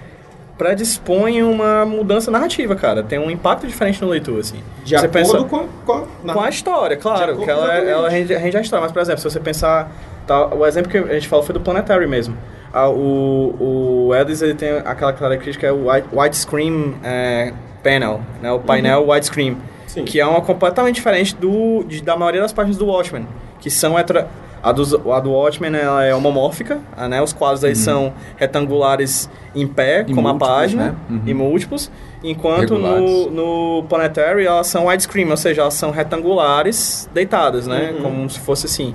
predispõe 0.58 1.42
uma 1.42 1.86
mudança 1.86 2.30
narrativa, 2.30 2.76
cara. 2.76 3.02
Tem 3.02 3.18
um 3.18 3.32
impacto 3.32 3.66
diferente 3.66 4.02
no 4.02 4.08
leitor, 4.10 4.40
assim. 4.40 4.58
De 4.84 4.92
Você 4.92 5.06
acordo 5.08 5.12
pensa- 5.12 5.44
com, 5.46 5.68
com, 5.86 6.08
na- 6.24 6.34
com 6.34 6.42
a 6.42 6.50
história, 6.50 6.96
claro, 6.98 7.38
que 7.38 7.50
ela, 7.50 7.64
exatamente. 7.64 7.90
ela 7.90 8.10
rende, 8.10 8.34
rende 8.36 8.58
a 8.58 8.62
história. 8.62 8.84
Mas, 8.84 8.92
por 8.92 9.02
exemplo, 9.02 9.20
se 9.22 9.30
você 9.30 9.40
pensar... 9.40 9.92
Tá, 10.28 10.48
o 10.54 10.66
exemplo 10.68 10.92
que 10.92 10.98
a 11.00 11.14
gente 11.16 11.28
falou 11.28 11.44
foi 11.44 11.52
do 11.54 11.60
Planetary 11.60 12.06
mesmo. 12.06 12.38
Ah, 12.72 12.88
o, 12.88 14.08
o 14.10 14.16
Edis, 14.16 14.42
ele 14.44 14.54
tem 14.54 14.70
aquela 14.86 15.12
característica, 15.12 15.66
é 15.66 15.72
o 15.72 15.90
wide- 15.90 16.08
widescreen 16.14 16.96
é, 17.04 17.54
panel, 17.84 18.22
né? 18.40 18.52
O 18.52 18.60
painel 18.60 19.08
widescreen. 19.10 19.58
Sim. 19.88 20.06
Que 20.06 20.20
é 20.20 20.26
uma 20.26 20.42
completamente 20.42 20.96
diferente 20.96 21.36
do, 21.36 21.84
de- 21.86 22.04
da 22.04 22.16
maioria 22.16 22.40
das 22.40 22.54
páginas 22.54 22.78
do 22.78 22.86
Watchmen. 22.86 23.28
Que 23.60 23.70
são... 23.72 23.98
Hetra, 23.98 24.28
a, 24.64 24.72
dos, 24.72 24.94
a 24.94 25.20
do 25.20 25.32
Watchmen 25.32 25.74
ela 25.76 26.04
é 26.04 26.14
homomórfica, 26.14 26.80
ah, 26.96 27.08
né? 27.08 27.22
Os 27.22 27.34
quadros 27.34 27.64
aí 27.64 27.76
são 27.76 28.14
retangulares 28.38 29.30
em 29.56 29.68
pé, 29.68 30.06
E 30.08 30.14
como 30.14 30.28
a 30.28 30.36
página, 30.36 30.86
né? 30.88 30.96
Uhum. 31.10 31.22
e 31.26 31.34
múltiplos. 31.34 31.92
Enquanto 32.24 32.76
Regulares. 32.76 33.02
no, 33.32 33.32
no 33.80 33.84
Planetary 33.90 34.46
elas 34.46 34.68
são 34.68 34.86
widescreen, 34.88 35.30
ou 35.30 35.38
seja, 35.38 35.62
elas 35.62 35.74
são 35.74 35.90
retangulares 35.92 37.10
deitadas, 37.14 37.66
né? 37.68 37.96
Como 38.02 38.30
se 38.30 38.40
fosse 38.40 38.66
assim 38.68 38.94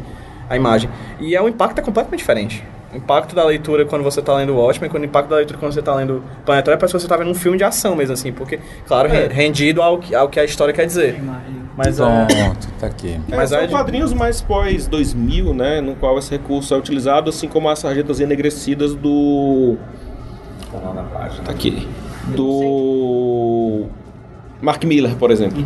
a 0.49 0.57
imagem. 0.57 0.89
E 1.21 1.35
é, 1.35 1.43
o 1.43 1.49
impacto 1.49 1.79
é 1.81 1.83
completamente 1.83 2.19
diferente. 2.21 2.65
O 2.93 2.97
impacto 2.97 3.35
da 3.35 3.45
leitura 3.45 3.85
quando 3.85 4.03
você 4.05 4.21
está 4.21 4.33
lendo 4.37 4.55
Watchmen, 4.57 4.89
quando 4.89 5.03
o 5.03 5.07
impacto 5.07 5.29
da 5.29 5.37
leitura 5.37 5.59
quando 5.59 5.73
você 5.73 5.81
está 5.81 5.95
lendo 5.95 6.23
Planetary, 6.45 6.79
parece 6.79 6.93
que 6.95 7.01
você 7.01 7.07
está 7.07 7.17
vendo 7.17 7.31
um 7.31 7.35
filme 7.35 7.59
de 7.59 7.65
ação 7.65 7.97
mesmo, 7.97 8.15
assim, 8.15 8.33
porque, 8.33 8.61
claro, 8.87 9.09
É. 9.09 9.27
re- 9.27 9.35
rendido 9.35 9.83
ao, 9.83 9.99
que- 9.99 10.15
ao 10.15 10.29
que 10.29 10.39
a 10.39 10.45
história 10.45 10.73
quer 10.73 10.87
dizer. 10.87 11.21
Mas 11.77 12.01
é, 12.01 12.25
Pronto, 12.25 12.69
tá 12.81 12.87
aqui. 12.87 13.21
É, 13.31 13.37
Mas 13.37 13.51
são 13.51 13.59
é 13.59 13.67
de- 13.67 13.73
quadrinhos 13.73 14.13
mais 14.13 14.41
pós 14.41 14.87
2000, 14.87 15.53
né, 15.53 15.81
no 15.81 15.95
qual 15.95 16.19
esse 16.19 16.31
recurso 16.31 16.73
é 16.75 16.79
utilizado, 16.79 17.29
assim 17.29 17.49
como 17.49 17.69
as 17.69 17.79
sarjetas 17.79 18.19
enegrecidas 18.19 18.95
do 18.95 19.77
Tá 21.45 21.51
aqui. 21.53 21.87
Do 22.35 23.87
Mark 24.61 24.83
Miller, 24.85 25.15
por 25.17 25.31
exemplo, 25.31 25.65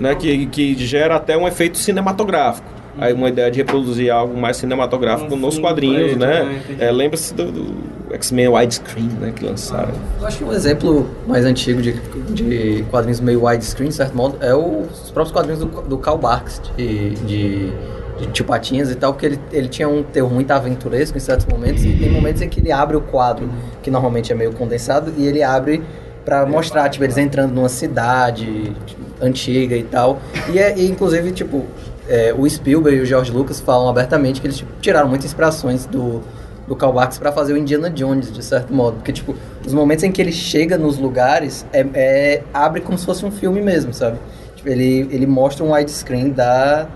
né, 0.00 0.14
que, 0.14 0.46
que 0.46 0.74
gera 0.86 1.16
até 1.16 1.36
um 1.36 1.46
efeito 1.46 1.76
cinematográfico. 1.76 2.68
Aí 2.96 3.12
uma 3.12 3.28
ideia 3.28 3.50
de 3.50 3.58
reproduzir 3.58 4.10
algo 4.12 4.36
mais 4.40 4.56
cinematográfico 4.56 5.34
Um 5.34 5.38
nos 5.38 5.58
quadrinhos, 5.58 6.16
preto, 6.16 6.18
né? 6.18 6.44
né. 6.44 6.76
É, 6.80 6.90
Lembra-se 6.90 7.32
do, 7.34 7.50
do 7.52 8.14
X-Men 8.14 8.48
widescreen, 8.48 9.08
né, 9.20 9.32
que 9.34 9.44
lançaram. 9.44 9.92
Eu 10.20 10.26
acho 10.26 10.38
que 10.38 10.44
um 10.44 10.52
exemplo 10.52 11.06
mais 11.26 11.44
antigo 11.44 11.80
de, 11.82 11.92
de 12.32 12.84
quadrinhos 12.90 13.20
meio 13.20 13.44
widescreen, 13.44 13.90
de 13.90 13.94
certo 13.94 14.16
modo, 14.16 14.36
é 14.40 14.54
o- 14.54 14.82
os 14.92 15.10
próprios 15.10 15.30
quadrinhos 15.32 15.60
do, 15.60 15.66
do 15.66 15.98
Karl 15.98 16.18
Barks, 16.18 16.60
de, 16.76 17.10
de, 17.16 17.70
de 18.18 18.26
Tio 18.32 18.44
Patinhas 18.44 18.90
e 18.90 18.94
tal, 18.96 19.12
porque 19.12 19.26
ele, 19.26 19.40
ele 19.52 19.68
tinha 19.68 19.88
um 19.88 20.02
teor 20.02 20.32
muito 20.32 20.50
aventuresco 20.50 21.16
em 21.16 21.20
certos 21.20 21.46
momentos, 21.46 21.84
e 21.84 21.92
tem 21.92 22.10
momentos 22.10 22.42
em 22.42 22.48
que 22.48 22.58
ele 22.60 22.72
abre 22.72 22.96
o 22.96 23.00
quadro, 23.00 23.48
que 23.82 23.90
normalmente 23.90 24.32
é 24.32 24.34
meio 24.34 24.52
condensado, 24.52 25.12
e 25.16 25.24
ele 25.26 25.42
abre 25.42 25.82
pra 26.24 26.44
mostrar, 26.44 26.88
tipo, 26.90 27.04
eles 27.04 27.16
entrando 27.16 27.52
numa 27.54 27.68
cidade 27.70 28.72
antiga 29.20 29.74
e 29.76 29.82
tal. 29.82 30.18
E, 30.52 30.58
é, 30.58 30.76
e 30.78 30.86
inclusive, 30.90 31.30
tipo, 31.32 31.64
é, 32.08 32.34
o 32.36 32.48
Spielberg 32.48 32.98
e 32.98 33.02
o 33.02 33.06
George 33.06 33.30
Lucas 33.30 33.60
falam 33.60 33.88
abertamente 33.88 34.40
que 34.40 34.46
eles 34.46 34.56
tipo, 34.56 34.72
tiraram 34.80 35.08
muitas 35.08 35.26
inspirações 35.26 35.84
do, 35.86 36.22
do 36.66 36.74
Karl 36.74 36.94
pra 37.20 37.30
fazer 37.30 37.52
o 37.52 37.56
Indiana 37.56 37.90
Jones, 37.90 38.32
de 38.32 38.42
certo 38.42 38.72
modo. 38.72 38.96
Porque, 38.96 39.12
tipo, 39.12 39.34
os 39.64 39.72
momentos 39.72 40.04
em 40.04 40.10
que 40.10 40.20
ele 40.20 40.32
chega 40.32 40.78
nos 40.78 40.98
lugares, 40.98 41.66
é, 41.72 41.86
é- 41.94 42.42
abre 42.52 42.80
como 42.80 42.96
se 42.96 43.04
fosse 43.04 43.24
um 43.24 43.30
filme 43.30 43.60
mesmo, 43.60 43.92
sabe? 43.92 44.18
Tipo, 44.56 44.68
ele, 44.70 45.08
ele 45.10 45.26
mostra 45.26 45.64
um 45.64 45.72
widescreen 45.72 46.30
da, 46.30 46.88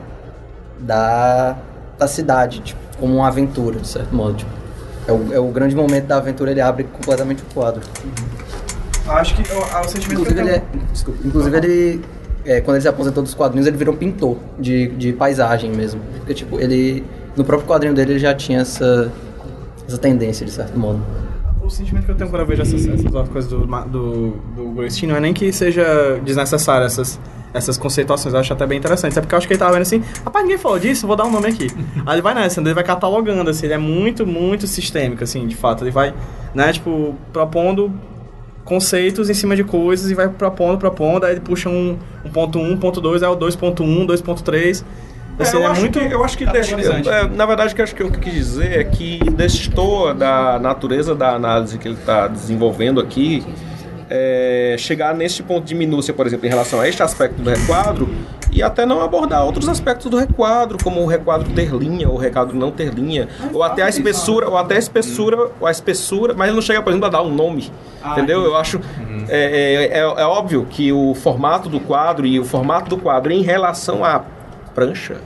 da, 0.80 1.56
da 1.98 2.08
cidade, 2.08 2.60
tipo, 2.60 2.80
como 2.98 3.16
uma 3.16 3.28
aventura, 3.28 3.78
de 3.78 3.88
certo 3.88 4.14
modo. 4.14 4.34
Tipo, 4.34 4.50
é, 5.06 5.12
o, 5.12 5.34
é 5.34 5.38
o 5.38 5.48
grande 5.48 5.74
momento 5.74 6.06
da 6.06 6.16
aventura, 6.16 6.50
ele 6.50 6.60
abre 6.60 6.84
completamente 6.84 7.42
o 7.42 7.46
quadro. 7.54 7.82
Acho 9.06 9.34
que 9.34 9.42
o, 9.52 9.58
o 9.58 9.88
sentimento 9.88 10.20
Inclusive, 10.20 10.34
que 10.34 10.40
eu 10.40 10.46
ele, 10.46 10.56
é, 10.56 10.62
desculpa, 10.92 11.20
inclusive 11.26 11.56
ele, 11.56 12.04
é, 12.44 12.60
quando 12.60 12.76
ele 12.76 12.82
se 12.82 12.88
aposentou 12.88 13.22
dos 13.22 13.34
quadrinhos, 13.34 13.66
ele 13.66 13.76
virou 13.76 13.94
um 13.94 13.98
pintor 13.98 14.36
de, 14.58 14.88
de 14.88 15.12
paisagem 15.12 15.70
mesmo. 15.70 16.00
Porque, 16.18 16.34
tipo, 16.34 16.60
ele. 16.60 17.04
No 17.36 17.44
próprio 17.44 17.66
quadrinho 17.66 17.94
dele, 17.94 18.12
ele 18.12 18.18
já 18.18 18.34
tinha 18.34 18.60
essa, 18.60 19.10
essa 19.88 19.96
tendência, 19.96 20.44
de 20.44 20.52
certo 20.52 20.78
modo. 20.78 21.00
O 21.62 21.70
sentimento 21.70 22.04
que 22.04 22.10
eu 22.10 22.14
tenho 22.14 22.28
quando 22.28 22.42
eu 22.42 22.46
vejo 22.46 22.62
essas, 22.62 22.86
essas 22.86 23.28
coisas 23.28 23.50
do, 23.50 23.64
do, 23.64 24.30
do 24.54 24.64
Goldstein 24.74 25.08
não 25.08 25.16
é 25.16 25.20
nem 25.20 25.32
que 25.32 25.50
seja 25.52 26.20
desnecessário 26.22 26.84
essas, 26.84 27.18
essas 27.54 27.78
conceituações, 27.78 28.34
eu 28.34 28.40
acho 28.40 28.52
até 28.52 28.66
bem 28.66 28.78
interessante. 28.78 29.16
É 29.16 29.20
porque 29.20 29.34
eu 29.34 29.38
acho 29.38 29.46
que 29.46 29.54
ele 29.54 29.58
tava 29.58 29.72
vendo 29.72 29.82
assim, 29.82 30.02
rapaz, 30.24 30.44
ninguém 30.44 30.58
falou 30.58 30.78
disso, 30.78 31.06
vou 31.06 31.16
dar 31.16 31.24
um 31.24 31.30
nome 31.30 31.48
aqui. 31.48 31.68
Aí 32.04 32.16
ele 32.16 32.22
vai 32.22 32.34
nessa, 32.34 32.60
ele 32.60 32.74
vai 32.74 32.84
catalogando, 32.84 33.48
assim, 33.48 33.66
ele 33.66 33.74
é 33.74 33.78
muito, 33.78 34.26
muito 34.26 34.66
sistêmico, 34.66 35.22
assim, 35.24 35.46
de 35.46 35.54
fato. 35.54 35.84
Ele 35.84 35.90
vai, 35.90 36.12
né, 36.54 36.72
tipo, 36.72 37.14
propondo 37.32 37.92
conceitos 38.64 39.28
em 39.28 39.34
cima 39.34 39.56
de 39.56 39.64
coisas 39.64 40.10
e 40.10 40.14
vai 40.14 40.28
propondo, 40.28 40.78
propondo, 40.78 41.24
aí 41.24 41.32
ele 41.32 41.40
puxa 41.40 41.68
um, 41.68 41.98
um 42.24 42.30
ponto 42.30 42.58
1, 42.58 42.78
ponto 42.78 43.00
2, 43.00 43.22
aí 43.22 43.28
o 43.28 43.36
2.1, 43.36 44.06
2.3. 44.06 44.84
Assim, 45.38 45.56
É, 45.56 45.60
eu, 45.60 45.64
é 45.64 45.68
muito, 45.68 45.80
muito 45.80 45.98
que, 45.98 46.14
eu 46.14 46.24
acho 46.24 46.36
que 46.36 46.44
é, 46.44 47.28
na 47.28 47.46
verdade, 47.46 47.72
o 47.72 47.74
que 47.74 47.80
eu 47.80 47.84
acho 47.84 47.94
que 47.94 48.02
eu 48.02 48.10
quis 48.10 48.34
dizer 48.34 48.78
é 48.78 48.84
que 48.84 49.18
destoa 49.30 50.14
da 50.14 50.58
natureza 50.58 51.14
da 51.14 51.30
análise 51.30 51.78
que 51.78 51.88
ele 51.88 51.96
está 51.96 52.28
desenvolvendo 52.28 53.00
aqui 53.00 53.42
é, 54.10 54.76
chegar 54.78 55.14
nesse 55.14 55.42
ponto 55.42 55.64
de 55.64 55.74
minúcia, 55.74 56.12
por 56.12 56.26
exemplo, 56.26 56.46
em 56.46 56.50
relação 56.50 56.80
a 56.80 56.88
este 56.88 57.02
aspecto 57.02 57.40
do 57.40 57.48
requadro 57.48 58.08
e 58.52 58.62
até 58.62 58.84
não 58.84 59.00
abordar 59.00 59.44
outros 59.44 59.68
aspectos 59.68 60.10
do 60.10 60.18
requadro, 60.18 60.76
como 60.82 61.00
o 61.00 61.06
requadro 61.06 61.50
ter 61.52 61.70
linha 61.70 62.08
ou 62.08 62.16
o 62.16 62.18
requadro 62.18 62.54
não 62.54 62.70
ter 62.70 62.92
linha, 62.92 63.28
ou 63.52 63.62
até 63.62 63.82
a 63.82 63.88
espessura, 63.88 64.48
ou 64.48 64.56
até 64.56 64.76
a 64.76 64.78
espessura, 64.78 65.50
ou 65.58 65.66
a 65.66 65.70
espessura, 65.70 66.34
mas 66.34 66.48
ele 66.48 66.54
não 66.54 66.62
chega, 66.62 66.82
por 66.82 66.90
exemplo, 66.90 67.06
a 67.06 67.10
dar 67.10 67.22
um 67.22 67.34
nome, 67.34 67.72
entendeu? 68.04 68.44
Eu 68.44 68.56
acho 68.56 68.78
é, 69.28 69.88
é, 69.90 69.98
é, 69.98 70.00
é 70.00 70.26
óbvio 70.26 70.66
que 70.68 70.92
o 70.92 71.14
formato 71.14 71.68
do 71.68 71.80
quadro 71.80 72.26
e 72.26 72.38
o 72.38 72.44
formato 72.44 72.90
do 72.90 72.98
quadro 72.98 73.32
em 73.32 73.42
relação 73.42 74.04
à 74.04 74.22
prancha 74.74 75.16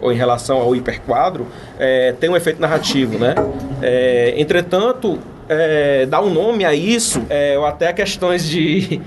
ou 0.00 0.12
em 0.12 0.16
relação 0.16 0.58
ao 0.58 0.76
hiperquadro 0.76 1.46
é, 1.78 2.12
tem 2.12 2.30
um 2.30 2.36
efeito 2.36 2.60
narrativo, 2.60 3.18
né? 3.18 3.34
É, 3.82 4.34
entretanto, 4.36 5.18
é, 5.48 6.06
dar 6.06 6.20
um 6.20 6.30
nome 6.30 6.64
a 6.64 6.74
isso, 6.74 7.22
é, 7.28 7.58
ou 7.58 7.66
até 7.66 7.92
questões 7.92 8.46
de 8.46 9.00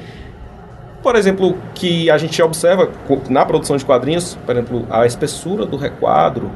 por 1.02 1.16
exemplo, 1.16 1.58
que 1.74 2.10
a 2.10 2.18
gente 2.18 2.42
observa 2.42 2.90
na 3.30 3.46
produção 3.46 3.78
de 3.78 3.86
quadrinhos, 3.86 4.38
por 4.46 4.56
exemplo, 4.56 4.86
a 4.90 5.06
espessura 5.06 5.66
do 5.66 5.78
requadro, 5.78 6.52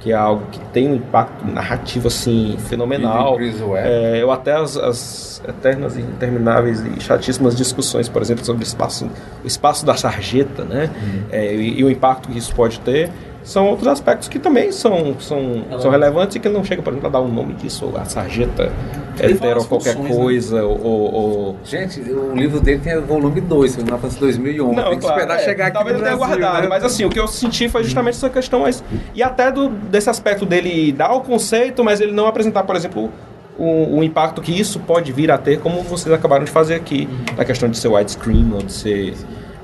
que 0.00 0.12
é 0.12 0.14
algo 0.14 0.46
que 0.52 0.60
tem 0.66 0.88
um 0.88 0.94
impacto 0.94 1.44
narrativo 1.46 2.08
assim 2.08 2.56
fenomenal. 2.68 3.36
É, 3.84 4.24
ou 4.24 4.30
até 4.30 4.54
as, 4.54 4.76
as 4.76 5.42
eternas 5.46 5.96
e 5.96 6.00
intermináveis 6.00 6.80
e 6.80 7.00
chatíssimas 7.00 7.56
discussões, 7.56 8.08
por 8.08 8.22
exemplo, 8.22 8.44
sobre 8.44 8.62
o 8.62 8.66
espaço, 8.66 9.10
o 9.42 9.46
espaço 9.46 9.84
da 9.84 9.94
sarjeta, 9.94 10.64
né? 10.64 10.90
É, 11.30 11.54
e, 11.54 11.80
e 11.80 11.84
o 11.84 11.90
impacto 11.90 12.28
que 12.28 12.38
isso 12.38 12.54
pode 12.54 12.78
ter. 12.80 13.10
São 13.48 13.66
outros 13.66 13.88
aspectos 13.88 14.28
que 14.28 14.38
também 14.38 14.70
são, 14.70 15.18
são, 15.18 15.64
são 15.80 15.90
relevantes 15.90 16.36
e 16.36 16.38
que 16.38 16.50
não 16.50 16.62
chega, 16.62 16.82
por 16.82 16.92
exemplo, 16.92 17.08
a 17.08 17.10
dar 17.12 17.22
um 17.22 17.28
nome 17.32 17.54
disso, 17.54 17.86
ou 17.86 17.96
a 17.98 18.04
sarjeta 18.04 18.70
hetero 19.18 19.64
qualquer 19.64 19.96
né? 19.96 20.06
coisa, 20.06 20.62
ou- 20.64 20.78
ou- 20.84 21.14
ou 21.14 21.56
Gente, 21.64 21.98
o 22.02 22.34
livro 22.36 22.60
dele 22.60 22.78
tem 22.84 23.00
volume 23.00 23.40
2, 23.40 23.76
foi 23.76 23.84
na 23.84 23.96
França 23.96 24.20
2011. 24.20 24.76
Não, 24.76 24.82
tem 24.90 24.98
que 24.98 25.00
claro, 25.00 25.16
esperar 25.18 25.40
é, 25.40 25.44
chegar 25.44 25.64
aqui 25.68 25.74
Talvez 25.74 25.96
no 25.96 26.02
tenha 26.04 26.14
guardado, 26.16 26.62
né? 26.64 26.68
mas 26.68 26.84
assim, 26.84 27.06
o 27.06 27.08
que 27.08 27.18
eu 27.18 27.26
senti 27.26 27.70
foi 27.70 27.82
justamente 27.84 28.16
essa 28.16 28.28
questão. 28.28 28.60
Mas, 28.60 28.84
e 29.14 29.22
até 29.22 29.50
do, 29.50 29.70
desse 29.70 30.10
aspecto 30.10 30.44
dele 30.44 30.92
dar 30.92 31.14
o 31.14 31.22
conceito, 31.22 31.82
mas 31.82 32.02
ele 32.02 32.12
não 32.12 32.26
apresentar, 32.26 32.64
por 32.64 32.76
exemplo, 32.76 33.10
o, 33.58 33.96
o 33.98 34.04
impacto 34.04 34.42
que 34.42 34.52
isso 34.52 34.78
pode 34.80 35.10
vir 35.10 35.30
a 35.30 35.38
ter, 35.38 35.58
como 35.58 35.82
vocês 35.84 36.14
acabaram 36.14 36.44
de 36.44 36.50
fazer 36.50 36.74
aqui, 36.74 37.08
na 37.34 37.46
questão 37.46 37.66
de 37.66 37.78
ser 37.78 37.88
widescreen 37.88 38.50
ou 38.52 38.62
de 38.62 38.72
ser. 38.74 39.14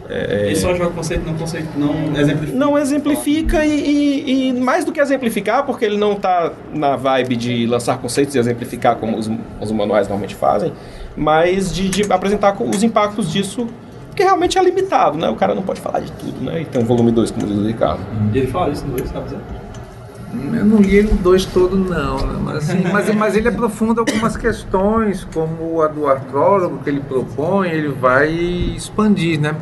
É, 0.09 0.47
Ele 0.47 0.57
só 0.57 0.75
joga 0.75 0.91
conceito, 0.91 1.25
não 1.25 1.35
conceito, 1.35 1.69
não 1.79 2.17
exemplifica. 2.21 2.59
não 2.59 2.79
exemplifica 2.79 3.65
e, 3.65 3.71
e- 3.81 4.49
e 4.49 4.53
mais 4.53 4.85
do 4.85 4.93
que 4.93 5.01
exemplificar, 5.01 5.65
porque 5.65 5.85
ele 5.85 5.97
não 5.97 6.13
está 6.13 6.53
na 6.75 6.95
vibe 6.97 7.37
de 7.37 7.67
lançar 7.67 7.99
conceitos 7.99 8.35
e 8.35 8.39
exemplificar 8.39 8.97
como 8.97 9.17
os, 9.19 9.31
os 9.61 9.73
manuais 9.73 10.07
normalmente 10.09 10.35
fazem, 10.35 10.73
mas 11.17 11.73
de, 11.75 11.89
de 11.89 12.13
apresentar 12.13 12.55
os 12.61 12.83
impactos 12.83 13.33
disso, 13.33 13.67
que 14.15 14.23
realmente 14.23 14.59
é 14.59 14.63
limitado, 14.63 15.17
né? 15.19 15.29
O 15.29 15.37
cara 15.37 15.55
não 15.55 15.63
pode 15.63 15.81
falar 15.81 16.01
de 16.01 16.13
tudo, 16.13 16.41
né? 16.45 16.61
E 16.63 16.65
tem 16.67 16.81
um 16.83 16.85
volume 16.85 17.11
2, 17.11 17.31
como 17.31 17.47
diz 17.47 17.57
o 17.59 17.67
Ricardo. 17.67 18.01
E 18.33 18.39
ele 18.39 18.47
fala 18.47 18.71
isso 18.73 18.85
no 18.87 18.97
dois, 18.97 19.09
sabe 19.11 19.25
dizer? 19.25 19.39
Eu 20.53 20.65
não 20.65 20.79
li 20.79 20.97
ele 20.97 21.13
dois 21.23 21.45
todo 21.47 21.77
não, 21.77 22.19
né? 22.27 22.39
mas, 22.43 22.57
assim, 22.57 22.83
mas, 22.93 23.15
mas 23.15 23.37
ele 23.37 23.47
aprofunda 23.49 24.01
algumas 24.01 24.37
questões, 24.37 25.25
como 25.33 25.81
a 25.81 25.87
do 25.87 26.09
artrólogo 26.09 26.79
que 26.83 26.91
ele 26.91 26.99
propõe, 27.01 27.69
ele 27.71 27.89
vai 27.89 28.31
expandir, 28.33 29.41
né? 29.41 29.55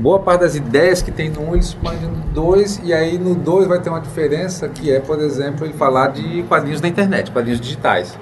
Boa 0.00 0.18
parte 0.18 0.40
das 0.40 0.56
ideias 0.56 1.02
que 1.02 1.10
tem 1.10 1.28
no 1.28 1.42
1 1.42 1.44
um, 1.44 1.48
ele 1.50 1.58
expande 1.58 2.06
no 2.06 2.16
2, 2.32 2.80
e 2.84 2.94
aí 2.94 3.18
no 3.18 3.34
2 3.34 3.66
vai 3.66 3.78
ter 3.80 3.90
uma 3.90 4.00
diferença 4.00 4.66
que 4.66 4.90
é, 4.90 4.98
por 4.98 5.20
exemplo, 5.20 5.66
ele 5.66 5.74
falar 5.74 6.08
de 6.08 6.42
quadrinhos 6.44 6.80
da 6.80 6.88
internet, 6.88 7.30
quadrinhos 7.30 7.60
digitais, 7.60 8.18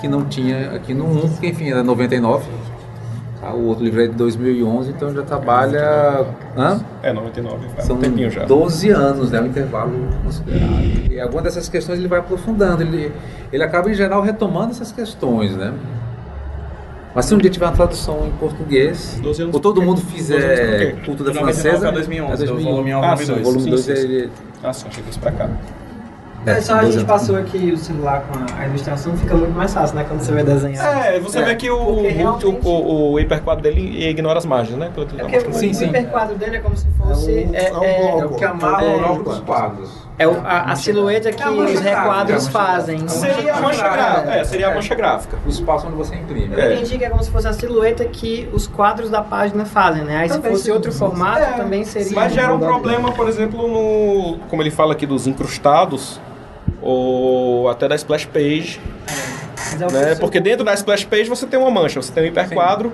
que 0.00 0.08
não 0.08 0.24
tinha 0.24 0.72
aqui 0.72 0.92
no 0.92 1.04
1, 1.04 1.08
um, 1.08 1.28
porque 1.28 1.46
enfim, 1.46 1.70
era 1.70 1.84
99, 1.84 2.48
tá? 3.40 3.52
o 3.52 3.66
outro 3.66 3.84
livro 3.84 4.02
é 4.02 4.08
de 4.08 4.14
2011, 4.14 4.90
então 4.90 5.14
já 5.14 5.22
trabalha... 5.22 6.26
Hã? 6.56 6.80
É, 7.00 7.12
99, 7.12 7.68
faz 7.76 7.86
São 7.86 7.94
um 7.94 8.00
tempinho 8.00 8.28
já. 8.28 8.44
12 8.44 8.90
anos, 8.90 9.30
né? 9.30 9.40
Um 9.40 9.46
intervalo 9.46 9.92
considerável. 10.24 11.12
E 11.12 11.20
algumas 11.20 11.44
dessas 11.44 11.68
questões 11.68 12.00
ele 12.00 12.08
vai 12.08 12.18
aprofundando. 12.18 12.82
Ele, 12.82 13.12
ele 13.52 13.62
acaba, 13.62 13.88
em 13.88 13.94
geral, 13.94 14.20
retomando 14.20 14.72
essas 14.72 14.90
questões, 14.90 15.54
né? 15.56 15.72
Mas 17.14 17.24
se 17.24 17.34
um 17.34 17.38
dia 17.38 17.50
tiver 17.50 17.66
uma 17.66 17.72
tradução 17.72 18.26
em 18.26 18.30
português, 18.32 19.18
12 19.20 19.42
anos 19.42 19.54
ou 19.54 19.60
todo 19.60 19.82
mundo 19.82 20.00
12 20.00 20.12
fizer 20.12 20.94
cultura 21.04 21.30
De 21.32 21.40
99 21.40 21.52
francesa... 21.62 21.88
a 21.88 21.90
2011, 21.90 22.42
é 22.42 22.46
do 22.46 22.58
volume 22.60 22.94
1 22.94 22.96
ao 22.96 23.02
Ah, 23.04 23.14
volume 23.14 23.24
sim, 23.26 23.32
2. 23.32 23.42
volume 23.44 23.62
sim, 23.62 23.70
2 23.70 23.80
sim, 23.80 23.96
sim. 23.96 24.02
ele... 24.02 24.30
Ah, 24.62 24.72
sim, 24.72 24.86
achei 24.88 25.02
que 25.02 25.10
isso 25.10 25.18
pra 25.18 25.32
cá. 25.32 25.48
É, 26.46 26.52
É 26.52 26.60
só 26.60 26.74
a 26.74 26.76
12 26.82 26.92
gente 26.92 27.00
anos. 27.00 27.10
passou 27.12 27.36
aqui 27.36 27.72
o 27.72 27.76
celular 27.76 28.22
com 28.22 28.54
a, 28.62 28.66
ilustração, 28.66 29.14
fica 29.16 29.34
muito 29.34 29.52
mais 29.54 29.74
fácil, 29.74 29.96
né? 29.96 30.04
Quando 30.08 30.20
você 30.20 30.32
vai 30.32 30.42
desenhar. 30.44 31.06
É, 31.14 31.18
você 31.20 31.42
vê 31.42 31.54
que 31.56 31.68
o, 31.68 31.76
o, 31.76 32.02
realmente- 32.08 32.46
o, 32.46 32.58
o, 32.64 33.12
o 33.12 33.20
hiperquadro 33.20 33.62
dele 33.62 34.08
ignora 34.08 34.38
as 34.38 34.46
margens, 34.46 34.78
né? 34.78 34.90
Pelo 34.94 35.06
que 35.06 35.16
É 35.20 35.24
porque 35.24 35.36
o, 35.36 35.52
Sim, 35.52 35.72
sim. 35.74 35.86
o 35.86 35.88
hiperquadro 35.88 36.36
dele 36.36 36.56
é 36.56 36.60
como 36.60 36.76
se 36.76 36.86
fosse. 36.96 37.30
É 37.30 37.46
um- 37.46 37.54
É, 37.54 37.68
é 37.68 37.72
um 37.76 37.84
é- 37.84 37.98
bloco. 38.12 38.20
É 38.22 38.26
o 38.26 38.38
que 38.38 38.44
amarra 38.44 38.84
É. 38.84 38.94
o 38.94 38.98
bloco 39.00 39.22
dos 39.24 39.40
quadros. 39.40 39.99
É 40.22 40.28
o- 40.28 40.40
a, 40.44 40.72
a 40.72 40.76
silhueta 40.76 41.32
que 41.32 41.42
É 41.42 41.48
os 41.48 41.80
requadros 41.80 42.46
fazem. 42.48 43.08
Seria 43.08 43.54
a 43.54 43.60
mancha 43.60 43.88
gráfica. 43.88 44.30
É, 44.34 44.44
seria 44.44 44.68
a 44.70 44.74
mancha 44.74 44.94
gráfica. 44.94 45.38
O 45.46 45.48
espaço 45.48 45.86
onde 45.86 45.96
você 45.96 46.14
imprime. 46.14 46.54
Eu 46.54 46.72
entendi 46.74 46.98
que 46.98 47.04
é 47.04 47.08
como 47.10 47.22
se 47.24 47.30
fosse 47.30 47.48
a 47.48 47.52
silhueta 47.52 48.04
que 48.04 48.48
os 48.52 48.66
quadros 48.66 49.08
da 49.10 49.22
página 49.22 49.64
fazem, 49.64 50.04
né? 50.04 50.18
Aí 50.18 50.28
se 50.28 50.40
fosse 50.40 50.64
sim, 50.64 50.70
outro 50.72 50.92
formato, 50.92 51.40
É, 51.40 51.52
também 51.52 51.84
seria. 51.84 52.12
Mas 52.14 52.32
gera 52.34 52.52
um 52.54 52.58
problema, 52.60 53.12
por 53.12 53.28
exemplo, 53.28 53.66
no. 53.66 54.38
Como 54.48 54.62
ele 54.62 54.70
fala 54.70 54.92
aqui 54.92 55.06
dos 55.06 55.26
incrustados, 55.26 56.20
ou 56.82 57.68
até 57.68 57.88
da 57.88 57.94
splash 57.94 58.26
page, 58.26 58.80
é 59.72 59.92
né? 59.92 60.14
que- 60.14 60.20
Porque 60.20 60.40
dentro 60.40 60.64
da 60.64 60.74
splash 60.74 61.04
page 61.04 61.28
você 61.28 61.46
tem 61.46 61.58
uma 61.58 61.70
mancha, 61.70 62.00
você 62.00 62.12
tem 62.12 62.24
um 62.24 62.26
hiperquadro, 62.26 62.92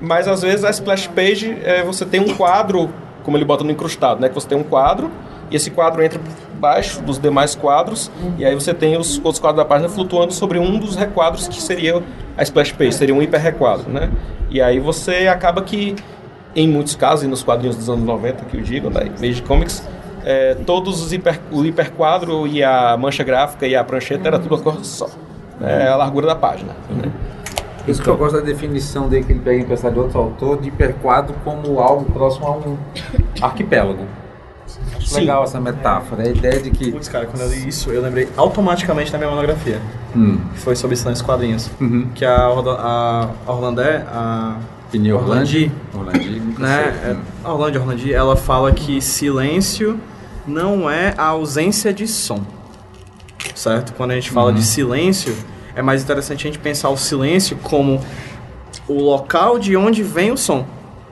mas 0.00 0.28
às 0.28 0.42
vezes 0.42 0.64
a 0.64 0.70
splash 0.70 1.06
page 1.08 1.56
é, 1.64 1.82
você 1.82 2.04
tem 2.04 2.20
um 2.20 2.34
quadro, 2.36 2.90
como 3.22 3.36
ele 3.36 3.44
bota 3.44 3.64
no 3.64 3.70
incrustado, 3.70 4.20
né? 4.20 4.28
Que 4.28 4.34
você 4.34 4.48
tem 4.48 4.58
um 4.58 4.62
quadro 4.62 5.10
e 5.50 5.56
esse 5.56 5.70
quadro 5.70 6.02
entra 6.02 6.20
baixo 6.56 7.00
dos 7.02 7.18
demais 7.18 7.54
quadros 7.54 8.10
e 8.38 8.44
aí 8.44 8.54
você 8.54 8.72
tem 8.72 8.96
os 8.96 9.16
outros 9.18 9.38
quadros 9.38 9.62
da 9.62 9.64
página 9.64 9.88
flutuando 9.88 10.32
sobre 10.32 10.58
um 10.58 10.78
dos 10.78 10.96
requadros 10.96 11.48
que 11.48 11.60
seria 11.60 12.02
a 12.36 12.42
splash 12.42 12.72
page, 12.72 12.92
seria 12.92 13.14
um 13.14 13.22
hiperrequadro, 13.22 13.90
né? 13.90 14.10
E 14.50 14.60
aí 14.60 14.78
você 14.78 15.28
acaba 15.28 15.62
que 15.62 15.94
em 16.56 16.66
muitos 16.66 16.96
casos, 16.96 17.24
e 17.24 17.28
nos 17.28 17.42
quadrinhos 17.42 17.76
dos 17.76 17.88
anos 17.90 18.02
90 18.02 18.46
que 18.46 18.56
eu 18.56 18.62
digo, 18.62 18.88
da 18.88 19.04
Image 19.04 19.42
Comics, 19.42 19.86
é, 20.24 20.54
todos 20.54 21.02
os 21.02 21.12
hiper, 21.12 21.38
o 21.52 21.62
hiperquadro 21.64 22.46
e 22.46 22.64
a 22.64 22.96
mancha 22.96 23.22
gráfica 23.22 23.66
e 23.66 23.76
a 23.76 23.84
prancheta 23.84 24.26
era 24.26 24.38
tudo 24.38 24.54
a 24.54 24.58
cor 24.60 24.82
só. 24.82 25.06
né? 25.60 25.84
É 25.84 25.88
a 25.88 25.96
largura 25.96 26.26
da 26.26 26.34
página. 26.34 26.72
Né? 26.90 27.12
Isso 27.86 28.02
que 28.02 28.08
eu 28.08 28.16
gosto 28.16 28.36
da 28.36 28.40
definição 28.40 29.08
dele 29.08 29.24
que 29.24 29.32
ele 29.32 29.40
pega 29.40 29.60
emprestado 29.60 29.92
de 29.92 30.00
outro 30.00 30.18
autor, 30.18 30.60
de 30.60 30.68
hiperquadro 30.68 31.34
como 31.44 31.78
algo 31.78 32.10
próximo 32.10 32.46
a 32.46 32.50
um 32.52 32.76
arquipélago. 33.40 34.04
Acho 35.06 35.14
Sim. 35.14 35.20
legal 35.20 35.44
essa 35.44 35.60
metáfora, 35.60 36.24
a 36.24 36.28
ideia 36.28 36.60
de 36.60 36.68
que... 36.72 36.90
Putz, 36.90 37.08
cara, 37.08 37.26
quando 37.26 37.42
eu 37.42 37.48
li 37.48 37.68
isso, 37.68 37.90
eu 37.90 38.02
lembrei 38.02 38.28
automaticamente 38.36 39.12
da 39.12 39.18
minha 39.18 39.30
monografia. 39.30 39.80
Hum. 40.16 40.40
Que 40.52 40.58
foi 40.58 40.74
sobre 40.74 40.96
silêncios 40.96 41.24
quadrinhos. 41.24 41.70
Uhum. 41.80 42.08
Que 42.12 42.24
a, 42.24 42.48
Orla- 42.50 43.30
a 43.46 43.52
Orlandé, 43.52 44.04
a 44.08 44.56
Pini 44.90 45.12
Orlandi, 45.12 45.70
Orlandi, 45.94 46.42
né? 46.58 46.82
sei. 47.02 47.10
é, 47.12 47.16
A 47.44 47.52
Orlandi 47.52 47.78
Orlandi, 47.78 48.12
ela 48.12 48.34
fala 48.34 48.72
que 48.72 49.00
silêncio 49.00 50.00
não 50.44 50.90
é 50.90 51.14
a 51.16 51.26
ausência 51.26 51.92
de 51.94 52.08
som. 52.08 52.40
Certo? 53.54 53.92
Quando 53.94 54.10
a 54.10 54.14
gente 54.14 54.30
fala 54.32 54.52
de 54.52 54.62
silêncio, 54.64 55.36
é 55.76 55.82
mais 55.82 56.02
interessante 56.02 56.40
a 56.48 56.50
gente 56.50 56.58
pensar 56.58 56.88
o 56.90 56.96
silêncio 56.96 57.56
como 57.62 58.00
o 58.88 59.00
local 59.02 59.56
de 59.58 59.76
onde 59.76 60.02
vem 60.02 60.32
o 60.32 60.36
som. 60.36 60.66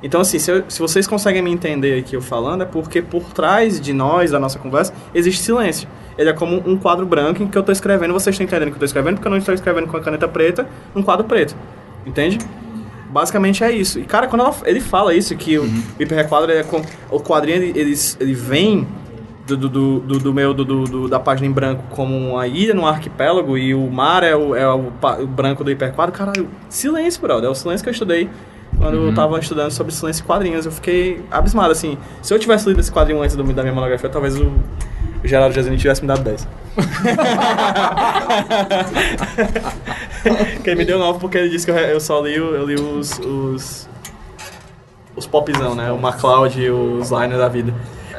Então, 0.05 0.21
assim, 0.21 0.39
se, 0.39 0.51
eu- 0.53 0.63
se 0.69 0.79
vocês 0.79 1.07
conseguem 1.07 1.41
me 1.43 1.51
entender 1.51 1.99
aqui 1.99 2.15
eu 2.15 2.21
falando, 2.23 2.63
é 2.63 2.67
porque 2.67 3.01
por 3.03 3.25
trás 3.33 3.81
de 3.81 3.93
nós, 3.93 4.31
da 4.31 4.39
nossa 4.39 4.59
conversa, 4.59 4.93
existe 5.15 5.41
silêncio. 5.43 5.89
Ele 6.19 6.29
é 6.31 6.33
como 6.33 6.63
um 6.65 6.77
quadro 6.77 7.05
branco 7.07 7.43
em 7.43 7.49
que 7.49 7.57
eu 7.59 7.61
estou 7.61 7.73
escrevendo, 7.73 8.13
vocês 8.13 8.35
estão 8.35 8.45
entendendo 8.47 8.67
que 8.69 8.73
eu 8.73 8.85
estou 8.85 8.85
escrevendo, 8.87 9.15
porque 9.17 9.27
eu 9.27 9.31
não 9.31 9.39
estou 9.39 9.55
escrevendo 9.55 9.87
com 9.89 9.97
a 9.97 10.01
caneta 10.01 10.29
preta, 10.29 10.69
um 10.95 11.03
quadro 11.03 11.25
preto. 11.27 11.57
Entende? 12.07 12.39
basicamente 13.11 13.63
é 13.63 13.71
isso. 13.71 14.01
E, 14.01 14.05
cara, 14.05 14.27
quando 14.27 14.43
ela- 14.43 14.55
ele 14.65 14.81
fala 14.81 15.15
isso, 15.15 15.37
que 15.37 15.57
o 15.57 15.65
hiperrequadro, 16.01 16.51
é 16.51 16.65
com, 16.65 16.83
o 17.11 17.21
quadrinho, 17.21 17.59
ele, 17.63 17.79
ele, 17.79 17.95
ele 18.19 18.35
vem 18.35 18.89
do, 19.47 19.57
do, 19.57 19.69
do, 19.69 20.19
do, 20.19 20.35
meu, 20.35 20.53
do, 20.53 20.65
do- 20.65 21.09
da 21.09 21.21
página 21.21 21.47
em 21.47 21.53
branco 21.53 21.85
como 21.91 22.17
uma 22.17 22.47
ilha 22.49 22.75
no 22.75 22.85
arquipélago 22.87 23.57
e 23.57 23.73
o 23.73 23.89
mar 23.89 24.25
é 24.25 24.35
o, 24.35 24.57
é 24.57 24.67
o, 24.67 24.91
o 25.23 25.27
branco 25.29 25.63
do 25.63 25.71
hiperquadro, 25.71 26.13
caralho, 26.13 26.49
silêncio, 26.69 27.21
brother. 27.21 27.45
É 27.49 27.53
o 27.53 27.55
silêncio 27.55 27.85
que 27.85 27.89
eu 27.89 27.93
estudei 27.93 28.29
quando 28.85 29.07
eu 29.07 29.15
tava 29.15 29.39
estudando 29.39 29.71
sobre 29.71 29.95
silêncio 29.95 30.23
e 30.23 30.27
quadrinhos. 30.27 30.67
Eu 30.67 30.73
fiquei 30.73 31.25
abismado, 31.31 31.73
assim. 31.73 31.97
Se 32.21 32.35
eu 32.35 32.39
tivesse 32.39 32.69
lido 32.69 32.81
esse 32.81 32.93
quadrinho 32.93 33.23
antes 33.23 33.35
do, 33.35 33.43
da 33.55 33.63
minha 33.63 33.75
monografia, 33.75 34.11
talvez 34.11 34.39
o 34.39 34.53
Geraldo 35.25 35.55
Jazini 35.55 35.79
tivesse 35.79 36.03
me 36.03 36.09
dado 36.09 36.23
10. 36.23 36.47
Quem 40.63 40.77
me 40.77 40.85
deu 40.85 40.99
9 40.99 41.19
porque 41.19 41.39
ele 41.39 41.49
disse 41.49 41.65
que 41.65 41.73
eu, 41.73 41.77
eu 41.77 41.99
só 42.01 42.21
li, 42.21 42.39
o- 42.39 42.55
eu 42.55 42.67
li 42.67 42.75
os, 42.75 43.19
os. 43.21 43.89
os 45.17 45.27
popzão, 45.27 45.75
né? 45.75 45.91
O 45.91 45.99
MacLeod 45.99 46.61
e 46.61 46.69
os 46.71 47.11
Liner 47.11 47.39
da 47.39 47.49
vida. 47.49 47.73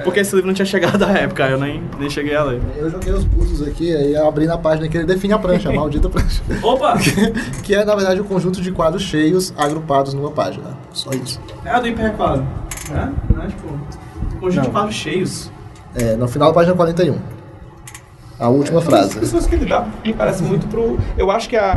Porque 0.03 0.19
esse 0.19 0.35
livro 0.35 0.47
não 0.47 0.53
tinha 0.53 0.65
chegado 0.65 1.03
à 1.03 1.11
época, 1.11 1.47
eu 1.47 1.59
nem, 1.59 1.83
nem 1.99 2.09
cheguei 2.09 2.35
a 2.35 2.43
ler. 2.43 2.61
Eu 2.77 2.89
joguei 2.89 3.13
os 3.13 3.23
búzios 3.23 3.67
aqui, 3.67 3.95
aí 3.95 4.13
eu 4.13 4.27
abri 4.27 4.45
na 4.45 4.57
página 4.57 4.87
que 4.87 4.97
ele 4.97 5.05
define 5.05 5.33
a 5.33 5.39
prancha, 5.39 5.69
a 5.69 5.73
maldita 5.73 6.09
prancha. 6.09 6.41
Opa! 6.61 6.95
Que 7.63 7.73
é, 7.73 7.83
na 7.83 7.95
verdade, 7.95 8.21
um 8.21 8.23
conjunto 8.23 8.61
de 8.61 8.71
quadros 8.71 9.01
cheios 9.01 9.53
agrupados 9.57 10.13
numa 10.13 10.31
página. 10.31 10.77
Só 10.93 11.09
isso. 11.11 11.39
É 11.63 11.69
a 11.69 11.79
do 11.79 11.87
hiperquadro. 11.87 12.45
É? 12.91 13.33
Não 13.33 13.43
é 13.43 13.47
tipo. 13.47 13.67
Conjunto 14.39 14.65
de 14.65 14.71
quadros 14.71 14.95
cheios. 14.95 15.51
É, 15.95 16.15
no 16.15 16.27
final 16.27 16.49
da 16.49 16.53
página 16.53 16.75
41. 16.75 17.17
A 18.37 18.49
última 18.49 18.79
As 18.79 18.85
frase. 18.85 19.17
pessoas 19.17 19.47
que 19.47 19.55
ele 19.55 19.65
dá 19.65 19.87
me 20.03 20.13
parece 20.13 20.43
muito 20.43 20.67
pro. 20.67 20.99
Eu 21.17 21.31
acho 21.31 21.47
que 21.47 21.55
a. 21.55 21.71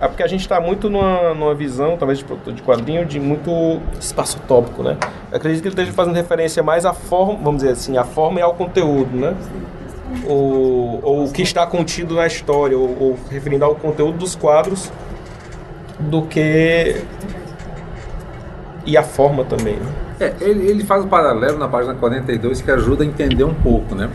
a 0.00 0.04
é 0.04 0.08
porque 0.08 0.22
a 0.22 0.26
gente 0.26 0.46
tá 0.46 0.60
muito 0.60 0.90
numa, 0.90 1.32
numa 1.32 1.54
visão, 1.54 1.96
talvez, 1.96 2.18
de, 2.18 2.24
produtor 2.24 2.52
de 2.52 2.62
quadrinho, 2.62 3.06
de 3.06 3.18
muito 3.18 3.80
espaço 3.98 4.38
tópico, 4.46 4.82
né? 4.82 4.98
Eu 5.30 5.38
acredito 5.38 5.62
que 5.62 5.68
ele 5.68 5.74
esteja 5.74 5.92
fazendo 5.92 6.14
referência 6.14 6.62
mais 6.62 6.84
à 6.84 6.92
forma, 6.92 7.38
vamos 7.42 7.62
dizer 7.62 7.72
assim, 7.72 7.96
à 7.96 8.04
forma 8.04 8.38
e 8.38 8.42
ao 8.42 8.54
conteúdo, 8.54 9.16
né? 9.16 9.34
Ou, 10.26 11.00
ou 11.02 11.24
o 11.24 11.32
que 11.32 11.40
está 11.40 11.66
contido 11.66 12.14
na 12.16 12.26
história, 12.26 12.76
ou, 12.76 12.96
ou 13.00 13.18
referindo 13.30 13.64
ao 13.64 13.74
conteúdo 13.74 14.18
dos 14.18 14.34
quadros, 14.34 14.92
do 15.98 16.22
que. 16.22 17.02
E 18.84 18.94
a 18.96 19.02
forma 19.02 19.44
também, 19.44 19.76
né? 19.76 19.92
É, 20.20 20.34
ele, 20.40 20.66
ele 20.66 20.84
faz 20.84 21.04
um 21.04 21.08
paralelo 21.08 21.58
na 21.58 21.68
página 21.68 21.94
42 21.94 22.60
que 22.60 22.70
ajuda 22.70 23.04
a 23.04 23.06
entender 23.06 23.44
um 23.44 23.54
pouco, 23.54 23.94
né? 23.94 24.10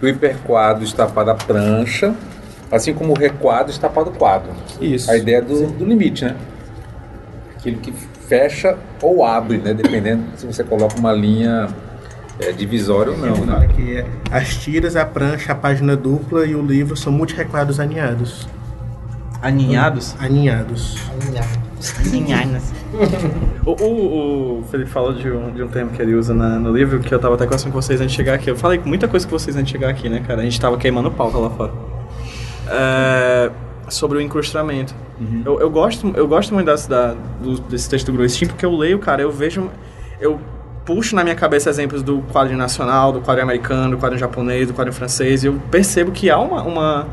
O 0.00 0.06
hiperquadro 0.06 0.84
está 0.84 1.06
para 1.06 1.32
a 1.32 1.34
prancha, 1.34 2.14
assim 2.70 2.94
como 2.94 3.12
o 3.12 3.18
requadro 3.18 3.70
está 3.70 3.88
para 3.88 4.08
o 4.08 4.12
quadro. 4.12 4.50
Isso. 4.80 5.10
A 5.10 5.16
ideia 5.16 5.42
do, 5.42 5.66
do 5.66 5.84
limite, 5.84 6.24
né? 6.24 6.36
Aquilo 7.56 7.78
que 7.78 7.92
fecha 7.92 8.76
ou 9.02 9.24
abre, 9.24 9.58
né? 9.58 9.74
Dependendo 9.74 10.24
se 10.36 10.46
você 10.46 10.62
coloca 10.62 10.96
uma 10.98 11.12
linha 11.12 11.68
é, 12.38 12.52
divisória 12.52 13.12
ou 13.12 13.18
não, 13.18 13.44
né? 13.44 13.52
fala 13.54 13.66
que 13.66 13.96
é 13.96 14.06
as 14.30 14.56
tiras, 14.56 14.94
a 14.94 15.04
prancha, 15.04 15.52
a 15.52 15.54
página 15.54 15.96
dupla 15.96 16.46
e 16.46 16.54
o 16.54 16.62
livro 16.62 16.96
são 16.96 17.12
multirequadros 17.12 17.80
aninhados. 17.80 18.46
Aninhados? 19.40 20.14
Aninhados. 20.20 20.96
O, 23.64 23.70
o, 23.72 24.58
o 24.60 24.64
Felipe 24.70 24.90
falou 24.90 25.12
de 25.12 25.30
um, 25.30 25.50
de 25.50 25.62
um 25.62 25.68
termo 25.68 25.90
que 25.90 26.00
ele 26.00 26.14
usa 26.14 26.34
na- 26.34 26.58
no 26.58 26.72
livro, 26.72 27.00
que 27.00 27.14
eu 27.14 27.18
tava 27.18 27.34
até 27.34 27.44
conversando 27.44 27.72
com 27.72 27.80
vocês 27.80 28.00
antes 28.00 28.12
de 28.12 28.16
chegar 28.16 28.34
aqui. 28.34 28.50
Eu 28.50 28.56
falei 28.56 28.80
muita 28.84 29.06
coisa 29.06 29.26
com 29.26 29.38
vocês 29.38 29.54
antes 29.56 29.66
de 29.66 29.72
chegar 29.72 29.90
aqui, 29.90 30.08
né, 30.08 30.22
cara? 30.26 30.40
A 30.40 30.44
gente 30.44 30.60
tava 30.60 30.76
queimando 30.76 31.10
pauta 31.10 31.36
lá 31.38 31.50
fora. 31.50 31.72
É, 32.70 33.50
sobre 33.88 34.18
o 34.18 34.20
incrustamento. 34.20 34.94
Eu, 35.44 35.60
eu, 35.60 35.70
gosto, 35.70 36.12
eu 36.16 36.26
gosto 36.28 36.54
muito 36.54 36.66
dessa, 36.66 36.88
da, 36.88 37.14
do, 37.42 37.58
desse 37.60 37.88
texto 37.90 38.06
do 38.06 38.12
Groistin, 38.12 38.46
porque 38.46 38.64
eu 38.64 38.74
leio, 38.76 38.98
cara, 38.98 39.22
eu 39.22 39.30
vejo... 39.30 39.68
Eu 40.20 40.38
puxo 40.84 41.14
na 41.14 41.22
minha 41.22 41.34
cabeça 41.36 41.68
exemplos 41.68 42.02
do 42.02 42.22
quadrinho 42.32 42.58
nacional, 42.58 43.12
do 43.12 43.20
quadrinho 43.20 43.44
americano, 43.44 43.90
do 43.90 43.98
quadrinho 43.98 44.18
japonês, 44.20 44.66
do 44.66 44.72
quadrinho 44.72 44.94
francês, 44.96 45.44
e 45.44 45.46
eu 45.46 45.60
percebo 45.70 46.10
que 46.12 46.30
há 46.30 46.38
uma... 46.38 46.62
uma 46.62 47.06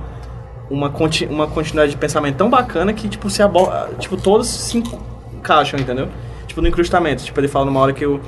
uma, 0.69 0.89
conti 0.89 1.25
uma 1.25 1.47
continuidade 1.47 1.91
de 1.91 1.97
pensamento 1.97 2.35
tão 2.37 2.49
bacana 2.49 2.93
que, 2.93 3.07
tipo, 3.07 3.29
se 3.29 3.41
tipo 3.99 4.17
todos 4.17 4.47
se 4.47 4.77
encaixam, 5.33 5.79
entendeu? 5.79 6.07
Tipo, 6.47 6.61
no 6.61 6.67
incrustamento. 6.67 7.23
Tipo, 7.23 7.39
ele 7.39 7.47
fala 7.47 7.65
numa 7.65 7.79
hora 7.79 7.93
que 7.93 8.05
o- 8.05 8.19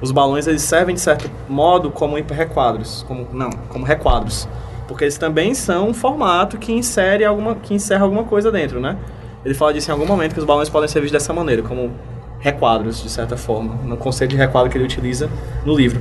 os 0.00 0.10
balões, 0.12 0.46
eles 0.46 0.62
servem, 0.62 0.94
de 0.94 1.00
certo 1.00 1.30
modo, 1.48 1.90
como 1.90 2.16
requadros. 2.16 3.04
Como, 3.08 3.26
não, 3.32 3.50
como 3.68 3.84
requadros. 3.84 4.46
Porque 4.86 5.04
eles 5.04 5.16
também 5.18 5.54
são 5.54 5.88
um 5.88 5.94
formato 5.94 6.58
que 6.58 6.72
insere 6.72 7.24
alguma, 7.24 7.54
que 7.56 7.74
encerra 7.74 8.04
alguma 8.04 8.24
coisa 8.24 8.52
dentro, 8.52 8.78
né? 8.80 8.96
Ele 9.44 9.54
fala 9.54 9.72
disso 9.72 9.90
em 9.90 9.92
algum 9.92 10.06
momento, 10.06 10.34
que 10.34 10.38
os 10.40 10.44
balões 10.46 10.68
podem 10.68 10.88
ser 10.88 11.00
vistos 11.00 11.20
dessa 11.22 11.32
maneira, 11.32 11.62
como 11.62 11.92
requadros, 12.40 13.02
de 13.02 13.08
certa 13.08 13.36
forma. 13.36 13.74
No 13.84 13.96
conceito 13.96 14.30
de 14.32 14.36
requadro 14.36 14.70
que 14.70 14.76
ele 14.76 14.84
utiliza 14.84 15.30
no 15.64 15.74
livro. 15.74 16.00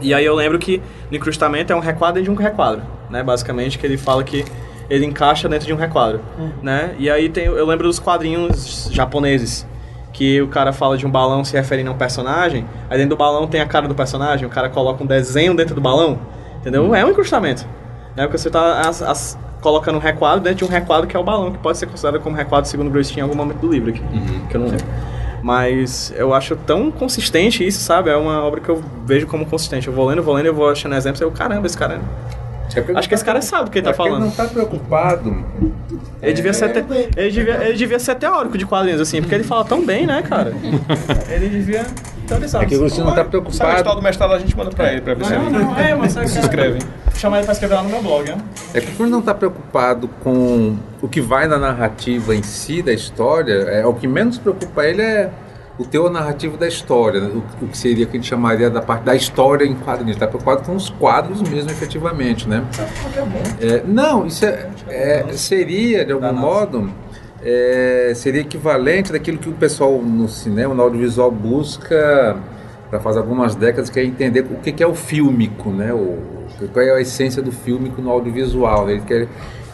E 0.00 0.12
aí 0.14 0.24
eu 0.24 0.34
lembro 0.34 0.58
que 0.58 0.80
no 1.10 1.16
incrustamento 1.16 1.72
é 1.72 1.76
um 1.76 1.80
requadro 1.80 2.22
de 2.22 2.30
um 2.30 2.34
requadro, 2.34 2.82
né? 3.10 3.22
Basicamente, 3.22 3.78
que 3.78 3.86
ele 3.86 3.96
fala 3.96 4.22
que 4.22 4.44
ele 4.88 5.04
encaixa 5.04 5.48
dentro 5.48 5.66
de 5.66 5.72
um 5.72 5.76
requadro, 5.76 6.20
né? 6.62 6.94
E 6.98 7.10
aí 7.10 7.28
tem, 7.28 7.44
eu 7.44 7.66
lembro 7.66 7.86
dos 7.88 7.98
quadrinhos 7.98 8.88
japoneses, 8.92 9.66
que 10.12 10.40
o 10.40 10.48
cara 10.48 10.72
fala 10.72 10.96
de 10.96 11.06
um 11.06 11.10
balão 11.10 11.44
se 11.44 11.54
referindo 11.54 11.90
a 11.90 11.92
um 11.92 11.96
personagem, 11.96 12.64
aí 12.88 12.96
dentro 12.96 13.10
do 13.10 13.16
balão 13.18 13.46
tem 13.46 13.60
a 13.60 13.66
cara 13.66 13.86
do 13.86 13.94
personagem, 13.94 14.46
o 14.46 14.50
cara 14.50 14.68
coloca 14.70 15.02
um 15.02 15.06
desenho 15.06 15.54
dentro 15.54 15.74
do 15.74 15.80
balão, 15.80 16.18
entendeu? 16.60 16.94
É 16.94 17.04
um 17.04 17.10
incrustamento, 17.10 17.66
né? 18.16 18.24
Porque 18.24 18.38
você 18.38 18.48
tá 18.50 18.80
as- 18.88 19.02
as- 19.02 19.38
colocando 19.60 19.96
um 19.96 20.00
requadro 20.00 20.40
dentro 20.40 20.58
de 20.58 20.64
um 20.64 20.68
requadro 20.68 21.06
que 21.08 21.16
é 21.16 21.18
o 21.20 21.24
balão, 21.24 21.50
que 21.50 21.58
pode 21.58 21.76
ser 21.76 21.86
considerado 21.86 22.20
como 22.22 22.36
requadro 22.36 22.68
segundo 22.70 22.86
o 22.86 22.90
Groistin 22.90 23.18
em 23.18 23.22
algum 23.22 23.34
momento 23.34 23.58
do 23.58 23.68
livro 23.70 23.90
aqui, 23.90 24.00
que 24.48 24.56
eu 24.56 24.60
não 24.60 24.68
lembro. 24.68 24.86
Mas 25.42 26.12
eu 26.16 26.32
acho 26.32 26.56
tão 26.56 26.90
consistente 26.90 27.66
isso, 27.66 27.80
sabe? 27.80 28.08
É 28.10 28.16
uma 28.16 28.42
obra 28.42 28.60
que 28.60 28.68
eu 28.68 28.82
vejo 29.04 29.26
como 29.26 29.44
consistente. 29.46 29.86
Eu 29.86 29.92
vou 29.94 30.06
lendo, 30.06 30.22
vou 30.22 30.34
lendo, 30.34 30.46
eu 30.46 30.54
vou 30.54 30.68
achando 30.70 30.94
exemplos, 30.94 31.20
eu, 31.20 31.30
caramba, 31.30 31.66
esse 31.66 31.76
cara... 31.76 32.00
Acho 32.94 33.08
que 33.08 33.14
esse 33.14 33.24
cara 33.24 33.40
sabe 33.40 33.68
o 33.68 33.72
que 33.72 33.78
ele 33.78 33.84
tá 33.84 33.90
É 33.90 33.94
falando. 33.94 34.14
Ele 34.14 34.22
não 34.22 34.28
está 34.28 34.44
preocupado. 34.46 35.44
Ele 36.22 36.32
devia, 36.32 36.52
ser 36.52 36.72
te... 36.72 36.84
ele, 37.16 37.30
devia, 37.30 37.54
ele 37.64 37.76
devia 37.76 37.98
ser 37.98 38.14
teórico 38.16 38.56
de 38.58 38.66
quadrinhos, 38.66 39.00
assim, 39.00 39.20
porque 39.20 39.34
ele 39.34 39.44
fala 39.44 39.64
tão 39.64 39.84
bem, 39.84 40.06
né, 40.06 40.22
cara? 40.22 40.52
ele 41.30 41.48
devia. 41.48 41.86
Então 42.24 42.38
ele 42.38 42.48
sabe. 42.48 42.64
É 42.64 42.68
que 42.68 42.76
você 42.76 43.00
não 43.00 43.10
está 43.10 43.20
Se 43.22 43.26
a 43.26 43.30
preocupado. 43.30 43.76
história 43.76 43.94
do 44.00 44.02
mestrado 44.02 44.32
a 44.32 44.38
gente 44.38 44.56
manda 44.56 44.70
pra 44.70 44.92
ele, 44.92 45.00
pra 45.00 45.14
ver 45.14 45.24
se 45.24 45.32
Não, 45.32 45.42
ele 45.46 45.50
não, 45.58 45.78
é, 45.78 45.94
mas 45.94 46.12
sabe, 46.12 46.28
se 46.30 46.38
inscreve. 46.38 46.78
Chamar 47.14 47.36
ele 47.38 47.44
pra 47.44 47.52
escrever 47.52 47.74
lá 47.76 47.82
no 47.82 47.88
meu 47.88 48.02
blog, 48.02 48.28
né? 48.28 48.38
É 48.74 48.80
que 48.80 48.92
quando 48.92 49.10
não 49.10 49.20
está 49.20 49.32
preocupado 49.34 50.08
com 50.22 50.76
o 51.00 51.08
que 51.08 51.20
vai 51.20 51.46
na 51.46 51.58
narrativa 51.58 52.34
em 52.34 52.42
si 52.42 52.82
da 52.82 52.92
história, 52.92 53.52
é, 53.52 53.86
o 53.86 53.94
que 53.94 54.08
menos 54.08 54.38
preocupa 54.38 54.84
ele 54.84 55.02
é 55.02 55.30
o 55.78 55.84
teor 55.84 56.10
narrativo 56.10 56.56
da 56.56 56.66
história, 56.66 57.20
né? 57.20 57.30
o, 57.60 57.66
que 57.66 57.76
seria 57.76 58.06
que 58.06 58.16
a 58.16 58.20
gente 58.20 58.28
chamaria 58.28 58.70
da 58.70 58.80
parte 58.80 59.02
da 59.02 59.14
história 59.14 59.64
em 59.64 59.74
quadrinhos. 59.74 60.16
Está 60.16 60.26
preocupado 60.26 60.62
com 60.62 60.74
os 60.74 60.88
quadros 60.88 61.42
mesmo, 61.42 61.70
efetivamente, 61.70 62.48
né? 62.48 62.64
É, 63.60 63.82
não, 63.86 64.26
isso 64.26 64.44
é, 64.46 64.70
é, 64.88 65.32
seria, 65.32 66.04
de 66.04 66.12
algum 66.12 66.32
modo, 66.32 66.90
é, 67.42 68.12
seria 68.14 68.40
equivalente 68.40 69.12
daquilo 69.12 69.36
que 69.36 69.48
o 69.48 69.52
pessoal 69.52 70.00
no 70.00 70.28
cinema, 70.28 70.74
no 70.74 70.82
audiovisual, 70.82 71.30
busca 71.30 72.36
para 72.88 73.00
faz 73.00 73.16
algumas 73.16 73.54
décadas, 73.54 73.90
que 73.90 73.98
é 73.98 74.04
entender 74.04 74.40
o 74.40 74.60
que 74.60 74.72
que 74.72 74.82
é 74.82 74.86
o 74.86 74.94
fílmico, 74.94 75.70
né? 75.70 75.92
O, 75.92 76.18
qual 76.72 76.84
é 76.84 76.92
a 76.92 77.00
essência 77.00 77.42
do 77.42 77.52
fílmico 77.52 78.00
no 78.00 78.10
audiovisual. 78.10 78.86
né? 78.86 78.92
Ele 78.92 79.02
quer, 79.02 79.28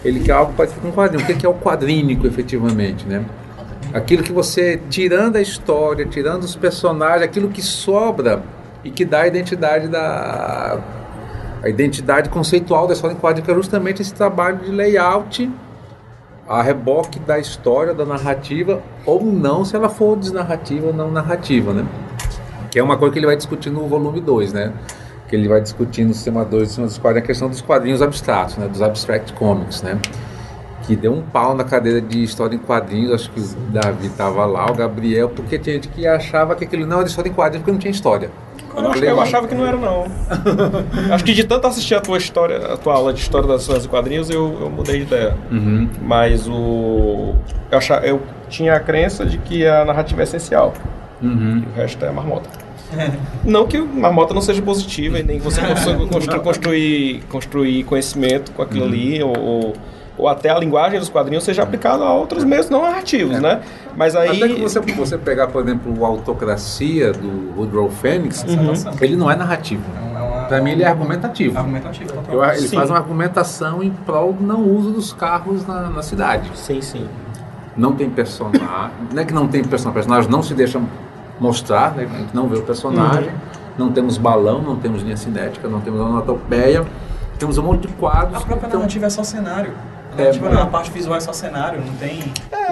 ele 0.04 0.20
quer 0.20 0.32
algo 0.32 0.52
parecido 0.54 0.80
com 0.80 0.88
um 0.88 0.92
quadrinho. 0.92 1.22
O 1.22 1.26
que 1.26 1.34
que 1.34 1.46
é 1.46 1.48
o 1.48 1.54
quadrínico, 1.54 2.26
efetivamente, 2.26 3.06
né? 3.06 3.24
Aquilo 3.92 4.22
que 4.22 4.32
você, 4.32 4.80
tirando 4.88 5.36
a 5.36 5.40
história, 5.40 6.06
tirando 6.06 6.44
os 6.44 6.56
personagens, 6.56 7.22
aquilo 7.22 7.48
que 7.48 7.60
sobra 7.60 8.42
e 8.82 8.90
que 8.90 9.04
dá 9.04 9.20
a 9.20 9.26
identidade 9.26 9.88
da 9.88 10.80
a 11.62 11.68
identidade 11.68 12.28
conceitual 12.28 12.88
da 12.88 12.92
história 12.92 13.14
em 13.14 13.18
quadrinho, 13.18 13.44
que 13.44 13.52
é 13.52 13.54
justamente 13.54 14.02
esse 14.02 14.12
trabalho 14.12 14.58
de 14.58 14.72
layout 14.72 15.48
a 16.48 16.60
reboque 16.60 17.18
da 17.20 17.38
história, 17.38 17.94
da 17.94 18.04
narrativa, 18.04 18.82
ou 19.06 19.24
não, 19.24 19.64
se 19.64 19.76
ela 19.76 19.88
for 19.88 20.16
desnarrativa 20.16 20.88
ou 20.88 20.92
não 20.92 21.10
narrativa, 21.10 21.72
né? 21.72 21.86
Que 22.70 22.78
é 22.78 22.82
uma 22.82 22.96
coisa 22.96 23.12
que 23.12 23.18
ele 23.18 23.26
vai 23.26 23.36
discutir 23.36 23.70
no 23.70 23.86
volume 23.86 24.20
2, 24.20 24.52
né? 24.52 24.72
Que 25.28 25.36
ele 25.36 25.48
vai 25.48 25.60
discutir 25.60 26.04
no 26.04 26.12
sistema 26.12 26.44
2, 26.44 26.62
no 26.62 26.68
sistema 26.68 26.88
dos 26.88 26.98
quadrinhos, 26.98 27.24
a 27.24 27.26
questão 27.26 27.48
dos 27.48 27.60
quadrinhos 27.60 28.02
abstratos, 28.02 28.56
né? 28.56 28.66
Dos 28.66 28.82
abstract 28.82 29.32
comics, 29.34 29.82
né? 29.82 29.98
Que 30.86 30.96
deu 30.96 31.12
um 31.12 31.22
pau 31.22 31.54
na 31.54 31.64
cadeira 31.64 32.00
de 32.00 32.22
história 32.22 32.56
em 32.56 32.58
quadrinhos, 32.58 33.12
acho 33.12 33.30
que 33.30 33.40
o 33.40 33.44
Davi 33.72 34.06
estava 34.08 34.44
lá, 34.44 34.70
o 34.70 34.74
Gabriel, 34.74 35.28
porque 35.28 35.58
tinha 35.58 35.76
gente 35.76 35.88
que 35.88 36.06
achava 36.06 36.54
que 36.56 36.64
aquilo 36.64 36.84
não 36.86 36.98
era 36.98 37.06
história 37.08 37.28
em 37.28 37.32
quadrinhos 37.32 37.60
porque 37.62 37.72
não 37.72 37.78
tinha 37.78 37.90
história. 37.90 38.30
Eu, 38.74 38.90
acho- 38.90 39.04
eu 39.04 39.20
achava 39.20 39.46
que 39.46 39.54
não 39.54 39.66
era, 39.66 39.76
não. 39.76 40.06
acho 41.14 41.22
que 41.24 41.32
de 41.34 41.44
tanto 41.44 41.66
assistir 41.66 41.94
a 41.94 42.00
tua 42.00 42.16
história, 42.18 42.56
a 42.72 42.76
tua 42.76 42.94
aula 42.94 43.12
de 43.12 43.20
história 43.20 43.46
das 43.46 43.60
histórias 43.62 43.84
e 43.84 43.88
quadrinhos, 43.88 44.30
eu, 44.30 44.56
eu 44.62 44.70
mudei 44.70 44.96
de 44.98 45.02
ideia. 45.02 45.36
Mas 46.02 46.48
o. 46.48 47.34
Eu, 47.70 47.78
achava, 47.78 48.06
eu 48.06 48.20
tinha 48.48 48.74
a 48.74 48.80
crença 48.80 49.24
de 49.26 49.38
que 49.38 49.66
a 49.66 49.84
narrativa 49.84 50.22
é 50.22 50.24
essencial. 50.24 50.72
E 51.22 51.26
o 51.26 51.76
resto 51.76 52.04
é 52.04 52.10
marmota. 52.10 52.48
Não 53.44 53.66
que 53.66 53.78
marmota 53.78 54.34
não 54.34 54.40
seja 54.42 54.60
positiva 54.60 55.18
e 55.18 55.22
nem 55.22 55.38
que 55.38 55.44
você 55.44 55.60
constru- 55.62 56.08
constru- 56.08 56.40
construir, 56.40 57.22
construir 57.30 57.84
conhecimento 57.84 58.52
com 58.52 58.62
aquilo 58.62 58.84
ali, 58.84 59.22
ou, 59.22 59.38
ou 59.38 59.72
ou 60.18 60.28
até 60.28 60.50
a 60.50 60.58
linguagem 60.58 60.98
dos 60.98 61.08
quadrinhos 61.08 61.44
seja 61.44 61.62
aplicada 61.62 62.04
a 62.04 62.12
outros 62.12 62.44
meios 62.44 62.68
não 62.68 62.82
narrativos, 62.82 63.40
né? 63.40 63.62
Mas 63.96 64.14
aí... 64.14 64.42
Até 64.42 64.54
que 64.54 64.60
você, 64.60 64.80
você 64.80 65.16
pegar, 65.18 65.48
por 65.48 65.62
exemplo, 65.62 65.92
o 65.98 66.04
Autocracia 66.04 67.12
do 67.12 67.52
Woodrow 67.56 67.90
Fênix, 67.90 68.44
ele 69.00 69.16
não 69.16 69.30
é 69.30 69.36
narrativo. 69.36 69.82
Para 70.48 70.60
mim, 70.60 70.72
ele 70.72 70.82
é 70.82 70.86
argumentativo. 70.86 71.56
Argumentativo. 71.58 72.10
Eu- 72.30 72.44
ele 72.44 72.68
Sim. 72.68 72.76
faz 72.76 72.90
uma 72.90 72.98
argumentação 72.98 73.82
em 73.82 73.90
prol 73.90 74.32
do 74.34 74.42
não 74.44 74.60
uso 74.62 74.90
dos 74.90 75.12
carros 75.12 75.66
na, 75.66 75.88
na 75.88 76.02
cidade. 76.02 76.50
Sim, 76.54 76.82
sim. 76.82 77.08
Não 77.76 77.92
tem 77.94 78.10
personagem. 78.10 78.60
Não 79.12 79.22
é 79.22 79.24
que 79.24 79.32
não 79.32 79.48
tem 79.48 79.64
personagem, 79.64 79.94
personagem 79.94 80.30
não 80.30 80.42
se 80.42 80.52
deixa 80.52 80.78
mostrar, 81.40 81.94
né? 81.94 82.06
a 82.12 82.18
gente 82.18 82.34
não 82.34 82.48
vê 82.48 82.58
o 82.58 82.62
personagem. 82.62 83.30
Não 83.78 83.90
temos 83.90 84.18
balão, 84.18 84.60
não 84.60 84.76
temos 84.76 85.02
linha 85.02 85.16
cinética, 85.16 85.66
não 85.68 85.80
temos 85.80 85.98
onomatopeia. 86.00 86.84
Temos 87.38 87.56
um 87.56 87.62
monte 87.62 87.88
de 87.88 87.94
quadros. 87.94 88.36
A 88.36 88.40
própria 88.46 88.66
Então, 88.68 88.80
narrativa 88.80 89.06
é 89.06 89.10
só 89.10 89.24
cenário. 89.24 89.72
A 90.16 90.22
É, 90.22 90.32
não, 90.54 90.62
a 90.62 90.66
parte 90.66 90.90
visual 90.90 91.16
é 91.16 91.20
só 91.20 91.32
cenário, 91.32 91.82
não 91.84 91.94
tem... 91.94 92.22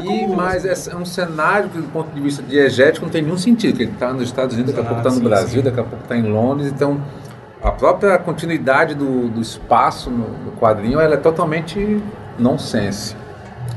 E, 0.03 0.27
mas 0.27 0.65
é, 0.65 0.93
é 0.93 0.97
um 0.97 1.05
cenário 1.05 1.69
que, 1.69 1.79
do 1.79 1.89
ponto 1.89 2.11
de 2.15 2.21
vista 2.21 2.43
diegético, 2.43 3.05
não 3.05 3.13
tem 3.13 3.23
nenhum 3.23 3.37
sentido. 3.37 3.81
Ele 3.81 3.91
está 3.91 4.13
nos 4.13 4.25
Estados 4.25 4.55
Unidos, 4.55 4.73
daqui 4.73 4.87
a 4.87 4.89
pouco 4.89 5.01
está 5.01 5.11
no 5.11 5.23
sim, 5.23 5.29
Brasil, 5.29 5.61
sim. 5.61 5.63
daqui 5.63 5.81
a 5.81 5.85
pouco 5.85 6.03
está 6.03 6.17
em 6.17 6.23
Londres. 6.23 6.73
Então, 6.73 7.01
a 7.63 7.71
própria 7.71 8.17
continuidade 8.19 8.95
do, 8.95 9.29
do 9.29 9.41
espaço 9.41 10.11
no, 10.11 10.29
no 10.45 10.53
quadrinho 10.53 10.99
ela 10.99 11.15
é 11.15 11.19
totalmente 11.19 12.03
nonsense. 12.39 13.15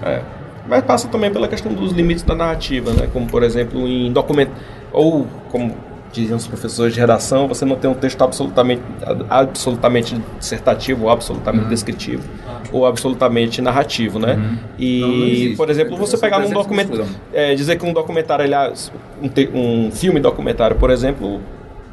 É. 0.02 0.22
Mas 0.68 0.84
passa 0.84 1.08
também 1.10 1.32
pela 1.32 1.48
questão 1.48 1.74
dos 1.74 1.92
limites 1.92 2.24
da 2.24 2.36
narrativa, 2.36 2.92
né? 2.94 3.10
Como, 3.12 3.28
por 3.28 3.44
exemplo, 3.44 3.86
em 3.88 4.12
documento... 4.14 4.52
Ou, 4.94 5.28
como 5.50 5.76
diziam 6.14 6.38
os 6.38 6.48
professores 6.48 6.94
de 6.94 7.00
redação, 7.00 7.48
você 7.48 7.66
não 7.66 7.76
tem 7.76 7.90
um 7.90 7.94
texto 7.96 8.22
absolutamente, 8.22 8.82
absolutamente 9.30 10.16
dissertativo, 10.40 11.06
ou 11.06 11.10
absolutamente 11.10 11.66
descritivo, 11.68 12.24
ou 12.72 12.86
absolutamente 12.86 13.62
narrativo, 13.62 14.20
né? 14.20 14.58
E, 14.78 15.00
Não, 15.02 15.08
não 15.10 15.26
existe. 15.26 15.56
por 15.58 15.70
exemplo, 15.70 15.98
você 15.98 16.18
pegar 16.18 16.38
essa 16.44 16.54
documento... 16.54 16.92
é, 17.34 17.56
dizer 17.56 17.78
que 17.78 17.86
um 17.86 17.92
documentário, 17.94 18.46
aliás, 18.46 18.92
um, 19.22 19.28
te- 19.28 19.50
um 19.54 19.92
filme 19.92 20.20
documentário, 20.20 20.76
por 20.78 20.90
exemplo, 20.92 21.42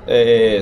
é, 0.07 0.61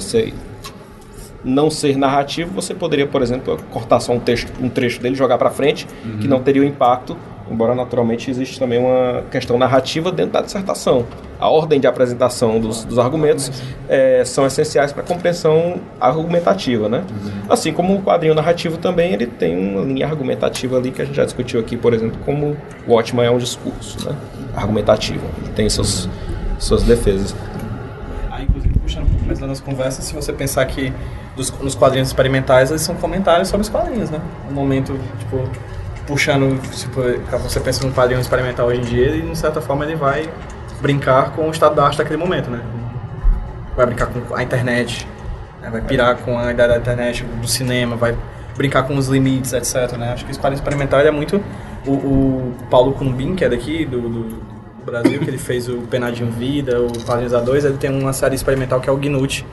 não 1.44 1.70
ser 1.70 1.96
narrativo, 1.96 2.50
você 2.52 2.74
poderia, 2.74 3.06
por 3.06 3.22
exemplo, 3.22 3.58
cortar 3.70 4.00
só 4.00 4.12
um, 4.12 4.20
texto, 4.20 4.52
um 4.60 4.68
trecho 4.68 5.00
dele, 5.00 5.14
jogar 5.14 5.38
para 5.38 5.50
frente, 5.50 5.86
que 6.20 6.26
não 6.28 6.40
teria 6.40 6.62
o 6.62 6.64
impacto, 6.64 7.16
embora 7.50 7.74
naturalmente 7.74 8.30
existe 8.30 8.58
também 8.58 8.78
uma 8.78 9.22
questão 9.30 9.58
narrativa 9.58 10.10
dentro 10.12 10.32
da 10.32 10.40
dissertação. 10.40 11.06
A 11.40 11.48
ordem 11.48 11.80
de 11.80 11.86
apresentação 11.86 12.60
dos, 12.60 12.84
dos 12.84 12.98
argumentos 12.98 13.50
é, 13.88 14.24
são 14.24 14.46
essenciais 14.46 14.92
para 14.92 15.02
a 15.02 15.06
compreensão 15.06 15.80
argumentativa, 16.00 16.88
né? 16.88 17.04
Assim 17.48 17.72
como 17.72 17.94
o 17.94 18.02
quadrinho 18.02 18.34
narrativo 18.34 18.76
também, 18.76 19.12
ele 19.12 19.26
tem 19.26 19.56
uma 19.56 19.84
linha 19.84 20.06
argumentativa 20.06 20.76
ali 20.76 20.90
que 20.90 21.00
a 21.00 21.04
gente 21.04 21.14
já 21.14 21.24
discutiu 21.24 21.60
aqui, 21.60 21.76
por 21.76 21.94
exemplo, 21.94 22.18
como 22.24 22.56
o 22.86 22.92
Watchman 22.94 23.26
é 23.26 23.30
um 23.30 23.38
discurso, 23.38 24.08
né? 24.08 24.16
Argumentativo, 24.54 25.24
ele 25.42 25.52
tem 25.52 25.68
seus, 25.68 26.08
suas 26.58 26.82
defesas. 26.82 27.34
Aí, 28.30 28.44
inclusive, 28.44 28.74
puxando 28.80 29.04
um 29.04 29.10
pouco 29.10 29.26
mais 29.26 29.38
da 29.38 29.46
nossa 29.46 29.62
conversa, 29.62 30.02
se 30.02 30.14
você 30.14 30.32
pensar 30.32 30.64
que 30.66 30.92
dos, 31.36 31.50
nos 31.60 31.74
quadrinhos 31.76 32.08
experimentais, 32.08 32.70
eles 32.70 32.82
são 32.82 32.96
comentários 32.96 33.48
sobre 33.48 33.62
os 33.62 33.68
quadrinhos, 33.68 34.10
né? 34.10 34.20
No 34.48 34.54
momento, 34.54 34.98
tipo, 35.20 35.48
puxando, 36.08 36.58
tipo, 36.72 37.02
você 37.42 37.60
pensa 37.60 37.86
num 37.86 37.92
quadrinho 37.92 38.18
experimental 38.18 38.66
hoje 38.66 38.80
em 38.80 38.84
dia, 38.84 39.06
ele, 39.06 39.30
de 39.30 39.38
certa 39.38 39.60
forma, 39.60 39.84
ele 39.84 39.94
vai 39.94 40.28
brincar 40.80 41.32
com 41.32 41.46
o 41.46 41.50
estado 41.50 41.74
da 41.74 41.84
arte 41.84 41.98
daquele 41.98 42.16
momento, 42.16 42.48
né? 42.48 42.62
Vai 43.76 43.84
brincar 43.84 44.06
com 44.06 44.34
a 44.34 44.42
internet, 44.42 45.06
né? 45.60 45.68
vai 45.70 45.82
pirar 45.82 46.16
com 46.16 46.38
a 46.38 46.50
ideia 46.50 46.70
da 46.70 46.78
internet, 46.78 47.24
do 47.24 47.46
cinema, 47.46 47.94
vai 47.94 48.16
brincar 48.56 48.84
com 48.84 48.96
os 48.96 49.08
limites, 49.08 49.52
etc, 49.52 49.98
né? 49.98 50.12
Acho 50.14 50.24
que 50.24 50.30
esse 50.30 50.40
quadrinho 50.40 50.58
experimental 50.58 51.00
é 51.00 51.10
muito... 51.10 51.40
O, 51.86 51.92
o 51.92 52.54
Paulo 52.70 52.92
Cumbim, 52.92 53.34
que 53.34 53.44
é 53.44 53.48
daqui, 53.48 53.84
do, 53.84 54.00
do, 54.00 54.22
do 54.24 54.84
Brasil, 54.84 55.20
que 55.20 55.28
ele 55.28 55.38
fez 55.38 55.68
o 55.68 55.82
Penadinho 55.82 56.30
Vida, 56.30 56.80
o 56.80 56.92
Quadrinhos 57.04 57.32
A2, 57.32 57.64
ele 57.64 57.76
tem 57.76 57.90
uma 57.90 58.12
série 58.12 58.34
experimental 58.34 58.80
que 58.80 58.88
é 58.88 58.92
o 58.92 58.96
Gnut. 58.96 59.46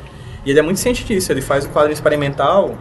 E 0.45 0.49
ele 0.49 0.59
é 0.59 0.61
muito 0.61 0.79
ciente 0.79 1.03
disso, 1.03 1.31
ele 1.31 1.41
faz 1.41 1.65
o 1.65 1.69
quadrinho 1.69 1.93
experimental 1.93 2.75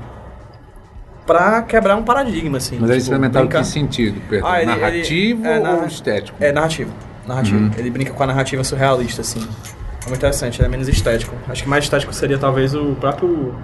pra 1.26 1.62
quebrar 1.62 1.96
um 1.96 2.02
paradigma, 2.02 2.58
assim. 2.58 2.76
Mas 2.80 2.90
é 2.90 2.92
tipo, 2.94 3.02
experimental 3.04 3.42
em 3.42 3.46
brincar- 3.46 3.62
que 3.62 3.68
sentido? 3.68 4.20
Perdão? 4.28 4.48
Ah, 4.50 4.62
ele- 4.62 4.70
ele- 4.72 4.80
Narrativo 4.80 5.46
é, 5.46 5.60
ou 5.60 5.86
estético? 5.86 6.36
É 6.44 6.52
narrativo. 6.52 6.92
Narrativo. 7.26 7.70
Ele 7.78 7.90
brinca 7.90 8.12
com 8.12 8.22
a 8.22 8.26
narrativa 8.26 8.62
surrealista, 8.64 9.22
assim. 9.22 9.40
É 9.40 10.08
muito 10.08 10.16
interessante, 10.18 10.60
ele 10.60 10.66
é 10.66 10.70
menos 10.70 10.88
estético. 10.88 11.34
Acho 11.48 11.62
que 11.62 11.68
mais 11.68 11.84
estético 11.84 12.12
seria 12.12 12.36
talvez 12.36 12.74
o 12.74 12.94
próprio 13.00 13.54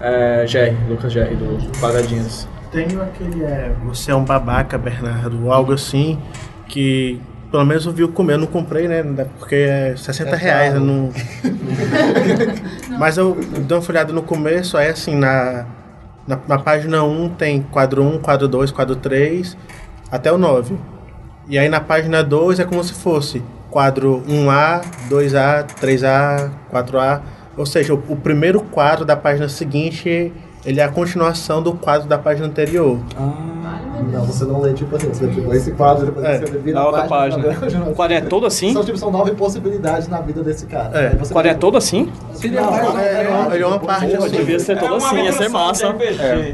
é, 0.00 0.44
Jerry, 0.46 0.76
Lucas 0.88 1.12
Jerry, 1.12 1.36
do 1.36 1.58
Quadradinhos. 1.78 2.48
Tem 2.72 2.86
aquele 2.86 3.44
é, 3.44 3.70
Você 3.84 4.10
é 4.10 4.14
um 4.14 4.24
babaca, 4.24 4.76
Bernardo, 4.78 5.44
ou 5.44 5.52
algo 5.52 5.72
assim, 5.74 6.18
que 6.66 7.20
pelo 7.50 7.64
menos 7.64 7.86
eu 7.86 7.92
vi 7.92 8.02
o 8.02 8.08
comer, 8.08 8.32
eu 8.32 8.38
não 8.38 8.46
comprei, 8.48 8.88
né? 8.88 9.02
Porque 9.38 9.54
é 9.54 9.94
60 9.96 10.30
É 10.34 10.36
reais, 10.36 10.74
eu 10.74 10.80
caro. 10.80 10.84
não. 10.84 11.12
Mas 12.98 13.16
eu 13.16 13.34
dei 13.34 13.76
uma 13.76 13.82
folhada 13.82 14.12
no 14.12 14.22
começo, 14.22 14.76
aí 14.76 14.88
assim, 14.88 15.14
na, 15.14 15.64
na, 16.26 16.38
na 16.46 16.58
página 16.58 17.02
1 17.02 17.30
tem 17.30 17.62
quadro 17.62 18.02
1, 18.02 18.18
quadro 18.18 18.48
2, 18.48 18.70
quadro 18.70 18.96
3, 18.96 19.56
até 20.10 20.32
o 20.32 20.38
9. 20.38 20.76
E 21.48 21.58
aí 21.58 21.68
na 21.68 21.80
página 21.80 22.22
2 22.22 22.60
é 22.60 22.64
como 22.64 22.82
se 22.82 22.94
fosse 22.94 23.42
quadro 23.70 24.22
1A, 24.28 24.82
2A, 25.10 25.66
3A, 25.80 26.50
4A. 26.72 27.20
Ou 27.56 27.66
seja, 27.66 27.94
o, 27.94 28.02
o 28.08 28.16
primeiro 28.16 28.60
quadro 28.60 29.04
da 29.04 29.16
página 29.16 29.48
seguinte 29.48 30.32
ele 30.64 30.80
é 30.80 30.84
a 30.84 30.88
continuação 30.88 31.62
do 31.62 31.74
quadro 31.74 32.08
da 32.08 32.16
página 32.16 32.46
anterior. 32.46 32.98
Não, 34.12 34.24
você 34.24 34.44
não 34.44 34.60
lê 34.60 34.72
tipo 34.72 34.94
assim, 34.96 35.08
você 35.08 35.26
pegou 35.26 35.54
esse 35.54 35.70
quadro, 35.72 36.06
depois 36.06 36.24
É, 36.24 36.38
você 36.38 36.58
vira 36.58 36.74
na 36.78 36.80
a 36.82 36.86
outra 36.86 37.04
página. 37.04 37.42
pra 37.42 37.68
ver 37.68 37.76
a 37.76 37.80
O 37.80 37.94
quadrinho 37.94 38.18
é 38.18 38.20
todo 38.22 38.46
assim? 38.46 38.72
São, 38.72 38.84
tipo, 38.84 38.98
são 38.98 39.10
nove 39.10 39.32
possibilidades 39.32 40.08
na 40.08 40.20
vida 40.20 40.42
desse 40.42 40.66
cara. 40.66 40.98
É. 40.98 41.22
O 41.22 41.28
quadrinho 41.28 41.54
é 41.54 41.58
todo 41.58 41.76
assim? 41.76 42.12
Seria 42.34 42.62
mais 42.62 42.82
Não, 42.84 42.98
é, 43.00 43.54
ele 43.54 43.62
é 43.62 43.66
uma 43.66 43.78
parte 43.78 44.14
assim. 44.14 44.28
devia 44.30 44.58
ser 44.58 44.78
todo 44.78 44.94
assim, 44.96 45.22
ia 45.22 45.32
ser 45.32 45.48
massa. 45.48 45.94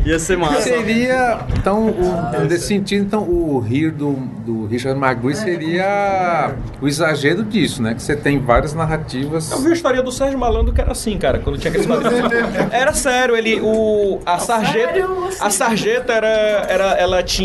Ia 0.05 0.19
ser 0.19 0.37
massa. 0.37 0.61
Seria, 0.63 1.39
então, 1.59 1.89
o, 1.89 2.41
nesse 2.49 2.67
sentido, 2.67 3.05
então, 3.05 3.23
o 3.23 3.59
rir 3.59 3.91
do, 3.91 4.13
do 4.45 4.67
Richard 4.67 4.99
Magui 4.99 5.35
seria 5.35 6.53
o 6.81 6.89
exagero 6.89 7.43
disso, 7.45 7.83
né? 7.83 7.95
Que 7.95 8.03
você 8.03 8.17
tem 8.17 8.39
várias 8.39 8.75
narrativas. 8.75 9.51
Eu 9.51 9.59
vi 9.61 9.71
a 9.71 9.73
história 9.73 10.03
do 10.03 10.13
Sérgio 10.13 10.39
Malandro 10.39 10.73
que 10.73 10.81
era 10.81 10.93
assim, 10.93 11.17
cara, 11.19 11.39
quando 11.39 11.59
tinha 11.59 11.71
aqueles 11.71 11.87
quadrinhos. 11.87 12.31
Era 12.71 12.93
sério, 12.93 13.37
ele. 13.37 13.61
O, 13.61 14.21
a 14.25 14.39
sarjeta. 14.39 15.09
A 15.41 15.51
sarjeta 15.51 16.13
era, 16.13 16.29
era. 16.69 16.85
Ela 16.99 17.23
tinha. 17.23 17.40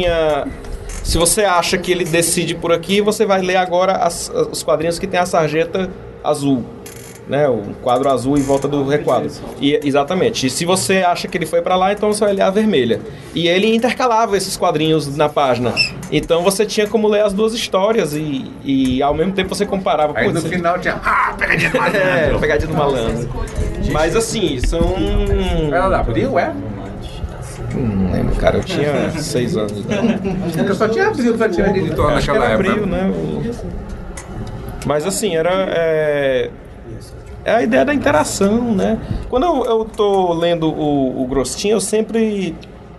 Se 1.04 1.18
você 1.18 1.44
acha 1.44 1.78
que 1.78 1.92
ele 1.92 2.04
decide 2.04 2.56
por 2.56 2.72
aqui, 2.72 3.00
você 3.02 3.26
vai 3.26 3.42
ler 3.42 3.58
agora 3.58 3.94
as- 3.94 4.32
os 4.52 4.64
quadrinhos 4.64 4.98
que 5.00 5.06
tem 5.08 5.20
a 5.20 5.26
sarjeta 5.26 5.90
azul. 6.24 6.64
Né, 7.28 7.50
o 7.50 7.74
quadro 7.82 8.08
azul 8.08 8.38
em 8.38 8.42
volta 8.44 8.68
do 8.68 8.88
requadro. 8.88 9.32
E, 9.60 9.80
exatamente. 9.84 10.46
E 10.46 10.50
se 10.52 10.64
você 10.64 10.98
acha 10.98 11.28
que 11.28 11.36
ele 11.36 11.48
foi 11.48 11.60
pra 11.60 11.76
lá, 11.76 11.92
então 11.92 12.14
você 12.14 12.24
vai 12.24 12.34
ler 12.34 12.44
a 12.44 12.52
vermelha. 12.52 13.02
E 13.34 13.48
ele 13.48 13.74
intercalava 13.76 14.38
esses 14.38 14.56
quadrinhos 14.56 15.18
na 15.18 15.28
página. 15.28 15.74
Então 16.12 16.44
você 16.44 16.68
tinha 16.68 16.86
como 16.86 17.08
ler 17.08 17.24
as 17.24 17.34
duas 17.34 17.56
histórias 17.56 18.14
e, 18.14 18.46
e 18.64 19.02
ao 19.02 19.16
mesmo 19.16 19.32
tempo 19.34 19.56
você 19.56 19.66
comparava. 19.66 20.14
Aí 20.16 20.28
no 20.28 20.34
Putz, 20.36 20.48
final 20.54 20.78
tinha. 20.78 21.02
Ah, 21.04 21.34
pegadinha 21.36 21.72
do 21.72 21.78
malandro! 21.82 22.00
é, 22.00 22.38
pegadinha 22.40 22.68
do 22.72 22.78
malandro. 22.78 23.30
Mas 23.92 24.16
assim, 24.16 24.60
são. 24.60 24.94
Ela 25.74 25.88
lá, 25.88 26.00
abriu, 26.02 26.38
é? 26.38 26.54
Não 27.76 28.12
lembro, 28.12 28.36
cara, 28.36 28.58
eu 28.58 28.64
tinha 28.64 29.12
seis 29.12 29.56
anos. 29.58 29.86
Né? 29.86 30.20
Porque 30.54 30.72
eu 30.72 30.76
só 30.76 30.88
tinha 30.88 31.08
abriu 31.08 31.38
pra 31.38 31.50
tirar 31.50 31.72
de 31.72 31.80
editor 31.80 32.12
Acho 32.12 32.32
que 32.32 32.38
naquela 32.38 32.46
era 32.46 32.54
época. 32.56 32.72
abril, 32.72 32.86
né? 32.88 33.12
Mas 34.86 35.06
assim, 35.06 35.36
era. 35.36 35.52
É... 35.70 36.50
é 37.44 37.52
a 37.56 37.64
ideia 37.64 37.84
da 37.84 37.94
interação, 37.94 38.74
né? 38.74 39.00
Quando 39.30 39.46
eu, 39.46 39.66
eu 39.66 39.86
tô 39.86 40.34
lendo 40.34 40.68
o, 40.68 41.24
o 41.24 41.28
Grostinho, 41.28 41.74
eu 41.74 41.82
sempre 41.82 42.56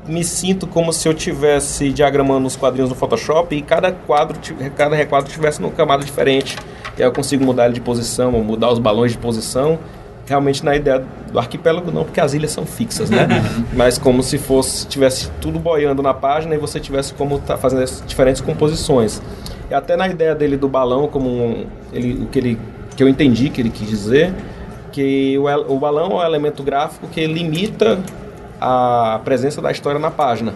me 0.06 0.22
sinto 0.22 0.66
como 0.66 0.92
se 0.92 1.08
eu 1.08 1.14
tivesse 1.14 1.90
diagramando 1.90 2.46
os 2.46 2.56
quadrinhos 2.56 2.90
no 2.90 2.96
Photoshop 2.96 3.54
e 3.54 3.62
cada 3.62 3.90
quadro, 3.92 4.38
cada 4.76 4.94
requadro 4.94 5.30
tivesse 5.30 5.60
numa 5.60 5.72
camada 5.72 6.04
diferente. 6.04 6.56
E 6.96 7.02
aí 7.02 7.08
eu 7.08 7.12
consigo 7.12 7.44
mudar 7.44 7.66
ele 7.66 7.74
de 7.74 7.80
posição, 7.80 8.32
ou 8.34 8.42
mudar 8.42 8.70
os 8.70 8.78
balões 8.78 9.12
de 9.12 9.18
posição. 9.18 9.78
Realmente 10.26 10.64
na 10.64 10.74
ideia 10.74 11.04
do 11.30 11.38
arquipélago 11.38 11.92
não, 11.92 12.04
porque 12.04 12.20
as 12.20 12.34
ilhas 12.34 12.50
são 12.50 12.66
fixas, 12.66 13.08
né? 13.08 13.28
Mas 13.74 13.96
como 13.96 14.22
se 14.22 14.38
fosse 14.38 14.86
tivesse 14.86 15.30
tudo 15.40 15.58
boiando 15.58 16.02
na 16.02 16.12
página 16.12 16.54
e 16.54 16.58
você 16.58 16.80
tivesse 16.80 17.14
como 17.14 17.38
tá 17.38 17.56
fazendo 17.56 17.82
as 17.82 18.02
diferentes 18.06 18.40
composições. 18.40 19.22
E 19.70 19.74
até 19.74 19.96
na 19.96 20.08
ideia 20.08 20.34
dele 20.34 20.56
do 20.56 20.68
balão, 20.68 21.06
como 21.06 21.28
um, 21.28 21.66
ele, 21.92 22.24
o 22.24 22.26
que 22.26 22.38
ele 22.38 22.58
que 22.96 23.02
eu 23.02 23.08
entendi 23.08 23.50
que 23.50 23.60
ele 23.60 23.70
quis 23.70 23.88
dizer, 23.88 24.32
que 24.90 25.36
o, 25.38 25.74
o 25.74 25.78
balão 25.78 26.12
é 26.12 26.24
um 26.24 26.26
elemento 26.26 26.62
gráfico 26.62 27.06
que 27.06 27.24
limita 27.26 27.98
a 28.60 29.20
presença 29.24 29.60
da 29.60 29.70
história 29.70 30.00
na 30.00 30.10
página. 30.10 30.54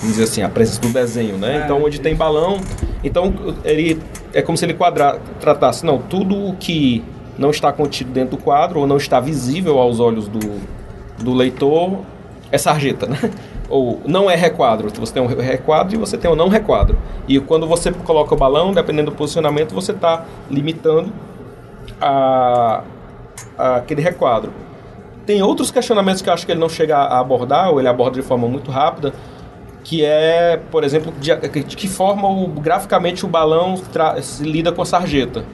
Vamos 0.00 0.16
dizer 0.16 0.24
assim, 0.24 0.42
a 0.42 0.48
presença 0.48 0.80
do 0.80 0.88
desenho, 0.88 1.38
né? 1.38 1.62
Então, 1.64 1.82
onde 1.82 2.00
tem 2.00 2.14
balão, 2.14 2.60
então 3.02 3.32
ele 3.64 4.00
é 4.34 4.42
como 4.42 4.58
se 4.58 4.64
ele 4.64 4.74
quadra, 4.74 5.18
tratasse, 5.40 5.86
não, 5.86 5.98
tudo 5.98 6.36
o 6.36 6.56
que 6.56 7.02
não 7.38 7.50
está 7.50 7.72
contido 7.72 8.12
dentro 8.12 8.36
do 8.36 8.42
quadro 8.42 8.80
ou 8.80 8.86
não 8.86 8.96
está 8.96 9.20
visível 9.20 9.78
aos 9.78 10.00
olhos 10.00 10.28
do, 10.28 10.40
do 11.22 11.32
leitor 11.32 12.00
é 12.50 12.58
sarjeta, 12.58 13.06
né? 13.06 13.18
ou 13.68 14.00
não 14.04 14.30
é 14.30 14.36
requadro. 14.36 14.90
Você 15.00 15.14
tem 15.14 15.22
um 15.22 15.26
requadro 15.26 15.94
e 15.94 15.98
você 15.98 16.18
tem 16.18 16.30
um 16.30 16.36
não 16.36 16.48
requadro. 16.48 16.98
E 17.26 17.40
quando 17.40 17.66
você 17.66 17.90
coloca 17.90 18.34
o 18.34 18.36
balão, 18.36 18.72
dependendo 18.72 19.10
do 19.10 19.16
posicionamento, 19.16 19.74
você 19.74 19.92
está 19.92 20.26
limitando 20.50 21.10
a, 22.00 22.82
a 23.56 23.76
aquele 23.76 24.02
requadro. 24.02 24.52
Tem 25.24 25.42
outros 25.42 25.70
questionamentos 25.70 26.20
que 26.20 26.28
eu 26.28 26.34
acho 26.34 26.44
que 26.44 26.52
ele 26.52 26.60
não 26.60 26.68
chega 26.68 26.96
a 26.96 27.18
abordar, 27.20 27.70
ou 27.70 27.78
ele 27.78 27.88
aborda 27.88 28.20
de 28.20 28.26
forma 28.26 28.46
muito 28.46 28.70
rápida, 28.70 29.14
que 29.84 30.04
é, 30.04 30.60
por 30.70 30.84
exemplo, 30.84 31.12
de, 31.18 31.34
de 31.64 31.76
que 31.76 31.88
forma 31.88 32.28
o, 32.28 32.48
graficamente 32.48 33.24
o 33.24 33.28
balão 33.28 33.76
se 34.20 34.42
lida 34.42 34.72
com 34.72 34.82
a 34.82 34.84
sarjeta. 34.84 35.44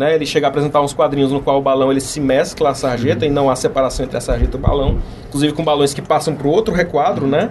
Né? 0.00 0.14
Ele 0.14 0.24
chega 0.24 0.46
a 0.46 0.48
apresentar 0.48 0.80
uns 0.80 0.94
quadrinhos 0.94 1.30
no 1.30 1.42
qual 1.42 1.58
o 1.58 1.60
balão 1.60 1.90
ele 1.90 2.00
se 2.00 2.18
mescla 2.22 2.70
à 2.70 2.74
sarjeta 2.74 3.26
e 3.26 3.28
não 3.28 3.50
há 3.50 3.54
separação 3.54 4.02
entre 4.02 4.16
a 4.16 4.20
sarjeta 4.22 4.56
e 4.56 4.58
o 4.58 4.62
balão, 4.62 4.96
inclusive 5.28 5.52
com 5.52 5.62
balões 5.62 5.92
que 5.92 6.00
passam 6.00 6.34
para 6.34 6.48
o 6.48 6.50
outro 6.50 6.72
requadro, 6.72 7.26
né? 7.26 7.50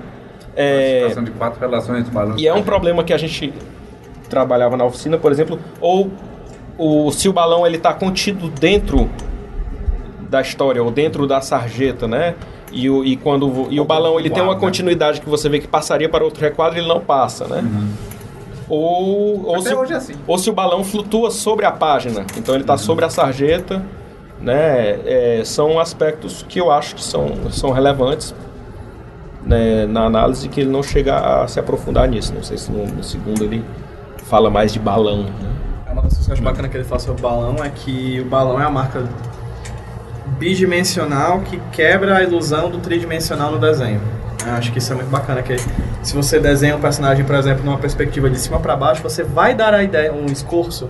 É, 0.55 1.01
Situação 1.01 1.23
de 1.25 1.29
quatro 1.29 1.59
relações 1.59 2.05
de 2.05 2.09
balanço. 2.09 2.39
e 2.39 2.47
é 2.47 2.53
um 2.53 2.63
problema 2.63 3.03
que 3.03 3.13
a 3.13 3.19
gente 3.19 3.53
trabalhava 4.27 4.75
na 4.75 4.83
oficina, 4.83 5.15
por 5.15 5.31
exemplo, 5.31 5.59
ou 5.79 6.09
o, 6.75 7.11
se 7.11 7.29
o 7.29 7.33
balão 7.33 7.67
ele 7.67 7.77
está 7.77 7.93
contido 7.93 8.49
dentro 8.49 9.07
da 10.27 10.41
história 10.41 10.81
ou 10.83 10.89
dentro 10.89 11.27
da 11.27 11.41
sarjeta, 11.41 12.07
né? 12.07 12.33
E 12.71 12.89
o, 12.89 13.05
e 13.05 13.15
quando 13.15 13.67
e 13.69 13.79
o 13.79 13.85
balão 13.85 14.19
ele 14.19 14.31
tem 14.31 14.41
uma 14.41 14.55
continuidade 14.55 15.21
que 15.21 15.29
você 15.29 15.47
vê 15.49 15.59
que 15.59 15.67
passaria 15.67 16.09
para 16.09 16.23
outro 16.23 16.41
requadro, 16.41 16.79
ele 16.79 16.87
não 16.87 16.99
passa, 16.99 17.47
né? 17.47 17.63
Ou, 18.69 19.47
ou, 19.47 19.61
se, 19.61 19.73
hoje 19.73 19.93
é 19.93 19.95
assim. 19.95 20.13
ou 20.27 20.37
se 20.37 20.49
o 20.49 20.53
balão 20.53 20.83
flutua 20.83 21.31
sobre 21.31 21.65
a 21.65 21.71
página, 21.71 22.25
então 22.37 22.53
ele 22.53 22.63
está 22.63 22.77
sobre 22.77 23.03
a 23.03 23.09
sarjeta, 23.09 23.83
né? 24.39 24.99
É, 25.05 25.41
são 25.43 25.79
aspectos 25.79 26.45
que 26.47 26.59
eu 26.59 26.71
acho 26.71 26.95
que 26.95 27.03
são, 27.03 27.51
são 27.51 27.71
relevantes 27.71 28.33
né, 29.43 29.87
na 29.87 30.05
análise 30.05 30.47
que 30.47 30.61
ele 30.61 30.69
não 30.69 30.83
chega 30.83 31.17
a 31.17 31.47
se 31.47 31.59
aprofundar 31.59 32.07
nisso. 32.07 32.33
Não 32.33 32.43
sei 32.43 32.57
se 32.57 32.71
no, 32.71 32.85
no 32.85 33.03
segundo 33.03 33.43
ele 33.43 33.65
fala 34.25 34.49
mais 34.49 34.71
de 34.71 34.79
balão. 34.79 35.23
Né? 35.23 35.31
É 35.87 35.91
Uma 35.91 36.03
das 36.03 36.13
coisas 36.13 36.25
que 36.25 36.31
eu 36.31 36.33
acho 36.33 36.43
bacana 36.43 36.69
que 36.69 36.77
ele 36.77 36.83
fala 36.83 36.99
sobre 36.99 37.19
o 37.19 37.23
balão 37.23 37.55
é 37.63 37.69
que 37.69 38.21
o 38.21 38.25
balão 38.25 38.61
é 38.61 38.65
a 38.65 38.69
marca 38.69 39.03
bidimensional 40.37 41.39
que 41.41 41.59
quebra 41.71 42.17
a 42.17 42.23
ilusão 42.23 42.69
do 42.69 42.77
tridimensional 42.77 43.51
no 43.51 43.57
desenho. 43.57 43.99
Eu 44.49 44.55
acho 44.55 44.71
que 44.71 44.79
isso 44.79 44.91
é 44.91 44.95
muito 44.95 45.09
bacana, 45.09 45.41
que 45.41 45.55
se 46.01 46.15
você 46.15 46.39
desenha 46.39 46.75
um 46.75 46.81
personagem, 46.81 47.23
por 47.23 47.35
exemplo, 47.35 47.63
numa 47.63 47.77
perspectiva 47.77 48.29
de 48.29 48.39
cima 48.39 48.59
para 48.59 48.75
baixo, 48.75 49.01
você 49.01 49.23
vai 49.23 49.53
dar 49.53 49.73
a 49.73 49.83
ideia, 49.83 50.11
um 50.13 50.25
escorço, 50.25 50.89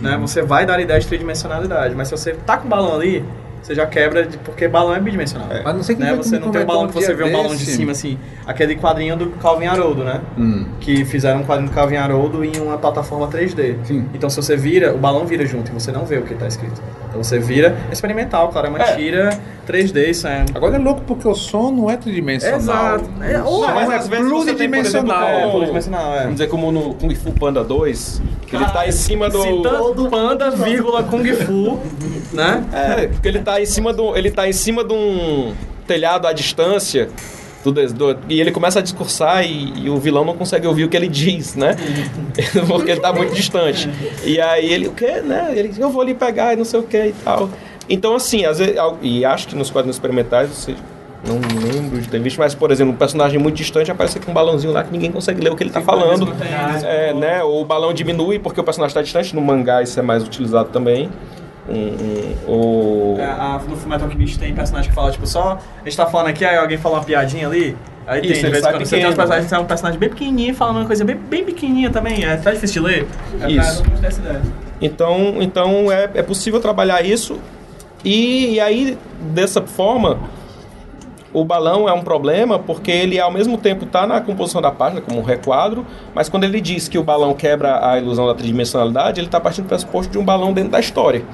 né? 0.00 0.16
Você 0.20 0.42
vai 0.42 0.64
dar 0.66 0.78
a 0.78 0.82
ideia 0.82 0.98
de 0.98 1.06
tridimensionalidade, 1.06 1.94
mas 1.94 2.08
se 2.08 2.16
você 2.16 2.32
tá 2.32 2.56
com 2.56 2.66
o 2.66 2.68
balão 2.68 2.94
ali, 2.94 3.24
você 3.64 3.74
já 3.74 3.86
quebra, 3.86 4.26
de, 4.26 4.36
porque 4.36 4.68
balão 4.68 4.94
é 4.94 5.00
bidimensional. 5.00 5.48
Mas 5.64 5.74
não 5.74 5.82
sei 5.82 5.96
quem 5.96 6.04
né? 6.04 6.10
que 6.12 6.18
Você 6.18 6.38
não 6.38 6.50
tem 6.50 6.62
um 6.62 6.66
balão 6.66 6.86
que 6.86 6.92
você 6.92 7.14
vê 7.14 7.24
um 7.24 7.32
balão 7.32 7.56
de 7.56 7.64
cima, 7.64 7.92
assim, 7.92 8.18
aquele 8.46 8.76
quadrinho 8.76 9.16
do 9.16 9.30
Calvin 9.30 9.66
Haroldo, 9.66 10.04
né? 10.04 10.20
Hum. 10.36 10.66
que 10.80 11.02
fizeram 11.06 11.40
um 11.40 11.44
quadrinho 11.44 11.70
do 11.70 11.74
Calvin 11.74 11.96
Haroldo 11.96 12.44
em 12.44 12.58
uma 12.60 12.76
plataforma 12.76 13.26
3D. 13.26 13.76
Sim. 13.84 14.06
Então 14.12 14.28
se 14.28 14.36
você 14.36 14.54
vira, 14.54 14.94
o 14.94 14.98
balão 14.98 15.24
vira 15.24 15.46
junto 15.46 15.70
e 15.70 15.74
você 15.74 15.90
não 15.90 16.04
vê 16.04 16.18
o 16.18 16.22
que 16.22 16.34
está 16.34 16.46
escrito. 16.46 16.82
Então 17.08 17.22
você 17.22 17.38
vira 17.38 17.74
é 17.88 17.92
experimental, 17.92 18.48
claro, 18.48 18.66
é 18.66 18.70
uma 18.70 18.80
tira 18.80 19.38
3D, 19.66 20.08
isso 20.08 20.26
é... 20.26 20.44
Agora 20.54 20.76
é 20.76 20.78
louco 20.78 21.02
porque 21.06 21.26
o 21.26 21.34
som 21.34 21.70
não 21.70 21.90
é 21.90 21.96
tridimensional. 21.96 22.58
Exato. 22.58 23.04
É, 23.22 23.40
ou 23.42 23.62
Não, 23.62 23.74
mas 23.74 23.90
é, 23.90 23.94
às 23.94 24.08
vezes 24.08 24.30
você 24.30 24.54
tem, 24.54 24.66
exemplo, 24.74 25.06
pluridimensional. 25.06 25.28
é, 25.28 25.40
como- 25.40 25.50
pluridimensional, 25.52 26.14
é. 26.14 26.18
Vamos 26.18 26.32
dizer 26.32 26.48
como 26.48 26.72
no 26.72 26.94
Kung 26.94 27.14
Fu 27.14 27.32
Panda 27.32 27.64
2, 27.64 28.22
que 28.46 28.56
ele 28.56 28.64
tá 28.66 28.86
em 28.86 28.92
cima 28.92 29.30
do... 29.30 29.40
Citando 29.40 30.08
Panda, 30.10 30.50
vírgula, 30.50 31.02
Kung 31.04 31.24
Fu, 31.32 31.78
né? 32.32 32.64
É, 32.72 33.06
porque 33.06 33.28
ele 33.28 33.38
tá 33.54 33.60
em 33.62 33.66
cima 33.66 33.92
do, 33.92 34.16
ele 34.16 34.30
tá 34.30 34.48
em 34.48 34.52
cima 34.52 34.82
de 34.84 34.92
um 34.92 35.54
telhado 35.86 36.26
à 36.26 36.32
distância 36.32 37.08
do, 37.62 37.72
do- 37.72 38.18
e 38.28 38.40
ele 38.40 38.50
começa 38.50 38.78
a 38.78 38.82
discursar 38.82 39.44
e, 39.44 39.84
e 39.84 39.90
o 39.90 39.96
vilão 39.98 40.24
não 40.24 40.34
consegue 40.36 40.66
ouvir 40.66 40.84
o 40.84 40.88
que 40.88 40.96
ele 40.96 41.08
diz, 41.08 41.54
né? 41.54 41.76
porque 42.66 42.90
ele 42.90 43.00
tá 43.00 43.12
muito 43.12 43.34
distante. 43.34 43.88
E 44.24 44.40
aí 44.40 44.72
ele, 44.72 44.88
o 44.88 44.92
quê, 44.92 45.20
né? 45.20 45.52
Ele, 45.54 45.72
eu 45.78 45.88
vou 45.90 46.02
ali 46.02 46.14
pegar 46.14 46.52
e 46.52 46.56
não 46.56 46.64
sei 46.64 46.80
o 46.80 46.82
que 46.82 46.96
e 47.06 47.14
tal. 47.24 47.48
Então 47.88 48.14
assim, 48.16 48.44
às 48.44 48.58
vezes, 48.58 48.74
e 49.02 49.24
acho 49.24 49.46
que 49.48 49.54
nos 49.54 49.70
quadrinhos 49.70 49.96
experimentais 49.96 50.48
você 50.50 50.74
não 51.26 51.36
lembro 51.72 51.98
de 52.00 52.08
ter 52.08 52.20
visto, 52.20 52.38
mas 52.38 52.54
por 52.54 52.70
exemplo, 52.70 52.92
um 52.92 52.96
personagem 52.96 53.38
muito 53.38 53.56
distante 53.56 53.90
aparece 53.90 54.18
com 54.20 54.30
um 54.30 54.34
balãozinho 54.34 54.72
lá 54.72 54.84
que 54.84 54.90
ninguém 54.92 55.10
consegue 55.10 55.40
ler 55.40 55.50
o 55.52 55.56
que 55.56 55.62
ele 55.62 55.70
tá 55.70 55.80
falando. 55.80 56.26
É, 56.84 57.14
né? 57.14 57.42
Ou 57.42 57.62
o 57.62 57.64
balão 57.64 57.94
diminui 57.94 58.38
porque 58.38 58.60
o 58.60 58.64
personagem 58.64 58.90
está 58.90 59.00
distante. 59.02 59.34
No 59.34 59.40
mangá 59.40 59.82
isso 59.82 59.98
é 59.98 60.02
mais 60.02 60.22
utilizado 60.24 60.68
também. 60.70 61.08
Um, 61.68 61.74
um, 61.74 62.36
ou... 62.46 63.18
É, 63.18 63.24
a, 63.24 63.60
no 63.66 63.76
Fullmetal 63.76 64.06
Alchemist 64.06 64.38
tem 64.38 64.54
personagem 64.54 64.90
que 64.90 64.94
fala, 64.94 65.10
tipo, 65.10 65.26
só... 65.26 65.58
A 65.80 65.84
gente 65.84 65.96
tá 65.96 66.06
falando 66.06 66.28
aqui, 66.28 66.44
aí 66.44 66.56
alguém 66.56 66.78
fala 66.78 66.96
uma 66.96 67.04
piadinha 67.04 67.46
ali... 67.46 67.76
Aí 68.06 68.20
tem, 68.20 68.32
Isso, 68.32 68.40
de 68.40 68.46
ele 68.46 68.52
vez 68.52 68.58
em 68.58 68.62
sai 68.64 68.72
quando, 68.74 68.84
você 68.84 68.96
tem 68.96 68.98
uns 68.98 69.08
pequeno. 69.08 69.16
personagens 69.16 69.44
que 69.44 69.50
são 69.50 69.62
um 69.62 69.66
personagem 69.66 69.98
bem 69.98 70.08
pequenininho, 70.10 70.54
falando 70.54 70.76
uma 70.76 70.86
coisa 70.86 71.04
bem, 71.06 71.16
bem 71.16 71.42
pequenininha 71.42 71.88
também, 71.88 72.22
é 72.22 72.34
até 72.34 72.52
difícil 72.52 72.82
de 72.82 72.88
ler. 72.88 73.08
É 73.40 73.50
Isso. 73.50 73.82
pra. 73.82 74.42
Então, 74.80 75.36
então 75.40 75.90
é, 75.90 76.10
é 76.14 76.22
possível 76.22 76.60
trabalhar 76.60 77.02
isso. 77.02 77.38
E, 78.04 78.56
e 78.56 78.60
aí, 78.60 78.98
dessa 79.32 79.62
forma, 79.62 80.18
o 81.32 81.44
balão 81.44 81.88
é 81.88 81.92
um 81.94 82.02
problema 82.02 82.58
porque 82.58 82.90
ele, 82.90 83.18
ao 83.18 83.32
mesmo 83.32 83.56
tempo, 83.56 83.86
está 83.86 84.06
na 84.06 84.20
composição 84.20 84.60
da 84.60 84.70
página 84.70 85.00
como 85.00 85.20
um 85.20 85.22
requadro, 85.22 85.86
mas 86.14 86.28
quando 86.28 86.44
ele 86.44 86.60
diz 86.60 86.86
que 86.86 86.98
o 86.98 87.02
balão 87.02 87.32
quebra 87.32 87.88
a 87.88 87.98
ilusão 87.98 88.26
da 88.26 88.34
tridimensionalidade, 88.34 89.18
ele 89.18 89.28
está 89.28 89.40
partindo 89.40 89.64
do 89.64 89.68
pressuposto 89.68 90.12
de 90.12 90.18
um 90.18 90.24
balão 90.24 90.52
dentro 90.52 90.70
da 90.70 90.80
história. 90.80 91.24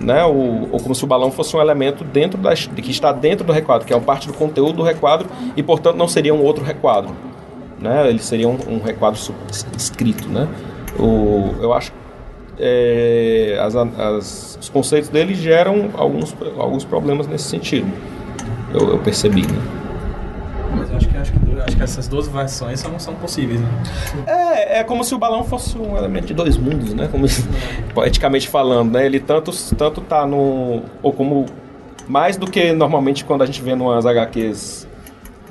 Né? 0.00 0.24
Ou, 0.24 0.68
ou 0.72 0.80
como 0.80 0.94
se 0.94 1.04
o 1.04 1.06
balão 1.06 1.30
fosse 1.30 1.54
um 1.54 1.60
elemento 1.60 2.02
dentro 2.04 2.38
da, 2.38 2.54
his- 2.54 2.66
que 2.68 2.90
está 2.90 3.12
dentro 3.12 3.44
do 3.44 3.52
requadro, 3.52 3.86
que 3.86 3.92
é 3.92 3.96
uma 3.96 4.02
parte 4.02 4.26
do 4.26 4.32
conteúdo 4.32 4.78
do 4.78 4.82
requadro 4.82 5.28
e, 5.56 5.62
portanto, 5.62 5.96
não 5.96 6.08
seria 6.08 6.32
um 6.34 6.42
outro 6.42 6.64
requadro. 6.64 7.14
Né? 7.78 8.08
Ele 8.08 8.18
seria 8.18 8.48
um, 8.48 8.56
um 8.68 8.80
requadro 8.80 9.20
escrito. 9.76 10.26
Né? 10.28 10.48
O, 10.98 11.54
eu 11.60 11.72
acho 11.74 11.92
é, 12.58 13.58
as, 13.62 13.74
as- 13.76 14.58
os 14.60 14.68
conceitos 14.68 15.08
dele 15.08 15.34
geram 15.34 15.90
alguns, 15.94 16.34
alguns 16.58 16.84
problemas 16.84 17.26
nesse 17.26 17.44
sentido. 17.44 17.90
Eu, 18.72 18.90
eu 18.90 18.98
percebi. 18.98 19.42
Né? 19.42 19.58
Mas 20.76 20.92
acho 20.94 21.08
que, 21.08 21.16
acho, 21.16 21.32
que, 21.32 21.60
acho 21.60 21.76
que 21.76 21.82
essas 21.82 22.08
duas 22.08 22.28
versões 22.28 22.80
são, 22.80 22.98
são 22.98 23.14
possíveis, 23.14 23.60
né? 23.60 23.68
É, 24.26 24.78
é 24.80 24.84
como 24.84 25.02
se 25.04 25.14
o 25.14 25.18
balão 25.18 25.44
fosse 25.44 25.76
um 25.76 25.96
elemento 25.96 26.26
de 26.26 26.34
dois 26.34 26.56
mundos, 26.56 26.94
né? 26.94 27.08
Como, 27.10 27.26
poeticamente 27.94 28.48
falando, 28.48 28.92
né? 28.92 29.06
Ele 29.06 29.20
tanto, 29.20 29.50
tanto 29.76 30.00
tá 30.00 30.26
no... 30.26 30.82
Ou 31.02 31.12
como... 31.12 31.46
Mais 32.08 32.36
do 32.36 32.50
que 32.50 32.72
normalmente 32.72 33.24
quando 33.24 33.42
a 33.42 33.46
gente 33.46 33.62
vê 33.62 33.74
numas 33.74 34.04
HQs 34.04 34.88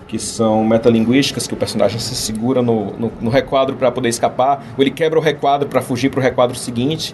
que 0.10 0.18
são 0.18 0.66
metalinguísticas, 0.66 1.46
que 1.48 1.54
o 1.54 1.58
personagem 1.58 2.00
se 2.00 2.16
segura 2.16 2.62
no, 2.64 2.92
no, 2.98 3.12
no 3.22 3.30
requadro 3.30 3.76
para 3.76 3.92
poder 3.92 4.10
escapar, 4.10 4.64
ou 4.76 4.84
ele 4.84 4.90
quebra 4.90 5.20
o 5.20 5.22
requadro 5.22 5.70
para 5.70 5.82
fugir 5.82 6.10
para 6.10 6.20
o 6.20 6.24
requadro 6.24 6.56
seguinte, 6.58 7.14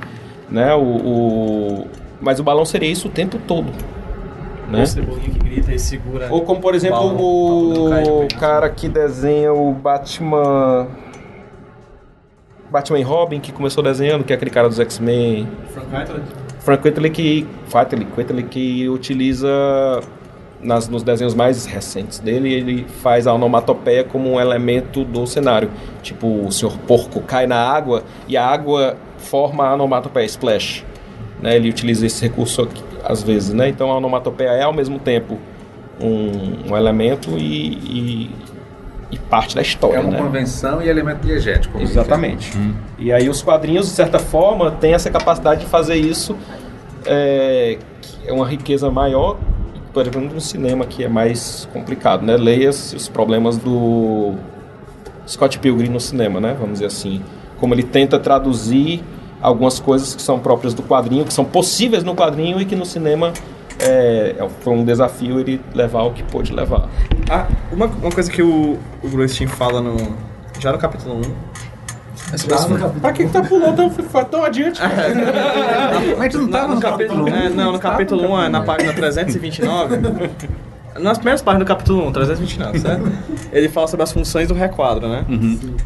né? 0.49 0.73
O, 0.73 0.81
o- 0.81 1.87
Mas 2.21 2.39
o 2.39 2.43
balão 2.43 2.63
seria 2.65 2.89
isso 2.89 3.09
o 3.09 3.11
tempo 3.11 3.37
todo, 3.45 3.67
né? 4.69 4.83
O 4.83 4.87
cebolinha 4.87 5.29
que 5.29 5.39
grita 5.39 5.73
e 5.73 5.79
segura. 5.79 6.27
Ou 6.31 6.41
como, 6.41 6.59
por 6.59 6.75
exemplo, 6.75 7.73
não 7.73 7.89
cair 7.89 8.09
o 8.09 8.39
cara 8.39 8.69
que 8.69 8.87
desenha 8.87 9.53
o 9.53 9.73
Batman... 9.73 10.87
Batman 12.69 12.99
e 12.99 13.03
Robin, 13.03 13.39
que 13.39 13.51
começou 13.51 13.83
desenhando, 13.83 14.23
que 14.23 14.33
é 14.33 14.35
aquele 14.35 14.51
cara 14.51 14.67
dos 14.67 14.79
X-Men... 14.79 15.47
Frank 15.69 15.95
Whiteley? 15.95 16.23
Frank 16.59 16.87
Whiteley 16.87 17.09
que, 17.11 17.47
Whiteley, 17.73 18.07
Whiteley 18.17 18.43
que 18.43 18.89
utiliza 18.89 19.47
nas, 20.61 20.87
nos 20.87 21.03
desenhos 21.03 21.33
mais 21.33 21.65
recentes 21.65 22.19
dele, 22.19 22.53
ele 22.53 22.85
faz 23.01 23.27
a 23.27 23.33
onomatopeia 23.33 24.03
como 24.03 24.33
um 24.33 24.39
elemento 24.39 25.03
do 25.03 25.25
cenário. 25.27 25.69
Tipo, 26.01 26.27
o 26.45 26.51
senhor 26.51 26.77
porco 26.79 27.21
cai 27.21 27.45
na 27.45 27.57
água 27.57 28.03
e 28.27 28.35
a 28.35 28.45
água 28.45 28.97
forma 29.17 29.65
a 29.65 29.73
onomatopeia, 29.75 30.25
splash. 30.25 30.83
Né? 31.41 31.55
Ele 31.55 31.69
utiliza 31.69 32.05
esse 32.05 32.21
recurso 32.23 32.63
aqui, 32.63 32.83
às 33.05 33.23
vezes. 33.23 33.53
Né? 33.53 33.69
Então 33.69 33.91
a 33.91 33.97
onomatopeia 33.97 34.49
é 34.49 34.63
ao 34.63 34.73
mesmo 34.73 34.99
tempo 34.99 35.37
um, 36.01 36.71
um 36.71 36.77
elemento 36.77 37.37
e, 37.37 37.73
e, 37.73 38.31
e 39.11 39.19
parte 39.19 39.55
da 39.55 39.61
história. 39.61 39.97
É 39.97 39.99
uma 39.99 40.11
né? 40.11 40.17
convenção 40.17 40.81
e 40.81 40.89
elemento 40.89 41.25
diegético. 41.25 41.73
como 41.73 41.83
Exatamente. 41.83 42.57
E 42.97 43.11
aí 43.11 43.29
os 43.29 43.41
quadrinhos, 43.41 43.87
de 43.87 43.93
certa 43.93 44.19
forma, 44.19 44.71
têm 44.71 44.93
essa 44.93 45.09
capacidade 45.09 45.61
de 45.61 45.67
fazer 45.67 45.95
isso, 45.95 46.35
é, 47.05 47.77
que 48.01 48.29
é 48.29 48.33
uma 48.33 48.47
riqueza 48.47 48.89
maior, 48.89 49.37
por 49.93 50.01
exemplo, 50.01 50.21
no 50.21 50.41
cinema 50.41 50.85
que 50.85 51.03
é 51.03 51.07
mais 51.07 51.67
complicado, 51.71 52.25
né? 52.25 52.35
Leia-se 52.35 52.95
os 52.95 53.07
problemas 53.07 53.57
do 53.57 54.33
Scott 55.27 55.57
Pilgrim 55.59 55.89
no 55.89 55.99
cinema, 55.99 56.39
né? 56.39 56.55
Vamos 56.59 56.73
dizer 56.73 56.87
assim. 56.87 57.21
Como 57.57 57.73
ele 57.73 57.83
tenta 57.83 58.19
traduzir 58.19 59.01
algumas 59.45 59.79
coisas 59.79 60.15
que 60.15 60.21
são 60.21 60.39
próprias 60.39 60.73
do 60.73 60.81
quadrinho, 60.81 61.23
que 61.23 61.33
são 61.33 61.45
possíveis 61.45 62.03
no 62.03 62.15
quadrinho 62.15 62.59
e 62.59 62.65
que 62.65 62.75
no 62.75 62.85
cinema 62.85 63.31
é, 63.79 64.35
é- 64.39 64.49
foi 64.61 64.73
um 64.73 64.83
desafio 64.83 65.39
ele 65.39 65.61
levar 65.73 66.03
o 66.03 66.11
que 66.11 66.23
pôde 66.23 66.53
levar. 66.53 66.89
Ah, 67.29 67.45
uma, 67.71 67.85
uma 67.85 68.11
coisa 68.11 68.31
que 68.31 68.41
o, 68.41 68.77
o 69.03 69.07
Bruce 69.07 69.35
Timm 69.35 69.47
fala 69.47 69.81
no, 69.81 69.97
já 70.59 70.71
no 70.71 70.77
capítulo 70.77 71.17
1. 71.17 71.21
Pra 73.01 73.13
que 73.13 73.25
tá 73.27 73.41
pulando 73.43 73.75
tão, 73.75 74.23
tão 74.25 74.43
adiante? 74.43 74.81
Mas 76.17 76.31
tu 76.33 76.39
não 76.39 76.47
tava 76.47 76.73
no, 76.73 76.81
capítulo, 76.81 77.27
é, 77.29 77.49
não, 77.49 77.71
no 77.71 77.79
capítulo 77.79 78.33
1, 78.33 78.41
é, 78.43 78.49
na 78.49 78.61
página 78.63 78.93
329, 78.93 79.97
nas 80.99 81.17
primeiras 81.17 81.41
páginas 81.41 81.65
do 81.65 81.67
capítulo 81.67 82.07
1, 82.07 82.11
329, 82.13 82.79
certo? 82.79 83.11
Ele 83.51 83.69
fala 83.69 83.87
sobre 83.87 84.03
as 84.03 84.11
funções 84.11 84.47
do 84.47 84.53
requadro, 84.53 85.07
né? 85.07 85.23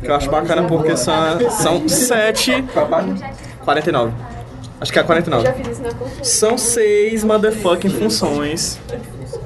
Que 0.02 0.07
eu 0.10 0.15
acho 0.15 0.30
bacana 0.30 0.64
porque 0.64 0.95
são, 0.95 1.49
são 1.49 1.90
sete... 1.90 2.64
49. 3.64 4.14
Acho 4.81 4.94
que 4.94 4.99
é 4.99 5.02
a 5.02 5.06
49. 5.06 5.45
Já 5.45 5.53
fiz 5.53 5.68
isso 5.68 5.81
na 5.81 5.90
cultura. 5.94 6.23
São 6.23 6.57
seis 6.57 7.23
motherfucking 7.23 7.90
funções 7.90 8.80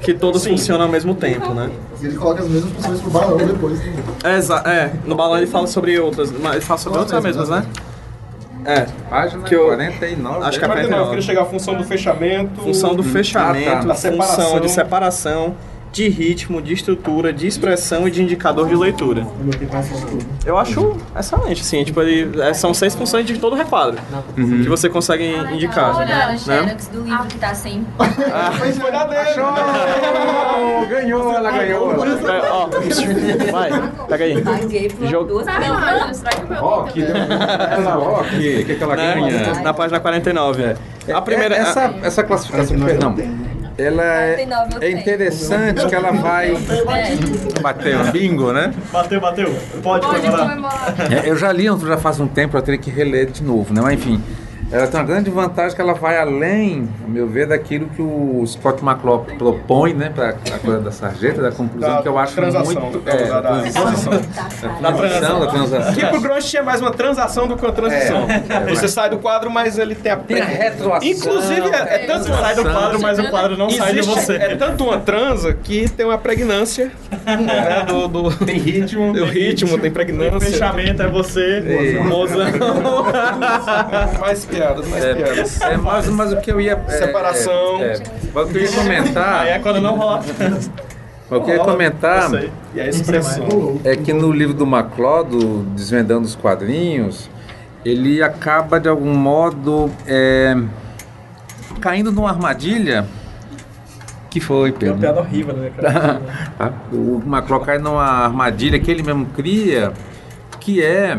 que 0.00 0.14
todas 0.14 0.46
funcionam 0.46 0.84
ao 0.86 0.90
mesmo 0.92 1.14
tempo, 1.14 1.52
né? 1.54 1.70
E 2.00 2.06
ele 2.06 2.16
coloca 2.16 2.42
as 2.42 2.48
mesmas 2.48 2.72
funções 2.72 3.00
pro 3.00 3.10
balão 3.10 3.36
depois. 3.38 3.80
É, 4.22 4.36
exa- 4.36 4.62
é, 4.66 4.92
no 5.04 5.14
balão 5.16 5.36
ele 5.38 5.46
fala 5.46 5.66
sobre 5.66 5.98
outras, 5.98 6.30
mas 6.30 6.52
ele 6.52 6.60
fala 6.64 6.78
sobre 6.78 6.98
outras 7.00 7.22
mesmas, 7.22 7.48
né? 7.48 7.66
É, 8.66 8.86
Página 9.10 9.42
Que 9.42 9.54
eu- 9.54 9.66
49. 9.66 10.44
acho 10.46 10.58
que 10.58 10.64
é 10.64 10.68
49, 10.68 10.72
eu 10.72 10.88
49. 10.88 11.08
queria 11.10 11.22
chegar 11.22 11.42
à 11.42 11.44
função 11.44 11.74
do 11.74 11.84
fechamento. 11.84 12.60
função 12.62 12.94
do 12.94 13.02
fechamento, 13.02 13.68
Ah, 13.68 13.72
tá. 13.72 13.84
Da 13.88 13.94
função 13.94 14.12
separação. 14.12 14.60
de 14.60 14.70
separação, 14.70 15.54
de 15.94 16.08
ritmo, 16.08 16.60
de 16.60 16.72
estrutura, 16.74 17.32
de 17.32 17.46
expressão 17.46 18.08
e 18.08 18.10
de 18.10 18.20
indicador 18.20 18.66
de 18.68 18.74
leitura. 18.74 19.24
Eu 20.44 20.58
acho 20.58 20.96
excelente, 21.16 21.62
assim, 21.62 21.84
tipo, 21.84 22.02
ele, 22.02 22.42
é, 22.42 22.52
são 22.52 22.74
seis 22.74 22.96
funções 22.96 23.24
de 23.24 23.38
todo 23.38 23.52
o 23.52 23.56
requadro 23.56 23.96
que 24.34 24.68
você 24.68 24.88
consegue 24.88 25.24
indicar. 25.52 25.94
Olha, 25.96 26.26
né? 26.26 26.36
Xerox 26.36 26.88
do 26.88 27.02
livro 27.02 27.24
que 27.26 27.38
tá 27.38 27.54
sem. 27.54 27.86
Foi 27.96 28.90
na 28.90 29.04
dele. 29.04 29.40
Oh, 29.40 30.86
ganhou, 30.86 31.32
ela 31.32 31.50
ganhou. 31.52 31.92
É, 32.04 32.50
ó, 32.50 32.68
vai, 33.52 33.70
pega 34.08 34.24
aí. 34.24 34.44
Jogo- 35.08 35.28
duas 35.28 35.46
páginas. 35.46 36.24
Que 36.92 37.02
também? 37.02 37.28
ela, 37.70 37.98
ó, 37.98 38.22
que, 38.24 38.78
ela 38.80 38.96
Né? 38.96 39.14
ganha. 39.14 39.60
Na 39.62 39.72
página 39.72 40.00
49. 40.00 40.74
A 41.14 41.22
primeira. 41.22 41.54
É, 41.54 41.58
essa, 41.60 41.94
essa 42.02 42.22
classificação, 42.24 42.76
não, 42.76 43.14
ela 43.76 44.02
é, 44.04 44.34
49 44.36 44.74
eu 44.76 44.82
é 44.82 44.90
interessante 44.92 45.86
que 45.86 45.94
ela 45.94 46.12
vai 46.12 46.52
É. 46.52 47.60
bater 47.60 47.96
um 47.96 48.10
bingo, 48.10 48.52
né? 48.52 48.72
Bateu, 48.92 49.20
bateu. 49.20 49.54
Pode 49.82 50.06
Pode 50.06 50.20
comemorar. 50.20 50.48
comemorar. 50.48 50.94
É, 51.24 51.28
eu 51.30 51.36
já 51.36 51.50
li 51.52 51.64
já 51.64 51.96
faz 51.98 52.20
um 52.20 52.26
tempo, 52.26 52.56
eu 52.56 52.62
teria 52.62 52.78
que 52.80 52.90
reler 52.90 53.26
de 53.30 53.42
novo, 53.42 53.72
né? 53.74 53.80
Mas 53.80 53.94
enfim, 53.94 54.22
ela 54.74 54.86
tem 54.88 55.00
uma 55.00 55.06
grande 55.06 55.30
vantagem 55.30 55.74
que 55.74 55.80
ela 55.80 55.94
vai 55.94 56.18
além, 56.18 56.88
a 57.04 57.08
meu 57.08 57.26
ver, 57.28 57.46
daquilo 57.46 57.86
que 57.90 58.02
o 58.02 58.44
Scott 58.46 58.82
McClough 58.84 59.24
propõe, 59.38 59.94
né? 59.94 60.10
Para 60.14 60.30
a 60.30 60.58
coisa 60.58 60.80
da 60.80 60.90
sarjeta, 60.90 61.40
da 61.40 61.52
conclusão 61.52 61.96
Da 61.96 62.02
que 62.02 62.08
eu 62.08 62.18
acho 62.18 62.34
transação, 62.34 62.82
muito... 62.82 63.02
é, 63.08 63.24
da- 63.24 63.40
da- 63.40 63.48
transição. 63.50 63.84
Da 64.82 64.92
transação, 64.92 65.40
da 65.40 65.46
transação. 65.46 65.94
Que 65.94 66.06
pro 66.06 66.20
Grunge 66.20 66.56
é 66.56 66.62
mais 66.62 66.80
uma 66.80 66.90
transação 66.90 67.46
do 67.46 67.56
que 67.56 67.64
uma 67.64 67.72
transição. 67.72 68.26
É. 68.28 68.74
Você 68.74 68.88
sai 68.88 69.08
do 69.10 69.18
quadro, 69.18 69.50
mas 69.50 69.78
ele 69.78 69.94
tem 69.94 70.10
a... 70.12 70.16
Tem 70.16 70.40
a 70.40 70.44
retroação. 70.44 71.08
Inclusive, 71.08 71.68
é, 71.68 71.94
é 71.94 71.98
tanto 72.06 72.26
uma... 72.28 72.38
Sai 72.38 72.54
do 72.56 72.62
quadro, 72.64 73.00
mas 73.00 73.18
o 73.18 73.30
quadro 73.30 73.56
não 73.56 73.70
sai 73.70 73.92
de 73.92 73.98
Existe- 74.00 74.20
você. 74.20 74.34
É 74.36 74.56
tanto 74.56 74.84
uma 74.84 74.98
transa 74.98 75.52
que 75.54 75.88
tem 75.88 76.04
uma 76.04 76.18
pregnância 76.18 76.90
né, 77.24 77.84
do, 77.86 78.08
do... 78.08 78.34
Tem 78.44 78.58
ritmo. 78.58 79.12
O 79.12 79.24
ritmo, 79.24 79.78
tem 79.78 79.90
O 79.90 79.94
pregnância. 79.94 80.40
fechamento 80.40 81.02
é 81.02 81.06
você, 81.08 81.62
É. 81.94 82.02
mozão. 82.02 82.38
Mais 84.20 84.44
piadas, 84.66 84.88
mais 84.88 85.04
piadas. 85.04 85.60
É, 85.60 85.76
mas, 85.76 86.08
mas 86.08 86.32
o 86.32 86.40
que 86.40 86.50
eu 86.50 86.60
ia... 86.60 86.82
é, 86.86 86.90
Separação. 86.90 87.80
É, 87.80 87.92
é, 87.94 88.02
mas 88.32 88.48
o 88.48 88.52
que 88.52 88.58
eu 88.58 88.62
ia 88.62 88.72
comentar... 88.72 89.40
Aí 89.42 89.50
é 89.50 89.58
quando 89.58 89.80
não 89.80 89.96
rola. 89.96 90.22
O 91.30 91.40
que 91.40 91.50
eu 91.50 91.56
ia 91.56 91.64
comentar. 91.64 92.30
E 92.74 93.88
é 93.88 93.96
que 93.96 94.12
no 94.12 94.30
livro 94.30 94.54
do 94.54 94.66
Macló, 94.66 95.22
do 95.22 95.62
Desvendando 95.74 96.26
os 96.26 96.34
Quadrinhos, 96.34 97.30
ele 97.84 98.22
acaba 98.22 98.78
de 98.78 98.88
algum 98.88 99.14
modo 99.14 99.90
é, 100.06 100.56
caindo 101.80 102.10
numa 102.12 102.30
armadilha 102.30 103.06
que 104.30 104.40
foi, 104.40 104.70
É 104.70 104.72
uma 104.72 104.78
Pedro. 104.78 104.98
piada 104.98 105.20
horrível, 105.20 105.54
né, 105.54 105.70
cara? 105.76 106.20
O 106.92 107.22
Macló 107.24 107.60
cai 107.60 107.78
numa 107.78 108.04
armadilha 108.04 108.80
que 108.80 108.90
ele 108.90 109.02
mesmo 109.02 109.26
cria, 109.26 109.92
que 110.58 110.82
é 110.82 111.16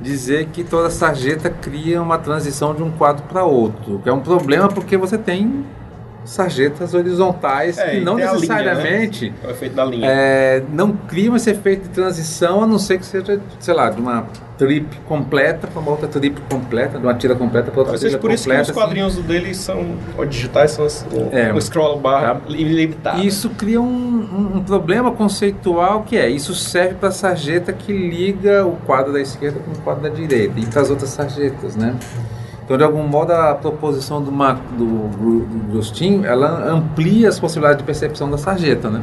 dizer 0.00 0.46
que 0.52 0.64
toda 0.64 0.90
sarjeta 0.90 1.50
cria 1.50 2.00
uma 2.00 2.18
transição 2.18 2.74
de 2.74 2.82
um 2.82 2.90
quadro 2.90 3.24
para 3.24 3.44
outro, 3.44 4.00
que 4.02 4.08
é 4.08 4.12
um 4.12 4.20
problema 4.20 4.68
porque 4.68 4.96
você 4.96 5.16
tem 5.16 5.64
sarjetas 6.24 6.94
horizontais 6.94 7.78
É, 7.78 7.90
que 7.90 8.00
não 8.00 8.14
a 8.14 8.16
linha, 8.16 8.32
necessariamente 8.32 9.32
É 9.42 9.46
o 9.46 9.50
efeito 9.50 9.74
da 9.74 9.84
linha. 9.84 10.06
é, 10.10 10.62
não 10.72 10.92
criam 10.92 11.36
esse 11.36 11.50
efeito 11.50 11.82
de 11.84 11.88
transição, 11.90 12.62
a 12.62 12.66
não 12.66 12.78
ser 12.78 12.98
que 12.98 13.06
seja, 13.06 13.40
sei 13.60 13.74
lá, 13.74 13.90
de 13.90 14.00
uma 14.00 14.26
trip 14.56 14.86
completa 15.08 15.66
para 15.66 15.80
uma 15.80 15.90
outra 15.90 16.06
trip 16.06 16.40
completa, 16.48 16.96
de 16.98 17.04
uma 17.04 17.14
tira 17.14 17.34
completa 17.34 17.70
para 17.72 17.80
outra 17.80 17.92
Talvez 17.94 18.00
seja 18.00 18.10
tira 18.18 18.20
por 18.20 18.30
isso 18.32 18.44
que 18.44 18.50
completa. 18.50 18.70
os 18.70 18.76
quadrinhos 18.76 19.16
dele 19.16 19.52
são 19.54 19.96
ó, 20.16 20.24
digitais, 20.24 20.70
são 20.70 20.84
as- 20.84 21.04
É. 21.32 21.52
o 21.52 21.60
scroll 21.60 21.98
bar 21.98 22.36
Tá. 22.36 22.40
ilimitado. 22.48 23.18
assim. 23.18 23.26
Isso 23.26 23.50
cria 23.50 23.80
um, 23.80 23.84
um- 23.84 24.56
um 24.58 24.62
problema 24.62 25.10
conceitual 25.10 26.04
que 26.04 26.16
é, 26.16 26.28
isso 26.30 26.54
serve 26.54 26.94
para 26.94 27.08
a 27.08 27.12
sarjeta 27.12 27.72
que 27.72 27.92
liga 27.92 28.64
o 28.64 28.76
quadro 28.86 29.12
da 29.12 29.20
esquerda 29.20 29.58
com 29.58 29.72
o 29.72 29.78
quadro 29.82 30.04
da 30.04 30.08
direita 30.08 30.58
e 30.58 30.64
para 30.66 30.80
as 30.82 30.88
outras 30.90 31.10
sarjetas, 31.10 31.74
né? 31.74 31.94
Então, 32.64 32.78
de 32.78 32.82
algum 32.84 33.02
modo, 33.06 33.30
a 33.32 33.54
proposição 33.54 34.22
do, 34.22 34.32
Ma- 34.32 34.58
do, 34.76 35.08
do 35.08 35.70
Grostinho, 35.70 36.24
ela 36.24 36.66
amplia 36.70 37.28
as 37.28 37.38
possibilidades 37.38 37.78
de 37.78 37.84
percepção 37.84 38.30
da 38.30 38.38
sarjeta, 38.38 38.88
né? 38.88 39.02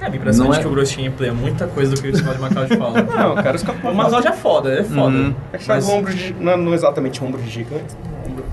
É, 0.00 0.04
a 0.04 0.08
impressão 0.08 0.44
Não 0.44 0.52
de 0.52 0.58
é- 0.58 0.62
que 0.62 0.68
o 0.68 0.70
Grostinho 0.70 1.08
emplea 1.08 1.32
muita 1.32 1.66
coisa 1.66 1.94
do 1.94 2.02
que 2.02 2.08
o 2.08 2.16
Scott 2.16 2.38
McCloud 2.38 2.76
fala. 2.76 3.00
Não, 3.02 3.34
cara, 3.42 3.56
os 3.56 3.62
O 3.62 3.94
Mazal 3.94 4.20
é 4.20 4.32
foda, 4.32 4.70
é 4.80 4.84
foda. 4.84 5.16
Uhum. 5.16 5.34
É 5.52 5.56
que 5.58 5.64
faz 5.64 5.86
Mas- 5.86 5.94
ombros 5.94 6.14
de, 6.14 6.34
não, 6.34 6.56
não 6.58 6.74
exatamente 6.74 7.24
ombros 7.24 7.42
gigantes. 7.44 7.96
ombro- 8.28 8.44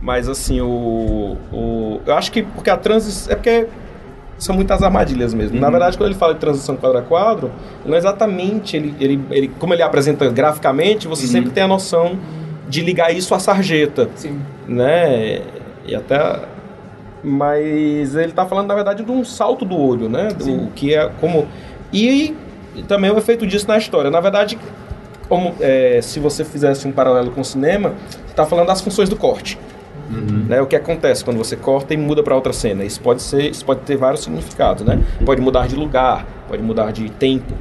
Mas 0.00 0.28
assim, 0.28 0.60
o, 0.60 1.36
o. 1.52 2.00
Eu 2.06 2.14
acho 2.14 2.30
que 2.30 2.44
porque 2.44 2.70
a 2.70 2.76
transição. 2.76 3.32
É 3.32 3.34
porque 3.36 3.66
são 4.38 4.54
muitas 4.54 4.80
armadilhas 4.82 5.34
mesmo. 5.34 5.56
Uhum. 5.56 5.60
Na 5.60 5.70
verdade, 5.70 5.98
quando 5.98 6.08
ele 6.10 6.18
fala 6.18 6.34
de 6.34 6.40
transição 6.40 6.76
quadro 6.76 6.98
a 6.98 7.02
quadro, 7.02 7.50
não 7.84 7.94
é 7.94 7.98
exatamente. 7.98 8.76
Ele, 8.76 8.94
ele, 9.00 9.24
ele, 9.30 9.48
como 9.58 9.74
ele 9.74 9.82
apresenta 9.82 10.28
graficamente, 10.30 11.08
você 11.08 11.26
Uhum. 11.26 11.32
sempre 11.32 11.50
tem 11.50 11.64
a 11.64 11.68
noção 11.68 12.16
de 12.70 12.80
ligar 12.80 13.14
isso 13.14 13.34
à 13.34 13.40
sarjeta. 13.40 14.08
Sim. 14.14 14.40
Né? 14.66 15.42
E 15.84 15.94
até. 15.94 16.40
Mas 17.22 18.14
ele 18.14 18.32
tá 18.32 18.46
falando, 18.46 18.68
na 18.68 18.74
verdade, 18.74 19.04
de 19.04 19.10
um 19.10 19.24
salto 19.24 19.64
do 19.64 19.76
olho, 19.76 20.08
né? 20.08 20.28
Do 20.28 20.68
que 20.68 20.94
é 20.94 21.10
como. 21.20 21.46
E, 21.92 22.34
e 22.74 22.82
também 22.84 23.10
o 23.10 23.18
efeito 23.18 23.46
disso 23.46 23.66
na 23.68 23.76
história. 23.76 24.10
Na 24.10 24.20
verdade, 24.20 24.56
como, 25.28 25.54
é, 25.60 26.00
se 26.00 26.18
você 26.20 26.44
fizesse 26.44 26.86
um 26.88 26.92
paralelo 26.92 27.32
com 27.32 27.40
o 27.40 27.44
cinema, 27.44 27.92
você 28.26 28.34
tá 28.34 28.46
falando 28.46 28.68
das 28.68 28.80
funções 28.80 29.08
do 29.08 29.16
corte. 29.16 29.58
Né, 30.48 30.60
o 30.60 30.66
que 30.66 30.74
acontece 30.74 31.24
quando 31.24 31.36
você 31.36 31.54
corta 31.54 31.94
e 31.94 31.96
muda 31.96 32.20
para 32.20 32.34
outra 32.34 32.52
cena? 32.52 32.82
Isso 32.82 33.00
pode 33.00 33.22
ser, 33.22 33.50
isso 33.50 33.64
pode 33.64 33.82
ter 33.82 33.96
vários 33.96 34.24
significados, 34.24 34.84
né? 34.84 35.00
Pode 35.24 35.40
mudar 35.40 35.68
de 35.68 35.76
lugar, 35.76 36.26
pode 36.48 36.60
mudar 36.60 36.90
de 36.90 37.08
tempo. 37.10 37.54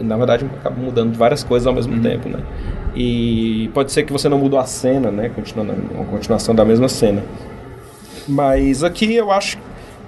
E, 0.00 0.02
na 0.02 0.16
verdade, 0.16 0.44
acaba 0.58 0.74
mudando 0.74 1.16
várias 1.16 1.44
coisas 1.44 1.68
ao 1.68 1.72
mesmo 1.72 2.00
tempo, 2.02 2.28
né? 2.28 2.40
E 2.94 3.70
pode 3.74 3.92
ser 3.92 4.02
que 4.02 4.12
você 4.12 4.28
não 4.28 4.38
mudou 4.38 4.58
a 4.58 4.64
cena, 4.64 5.10
né? 5.10 5.30
Continuando 5.34 5.74
uma 5.94 6.04
continuação 6.04 6.54
da 6.54 6.64
mesma 6.64 6.88
cena. 6.88 7.22
Mas 8.26 8.82
aqui 8.84 9.14
eu 9.14 9.30
acho 9.30 9.58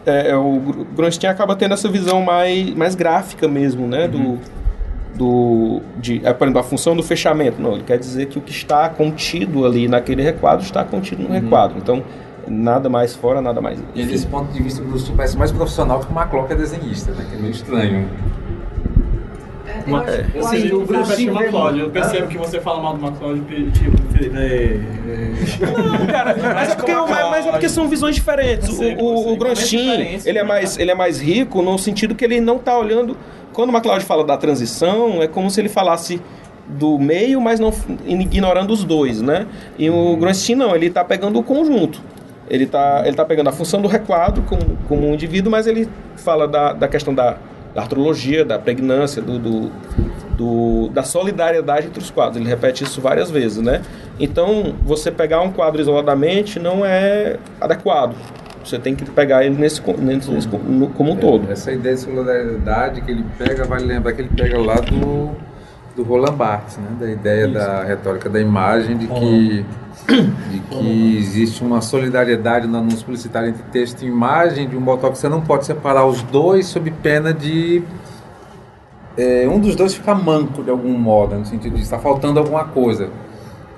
é, 0.04 0.30
é, 0.30 0.36
o 0.36 0.58
Gr- 0.60 0.84
Grunstein 0.96 1.30
acaba 1.30 1.54
tendo 1.56 1.74
essa 1.74 1.88
visão 1.88 2.22
mais, 2.22 2.74
mais 2.74 2.94
gráfica 2.94 3.46
mesmo, 3.46 3.86
né? 3.86 4.08
Do, 4.08 4.38
do, 5.14 5.80
de, 5.98 6.20
é, 6.24 6.32
por 6.32 6.44
exemplo, 6.44 6.60
a 6.60 6.64
função 6.64 6.96
do 6.96 7.02
fechamento. 7.02 7.60
Não, 7.60 7.74
ele 7.74 7.84
quer 7.84 7.98
dizer 7.98 8.26
que 8.26 8.38
o 8.38 8.40
que 8.40 8.50
está 8.50 8.88
contido 8.88 9.64
ali 9.66 9.88
naquele 9.88 10.22
requadro 10.22 10.64
está 10.64 10.84
contido 10.84 11.22
no 11.22 11.30
requadro. 11.30 11.78
Então, 11.78 12.02
nada 12.48 12.88
mais 12.88 13.14
fora, 13.14 13.40
nada 13.40 13.60
mais. 13.60 13.78
E 13.94 14.04
desse 14.04 14.26
ponto 14.26 14.50
de 14.52 14.62
vista, 14.62 14.82
o 14.82 14.86
Grostinho 14.86 15.16
parece 15.16 15.36
mais 15.36 15.52
profissional 15.52 16.00
que 16.00 16.06
o 16.12 16.44
que 16.46 16.52
é 16.52 16.56
desenhista, 16.56 17.12
né? 17.12 17.26
Que 17.28 17.36
é 17.36 17.38
meio 17.38 17.52
estranho. 17.52 18.08
Eu 20.34 20.40
Assim, 20.46 20.60
sei, 20.60 20.72
o 20.72 20.82
o 20.82 20.86
Grostinho 20.86 21.04
Grostinho 21.04 21.32
vê- 21.34 21.40
McCloud. 21.40 21.78
Eu 21.80 21.90
percebo 21.90 22.28
que 22.28 22.38
você 22.38 22.60
fala 22.60 22.80
mal 22.82 22.96
do 22.96 23.04
McCloud, 23.06 23.40
tipo, 23.72 24.02
Felipe, 24.12 24.36
é, 24.36 24.80
Cara, 26.10 26.36
mas 26.54 26.70
é 26.70 26.74
porque, 26.74 26.92
mas, 26.92 27.46
é 27.46 27.50
porque 27.50 27.68
são 27.68 27.88
visões 27.88 28.14
diferentes. 28.14 28.74
Sei, 28.74 28.94
o 28.94 29.00
o, 29.00 29.34
o 29.34 29.38
ele 30.24 30.38
é 30.38 30.42
né? 30.42 30.42
mais 30.42 30.78
ele 30.78 30.90
é 30.90 30.94
mais 30.94 31.20
rico 31.20 31.62
no 31.62 31.78
sentido 31.78 32.14
que 32.14 32.24
ele 32.24 32.40
não 32.40 32.56
está 32.56 32.78
olhando. 32.78 33.16
Quando 33.52 33.70
o 33.70 33.72
MacLeod 33.72 34.04
fala 34.04 34.24
da 34.24 34.36
transição, 34.36 35.22
é 35.22 35.26
como 35.26 35.50
se 35.50 35.60
ele 35.60 35.68
falasse 35.68 36.20
do 36.68 36.98
meio, 36.98 37.40
mas 37.40 37.58
não 37.58 37.72
ignorando 38.06 38.72
os 38.72 38.84
dois, 38.84 39.20
né? 39.20 39.46
E 39.78 39.90
o 39.90 40.16
Grostin 40.16 40.54
não, 40.54 40.74
ele 40.74 40.86
está 40.86 41.04
pegando 41.04 41.38
o 41.38 41.42
conjunto. 41.42 42.00
Ele 42.48 42.64
está 42.64 43.02
ele 43.04 43.16
tá 43.16 43.24
pegando 43.24 43.48
a 43.48 43.52
função 43.52 43.80
do 43.80 43.88
requadro 43.88 44.42
como, 44.42 44.76
como 44.88 45.08
um 45.08 45.14
indivíduo, 45.14 45.50
mas 45.50 45.66
ele 45.66 45.88
fala 46.16 46.46
da, 46.46 46.72
da 46.72 46.88
questão 46.88 47.14
da, 47.14 47.36
da 47.74 47.82
artrologia, 47.82 48.44
da 48.44 48.58
pregnância, 48.58 49.20
do, 49.22 49.38
do, 49.38 49.70
do- 50.36 50.88
da 50.92 51.02
solidariedade 51.02 51.86
entre 51.86 52.00
os 52.00 52.10
quadros. 52.10 52.36
Ele 52.38 52.48
repete 52.48 52.84
isso 52.84 53.00
várias 53.00 53.30
vezes, 53.30 53.62
né? 53.62 53.82
Então, 54.18 54.74
você 54.84 55.10
pegar 55.10 55.40
um 55.40 55.52
quadro 55.52 55.80
isoladamente 55.80 56.58
não 56.58 56.84
é 56.84 57.36
adequado. 57.60 58.14
Você 58.64 58.78
tem 58.78 58.94
que 58.94 59.04
pegar 59.04 59.44
ele 59.44 59.56
nesse, 59.56 59.80
nesse, 59.98 60.30
no- 60.30 60.88
como 60.88 61.12
um 61.12 61.16
todo. 61.16 61.50
Essa 61.50 61.72
ideia 61.72 61.94
de 61.94 62.00
solidariedade 62.02 63.00
que 63.00 63.10
ele 63.10 63.24
pega, 63.38 63.64
vai 63.64 63.80
lembrar 63.80 64.12
que 64.12 64.22
ele 64.22 64.30
pega 64.36 64.58
lá 64.60 64.74
do, 64.76 65.30
do 66.02 66.08
Roland 66.08 66.32
Barthes, 66.34 66.78
né? 66.78 66.88
da 66.98 67.10
ideia 67.10 67.48
da 67.48 67.84
retórica 67.84 68.28
da 68.28 68.40
imagem, 68.40 68.96
de 68.96 69.06
que, 69.06 69.66
de 70.50 70.60
que 70.60 71.16
existe 71.18 71.62
uma 71.62 71.80
solidariedade 71.80 72.66
no 72.66 72.78
anúncio 72.78 73.04
publicitário 73.04 73.50
entre 73.50 73.62
texto 73.64 74.02
e 74.02 74.06
imagem, 74.06 74.68
de 74.68 74.76
um 74.76 74.80
modo 74.80 75.10
que 75.10 75.18
você 75.18 75.28
não 75.28 75.42
pode 75.42 75.66
separar 75.66 76.06
os 76.06 76.22
dois 76.22 76.66
sob 76.66 76.90
pena 76.90 77.32
de 77.34 77.82
é, 79.16 79.46
um 79.48 79.58
dos 79.58 79.76
dois 79.76 79.94
ficar 79.94 80.14
manco 80.14 80.62
de 80.62 80.70
algum 80.70 80.96
modo, 80.98 81.34
no 81.34 81.44
sentido 81.44 81.76
de 81.76 81.82
estar 81.82 81.98
faltando 81.98 82.38
alguma 82.38 82.64
coisa, 82.64 83.10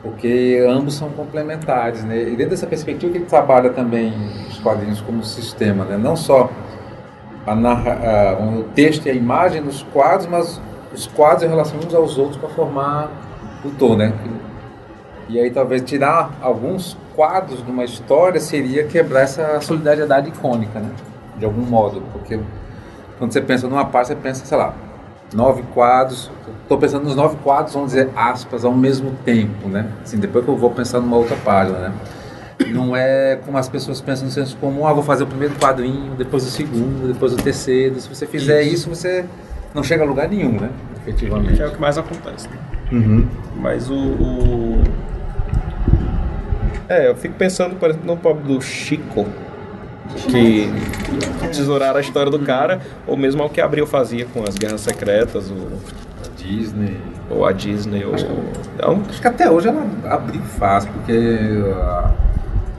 porque 0.03 0.65
ambos 0.69 0.95
são 0.95 1.09
complementares. 1.11 2.05
Né? 2.05 2.23
E 2.23 2.37
dentro 2.37 2.51
dessa 2.51 2.67
perspectiva 2.67 3.11
que 3.11 3.19
ele 3.19 3.25
trabalha 3.27 3.71
também 3.71 4.13
os 4.49 4.59
quadrinhos 4.59 5.01
como 5.01 5.25
sistema, 5.25 5.85
né? 5.85 5.97
não 5.97 6.15
só 6.17 6.49
a 7.47 7.55
narra, 7.57 7.99
a- 8.39 8.43
o 8.43 8.63
texto 8.75 9.07
e 9.07 9.11
a 9.11 9.15
imagem 9.15 9.61
nos 9.61 9.83
quadros, 9.93 10.29
mas 10.29 10.61
os 10.95 11.07
quadros 11.07 11.45
em 11.45 11.49
relação 11.49 11.79
uns 11.79 11.95
aos 11.95 12.19
outros 12.19 12.37
para 12.37 12.49
formar 12.51 13.11
o 13.65 13.71
todo, 13.71 13.97
né? 13.97 14.13
E 15.29 15.39
aí 15.39 15.51
talvez 15.51 15.83
tirar 15.83 16.31
alguns 16.41 16.97
quadros 17.15 17.65
de 17.65 17.71
uma 17.71 17.85
história 17.85 18.41
seria 18.41 18.85
quebrar 18.85 19.23
essa 19.23 19.61
solidariedade 19.61 20.29
icônica, 20.29 20.79
né? 20.79 20.91
De 21.37 21.45
algum 21.45 21.63
modo, 21.63 22.03
porque 22.13 22.39
quando 23.19 23.33
você 23.33 23.41
pensa 23.41 23.69
numa 23.69 23.85
parte, 23.85 24.09
você 24.09 24.17
pensa, 24.17 24.45
sei 24.45 24.59
lá, 24.59 24.75
nove 25.33 25.63
quadros. 25.75 26.31
Estou 26.63 26.79
pensando 26.79 27.05
nos 27.05 27.17
nove 27.17 27.37
quadros, 27.43 27.75
vamos 27.75 27.91
dizer 27.91 28.11
aspas, 28.17 28.65
ao 28.65 28.73
mesmo 28.73 29.13
tempo, 29.25 29.69
né? 29.69 29.89
Assim, 30.03 30.19
depois 30.19 30.45
que 30.45 30.51
eu 30.51 30.57
vou 30.57 30.71
pensar 30.71 31.01
numa 31.01 31.17
outra 31.17 31.37
página, 31.37 31.79
né? 31.79 31.93
Não 32.69 32.95
é 32.95 33.39
como 33.45 33.59
as 33.59 33.69
pessoas 33.69 34.01
pensam 34.01 34.27
no 34.27 34.31
senso 34.33 34.57
comum, 34.57 34.87
ah, 34.87 34.93
vou 34.93 35.03
fazer 35.03 35.25
o 35.25 35.27
primeiro 35.27 35.55
quadrinho, 35.55 36.15
depois 36.15 36.47
o 36.47 36.51
segundo, 36.51 37.13
depois 37.13 37.33
o 37.33 37.37
terceiro. 37.37 37.99
Se 38.01 38.09
você 38.09 38.27
fizer 38.27 38.63
isso, 38.63 38.89
você 38.89 39.25
não 39.75 39.83
chega 39.83 40.03
a 40.03 40.07
lugar 40.07 40.29
nenhum, 40.29 40.53
né? 40.61 40.71
Efetivamente. 41.03 41.55
Que 41.57 41.63
é 41.63 41.67
o 41.67 41.71
que 41.73 41.81
mais 41.81 41.99
acontece. 41.99 42.49
né? 42.49 42.57
Uhum. 42.93 43.27
Mas 43.57 43.89
o, 43.91 43.95
o- 43.95 44.83
É, 46.89 47.09
eu 47.09 47.15
fico 47.17 47.35
pensando, 47.35 47.77
por 47.77 47.89
exemplo, 47.91 48.07
no 48.07 48.17
pobre 48.17 48.43
do 48.45 48.61
Chico, 48.61 49.27
que 50.29 50.69
tesouraram 51.53 51.97
a 51.97 52.01
história 52.01 52.31
do 52.31 52.39
cara, 52.41 52.81
ou 53.07 53.17
mesmo 53.17 53.43
ao 53.43 53.49
que 53.49 53.61
Abril 53.61 53.87
fazia 53.87 54.27
com 54.27 54.43
as 54.47 54.57
Guerras 54.57 54.81
Secretas, 54.83 55.51
o, 55.51 55.69
Disney. 56.37 56.99
ou 57.31 57.47
a 57.47 57.53
Disney, 57.53 58.05
ou... 58.05 58.15
Então, 58.75 59.01
Acho 59.09 59.21
que 59.23 59.29
até 59.29 59.51
hoje 59.51 59.69
ela 59.69 59.87
abriu 60.11 60.43
fácil, 60.43 60.91
porque 60.93 61.15
ah, 61.77 62.11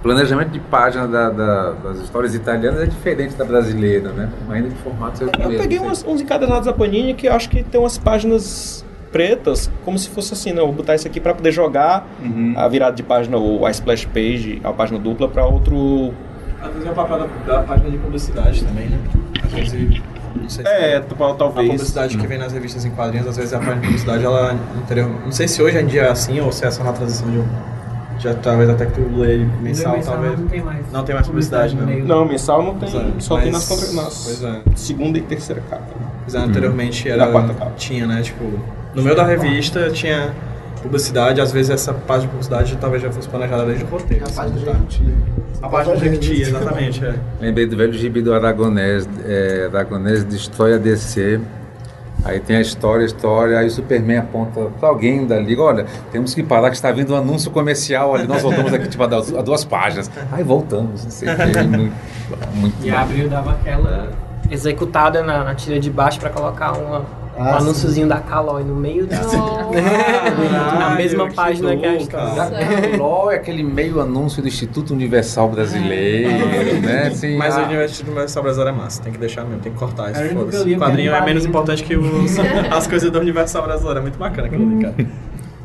planejamento 0.04 0.50
de 0.50 0.60
página 0.60 1.08
da- 1.08 1.30
da- 1.30 1.72
das 1.72 2.00
histórias 2.00 2.36
italianas 2.36 2.82
é 2.82 2.86
diferente 2.86 3.36
da 3.36 3.46
brasileira, 3.46 4.10
né? 4.12 4.30
Ainda 4.50 4.70
de 4.70 4.76
formato 4.76 5.24
é 5.24 5.28
eu 5.28 5.50
mesmo, 5.50 5.62
peguei 5.64 5.80
umas- 5.80 6.04
uns 6.06 6.22
encadernados 6.22 6.66
da 6.66 6.74
Panini 6.74 7.14
que 7.14 7.28
eu 7.28 7.34
acho 7.34 7.50
que 7.50 7.64
tem 7.64 7.80
umas 7.80 7.98
páginas 7.98 8.86
pretas, 9.12 9.70
como 9.86 9.98
se 9.98 10.10
fosse 10.10 10.34
assim, 10.34 10.52
não, 10.52 10.66
vou 10.66 10.74
botar 10.74 10.96
isso 10.96 11.08
aqui 11.08 11.20
para 11.20 11.34
poder 11.34 11.52
jogar 11.52 12.08
Uhum. 12.22 12.54
a 12.58 12.68
virada 12.68 12.96
de 12.96 13.04
página, 13.04 13.38
ou 13.38 13.66
a 13.66 13.72
splash 13.72 14.06
page, 14.06 14.60
a 14.64 14.74
página 14.74 15.00
dupla, 15.00 15.28
para 15.30 15.46
outro 15.46 16.14
Às 16.62 16.70
vezes 16.74 16.88
é 16.88 16.92
o 16.92 16.94
papel 16.96 17.20
da, 17.20 17.54
da 17.54 17.62
página 17.64 17.90
de 17.92 17.98
publicidade 17.98 18.64
também, 18.64 18.88
né? 18.90 18.98
Às 19.46 19.52
vezes. 19.52 20.02
Não 20.36 20.50
sei 20.50 20.66
se 20.66 20.72
É, 20.72 21.00
tu- 21.00 21.14
A 21.24 21.34
talvez. 21.36 21.68
publicidade 21.70 22.18
que 22.18 22.26
vem 22.26 22.38
nas 22.40 22.52
revistas 22.52 22.84
em 22.86 22.90
quadrinhos, 22.92 23.28
às 23.28 23.38
vezes 23.38 23.54
a 23.54 23.58
página 23.60 23.76
de 23.76 23.82
publicidade, 23.82 24.26
ela. 24.26 24.56
Não 25.24 25.32
sei 25.32 25.48
se 25.48 25.62
hoje 25.62 25.78
em 25.78 25.86
dia 25.86 26.04
é 26.04 26.10
assim 26.10 26.40
ou 26.42 26.52
se 26.52 26.66
é 26.66 26.72
só 26.72 26.84
na 26.84 26.92
transição 26.92 27.30
de. 27.30 27.38
Já 28.20 28.34
talvez 28.36 28.70
até 28.70 28.86
que 28.86 28.94
tu 28.94 29.02
lê 29.18 29.38
mensal, 29.62 29.96
Mensal 29.98 30.14
talvez. 30.14 30.40
Não 30.40 30.48
tem 30.48 30.62
mais. 30.62 30.92
Não 30.92 31.04
tem 31.04 31.16
mais 31.16 31.28
publicidade, 31.28 31.76
não. 31.76 31.86
meio. 31.86 32.06
Não, 32.06 32.26
mensal 32.26 32.64
não 32.64 32.76
tem, 32.76 32.88
é, 32.90 33.12
só 33.20 33.36
tem 33.40 33.52
mas- 33.52 33.54
nas, 33.54 33.68
contra, 33.68 34.04
nas 34.04 34.24
Pois 34.24 34.44
é. 34.44 34.62
segunda 34.76 35.18
e 35.18 35.22
terceira 35.22 35.62
capa. 35.70 35.84
Pois 36.24 36.36
é, 36.36 36.38
anteriormente 36.40 37.08
Na 37.10 37.14
era. 37.16 37.28
quarta 37.32 37.54
capa. 37.54 37.72
Tinha, 37.76 38.06
né? 38.08 38.22
Tipo, 38.22 38.44
no 38.96 39.02
meio 39.02 39.16
da 39.16 39.24
revista 39.26 39.90
tinha 39.90 40.34
publicidade, 40.82 41.40
às 41.42 41.52
vezes 41.52 41.72
essa 41.72 41.94
página 41.94 42.24
de 42.24 42.28
publicidade 42.30 42.78
talvez 42.80 43.02
já 43.02 43.12
fosse 43.12 43.28
planejada 43.30 43.66
desde 43.66 43.84
o 43.84 43.88
roteiro. 43.88 44.24
A 44.26 44.28
assim, 44.28 44.36
tá? 44.66 44.74
Jequiti. 44.74 45.04
A 45.62 45.70
página 45.70 45.96
de 45.96 46.02
Jequiti, 46.06 46.42
exatamente, 46.42 47.06
é. 47.06 47.16
Lembrei 47.42 47.66
do 47.66 47.76
velho 47.78 47.94
gibi 47.94 48.22
do 48.22 48.34
Aragonés, 48.34 49.08
é, 49.26 49.70
Aragonés 49.72 50.24
destrói 50.24 50.74
a 50.74 50.78
DC. 50.78 51.40
Aí 52.26 52.40
tem 52.40 52.56
a 52.56 52.62
história, 52.62 53.04
a 53.04 53.06
história, 53.06 53.60
aí 53.60 53.68
o 53.68 53.72
Superman 53.72 54.18
aponta 54.20 54.70
para 54.80 54.88
alguém 54.88 55.28
da 55.28 55.38
liga, 55.38 55.62
olha, 55.62 55.86
temos 56.12 56.34
que 56.34 56.42
parar 56.42 56.70
que 56.70 56.76
está 56.76 56.90
vindo 56.90 57.14
um 57.14 57.18
anúncio 57.18 57.52
comercial 57.52 58.16
ali, 58.16 58.26
nós 58.26 58.42
voltamos 58.42 58.74
aqui 58.74 58.88
tipo, 58.88 59.04
a 59.04 59.08
duas, 59.08 59.34
a 59.34 59.42
duas 59.42 59.66
páginas. 59.66 60.10
Aí 60.32 60.44
voltamos, 60.44 61.04
não 61.04 61.12
sei 61.12 61.30
o 61.30 61.36
que, 61.36 61.64
muito, 61.64 61.96
muito 62.56 62.86
E 62.86 62.90
a 62.90 63.02
Abril 63.02 63.28
dava 63.28 63.52
aquela 63.52 64.10
executada 64.50 65.22
na, 65.22 65.44
na 65.44 65.56
tira 65.56 65.80
de 65.80 65.90
baixo 65.90 66.20
pra 66.20 66.30
colocar 66.30 66.72
uma, 66.74 67.00
um 67.00 67.23
Ah, 67.38 67.54
sim. 67.60 67.66
anúnciozinho 67.66 68.08
da 68.08 68.18
Caloi 68.20 68.64
no 68.64 68.76
meio 68.76 69.08
da. 69.08 69.18
na 70.80 70.90
mesma 70.96 71.28
que 71.30 71.36
página 71.36 71.76
que 71.76 71.86
a 71.86 71.90
louco, 71.90 72.04
história. 72.04 72.36
cara. 72.36 72.98
LOL 72.98 73.32
é 73.32 73.36
aquele 73.36 73.64
meio 73.64 74.00
anúncio 74.00 74.42
do 74.42 74.48
Instituto 74.48 74.94
Universal 74.94 75.50
Brasileiro, 75.50 76.82
né? 76.82 77.08
Assim, 77.08 77.36
Mas 77.38 77.56
ah, 77.58 77.62
o 77.62 77.66
Universidade 77.66 78.10
Universal 78.10 78.44
Brasileiro 78.44 78.76
é 78.76 78.80
massa, 78.82 79.02
tem 79.02 79.12
que 79.12 79.18
deixar 79.18 79.44
mesmo, 79.46 79.62
tem 79.62 79.72
que 79.72 79.80
cortar 79.80 80.12
isso. 80.12 80.22
O 80.38 80.78
quadrinho 80.80 81.14
é 81.14 81.26
menos 81.26 81.46
importante 81.46 81.84
que 81.84 81.96
os- 81.96 82.38
as 82.72 82.88
coisas 82.88 83.10
do 83.10 83.20
Universal 83.20 83.64
Brasileiro, 83.64 84.00
é 84.00 84.02
muito 84.02 84.18
bacana 84.20 84.48
aquilo 84.48 84.66
ali, 84.66 84.82
cara. 84.84 84.96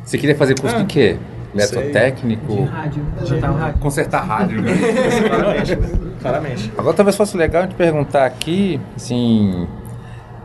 Você 0.03 0.17
queria 0.17 0.35
fazer 0.35 0.59
curso 0.59 0.75
Ah, 0.75 0.79
de 0.79 0.85
quê? 0.85 1.17
Eletrotécnico? 1.53 2.55
De 2.55 2.61
rádio. 2.63 3.03
Botar 3.29 3.51
o 3.51 3.55
rádio. 3.55 3.79
Consertar 3.79 4.23
rádio, 4.25 4.61
né? 4.61 4.71
Claramente, 5.29 5.77
claramente. 6.21 6.71
Agora 6.77 6.95
talvez 6.95 7.15
fosse 7.15 7.35
legal 7.37 7.63
a 7.63 7.65
gente 7.65 7.75
perguntar 7.75 8.25
aqui, 8.25 8.79
assim, 8.95 9.67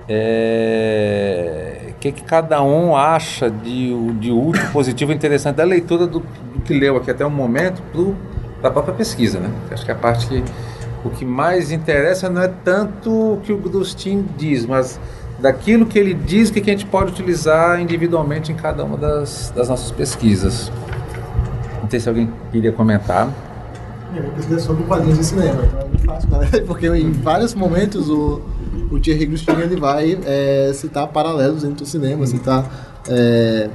é, 0.08 1.92
que, 2.00 2.12
que 2.12 2.22
cada 2.22 2.62
um 2.62 2.94
acha 2.96 3.50
de, 3.50 3.94
de 4.14 4.30
útil, 4.30 4.62
positivo 4.72 5.12
interessante 5.12 5.56
da 5.56 5.64
leitura 5.64 6.06
do, 6.06 6.20
do 6.20 6.60
que 6.64 6.74
leu 6.74 6.96
aqui 6.96 7.10
até 7.10 7.24
o 7.24 7.30
momento 7.30 7.82
pro, 7.92 8.14
da 8.62 8.70
própria 8.70 8.94
pesquisa, 8.94 9.40
né? 9.40 9.50
Acho 9.70 9.84
que 9.84 9.92
a 9.92 9.94
parte 9.94 10.26
que 10.26 10.44
o 11.04 11.10
que 11.10 11.24
mais 11.24 11.70
interessa 11.70 12.30
não 12.30 12.42
é 12.42 12.48
tanto 12.48 13.34
o 13.34 13.40
que 13.42 13.52
o 13.52 13.58
Grustin 13.58 14.26
diz, 14.38 14.64
mas 14.64 14.98
daquilo 15.38 15.84
que 15.84 15.98
ele 15.98 16.14
diz 16.14 16.50
que 16.50 16.60
a 16.60 16.64
gente 16.64 16.86
pode 16.86 17.12
utilizar 17.12 17.80
individualmente 17.80 18.50
em 18.50 18.54
cada 18.54 18.84
uma 18.84 18.96
das, 18.96 19.52
das 19.54 19.68
nossas 19.68 19.90
pesquisas. 19.90 20.72
Não 21.82 21.90
sei 21.90 22.00
se 22.00 22.08
alguém 22.08 22.32
queria 22.50 22.72
comentar. 22.72 23.28
Eu 24.16 24.22
vou 24.22 24.32
pesquisar 24.32 24.60
sobre 24.60 24.84
quadrinhos 24.84 25.18
de 25.18 25.26
cinema, 25.26 25.62
então 25.66 25.80
é 25.80 25.84
muito 25.84 26.04
fácil, 26.06 26.30
né? 26.30 26.48
Porque 26.66 26.86
em 26.86 27.12
vários 27.12 27.54
momentos 27.54 28.08
o, 28.08 28.40
o 28.90 29.00
Thierry 29.00 29.26
Grustin 29.26 29.52
ele 29.52 29.76
vai 29.76 30.18
é, 30.24 30.72
citar 30.74 31.06
paralelos 31.08 31.62
dentro 31.62 31.84
do 31.84 31.86
cinema, 31.86 32.26
citar 32.26 33.02
é, 33.08 33.68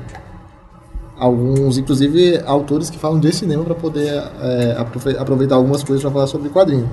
alguns, 1.18 1.78
inclusive, 1.78 2.42
autores 2.46 2.90
que 2.90 2.98
falam 2.98 3.20
de 3.20 3.32
cinema 3.34 3.64
para 3.64 3.76
poder 3.76 4.24
é, 4.42 4.76
aprove- 4.78 5.18
aproveitar 5.18 5.56
algumas 5.56 5.84
coisas 5.84 6.02
para 6.02 6.12
falar 6.12 6.28
sobre 6.28 6.50
quadrinho. 6.50 6.90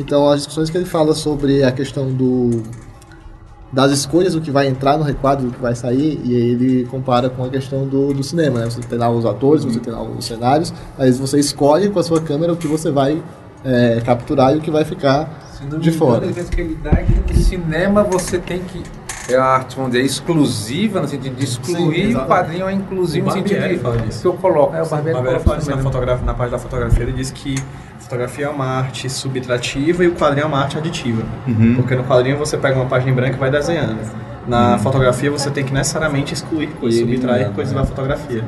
Então, 0.00 0.28
as 0.28 0.38
discussões 0.38 0.70
que 0.70 0.76
ele 0.78 0.86
fala 0.86 1.14
sobre 1.14 1.62
a 1.62 1.72
questão 1.72 2.10
do 2.12 2.62
das 3.70 3.92
escolhas 3.92 4.32
do 4.32 4.40
que 4.40 4.50
vai 4.50 4.66
entrar 4.66 4.96
no 4.96 5.04
requadro, 5.04 5.46
do 5.46 5.52
que 5.52 5.60
vai 5.60 5.74
sair, 5.74 6.18
e 6.24 6.32
ele 6.32 6.86
compara 6.86 7.28
com 7.28 7.44
a 7.44 7.50
questão 7.50 7.86
do, 7.86 8.14
do 8.14 8.22
cinema, 8.22 8.60
né? 8.60 8.64
Você 8.64 8.80
tem 8.80 8.98
lá 8.98 9.10
os 9.10 9.26
atores, 9.26 9.62
você 9.62 9.78
tem 9.78 9.92
lá 9.92 10.02
os 10.02 10.24
cenários, 10.24 10.72
aí 10.96 11.12
você 11.12 11.38
escolhe 11.38 11.90
com 11.90 11.98
a 11.98 12.02
sua 12.02 12.18
câmera 12.18 12.50
o 12.50 12.56
que 12.56 12.66
você 12.66 12.90
vai 12.90 13.22
é, 13.62 14.00
capturar 14.00 14.54
e 14.54 14.58
o 14.58 14.62
que 14.62 14.70
vai 14.70 14.86
ficar 14.86 15.47
de 15.78 15.90
fora. 15.92 16.26
A 16.28 16.32
que 16.44 16.60
ele 16.60 16.78
dá 16.82 16.90
é 16.90 17.04
que 17.04 17.32
no 17.32 17.38
cinema 17.40 18.02
você 18.02 18.38
tem 18.38 18.60
que. 18.60 18.82
É 19.30 19.36
a 19.36 19.44
arte, 19.44 19.76
vamos 19.76 19.92
dizer, 19.92 20.04
exclusiva, 20.06 21.02
no 21.02 21.08
sentido 21.08 21.36
de 21.36 21.44
excluir, 21.44 22.12
Sim, 22.12 22.14
o 22.16 22.24
quadrinho 22.26 22.66
é 22.66 22.72
inclusivo 22.72 23.26
O 23.26 23.28
no 23.28 23.32
sentido 23.34 23.68
de. 23.68 23.76
fala 23.78 23.98
disso. 23.98 24.22
que 24.22 24.26
eu 24.26 24.32
coloco. 24.32 24.74
É, 24.74 24.80
o 24.82 24.86
O 24.86 24.88
Barbieri 24.88 25.18
coloca 25.18 25.40
fala 25.40 25.58
isso 25.58 25.66
na, 25.70 25.76
também, 25.76 25.76
né? 25.76 25.82
fotogra- 25.82 26.16
na 26.24 26.34
parte 26.34 26.50
da 26.50 26.58
fotografia, 26.58 27.02
ele 27.02 27.12
diz 27.12 27.30
que 27.30 27.54
fotografia 27.98 28.46
é 28.46 28.48
uma 28.48 28.64
arte 28.64 29.10
subtrativa 29.10 30.02
e 30.02 30.08
o 30.08 30.14
quadrinho 30.14 30.44
é 30.44 30.46
uma 30.46 30.58
arte 30.60 30.78
aditiva. 30.78 31.22
Uhum. 31.46 31.74
Porque 31.76 31.94
no 31.94 32.04
quadrinho 32.04 32.38
você 32.38 32.56
pega 32.56 32.76
uma 32.76 32.86
página 32.86 33.10
em 33.12 33.14
branco 33.14 33.34
e 33.36 33.38
vai 33.38 33.50
desenhando. 33.50 33.98
Na 34.46 34.78
fotografia 34.78 35.30
você 35.30 35.50
tem 35.50 35.62
que 35.62 35.74
necessariamente 35.74 36.32
excluir 36.32 36.68
coisas, 36.68 36.98
subtrair 37.00 37.50
coisas 37.50 37.74
né? 37.74 37.80
da 37.80 37.86
fotografia. 37.86 38.42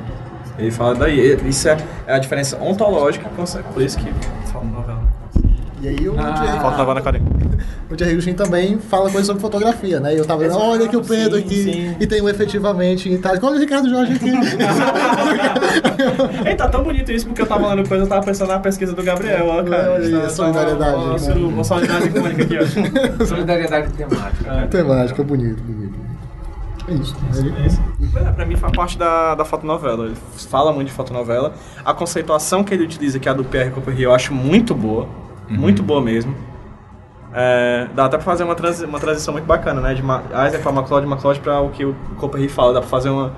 Ele 0.59 0.71
fala 0.71 0.95
daí, 0.95 1.39
isso 1.47 1.69
é, 1.69 1.77
é 2.07 2.15
a 2.15 2.19
diferença 2.19 2.57
ontológica, 2.59 3.29
por 3.75 3.83
isso 3.83 3.99
que 3.99 4.11
fala 4.51 4.65
novela. 4.65 5.00
E 5.83 5.89
aí 5.89 6.09
o 6.09 6.13
Thierry, 6.13 6.61
Falta 6.61 6.77
novela 6.77 7.01
na 7.01 7.11
o 7.91 7.97
Thierry 7.97 8.35
também 8.35 8.79
fala 8.79 9.05
coisas 9.11 9.27
sobre 9.27 9.41
fotografia, 9.41 9.99
né? 9.99 10.15
E 10.15 10.19
eu 10.19 10.27
tava 10.27 10.45
Exato, 10.45 10.63
olha 10.63 10.85
aqui 10.85 10.97
o 10.97 11.03
Pedro 11.03 11.39
sim, 11.39 11.45
aqui, 11.45 11.63
sim. 11.65 11.97
e 11.99 12.07
tem 12.07 12.21
um 12.21 12.29
efetivamente 12.29 13.09
em 13.09 13.15
Itália. 13.15 13.41
Olha 13.43 13.57
o 13.57 13.59
Ricardo 13.59 13.89
Jorge 13.89 14.13
aqui. 14.13 14.31
Ei, 16.47 16.55
tá 16.55 16.69
tão 16.69 16.83
bonito 16.83 17.11
isso 17.11 17.27
porque 17.27 17.41
eu 17.41 17.47
tava 17.47 17.73
lendo 17.75 17.89
coisa, 17.89 18.05
eu 18.05 18.09
tava 18.09 18.25
pensando 18.25 18.49
na 18.49 18.59
pesquisa 18.59 18.95
do 18.95 19.03
Gabriel, 19.03 19.47
ó, 19.47 19.63
cara. 19.63 19.93
Olha 19.93 20.05
aí, 20.07 20.13
Tá- 20.23 20.29
solidariedade. 20.29 20.97
Ó, 20.97 21.17
ó, 21.17 21.49
Uma 21.49 21.65
solidariedade 21.65 22.19
icônica 22.19 22.43
aqui, 22.43 22.59
ó. 22.59 22.67
Solidariedade 23.25 23.93
temática. 23.93 24.69
Temática, 24.71 25.23
bonito, 25.23 25.63
bonito. 25.63 25.99
É 26.89 26.95
isso. 26.95 27.17
Ele- 27.37 27.55
É, 28.17 28.33
pra 28.33 28.45
mim 28.45 28.57
faz 28.57 28.73
parte 28.75 28.99
da, 28.99 29.35
da 29.35 29.45
fotonovela. 29.45 30.07
Ele 30.07 30.17
fala 30.51 30.73
muito 30.73 30.89
de 30.89 30.93
fotonovela. 30.93 31.55
A 31.85 31.95
conceituação 31.95 32.65
que 32.65 32.75
ele 32.75 32.85
utiliza, 32.85 33.19
que 33.19 33.29
é 33.29 33.33
a 33.33 33.35
do 33.35 33.45
Pierre 33.45 33.71
Copperry, 33.71 34.03
eu 34.03 34.13
acho 34.13 34.35
muito 34.35 34.75
boa. 34.75 35.07
Muito 35.51 35.83
boa 35.83 36.01
mesmo. 36.01 36.35
É, 37.33 37.87
dá 37.95 38.07
até 38.07 38.17
pra 38.17 38.25
fazer 38.25 38.43
uma, 38.45 38.55
transi 38.55 38.85
uma 38.85 38.99
transição 38.99 39.33
muito 39.33 39.45
bacana, 39.47 39.81
né? 39.81 39.95
De 39.95 40.03
Ma 40.03 40.23
Isaac 40.47 40.59
pra 40.63 40.73
McLeod, 40.73 41.07
McLeod 41.07 41.41
pra 41.41 41.61
o 41.61 41.71
que 41.71 41.85
o 41.85 41.95
Copperry 42.17 42.49
fala. 42.49 42.73
Dá 42.75 42.81
pra 42.81 42.89
fazer 42.89 43.09
uma, 43.11 43.33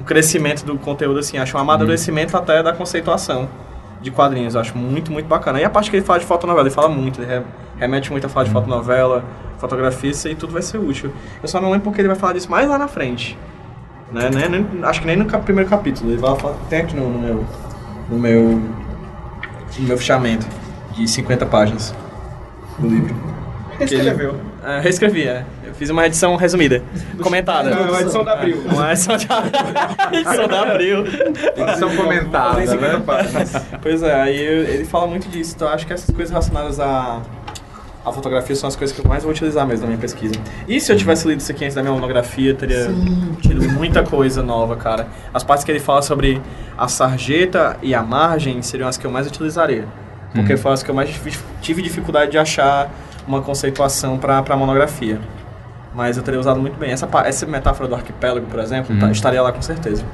um 0.00 0.04
crescimento 0.04 0.64
do 0.64 0.76
conteúdo, 0.78 1.18
assim, 1.20 1.38
acho 1.38 1.56
um 1.56 1.60
amadurecimento 1.60 2.36
até 2.36 2.62
da 2.62 2.72
conceituação 2.72 3.48
de 4.00 4.10
quadrinhos. 4.10 4.56
Acho 4.56 4.76
muito, 4.76 5.12
muito 5.12 5.26
bacana. 5.26 5.60
E 5.60 5.64
a 5.64 5.70
parte 5.70 5.90
que 5.90 5.96
ele 5.96 6.04
fala 6.04 6.18
de 6.18 6.24
fotonovela, 6.26 6.66
ele 6.66 6.74
fala 6.74 6.88
muito, 6.88 7.20
ele 7.20 7.32
re- 7.32 7.42
remete 7.78 8.10
muito 8.10 8.26
a 8.26 8.28
falar 8.28 8.44
de 8.46 8.50
fotonovela, 8.50 9.24
fotografia, 9.58 10.10
isso 10.10 10.26
aí 10.26 10.34
tudo 10.34 10.52
vai 10.52 10.62
ser 10.62 10.78
útil. 10.78 11.12
Eu 11.42 11.48
só 11.48 11.60
não 11.60 11.68
lembro 11.70 11.84
porque 11.84 12.00
ele 12.00 12.08
vai 12.08 12.16
falar 12.16 12.32
disso 12.32 12.50
mais 12.50 12.68
lá 12.68 12.78
na 12.78 12.88
frente. 12.88 13.38
Né? 14.12 14.28
Nem- 14.32 14.48
nem- 14.48 14.84
acho 14.84 15.00
que 15.00 15.06
nem 15.06 15.16
no 15.16 15.24
cap- 15.26 15.44
primeiro 15.44 15.68
capítulo. 15.70 16.10
Ele 16.10 16.18
vai 16.20 16.34
falar, 16.36 16.54
tem 16.68 16.80
aqui 16.80 16.96
no, 16.96 17.08
no 17.10 17.18
meu. 17.20 17.44
No 18.10 18.18
meu. 18.18 18.42
No 19.78 19.86
meu 19.88 19.98
fichamento 19.98 20.46
de 20.96 21.06
50 21.08 21.46
páginas 21.46 21.94
do 22.78 22.88
livro. 22.88 23.14
Reescreveu. 23.78 24.36
É, 24.64 24.80
reescrevi, 24.80 25.24
é. 25.28 25.44
Eu 25.64 25.74
fiz 25.74 25.90
uma 25.90 26.06
edição 26.06 26.34
resumida, 26.36 26.82
comentada. 27.22 27.68
É 27.70 27.74
uma 27.76 28.00
edição 28.00 28.24
da 28.24 28.32
Abril. 28.32 28.62
Uma 28.72 28.90
edição 28.92 29.16
de 29.18 29.26
edição 30.16 30.48
da 30.48 30.62
Abril. 30.62 31.04
Edição 31.56 31.94
comentada, 31.94 32.56
Tem 32.56 32.66
50 32.66 32.98
né? 32.98 33.02
páginas. 33.06 33.52
Pois 33.82 34.02
é, 34.02 34.14
aí 34.14 34.42
eu- 34.42 34.62
ele 34.64 34.84
fala 34.86 35.06
muito 35.06 35.28
disso, 35.28 35.52
então 35.54 35.68
eu 35.68 35.74
acho 35.74 35.86
que 35.86 35.92
essas 35.92 36.08
coisas 36.14 36.30
relacionadas 36.30 36.80
à, 36.80 37.20
à 38.02 38.10
fotografia 38.12 38.56
são 38.56 38.66
as 38.66 38.74
coisas 38.74 38.96
que 38.96 39.04
eu 39.04 39.08
mais 39.08 39.22
vou 39.22 39.30
utilizar 39.30 39.66
mesmo 39.66 39.82
na 39.82 39.88
minha 39.88 40.00
pesquisa. 40.00 40.34
E 40.66 40.80
se 40.80 40.90
eu 40.90 40.96
tivesse 40.96 41.28
lido 41.28 41.40
isso 41.40 41.52
aqui 41.52 41.64
antes 41.64 41.74
da 41.74 41.82
minha 41.82 41.92
monografia, 41.92 42.52
eu 42.52 42.56
teria 42.56 42.88
tido 43.42 43.68
muita 43.72 44.02
coisa 44.02 44.42
nova, 44.42 44.74
cara. 44.76 45.06
As 45.34 45.44
partes 45.44 45.64
que 45.66 45.70
ele 45.70 45.80
fala 45.80 46.00
sobre 46.00 46.40
a 46.78 46.88
sarjeta 46.88 47.76
e 47.82 47.94
a 47.94 48.02
margem 48.02 48.62
seriam 48.62 48.88
as 48.88 48.96
que 48.96 49.06
eu 49.06 49.10
mais 49.10 49.26
utilizaria. 49.26 49.84
Porque 50.36 50.56
foram 50.56 50.74
as 50.74 50.82
que 50.82 50.90
eu 50.90 50.94
mais 50.94 51.10
tive- 51.60 51.82
dificuldade 51.82 52.30
de 52.30 52.38
achar 52.38 52.90
uma 53.26 53.42
conceituação 53.42 54.18
para 54.18 54.38
a 54.38 54.56
monografia. 54.56 55.18
Mas 55.94 56.16
eu 56.16 56.22
teria 56.22 56.38
usado 56.38 56.60
muito 56.60 56.78
bem. 56.78 56.90
Essa, 56.90 57.08
essa 57.24 57.46
metáfora 57.46 57.88
do 57.88 57.94
arquipélago, 57.94 58.46
por 58.46 58.60
exemplo, 58.60 58.94
tá- 58.98 59.10
estaria 59.10 59.40
lá 59.42 59.50
com 59.52 59.62
certeza. 59.62 60.04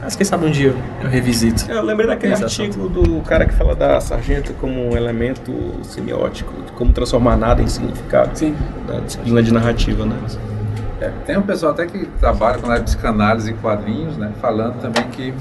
Mas 0.00 0.16
quem 0.16 0.24
sabe 0.24 0.46
um 0.46 0.50
dia 0.50 0.74
eu, 1.02 1.08
revisito. 1.08 1.70
Eu 1.70 1.82
lembrei 1.82 2.08
daquele 2.08 2.32
Esse 2.32 2.42
artigo 2.42 2.88
do 2.88 3.20
cara 3.22 3.46
que 3.46 3.54
fala 3.54 3.74
da 3.74 4.00
sargenta 4.00 4.52
como 4.54 4.88
um 4.90 4.96
elemento 4.96 5.52
semiótico, 5.82 6.52
de 6.66 6.72
como 6.72 6.92
transformar 6.92 7.36
nada 7.36 7.62
em 7.62 7.68
significado. 7.68 8.30
Sim. 8.36 8.56
Da 8.86 8.98
disciplina 9.00 9.42
de 9.42 9.52
narrativa, 9.52 10.04
né? 10.04 10.16
É, 11.00 11.08
tem 11.26 11.36
um 11.36 11.42
pessoal 11.42 11.72
até 11.72 11.86
que 11.86 12.06
trabalha 12.20 12.58
com 12.58 12.66
a 12.66 12.70
área 12.72 12.84
de 12.84 12.90
psicanálise 12.90 13.50
e 13.50 13.54
quadrinhos, 13.54 14.16
né? 14.16 14.30
Falando 14.40 14.80
também 14.80 15.04
que 15.10 15.32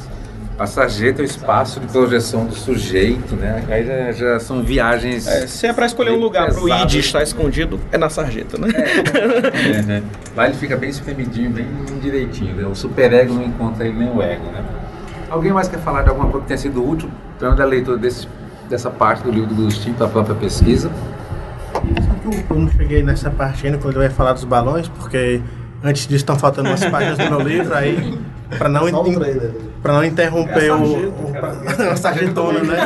a 0.62 0.68
sarjeta 0.68 1.22
é 1.22 1.24
o 1.24 1.26
espaço 1.26 1.80
de 1.80 1.88
projeção 1.88 2.46
do 2.46 2.54
sujeito, 2.54 3.36
né? 3.36 3.64
Aí 3.68 3.84
já, 3.84 4.12
já 4.12 4.40
são 4.40 4.62
viagens. 4.62 5.26
É, 5.28 5.48
se 5.48 5.66
é 5.66 5.74
pra 5.74 5.88
escolher 5.88 6.12
um 6.12 6.20
lugar 6.20 6.52
pro 6.52 6.66
Pesadas. 6.66 6.94
id 6.94 7.00
estar 7.00 7.24
escondido, 7.24 7.80
é 7.92 7.98
na 7.98 8.10
sarjeta, 8.10 8.60
né? 8.60 8.68
É, 8.70 9.82
né? 9.82 10.04
Lá 10.38 10.46
ele 10.46 10.56
fica 10.56 10.78
bem 10.78 10.92
espremidinho, 10.92 11.50
bem 11.50 11.66
direitinho. 12.00 12.56
Né? 12.56 12.68
O 12.68 12.76
superego 12.76 13.34
não 13.34 13.44
encontra 13.44 13.88
ele 13.88 13.98
nem 13.98 14.12
o 14.16 14.22
ego, 14.22 14.46
né? 14.52 14.64
Alguém 15.32 15.52
mais 15.52 15.68
quer 15.68 15.80
falar 15.80 16.04
de 16.04 16.10
alguma 16.10 16.28
coisa 16.28 16.42
que 16.42 16.48
tenha 16.50 16.60
sido 16.60 16.88
útil 16.88 17.10
durante 17.40 17.60
a 17.60 17.66
leitura 17.66 17.98
desse, 17.98 18.28
dessa 18.70 18.92
parte 18.92 19.24
do 19.24 19.32
livro 19.32 19.56
do 19.56 19.64
Agostinho 19.64 19.96
para 19.96 20.06
a 20.06 20.10
própria 20.10 20.36
pesquisa? 20.36 20.92
Eu 22.50 22.56
não 22.56 22.70
cheguei 22.70 23.02
nessa 23.02 23.32
parte 23.32 23.66
ainda 23.66 23.80
quando 23.80 23.96
eu 23.96 24.04
ia 24.04 24.12
falar 24.12 24.34
dos 24.34 24.44
balões, 24.44 24.88
porque 24.88 25.42
antes 25.84 26.04
disso 26.04 26.18
estão 26.18 26.38
faltando 26.38 26.70
umas 26.70 26.86
páginas 26.86 27.18
do 27.18 27.30
meu 27.30 27.40
livro, 27.40 27.74
aí 27.74 28.16
para 28.57 28.69
não, 28.69 28.90
Só 28.90 29.03
um 29.03 29.07
in- 29.07 29.15
trailer. 29.15 29.52
pra 29.82 29.94
não 29.94 30.03
interromper 30.03 30.65
É 30.65 30.69
a 30.69 30.76
o. 30.76 31.10
o 31.10 31.34
cara. 31.34 31.91
a 31.91 31.95
sargentona, 31.95 32.60
né? 32.60 32.78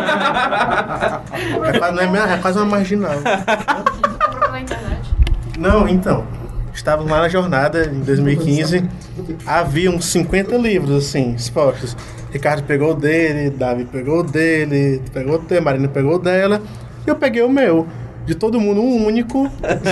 É 1.73 1.77
quase, 1.79 1.95
não 1.95 2.15
é, 2.15 2.33
é 2.33 2.37
quase 2.37 2.57
uma 2.57 2.65
marginal. 2.65 3.15
Procura 3.21 4.47
na 4.51 4.61
internet. 4.61 5.13
Não, 5.57 5.87
então. 5.87 6.25
Estávamos 6.73 7.09
lá 7.09 7.21
na 7.21 7.29
jornada 7.29 7.85
em 7.85 8.01
2015. 8.01 8.83
Havia 9.45 9.89
uns 9.89 10.05
50 10.05 10.57
livros, 10.57 11.07
assim, 11.07 11.33
expostos. 11.33 11.95
Ricardo 12.33 12.63
pegou 12.63 12.91
o 12.91 12.93
dele, 12.95 13.49
Davi 13.49 13.85
pegou 13.85 14.19
o 14.19 14.23
dele, 14.23 15.01
pegou 15.13 15.35
o 15.35 15.39
dele, 15.39 15.61
Marina 15.61 15.87
pegou 15.87 16.15
o 16.15 16.19
dela. 16.19 16.61
E 17.07 17.09
eu 17.09 17.15
peguei 17.15 17.41
o 17.43 17.49
meu. 17.49 17.87
De 18.25 18.33
todo 18.33 18.59
mundo, 18.59 18.81
um 18.81 19.05
único 19.05 19.49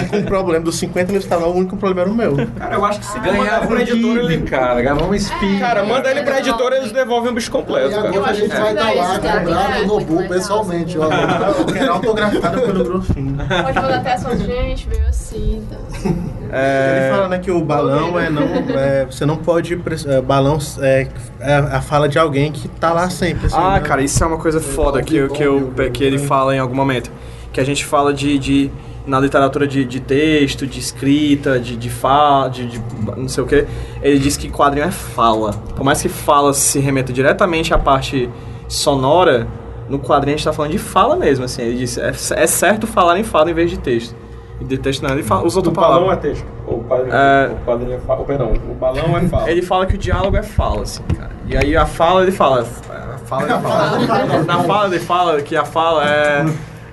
com 0.10 0.18
um 0.18 0.24
problema. 0.24 0.64
Dos 0.66 0.76
50 0.80 1.12
livros 1.12 1.26
que 1.26 1.34
estavam 1.34 1.50
lá, 1.50 1.54
o 1.56 1.58
único 1.60 1.78
problema 1.78 2.02
era 2.02 2.10
o 2.10 2.16
meu. 2.16 2.48
Cara, 2.58 2.74
eu 2.76 2.84
acho 2.86 3.00
que 3.00 3.06
se 3.06 3.18
mandar 3.20 3.32
Ganhava 3.34 3.68
pra 3.68 3.76
um 3.76 3.80
editora, 3.80 4.22
ele. 4.24 4.42
cara. 4.42 4.82
Ganhava 4.82 5.06
um 5.06 5.14
espinho. 5.14 5.60
Cara, 5.60 5.84
manda 5.84 6.10
ele 6.10 6.24
pra 6.24 6.40
editora, 6.40 6.78
eles 6.78 6.92
devolvem 6.92 7.32
o 7.32 7.34
bicho 7.36 7.50
E 7.50 7.52
completo, 7.52 7.92
cara. 7.92 8.10
agora 8.10 8.32
a 8.32 8.34
gente 8.34 8.50
vai 8.56 8.74
estar 8.74 8.92
lá 8.96 9.20
cobrar 9.20 9.80
no 9.82 9.88
Nobu 9.88 10.28
pessoalmente. 10.28 10.98
ó. 10.98 11.04
Eu 11.60 11.66
quero 11.66 11.94
autografado 11.94 12.62
pelo 12.62 12.84
Grosfinho. 12.84 13.36
Pode 13.38 13.80
mandar 13.82 13.96
até 13.98 14.18
sua 14.18 14.36
gente, 14.36 14.90
veio 14.90 15.08
assim. 15.08 15.64
Então. 15.68 16.14
Ele 16.56 17.12
fala 17.16 17.28
né, 17.30 17.40
que 17.40 17.52
o 17.52 17.64
balão 17.64 18.20
é 18.20 18.30
não. 18.30 18.44
é, 18.76 19.06
você 19.06 19.26
não 19.26 19.38
pode. 19.38 19.80
É, 20.08 20.22
balão 20.22 20.58
é, 20.82 21.08
é 21.40 21.56
a 21.56 21.82
fala 21.82 22.08
de 22.10 22.18
alguém 22.20 22.52
que 22.52 22.68
tá 22.68 22.92
lá 22.94 23.10
sempre. 23.10 23.48
assim, 23.48 23.56
Ah, 23.58 23.74
né? 23.74 23.80
cara, 23.82 24.02
isso 24.02 24.24
é 24.24 24.28
uma 24.28 24.38
coisa 24.38 24.60
foda 24.60 25.02
que, 25.02 25.16
eu- 25.16 25.30
que, 25.30 25.44
eu, 25.44 25.72
que 25.92 26.04
ele 26.04 26.18
fala 26.20 26.56
em 26.56 26.60
algum 26.60 26.76
momento. 26.76 27.12
Que 27.54 27.62
a 27.62 27.64
gente 27.66 27.86
fala 27.86 28.14
de. 28.14 28.38
de 28.38 28.72
na 29.06 29.20
literatura 29.20 29.68
de, 29.68 29.84
de 29.84 30.00
texto, 30.00 30.66
de 30.66 30.80
escrita, 30.80 31.60
de, 31.60 31.76
de 31.76 31.90
fala, 31.90 32.50
de, 32.50 32.66
de 32.68 32.82
não 33.18 33.28
sei 33.28 33.44
o 33.44 33.46
que, 33.48 33.68
ele 34.02 34.18
diz 34.18 34.38
que 34.38 34.50
quadrinho 34.50 34.86
é 34.88 34.92
fala. 34.92 35.52
Por 35.76 35.84
mais 35.84 36.02
que 36.02 36.08
fala 36.08 36.54
se 36.54 36.80
remeta 36.80 37.12
diretamente 37.12 37.74
à 37.74 37.78
parte 37.78 38.30
sonora, 38.70 39.46
no 39.90 40.00
quadrinho 40.00 40.36
a 40.36 40.38
gente 40.38 40.46
tá 40.46 40.54
falando 40.54 40.72
de 40.72 40.78
fala 40.78 41.16
mesmo, 41.18 41.44
assim. 41.46 41.62
Ele 41.64 41.80
diz, 41.80 41.98
é, 41.98 42.10
é 42.36 42.48
certo 42.48 42.88
falar 42.88 43.20
em 43.20 43.24
fala 43.26 43.52
em 43.52 43.54
vez 43.54 43.70
de 43.70 43.78
texto. 43.78 44.16
E 44.62 44.64
de 44.64 44.78
texto 44.78 45.02
não, 45.04 45.10
ele 45.12 45.24
fala, 45.24 45.46
usa 45.46 45.58
outra 45.60 45.72
O 45.72 45.76
balão 45.76 46.04
palavra. 46.06 46.14
é 46.30 46.32
texto. 46.32 46.46
O 46.66 46.80
quadrinho, 46.84 47.14
É. 47.14 47.52
o 47.52 47.66
quadrinho 47.66 47.94
é 47.96 48.00
fala. 48.00 48.22
oh, 48.22 48.24
Perdão, 48.26 48.54
o 48.54 48.74
balão 48.76 49.18
é 49.18 49.22
fala. 49.28 49.52
Ele 49.52 49.62
fala 49.62 49.86
que 49.86 49.96
o 49.96 49.98
diálogo 49.98 50.38
é 50.38 50.44
fala, 50.44 50.84
assim, 50.84 51.04
cara. 51.18 51.32
E 51.46 51.58
aí 51.58 51.76
a 51.76 51.86
fala 51.86 52.22
ele 52.24 52.32
fala. 52.32 52.62
A 52.62 53.18
fala 53.18 53.44
ele 53.44 53.62
fala. 53.62 54.44
Na 54.44 54.60
fala 54.64 54.88
ele 54.96 55.00
fala 55.04 55.42
que 55.42 55.56
a 55.58 55.66
fala 55.66 56.08
é, 56.08 56.46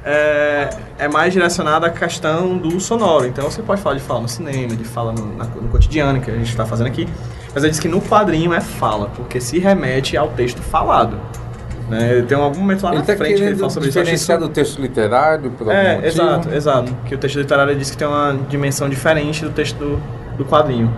é, 0.04 0.70
é 0.98 1.08
mais 1.08 1.32
direcionada 1.32 1.86
à 1.86 1.90
questão 1.90 2.56
do 2.56 2.78
sonoro. 2.80 3.26
Então 3.26 3.44
você 3.50 3.62
pode 3.62 3.80
falar 3.80 3.96
de 3.96 4.02
fala 4.02 4.20
no 4.20 4.28
cinema, 4.28 4.74
de 4.74 4.84
fala 4.84 5.12
no, 5.12 5.36
na- 5.36 5.44
no 5.44 5.68
cotidiano, 5.68 6.20
que 6.20 6.30
a 6.30 6.34
gente 6.34 6.48
está 6.50 6.64
fazendo 6.64 6.86
aqui. 6.86 7.06
Mas 7.54 7.62
ele 7.64 7.70
diz 7.70 7.80
que 7.80 7.88
no 7.88 8.00
quadrinho 8.00 8.52
é 8.54 8.60
fala, 8.60 9.06
porque 9.16 9.40
se 9.40 9.58
remete 9.58 10.16
ao 10.16 10.28
texto 10.28 10.62
falado. 10.62 11.18
Né? 11.88 12.24
Tem 12.28 12.38
algum 12.38 12.60
momento 12.60 12.84
lá 12.84 12.90
Ele 12.90 12.98
na 12.98 13.02
está 13.02 13.16
frente 13.16 13.38
que 13.38 13.42
ele 13.42 13.56
fala 13.56 13.70
sobre 13.70 13.88
isso. 13.88 13.98
Diferenciar 13.98 14.38
do 14.38 14.48
texto 14.48 14.80
literário 14.80 15.50
por 15.50 15.66
algum 15.68 15.72
É, 15.76 15.94
motivo. 15.96 16.06
exato, 16.06 16.54
exato. 16.54 16.96
Que 17.04 17.14
o 17.16 17.18
texto 17.18 17.36
literário 17.38 17.74
diz 17.74 17.90
que 17.90 17.96
tem 17.96 18.06
uma 18.06 18.38
dimensão 18.48 18.88
diferente 18.88 19.44
do 19.44 19.50
texto 19.50 19.76
do, 19.76 20.00
do 20.36 20.44
quadrinho. 20.44 20.88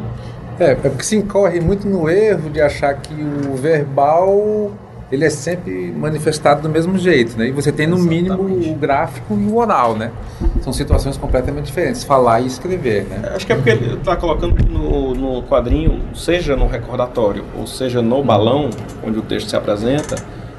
É, 0.61 0.73
é 0.73 0.75
porque 0.75 1.03
se 1.03 1.17
incorre 1.17 1.61
muito 1.61 1.89
no 1.89 2.11
erro 2.11 2.51
de 2.51 2.61
achar 2.61 2.93
que 2.95 3.15
o 3.15 3.57
verbal 3.57 4.71
ele 5.13 5.27
é 5.27 5.31
sempre 5.31 5.93
manifestado 5.93 6.63
do 6.63 6.71
mesmo 6.71 6.97
jeito, 6.97 7.37
né? 7.37 7.49
E 7.49 7.53
você 7.53 7.71
tem 7.71 7.87
no 7.87 7.99
mínimo 7.99 8.45
o 8.45 8.75
gráfico 8.75 9.39
e 9.39 9.45
o 9.45 9.57
oral, 9.59 9.95
né? 9.95 10.11
São 10.63 10.73
situações 10.73 11.19
completamente 11.19 11.67
diferentes, 11.67 12.03
falar 12.03 12.41
e 12.41 12.47
escrever, 12.47 13.05
né? 13.05 13.33
Acho 13.35 13.47
que 13.47 13.53
é 13.53 13.57
porque 13.57 13.71
ele 13.71 13.97
tá 13.99 14.17
colocando 14.17 14.57
no, 14.67 15.15
no 15.15 15.43
quadrinho, 15.43 16.01
seja 16.15 16.57
no 16.57 16.67
recordatório, 16.67 17.45
ou 17.59 17.67
seja 17.67 18.01
no 18.01 18.25
balão, 18.25 18.71
onde 19.07 19.19
o 19.19 19.23
texto 19.23 19.51
se 19.51 19.55
apresenta, 19.55 20.17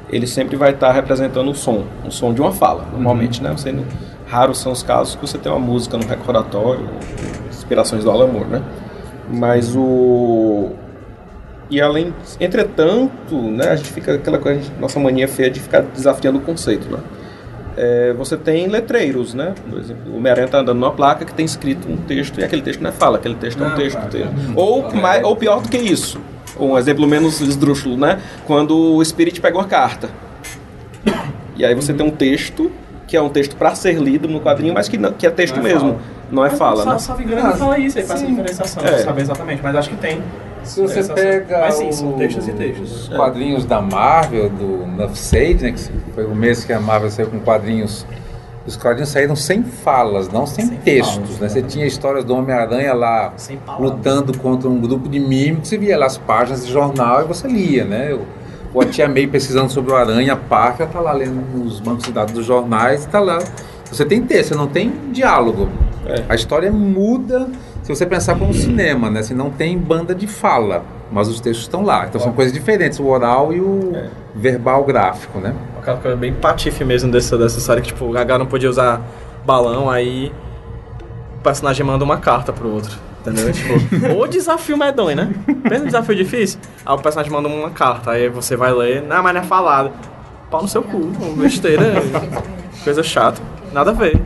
ele 0.08 0.28
sempre 0.28 0.56
vai 0.56 0.70
estar 0.70 0.92
representando 0.92 1.50
o 1.50 1.54
som, 1.54 1.84
o 2.06 2.10
som 2.12 2.32
de 2.32 2.40
uma 2.40 2.52
fala, 2.52 2.86
normalmente, 2.92 3.42
né? 3.42 3.50
Você, 3.50 3.74
raros 4.28 4.58
são 4.58 4.70
os 4.70 4.84
casos 4.84 5.16
que 5.16 5.20
você 5.22 5.36
tem 5.36 5.50
uma 5.50 5.58
música 5.58 5.96
no 5.96 6.06
recordatório, 6.06 6.88
inspirações 7.48 8.04
do 8.04 8.10
Alan 8.10 8.28
Moore, 8.28 8.46
né? 8.46 8.62
Mas 9.28 9.74
o... 9.74 10.70
E 11.70 11.80
além, 11.80 12.12
entretanto, 12.38 13.36
né, 13.36 13.70
a 13.70 13.76
gente 13.76 13.90
fica 13.92 14.14
aquela 14.14 14.38
coisa, 14.38 14.60
a 14.60 14.62
gente- 14.62 14.74
nossa 14.80 15.00
mania 15.00 15.26
feia 15.26 15.50
de 15.50 15.60
ficar 15.60 15.80
desafiando 15.82 16.38
o 16.38 16.42
conceito, 16.42 16.88
né? 16.90 16.98
É, 17.76 18.12
você 18.12 18.36
tem 18.36 18.68
letreiros, 18.68 19.34
né? 19.34 19.52
Por 19.68 19.78
exemplo, 19.80 20.12
o 20.12 20.16
Homem-Aranha 20.18 20.46
tá 20.46 20.58
andando 20.58 20.78
numa 20.78 20.92
placa 20.92 21.24
que 21.24 21.34
tem 21.34 21.44
escrito 21.44 21.88
um 21.90 21.96
texto 21.96 22.38
e 22.38 22.44
aquele 22.44 22.62
texto 22.62 22.80
não 22.80 22.90
é 22.90 22.92
fala, 22.92 23.16
aquele 23.16 23.34
texto 23.34 23.64
é 23.64 23.66
um 23.66 23.74
texto. 23.74 23.98
texto. 24.10 24.30
Ou, 24.54 24.94
mais, 24.94 25.24
ou 25.24 25.34
pior 25.34 25.60
do 25.60 25.68
que 25.68 25.76
isso, 25.78 26.20
um 26.60 26.78
exemplo 26.78 27.04
menos 27.06 27.40
esdrúxulo, 27.40 27.96
né? 27.96 28.20
Quando 28.46 28.76
o 28.76 29.04
Spirit 29.04 29.40
pega 29.40 29.56
uma 29.58 29.64
carta. 29.66 30.08
E 31.56 31.64
aí 31.64 31.74
você 31.74 31.92
tem 31.92 32.06
um 32.06 32.10
texto, 32.10 32.70
que 33.08 33.16
é 33.16 33.22
um 33.22 33.28
texto 33.28 33.56
para 33.56 33.74
ser 33.74 33.94
lido 34.00 34.28
no 34.28 34.40
quadrinho, 34.40 34.72
mas 34.74 34.88
que, 34.88 34.96
não- 34.98 35.12
que 35.12 35.26
é 35.26 35.30
texto 35.30 35.56
Não 35.56 35.66
é 35.66 35.72
mesmo, 35.72 35.88
fala. 35.88 36.00
não 36.30 36.44
é 36.46 36.50
fala, 36.50 36.84
né? 36.84 36.98
Só 36.98 37.14
engano, 37.20 37.48
ele 37.48 37.58
fala 37.58 37.78
isso, 37.78 37.98
ele 37.98 38.06
faz 38.06 38.20
essa 38.20 38.28
sim. 38.28 38.34
diferenciação, 38.36 38.84
É. 38.84 38.90
não 38.92 38.98
saber 38.98 39.22
exatamente, 39.22 39.62
mas 39.62 39.74
acho 39.76 39.90
que 39.90 39.96
tem. 39.96 40.22
Se 40.64 40.80
você 40.80 41.00
Essa- 41.00 41.12
pega 41.14 41.60
Mas 41.60 41.74
sim, 41.74 41.92
são 41.92 42.12
textos 42.12 42.48
e 42.48 42.52
textos. 42.52 43.08
os 43.08 43.16
quadrinhos 43.16 43.64
da 43.64 43.80
Marvel, 43.80 44.48
do 44.50 44.86
Nuff 44.86 45.18
Sage, 45.18 45.58
né, 45.60 45.72
que 45.72 46.12
foi 46.14 46.24
o 46.24 46.34
mês 46.34 46.64
que 46.64 46.72
a 46.72 46.80
Marvel 46.80 47.10
saiu 47.10 47.28
com 47.28 47.38
quadrinhos, 47.40 48.06
os 48.66 48.76
quadrinhos 48.76 49.10
saíram 49.10 49.36
sem 49.36 49.62
falas, 49.62 50.28
não 50.30 50.46
sem, 50.46 50.66
Sem 50.66 50.76
textos. 50.78 51.14
falas, 51.16 51.38
né? 51.40 51.48
Você 51.48 51.62
tinha 51.62 51.84
histórias 51.86 52.24
do 52.24 52.34
Homem-Aranha 52.34 52.94
lá 52.94 53.34
lutando 53.78 54.36
contra 54.38 54.68
um 54.68 54.80
grupo 54.80 55.08
de 55.08 55.20
mímicos, 55.20 55.68
você 55.68 55.76
via 55.76 55.98
lá 55.98 56.06
as 56.06 56.16
páginas 56.16 56.64
de 56.66 56.72
jornal 56.72 57.20
e 57.22 57.24
você 57.24 57.46
lia, 57.46 57.84
né? 57.84 58.16
Ou 58.72 58.80
a 58.80 58.86
tia 58.86 59.06
May 59.08 59.26
pesquisando 59.26 59.70
sobre 59.70 59.92
o 59.92 59.96
Aranha 59.96 60.34
Parker, 60.34 60.88
tá 60.88 60.98
lá 60.98 61.12
lendo 61.12 61.40
nos 61.56 61.78
bancos 61.78 62.04
de 62.04 62.12
dados 62.12 62.32
dos 62.34 62.44
jornais, 62.46 63.04
tá 63.06 63.20
lá. 63.20 63.38
Você 63.90 64.04
tem 64.04 64.22
texto, 64.22 64.48
você 64.48 64.54
não 64.56 64.66
tem 64.66 64.90
diálogo. 65.12 65.68
É. 66.06 66.24
A 66.28 66.34
história 66.34 66.72
muda 66.72 67.46
se 67.84 67.94
você 67.94 68.06
pensar 68.06 68.38
como 68.38 68.52
cinema, 68.54 69.10
né? 69.10 69.22
Se 69.22 69.34
não 69.34 69.50
tem 69.50 69.76
banda 69.76 70.14
de 70.14 70.26
fala, 70.26 70.82
mas 71.12 71.28
os 71.28 71.38
textos 71.38 71.66
estão 71.66 71.84
lá. 71.84 72.06
Então 72.06 72.18
são 72.18 72.32
coisas 72.32 72.50
diferentes, 72.50 72.98
o 72.98 73.04
oral 73.04 73.52
e 73.52 73.60
o 73.60 73.92
verbal 74.34 74.82
gráfico, 74.84 75.38
né? 75.38 75.54
Aquela 75.78 75.98
coisa 75.98 76.16
bem 76.16 76.32
patife 76.32 76.82
mesmo 76.82 77.12
dessa, 77.12 77.36
dessa 77.36 77.60
série, 77.60 77.82
que 77.82 77.88
tipo, 77.88 78.06
o 78.06 78.10
Gaga 78.10 78.38
não 78.38 78.46
podia 78.46 78.70
usar 78.70 79.02
balão, 79.44 79.90
aí 79.90 80.32
o 81.38 81.42
personagem 81.42 81.84
manda 81.84 82.02
uma 82.02 82.16
carta 82.16 82.54
pro 82.54 82.72
outro. 82.72 82.98
Entendeu? 83.20 83.52
Tipo, 83.52 83.74
o 84.18 84.26
desafio 84.26 84.78
medonho, 84.78 85.16
né? 85.16 85.34
Um 85.46 85.84
desafio 85.84 86.14
difícil. 86.14 86.58
Aí 86.86 86.94
o 86.94 86.98
personagem 86.98 87.30
manda 87.30 87.48
uma 87.48 87.68
carta, 87.68 88.12
aí 88.12 88.30
você 88.30 88.56
vai 88.56 88.72
ler, 88.72 89.02
não, 89.02 89.22
mas 89.22 89.34
não 89.34 89.42
é 89.42 89.44
falado. 89.44 89.92
Pau 90.50 90.62
no 90.62 90.68
seu 90.68 90.82
cu, 90.82 90.98
besteira, 91.36 91.84
coisa 92.82 93.02
chata, 93.02 93.42
nada 93.74 93.90
a 93.90 93.94
ver. 93.94 94.18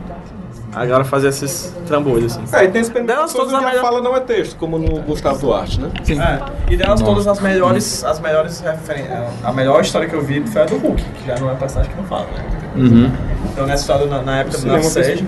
A 0.73 0.85
galera 0.85 1.03
fazia 1.03 1.29
esses 1.29 1.73
trambolhos 1.87 2.37
assim. 2.37 2.55
É, 2.55 2.63
e 2.65 2.67
tem 2.69 2.83
Delas 3.05 3.33
todas 3.33 3.53
a 3.53 3.59
melhor- 3.61 3.81
fala 3.81 4.01
não 4.01 4.15
é 4.15 4.19
texto, 4.19 4.55
como 4.57 4.77
no 4.77 5.01
Gustavo 5.01 5.39
Duarte, 5.39 5.79
né? 5.81 5.89
É, 6.07 6.73
e 6.73 6.77
delas 6.77 7.01
todas 7.01 7.27
as 7.27 7.39
melhores, 7.39 8.03
as 8.03 8.19
melhores 8.19 8.59
referências. 8.59 9.17
A 9.43 9.51
melhor 9.51 9.81
história 9.81 10.07
que 10.07 10.13
eu 10.13 10.21
vi 10.21 10.41
foi 10.47 10.61
a 10.61 10.65
do 10.65 10.77
Hulk, 10.77 11.01
que 11.03 11.27
já 11.27 11.37
não 11.39 11.49
é 11.51 11.55
personagem 11.55 11.91
que 11.91 11.97
não 11.99 12.07
fala, 12.07 12.27
né? 12.35 13.11
Então 13.51 13.65
nessa 13.65 13.81
história, 13.81 14.05
na, 14.05 14.21
na 14.21 14.39
época 14.41 14.57
do 14.59 14.67
fez- 15.03 15.23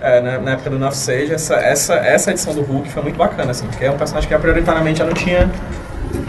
é, 0.00 0.20
na, 0.20 0.38
na 0.38 0.50
época 0.52 0.70
do 0.70 0.78
Nuff 0.78 0.96
Sage, 0.96 1.32
essa, 1.34 1.54
essa, 1.54 1.94
essa 1.94 2.30
edição 2.32 2.52
do 2.54 2.62
Hulk 2.62 2.90
foi 2.90 3.02
muito 3.02 3.16
bacana, 3.16 3.50
assim, 3.52 3.66
porque 3.66 3.84
é 3.84 3.90
um 3.90 3.96
personagem 3.96 4.28
que 4.28 4.34
prioritariamente 4.38 4.98
já 4.98 5.04
não 5.04 5.12
tinha 5.14 5.48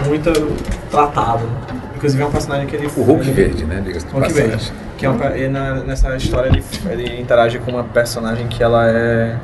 muito 0.05 0.31
tratado. 0.91 1.43
Inclusive 2.01 2.23
é 2.23 2.25
um 2.25 2.31
personagem 2.31 2.65
que 2.67 2.75
ele... 2.75 2.87
O 2.87 3.03
Hulk 3.03 3.21
ele- 3.21 3.31
verde, 3.31 3.63
né? 3.65 3.79
Diga-se 3.85 4.07
de 4.07 4.11
Hulk 4.11 4.27
passagem. 4.27 4.49
Verde. 4.49 4.73
Que 4.97 5.05
é 5.05 5.09
um, 5.09 5.35
e 5.35 5.47
na, 5.47 5.75
nessa 5.83 6.15
história 6.15 6.49
ele, 6.49 6.63
ele 6.89 7.21
interage 7.21 7.59
com 7.59 7.71
uma 7.71 7.83
personagem 7.83 8.47
que 8.47 8.63
ela 8.63 8.87
é 8.89 9.37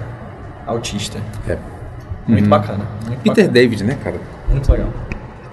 autista. 0.66 1.20
É. 1.48 1.56
Muito 2.28 2.44
Uhum. 2.46 2.50
bacana. 2.50 2.86
Muito 3.06 3.20
Peter 3.20 3.46
bacana. 3.46 3.52
David, 3.52 3.84
né, 3.84 3.98
cara? 4.04 4.16
Muito 4.50 4.72
legal. 4.72 4.90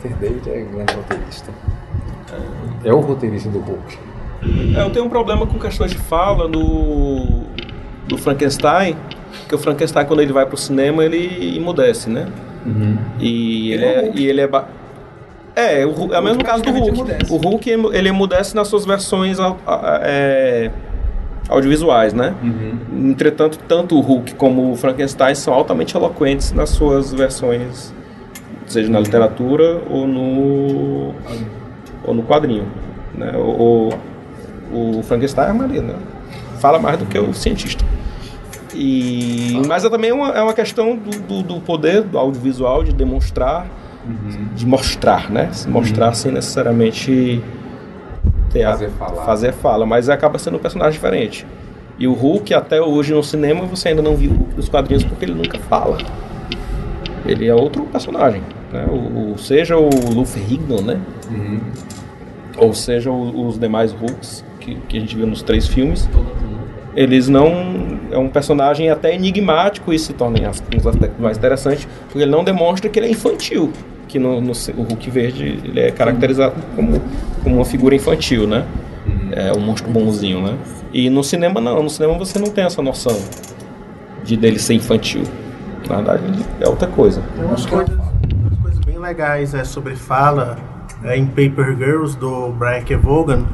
Peter 0.03 0.17
David 0.17 0.51
é 0.51 0.61
grande 0.63 0.95
roteirista. 0.95 1.51
É 2.85 2.93
o 2.93 3.01
roteirista 3.01 3.49
do 3.51 3.59
Hulk. 3.61 3.99
É, 4.77 4.81
eu 4.83 4.91
tenho 4.91 5.05
um 5.05 5.09
problema 5.11 5.47
com 5.47 5.59
questões 5.59 5.91
de 5.91 5.99
fala 5.99 6.49
no 6.49 7.45
do 8.09 8.19
Frankenstein, 8.19 8.97
que 9.49 9.55
o 9.55 9.59
Frankenstein 9.59 10.05
quando 10.07 10.21
ele 10.21 10.33
vai 10.33 10.45
pro 10.47 10.57
cinema 10.57 11.05
ele 11.05 11.57
emudece, 11.57 12.11
né? 12.11 12.27
E 13.19 13.73
ele 13.73 13.85
é, 13.85 14.13
e 14.15 14.27
ele 14.27 14.41
é 14.41 14.47
ba- 14.47 14.69
é, 15.57 15.85
o 15.87 15.91
Hu- 15.91 16.15
é 16.15 16.19
o 16.19 16.23
mesmo 16.23 16.45
caso 16.45 16.63
do 16.63 16.71
Hulk. 16.71 16.97
O 17.33 17.37
Hulk 17.37 17.71
ele 17.93 18.09
emudece 18.09 18.55
nas 18.57 18.69
suas 18.69 18.85
versões 18.85 19.39
au- 19.39 19.59
a- 19.67 20.01
é, 20.03 20.71
audiovisuais, 21.49 22.13
né? 22.13 22.35
Entretanto, 22.93 23.59
tanto 23.69 23.97
o 23.97 24.01
Hulk 24.01 24.35
como 24.35 24.73
o 24.73 24.77
Frankenstein 24.77 25.35
são 25.35 25.53
altamente 25.55 25.97
eloquentes 25.97 26.53
nas 26.53 26.71
suas 26.71 27.13
versões, 27.13 27.93
seja 28.67 28.91
na 28.91 28.99
literatura 29.01 29.81
ou 29.91 30.07
no 30.07 31.15
ou 32.07 32.13
no 32.15 32.23
quadrinho, 32.23 32.67
né? 33.15 33.33
O, 33.37 33.91
o, 34.73 34.99
o 34.99 35.03
Frankenstein 35.03 35.51
é 35.51 35.53
Maria, 35.53 35.83
né? 35.83 35.95
Fala 36.61 36.79
mais 36.79 36.99
do 36.99 37.07
que 37.07 37.19
o 37.19 37.33
cientista. 37.35 37.85
E, 38.75 39.63
mas 39.69 39.85
é 39.85 39.91
também 39.91 40.11
uma, 40.13 40.31
é 40.31 40.43
uma 40.43 40.53
questão 40.53 40.97
do, 40.97 41.11
do, 41.21 41.43
do 41.43 41.61
poder 41.61 42.03
do 42.03 42.19
audiovisual 42.19 42.83
de 42.83 42.93
demonstrar, 42.93 43.67
de 44.55 44.67
mostrar, 44.67 45.31
né? 45.31 45.49
Se 45.53 45.69
mostrar 45.69 46.13
sem 46.15 46.31
necessariamente 46.33 47.43
ter 48.53 48.65
a- 48.65 48.71
Fazer 48.73 48.91
falar. 48.91 49.25
fazer 49.25 49.53
fala, 49.53 49.87
mas 49.87 50.09
acaba 50.09 50.39
sendo 50.39 50.57
um 50.57 50.61
personagem 50.61 50.93
diferente. 50.93 51.47
E 51.99 52.07
o 52.09 52.13
Hulk, 52.13 52.53
até 52.55 52.81
hoje 52.81 53.13
no 53.15 53.23
cinema, 53.23 53.65
você 53.67 53.89
ainda 53.89 54.03
não 54.03 54.17
viu 54.17 54.31
o 54.31 54.35
Hulk 54.35 54.55
dos 54.55 54.69
quadrinhos 54.69 55.05
porque 55.05 55.25
ele 55.25 55.35
nunca 55.35 55.59
fala. 55.59 55.99
Ele 57.27 57.47
é 57.47 57.55
outro 57.55 57.85
personagem. 57.85 58.43
Né? 58.73 58.87
O, 58.89 59.33
o- 59.35 59.39
seja 59.39 59.77
o 59.79 59.89
Luffy 60.13 60.43
Rigdon, 60.43 60.83
né? 60.83 61.01
Ou 62.57 62.73
seja 62.75 63.11
o- 63.11 63.47
os 63.49 63.59
demais 63.59 63.93
Hulks 63.93 64.45
que, 64.61 64.75
que 64.89 64.97
a 64.97 65.01
gente 65.01 65.17
viu 65.17 65.27
nos 65.27 65.43
três 65.43 65.67
filmes. 65.67 66.09
Eles 66.95 67.29
não. 67.29 67.99
É 68.13 68.19
um 68.19 68.29
personagem 68.29 68.89
até 68.91 69.13
enigmático 69.15 69.93
e 69.93 69.99
se 69.99 70.13
torna 70.13 70.39
em 70.39 70.45
as- 70.45 70.63
uns 70.77 70.87
aspectos 70.87 71.21
mais 71.21 71.37
interessantes, 71.37 71.89
porque 72.07 72.19
ele 72.21 72.31
não 72.31 72.45
demonstra 72.45 72.89
que 72.89 72.99
ele 72.99 73.07
é 73.07 73.11
infantil. 73.11 73.73
Que 74.15 74.19
no, 74.21 74.41
no- 74.41 74.53
o 74.77 74.83
Hulk 74.85 75.11
Verde 75.11 75.59
ele 75.65 75.81
é 75.81 75.91
caracterizado 75.91 76.55
como, 76.77 77.03
como 77.43 77.57
uma 77.57 77.65
figura 77.65 77.97
infantil, 77.97 78.47
né? 78.47 78.65
É 79.33 79.53
um 79.53 79.59
monstro 79.59 79.91
bonzinho, 79.91 80.41
né? 80.41 80.57
E 80.93 81.11
no 81.11 81.25
cinema 81.25 81.61
não, 81.61 81.83
no 81.83 81.91
cinema 81.91 82.17
você 82.17 82.39
não 82.39 82.47
tem 82.47 82.63
essa 82.63 82.81
noção 82.81 83.19
de 84.23 84.37
dele 84.37 84.61
ser 84.61 84.75
infantil. 84.75 85.25
Na 85.89 85.97
verdade, 85.97 86.23
é 86.61 86.69
outra 86.69 86.87
coisa. 86.87 87.21
Tem 87.35 87.45
umas 87.45 87.67
coisas, 87.67 87.93
umas 87.99 88.59
coisas 88.63 88.79
bem 88.85 88.99
legais 89.01 89.53
é, 89.53 89.65
sobre 89.65 89.97
fala 89.97 90.59
é, 91.03 91.17
em 91.17 91.27
Paper 91.27 91.77
Girls, 91.77 92.17
do 92.17 92.51
Brian 92.51 92.83
K. 92.83 92.97
Vaughan, 92.97 93.45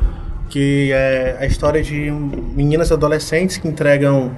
que 0.51 0.91
é 0.93 1.39
a 1.41 1.47
história 1.47 1.83
de 1.83 2.11
meninas 2.55 2.93
adolescentes 2.93 3.57
que 3.57 3.67
entregam 3.67 4.31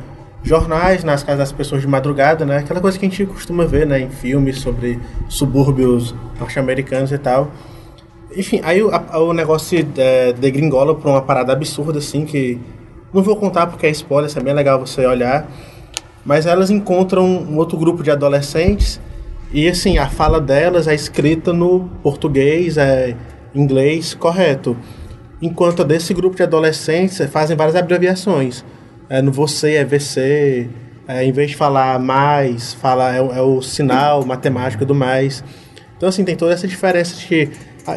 jornais 0.42 1.04
nas 1.04 1.22
casas 1.22 1.38
das 1.38 1.52
pessoas 1.52 1.80
de 1.82 1.86
madrugada, 1.86 2.44
né? 2.44 2.58
Aquela 2.58 2.80
coisa 2.80 2.98
que 2.98 3.06
a 3.06 3.08
gente 3.08 3.24
costuma 3.26 3.64
ver, 3.64 3.86
né, 3.86 4.00
em 4.00 4.10
filmes 4.10 4.58
sobre 4.58 4.98
subúrbios 5.28 6.14
norte-americanos 6.38 7.12
e 7.12 7.18
tal. 7.18 7.50
Enfim, 8.36 8.60
aí 8.64 8.82
o, 8.82 8.90
a- 8.94 9.18
o 9.20 9.32
negócio 9.32 9.86
é, 9.96 10.32
degringola 10.32 10.94
pra 10.94 11.10
uma 11.10 11.22
parada 11.22 11.52
absurda, 11.52 11.98
assim, 11.98 12.24
que 12.24 12.58
não 13.12 13.22
vou 13.22 13.36
contar 13.36 13.66
porque 13.66 13.86
é 13.86 13.90
spoiler, 13.90 14.28
isso 14.28 14.38
é 14.38 14.42
bem 14.42 14.54
legal 14.54 14.80
você 14.80 15.06
olhar. 15.06 15.46
Mas 16.24 16.46
elas 16.46 16.70
encontram 16.70 17.24
um 17.24 17.56
outro 17.56 17.76
grupo 17.76 18.02
de 18.02 18.10
adolescentes 18.10 19.00
e 19.52 19.68
assim, 19.68 19.98
a 19.98 20.08
fala 20.08 20.40
delas 20.40 20.88
é 20.88 20.94
escrita 20.94 21.52
no 21.52 21.88
português, 22.02 22.76
é 22.78 23.14
inglês 23.54 24.14
correto. 24.14 24.76
Enquanto 25.42 25.84
desse 25.84 26.14
grupo 26.14 26.36
de 26.36 26.42
adolescentes 26.42 27.18
fazem 27.30 27.56
várias 27.56 27.76
abreviações. 27.76 28.64
É, 29.12 29.20
no 29.20 29.30
você 29.30 29.74
é 29.74 29.84
VC, 29.84 30.68
é, 31.06 31.22
em 31.22 31.32
vez 31.32 31.50
de 31.50 31.56
falar 31.56 31.98
mais, 31.98 32.72
fala 32.72 33.14
é, 33.14 33.20
o- 33.20 33.32
é 33.32 33.42
o 33.42 33.60
sinal 33.60 34.24
matemático 34.24 34.86
do 34.86 34.94
mais. 34.94 35.44
Então 35.96 36.08
assim, 36.08 36.24
tem 36.24 36.34
toda 36.34 36.54
essa 36.54 36.66
diferença 36.66 37.14
de 37.28 37.50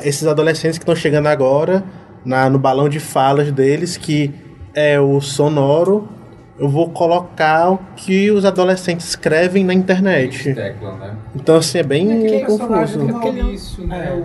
esses 0.03 0.27
adolescentes 0.27 0.77
que 0.77 0.83
estão 0.83 0.95
chegando 0.95 1.27
agora 1.27 1.83
na, 2.25 2.49
no 2.49 2.59
balão 2.59 2.89
de 2.89 2.99
falas 2.99 3.49
deles, 3.51 3.95
que 3.95 4.29
é 4.73 4.99
o 4.99 5.21
sonoro, 5.21 6.07
eu 6.59 6.67
vou 6.67 6.89
colocar 6.89 7.69
o 7.71 7.77
que 7.95 8.29
os 8.31 8.43
adolescentes 8.43 9.07
escrevem 9.07 9.63
na 9.63 9.73
internet. 9.73 10.53
Tecla, 10.53 10.95
né? 10.97 11.13
Então, 11.35 11.55
assim, 11.55 11.77
é 11.77 11.83
bem 11.83 12.43
confuso. 12.45 13.07
isso, 13.53 13.85
né? 13.87 14.11
O 14.11 14.23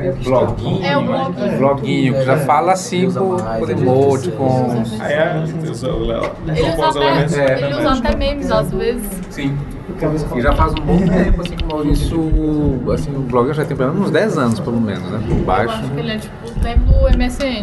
né, 0.00 0.14
bloguinho. 0.22 0.84
É 0.84 0.96
o 0.96 1.02
bloguinho. 1.04 1.58
bloguinho, 1.58 2.14
que 2.14 2.24
já 2.24 2.36
fala 2.38 2.72
assim 2.72 3.10
com, 3.10 3.36
com 3.36 3.70
emoji, 3.70 4.30
com... 4.32 4.82
Aí 5.00 5.12
é, 5.14 5.44
usa 5.70 5.92
o 5.92 6.06
Léo. 6.06 6.30
Ele 6.48 6.62
usa, 6.62 6.88
até, 6.88 7.54
É, 7.54 7.64
ele 7.66 7.74
usa 7.74 7.92
até 7.92 8.16
memes 8.16 8.50
às 8.50 8.70
vezes. 8.72 9.06
Sim. 9.30 9.56
E 10.34 10.40
já 10.40 10.52
faz 10.54 10.72
um 10.72 10.76
bom 10.84 10.98
tempo, 11.06 11.42
assim, 11.42 11.56
como 11.68 11.90
isso, 11.92 12.16
assim, 12.92 13.14
o 13.14 13.20
blog 13.20 13.52
já 13.52 13.64
tem 13.64 13.76
pelo 13.76 13.92
menos 13.92 14.08
uns 14.08 14.12
10 14.12 14.38
anos, 14.38 14.60
pelo 14.60 14.80
menos, 14.80 15.08
né? 15.10 15.20
Por 15.28 15.36
Eu 15.38 15.44
baixo. 15.44 15.74
acho 15.74 15.90
que 15.90 16.00
ele 16.00 16.12
é 16.12 16.18
tipo 16.18 16.34
o 16.48 16.50
tempo 16.60 16.80
do 16.86 17.18
MSN. 17.18 17.62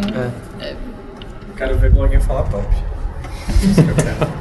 Quero 1.56 1.76
ver 1.78 1.90
bloguinho 1.90 2.20
falar 2.20 2.42
top. 2.44 2.64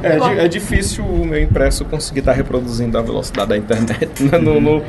É, 0.00 0.16
di- 0.16 0.38
é 0.38 0.46
difícil 0.48 1.04
o 1.04 1.26
meu 1.26 1.42
impresso 1.42 1.84
conseguir 1.84 2.20
estar 2.20 2.32
reproduzindo 2.32 2.96
a 2.96 3.02
velocidade 3.02 3.48
da 3.48 3.56
internet 3.58 4.22
né? 4.22 4.38
no, 4.38 4.60
no, 4.60 4.82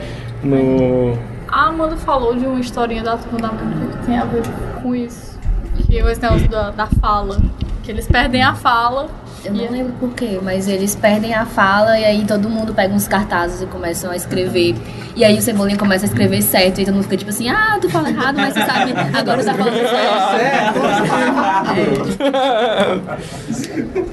no- 0.43 1.17
A 1.51 1.65
Amanda 1.65 1.97
falou 1.97 2.35
de 2.35 2.45
uma 2.45 2.59
historinha 2.59 3.03
da 3.03 3.17
turma 3.17 3.39
da 3.39 3.51
Mônica 3.51 3.97
que 3.97 4.05
tem 4.05 4.17
a 4.17 4.25
ver 4.25 4.43
com 4.81 4.95
isso. 4.95 5.39
Que 5.87 5.97
é 5.97 6.11
esse 6.11 6.21
negócio 6.21 6.47
da, 6.47 6.69
da 6.69 6.87
fala. 6.87 7.37
Que 7.83 7.91
eles 7.91 8.07
perdem 8.07 8.43
a 8.43 8.53
fala. 8.53 9.09
Eu 9.43 9.53
não 9.53 9.71
lembro 9.71 9.93
por 9.93 10.09
quê, 10.13 10.39
mas 10.41 10.67
eles 10.67 10.95
perdem 10.95 11.33
a 11.33 11.45
fala 11.45 11.97
e 11.97 12.03
aí 12.03 12.25
todo 12.25 12.49
mundo 12.49 12.73
pega 12.73 12.93
uns 12.93 13.07
cartazes 13.07 13.61
e 13.61 13.65
começam 13.65 14.11
a 14.11 14.15
escrever. 14.15 14.75
E 15.15 15.23
aí 15.23 15.37
o 15.37 15.41
Cebolinha 15.41 15.77
começa 15.77 16.05
a 16.05 16.07
escrever 16.07 16.41
certo 16.41 16.81
e 16.81 16.85
todo 16.85 16.93
mundo 16.95 17.03
fica 17.03 17.17
tipo 17.17 17.29
assim, 17.29 17.49
ah, 17.49 17.77
tu 17.79 17.89
fala 17.89 18.09
errado, 18.09 18.35
mas 18.35 18.53
você 18.53 18.65
sabe, 18.65 18.93
agora 19.17 19.41
você 19.41 19.49
tá 19.49 19.53
falando 19.55 19.75
certo. 19.75 20.79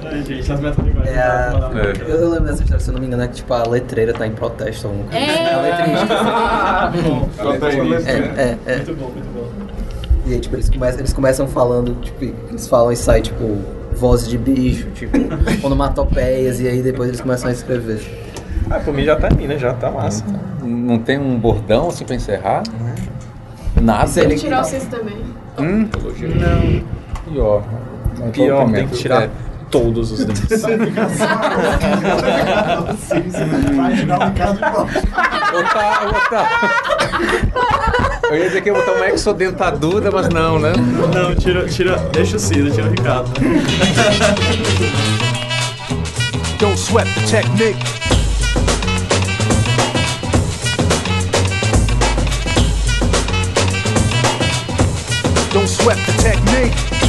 Ai, 0.04 0.22
gente, 0.22 0.52
as 0.52 0.60
metas. 0.60 0.84
É 1.06 2.10
Eu, 2.10 2.30
lembro 2.30 2.46
dessa 2.46 2.62
história, 2.62 2.80
se 2.80 2.88
eu 2.90 2.94
não 2.94 3.00
me 3.00 3.06
engano, 3.06 3.22
é 3.22 3.28
que 3.28 3.34
tipo, 3.34 3.52
a 3.52 3.62
letreira 3.68 4.12
tá 4.12 4.26
em 4.26 4.32
protesto. 4.32 4.90
É. 5.12 5.54
A 5.54 5.60
letrista. 5.60 6.14
É, 8.10 8.14
é, 8.42 8.58
é. 8.66 8.76
Muito 8.76 8.94
bom, 8.94 9.10
muito 9.10 9.28
bom. 9.34 9.66
E 10.26 10.34
aí, 10.34 10.40
tipo, 10.40 10.56
eles 10.56 10.68
começam, 10.68 10.98
eles 10.98 11.12
começam 11.12 11.46
falando, 11.46 11.94
tipo, 12.02 12.24
eles 12.48 12.66
falam 12.66 12.90
e 12.90 12.96
sai, 12.96 13.22
tipo, 13.22 13.60
vozes 13.96 14.28
de 14.28 14.38
bicho, 14.38 14.88
tipo, 14.90 15.16
onomatopeias, 15.66 16.60
e 16.60 16.68
aí 16.68 16.82
depois 16.82 17.08
eles 17.08 17.20
começam 17.20 17.48
a 17.48 17.52
escrever. 17.52 18.00
Ah, 18.70 18.80
por 18.80 18.92
mim 18.94 19.04
já 19.04 19.16
termina, 19.16 19.56
já 19.58 19.72
tá 19.74 19.90
massa. 19.90 20.24
Não 20.62 20.98
tem 20.98 21.18
um 21.18 21.38
bordão, 21.38 21.88
assim, 21.88 22.04
pra 22.04 22.16
encerrar? 22.16 22.62
Nada. 23.80 24.04
Isso 24.06 24.18
aí, 24.20 24.24
ele- 24.26 24.36
Tirar 24.36 24.60
o 24.62 24.64
cis 24.64 24.84
também. 24.86 25.16
Hum? 25.58 25.88
Não. 26.34 27.32
Pior. 27.32 27.62
Não, 28.18 28.30
Pior, 28.30 28.70
tem 28.72 28.86
que 28.88 28.96
tirar. 28.96 29.22
É. 29.24 29.30
todos 29.70 30.12
os 30.12 30.24
dentes. 30.24 30.62
Vai 33.76 33.94
tirar 33.96 34.28
um 34.28 34.34
caso 34.34 34.54
de 34.54 34.60
volta. 34.70 35.02
Botar, 35.52 36.06
botar. 36.12 36.48
Eu 38.28 38.36
ia 38.36 38.46
dizer 38.46 38.60
que 38.60 38.68
ia 38.68 38.74
botar 38.74 38.92
uma 38.92 39.08
exodentadura, 39.08 40.10
mas 40.10 40.28
não, 40.28 40.58
né? 40.58 40.72
Não, 41.14 41.34
tira, 41.34 41.68
tira, 41.68 41.96
deixa 42.12 42.36
o 42.36 42.40
Cida, 42.40 42.70
tira 42.70 42.86
o 42.88 42.90
Ricardo. 42.90 43.30
Don't 46.58 46.76
sweat 46.76 47.08
the 47.14 47.20
technique. 47.30 47.78
Don't 55.52 55.68
sweat 55.68 55.98
the 56.06 56.12
technique. 56.22 57.05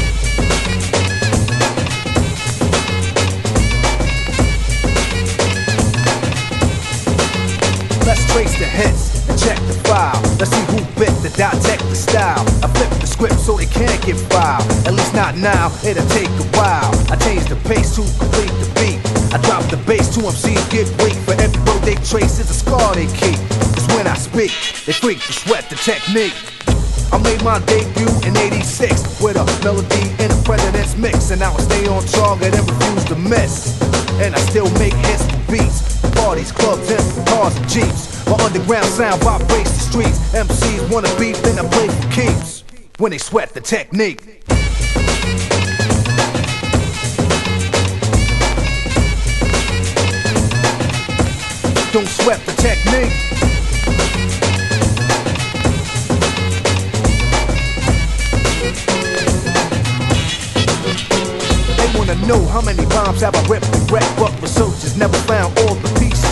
The 11.30 11.38
dissect 11.38 11.84
the 11.90 11.96
style. 11.96 12.40
I 12.64 12.68
flip 12.72 12.90
the 13.00 13.08
script 13.08 13.40
so 13.40 13.58
it 13.60 13.70
can't 13.72 14.00
get 14.06 14.16
filed. 14.32 14.64
At 14.88 14.94
least 14.94 15.14
not 15.14 15.36
now, 15.36 15.72
it'll 15.84 16.08
take 16.16 16.30
a 16.30 16.48
while. 16.56 16.92
I 17.12 17.16
change 17.18 17.46
the 17.50 17.58
pace 17.68 17.96
to 17.96 18.04
complete 18.20 18.54
the 18.64 18.70
beat. 18.80 19.00
I 19.34 19.38
drop 19.44 19.64
the 19.68 19.78
bass 19.84 20.14
to 20.16 20.22
MCs 20.22 20.64
get 20.72 20.88
weak. 21.04 21.18
For 21.28 21.36
every 21.36 21.60
road 21.68 21.84
they 21.84 21.96
trace 22.08 22.40
is 22.40 22.50
a 22.50 22.54
scar 22.54 22.96
they 22.96 23.08
keep. 23.20 23.40
Cause 23.76 23.88
when 23.96 24.08
I 24.08 24.16
speak, 24.16 24.52
they 24.86 24.94
freak 24.94 25.20
to 25.28 25.34
sweat 25.34 25.70
the 25.70 25.76
technique. 25.76 26.38
I 27.12 27.18
made 27.20 27.44
my 27.44 27.60
debut 27.66 28.12
in 28.28 28.36
86 28.38 29.22
with 29.22 29.36
a 29.36 29.46
melody 29.64 30.08
in 30.24 30.32
a 30.32 30.40
president's 30.44 30.96
mix. 30.96 31.32
And 31.32 31.44
I 31.44 31.52
stay 31.58 31.88
on 31.88 32.04
target 32.08 32.56
and 32.56 32.64
refuse 32.70 33.06
to 33.12 33.16
miss. 33.16 33.76
And 34.24 34.36
I 34.36 34.40
still 34.48 34.70
make 34.80 34.96
hits 35.08 35.26
for 35.28 35.42
beats. 35.52 36.00
Parties, 36.16 36.52
clubs, 36.52 36.90
and 36.92 37.28
cars 37.28 37.56
and 37.58 37.68
jeeps. 37.68 38.17
My 38.28 38.36
underground 38.44 38.86
sound 38.88 39.22
vibrates 39.22 39.72
the 39.72 39.80
streets. 39.80 40.20
MCs 40.34 40.92
wanna 40.92 41.08
beef, 41.18 41.42
then 41.44 41.58
I 41.58 41.68
play 41.70 41.88
for 41.88 42.12
keeps. 42.12 42.64
When 42.98 43.12
they 43.12 43.18
sweat 43.18 43.54
the 43.54 43.62
technique. 43.62 44.44
Don't 51.94 52.06
sweat 52.06 52.46
the 52.46 52.52
technique. 52.62 53.14
They 61.78 61.98
wanna 61.98 62.16
know 62.28 62.46
how 62.48 62.62
many 62.62 62.86
bombs 62.88 63.22
have 63.22 63.36
I 63.36 63.48
ripped 63.48 63.74
and 63.74 63.90
wrecked, 63.90 64.14
but 64.20 64.34
researchers 64.42 64.98
never 64.98 65.18
found 65.20 65.58
all 65.60 65.76
the 65.76 66.00
pieces. 66.00 66.27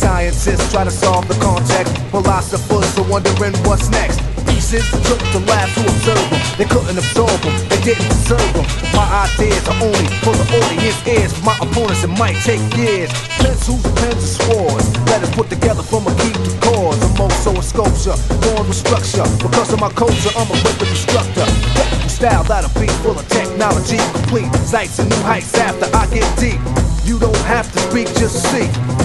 Scientists 0.00 0.72
try 0.72 0.82
to 0.82 0.90
solve 0.90 1.28
the 1.28 1.36
context, 1.44 1.92
philosophers 2.08 2.88
are 2.96 3.04
wondering 3.04 3.52
what's 3.68 3.90
next. 3.92 4.16
Pieces 4.48 4.88
took 5.04 5.20
to 5.36 5.40
labs 5.44 5.76
to 5.76 5.84
observe 5.84 6.24
them. 6.32 6.40
They 6.56 6.64
couldn't 6.64 6.96
absorb 6.96 7.36
them, 7.44 7.52
they 7.68 7.76
didn't 7.84 8.08
deserve 8.08 8.48
them. 8.56 8.64
My 8.96 9.04
ideas 9.28 9.60
are 9.68 9.76
only 9.76 10.08
for 10.24 10.32
the 10.32 10.46
audience 10.56 10.96
ears. 11.04 11.36
For 11.36 11.44
my 11.44 11.56
opponents, 11.60 12.00
it 12.00 12.16
might 12.16 12.40
take 12.48 12.64
years. 12.80 13.12
Pencils, 13.44 13.84
pens, 14.00 14.24
and 14.24 14.32
swords. 14.40 14.88
Letters 15.04 15.28
put 15.36 15.52
together 15.52 15.84
from 15.84 16.08
a 16.08 16.12
key 16.16 16.32
to 16.32 16.52
cause. 16.64 16.96
I'm 16.96 17.20
also 17.20 17.52
a 17.52 17.62
sculpture, 17.62 18.16
born 18.40 18.72
with 18.72 18.80
structure. 18.80 19.28
Because 19.36 19.68
of 19.68 19.84
my 19.84 19.92
culture, 19.92 20.32
I'm 20.32 20.48
a 20.48 20.56
wicked 20.64 20.88
instructor. 20.88 21.44
Technical 21.76 22.08
style 22.08 22.44
that'll 22.48 22.72
be 22.80 22.88
full 23.04 23.20
of 23.20 23.28
technology, 23.28 24.00
complete 24.16 24.48
sights 24.64 24.96
and 24.96 25.12
new 25.12 25.22
heights 25.28 25.52
after 25.60 25.92
I 25.92 26.08
get 26.08 26.24
deep. 26.40 26.60
You 27.04 27.20
don't 27.20 27.44
have 27.44 27.68
to 27.72 27.78
speak, 27.92 28.08
just 28.16 28.40
see 28.48 28.99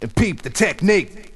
and 0.00 0.14
peep 0.14 0.42
the 0.42 0.50
technique. 0.50 1.34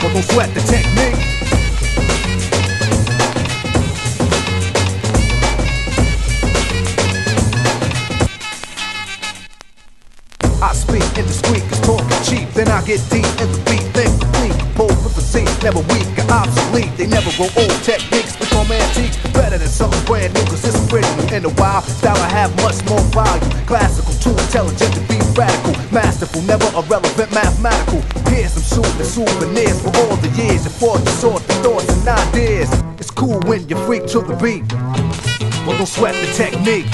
But 0.00 0.12
don't 0.12 0.22
sweat 0.22 0.54
the 0.54 0.60
technique. 0.60 1.16
I 10.60 10.72
speak 10.72 11.02
indiscreet, 11.18 11.62
cause 11.68 11.80
talking 11.80 12.22
cheap. 12.22 12.48
Then 12.50 12.68
I 12.68 12.84
get 12.84 13.00
deep 13.10 13.24
in 13.24 13.50
the 13.50 13.62
beat, 13.66 13.92
then 13.92 14.18
complete. 14.18 14.58
Composed 14.58 15.02
with 15.04 15.14
the 15.16 15.20
Z, 15.20 15.44
never 15.62 15.80
weak 15.80 16.06
or 16.18 16.30
obsolete. 16.32 16.96
They 16.96 17.06
never 17.06 17.30
grow 17.36 17.48
old 17.56 17.82
techniques, 17.82 18.37
antiques. 18.70 19.16
Better 19.32 19.58
than 19.58 19.68
something 19.68 20.02
brand 20.04 20.34
new, 20.34 20.44
cause 20.44 20.64
it's 20.64 20.76
original. 20.92 21.32
In 21.32 21.44
a 21.44 21.52
while, 21.60 21.82
style 21.82 22.16
I 22.16 22.28
have 22.28 22.54
much 22.56 22.78
more 22.88 23.00
value. 23.14 23.48
Classical, 23.66 24.14
too 24.20 24.36
intelligent 24.36 24.94
to 24.94 25.00
be 25.08 25.18
radical. 25.34 25.74
Masterful, 25.92 26.42
never 26.42 26.66
irrelevant, 26.76 27.32
mathematical. 27.32 28.00
Here's 28.30 28.52
some 28.52 28.82
soothing 28.84 29.04
souvenirs 29.04 29.80
for 29.82 29.96
all 29.98 30.16
the 30.16 30.28
years. 30.40 30.64
You 30.64 30.70
fought 30.70 31.00
to 31.04 31.12
sort 31.12 31.42
the 31.46 31.54
thoughts 31.64 31.88
and 31.88 32.08
ideas. 32.08 32.70
It's 32.98 33.10
cool 33.10 33.40
when 33.46 33.68
you 33.68 33.76
freak 33.86 34.06
to 34.08 34.20
the 34.20 34.36
beat. 34.36 34.66
But 35.64 35.78
don't 35.78 35.86
sweat 35.86 36.14
the 36.14 36.30
technique. 36.32 36.88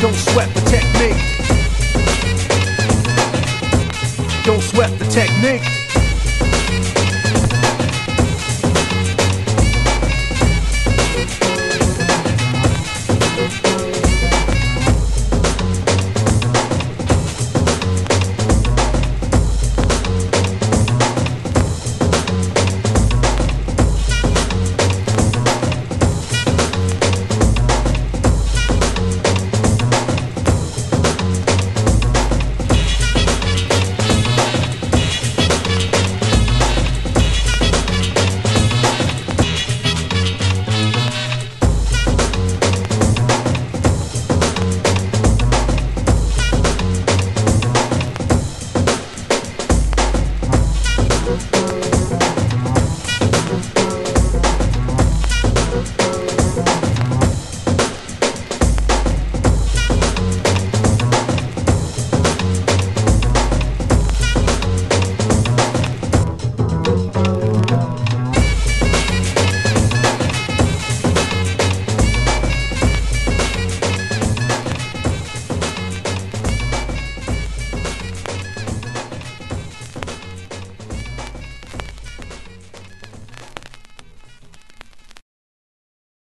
Don't 0.00 0.14
sweat 0.14 0.52
the 0.54 0.60
technique. 0.68 1.20
Don't 4.44 4.62
sweat 4.62 4.98
the 4.98 5.06
technique. 5.06 5.83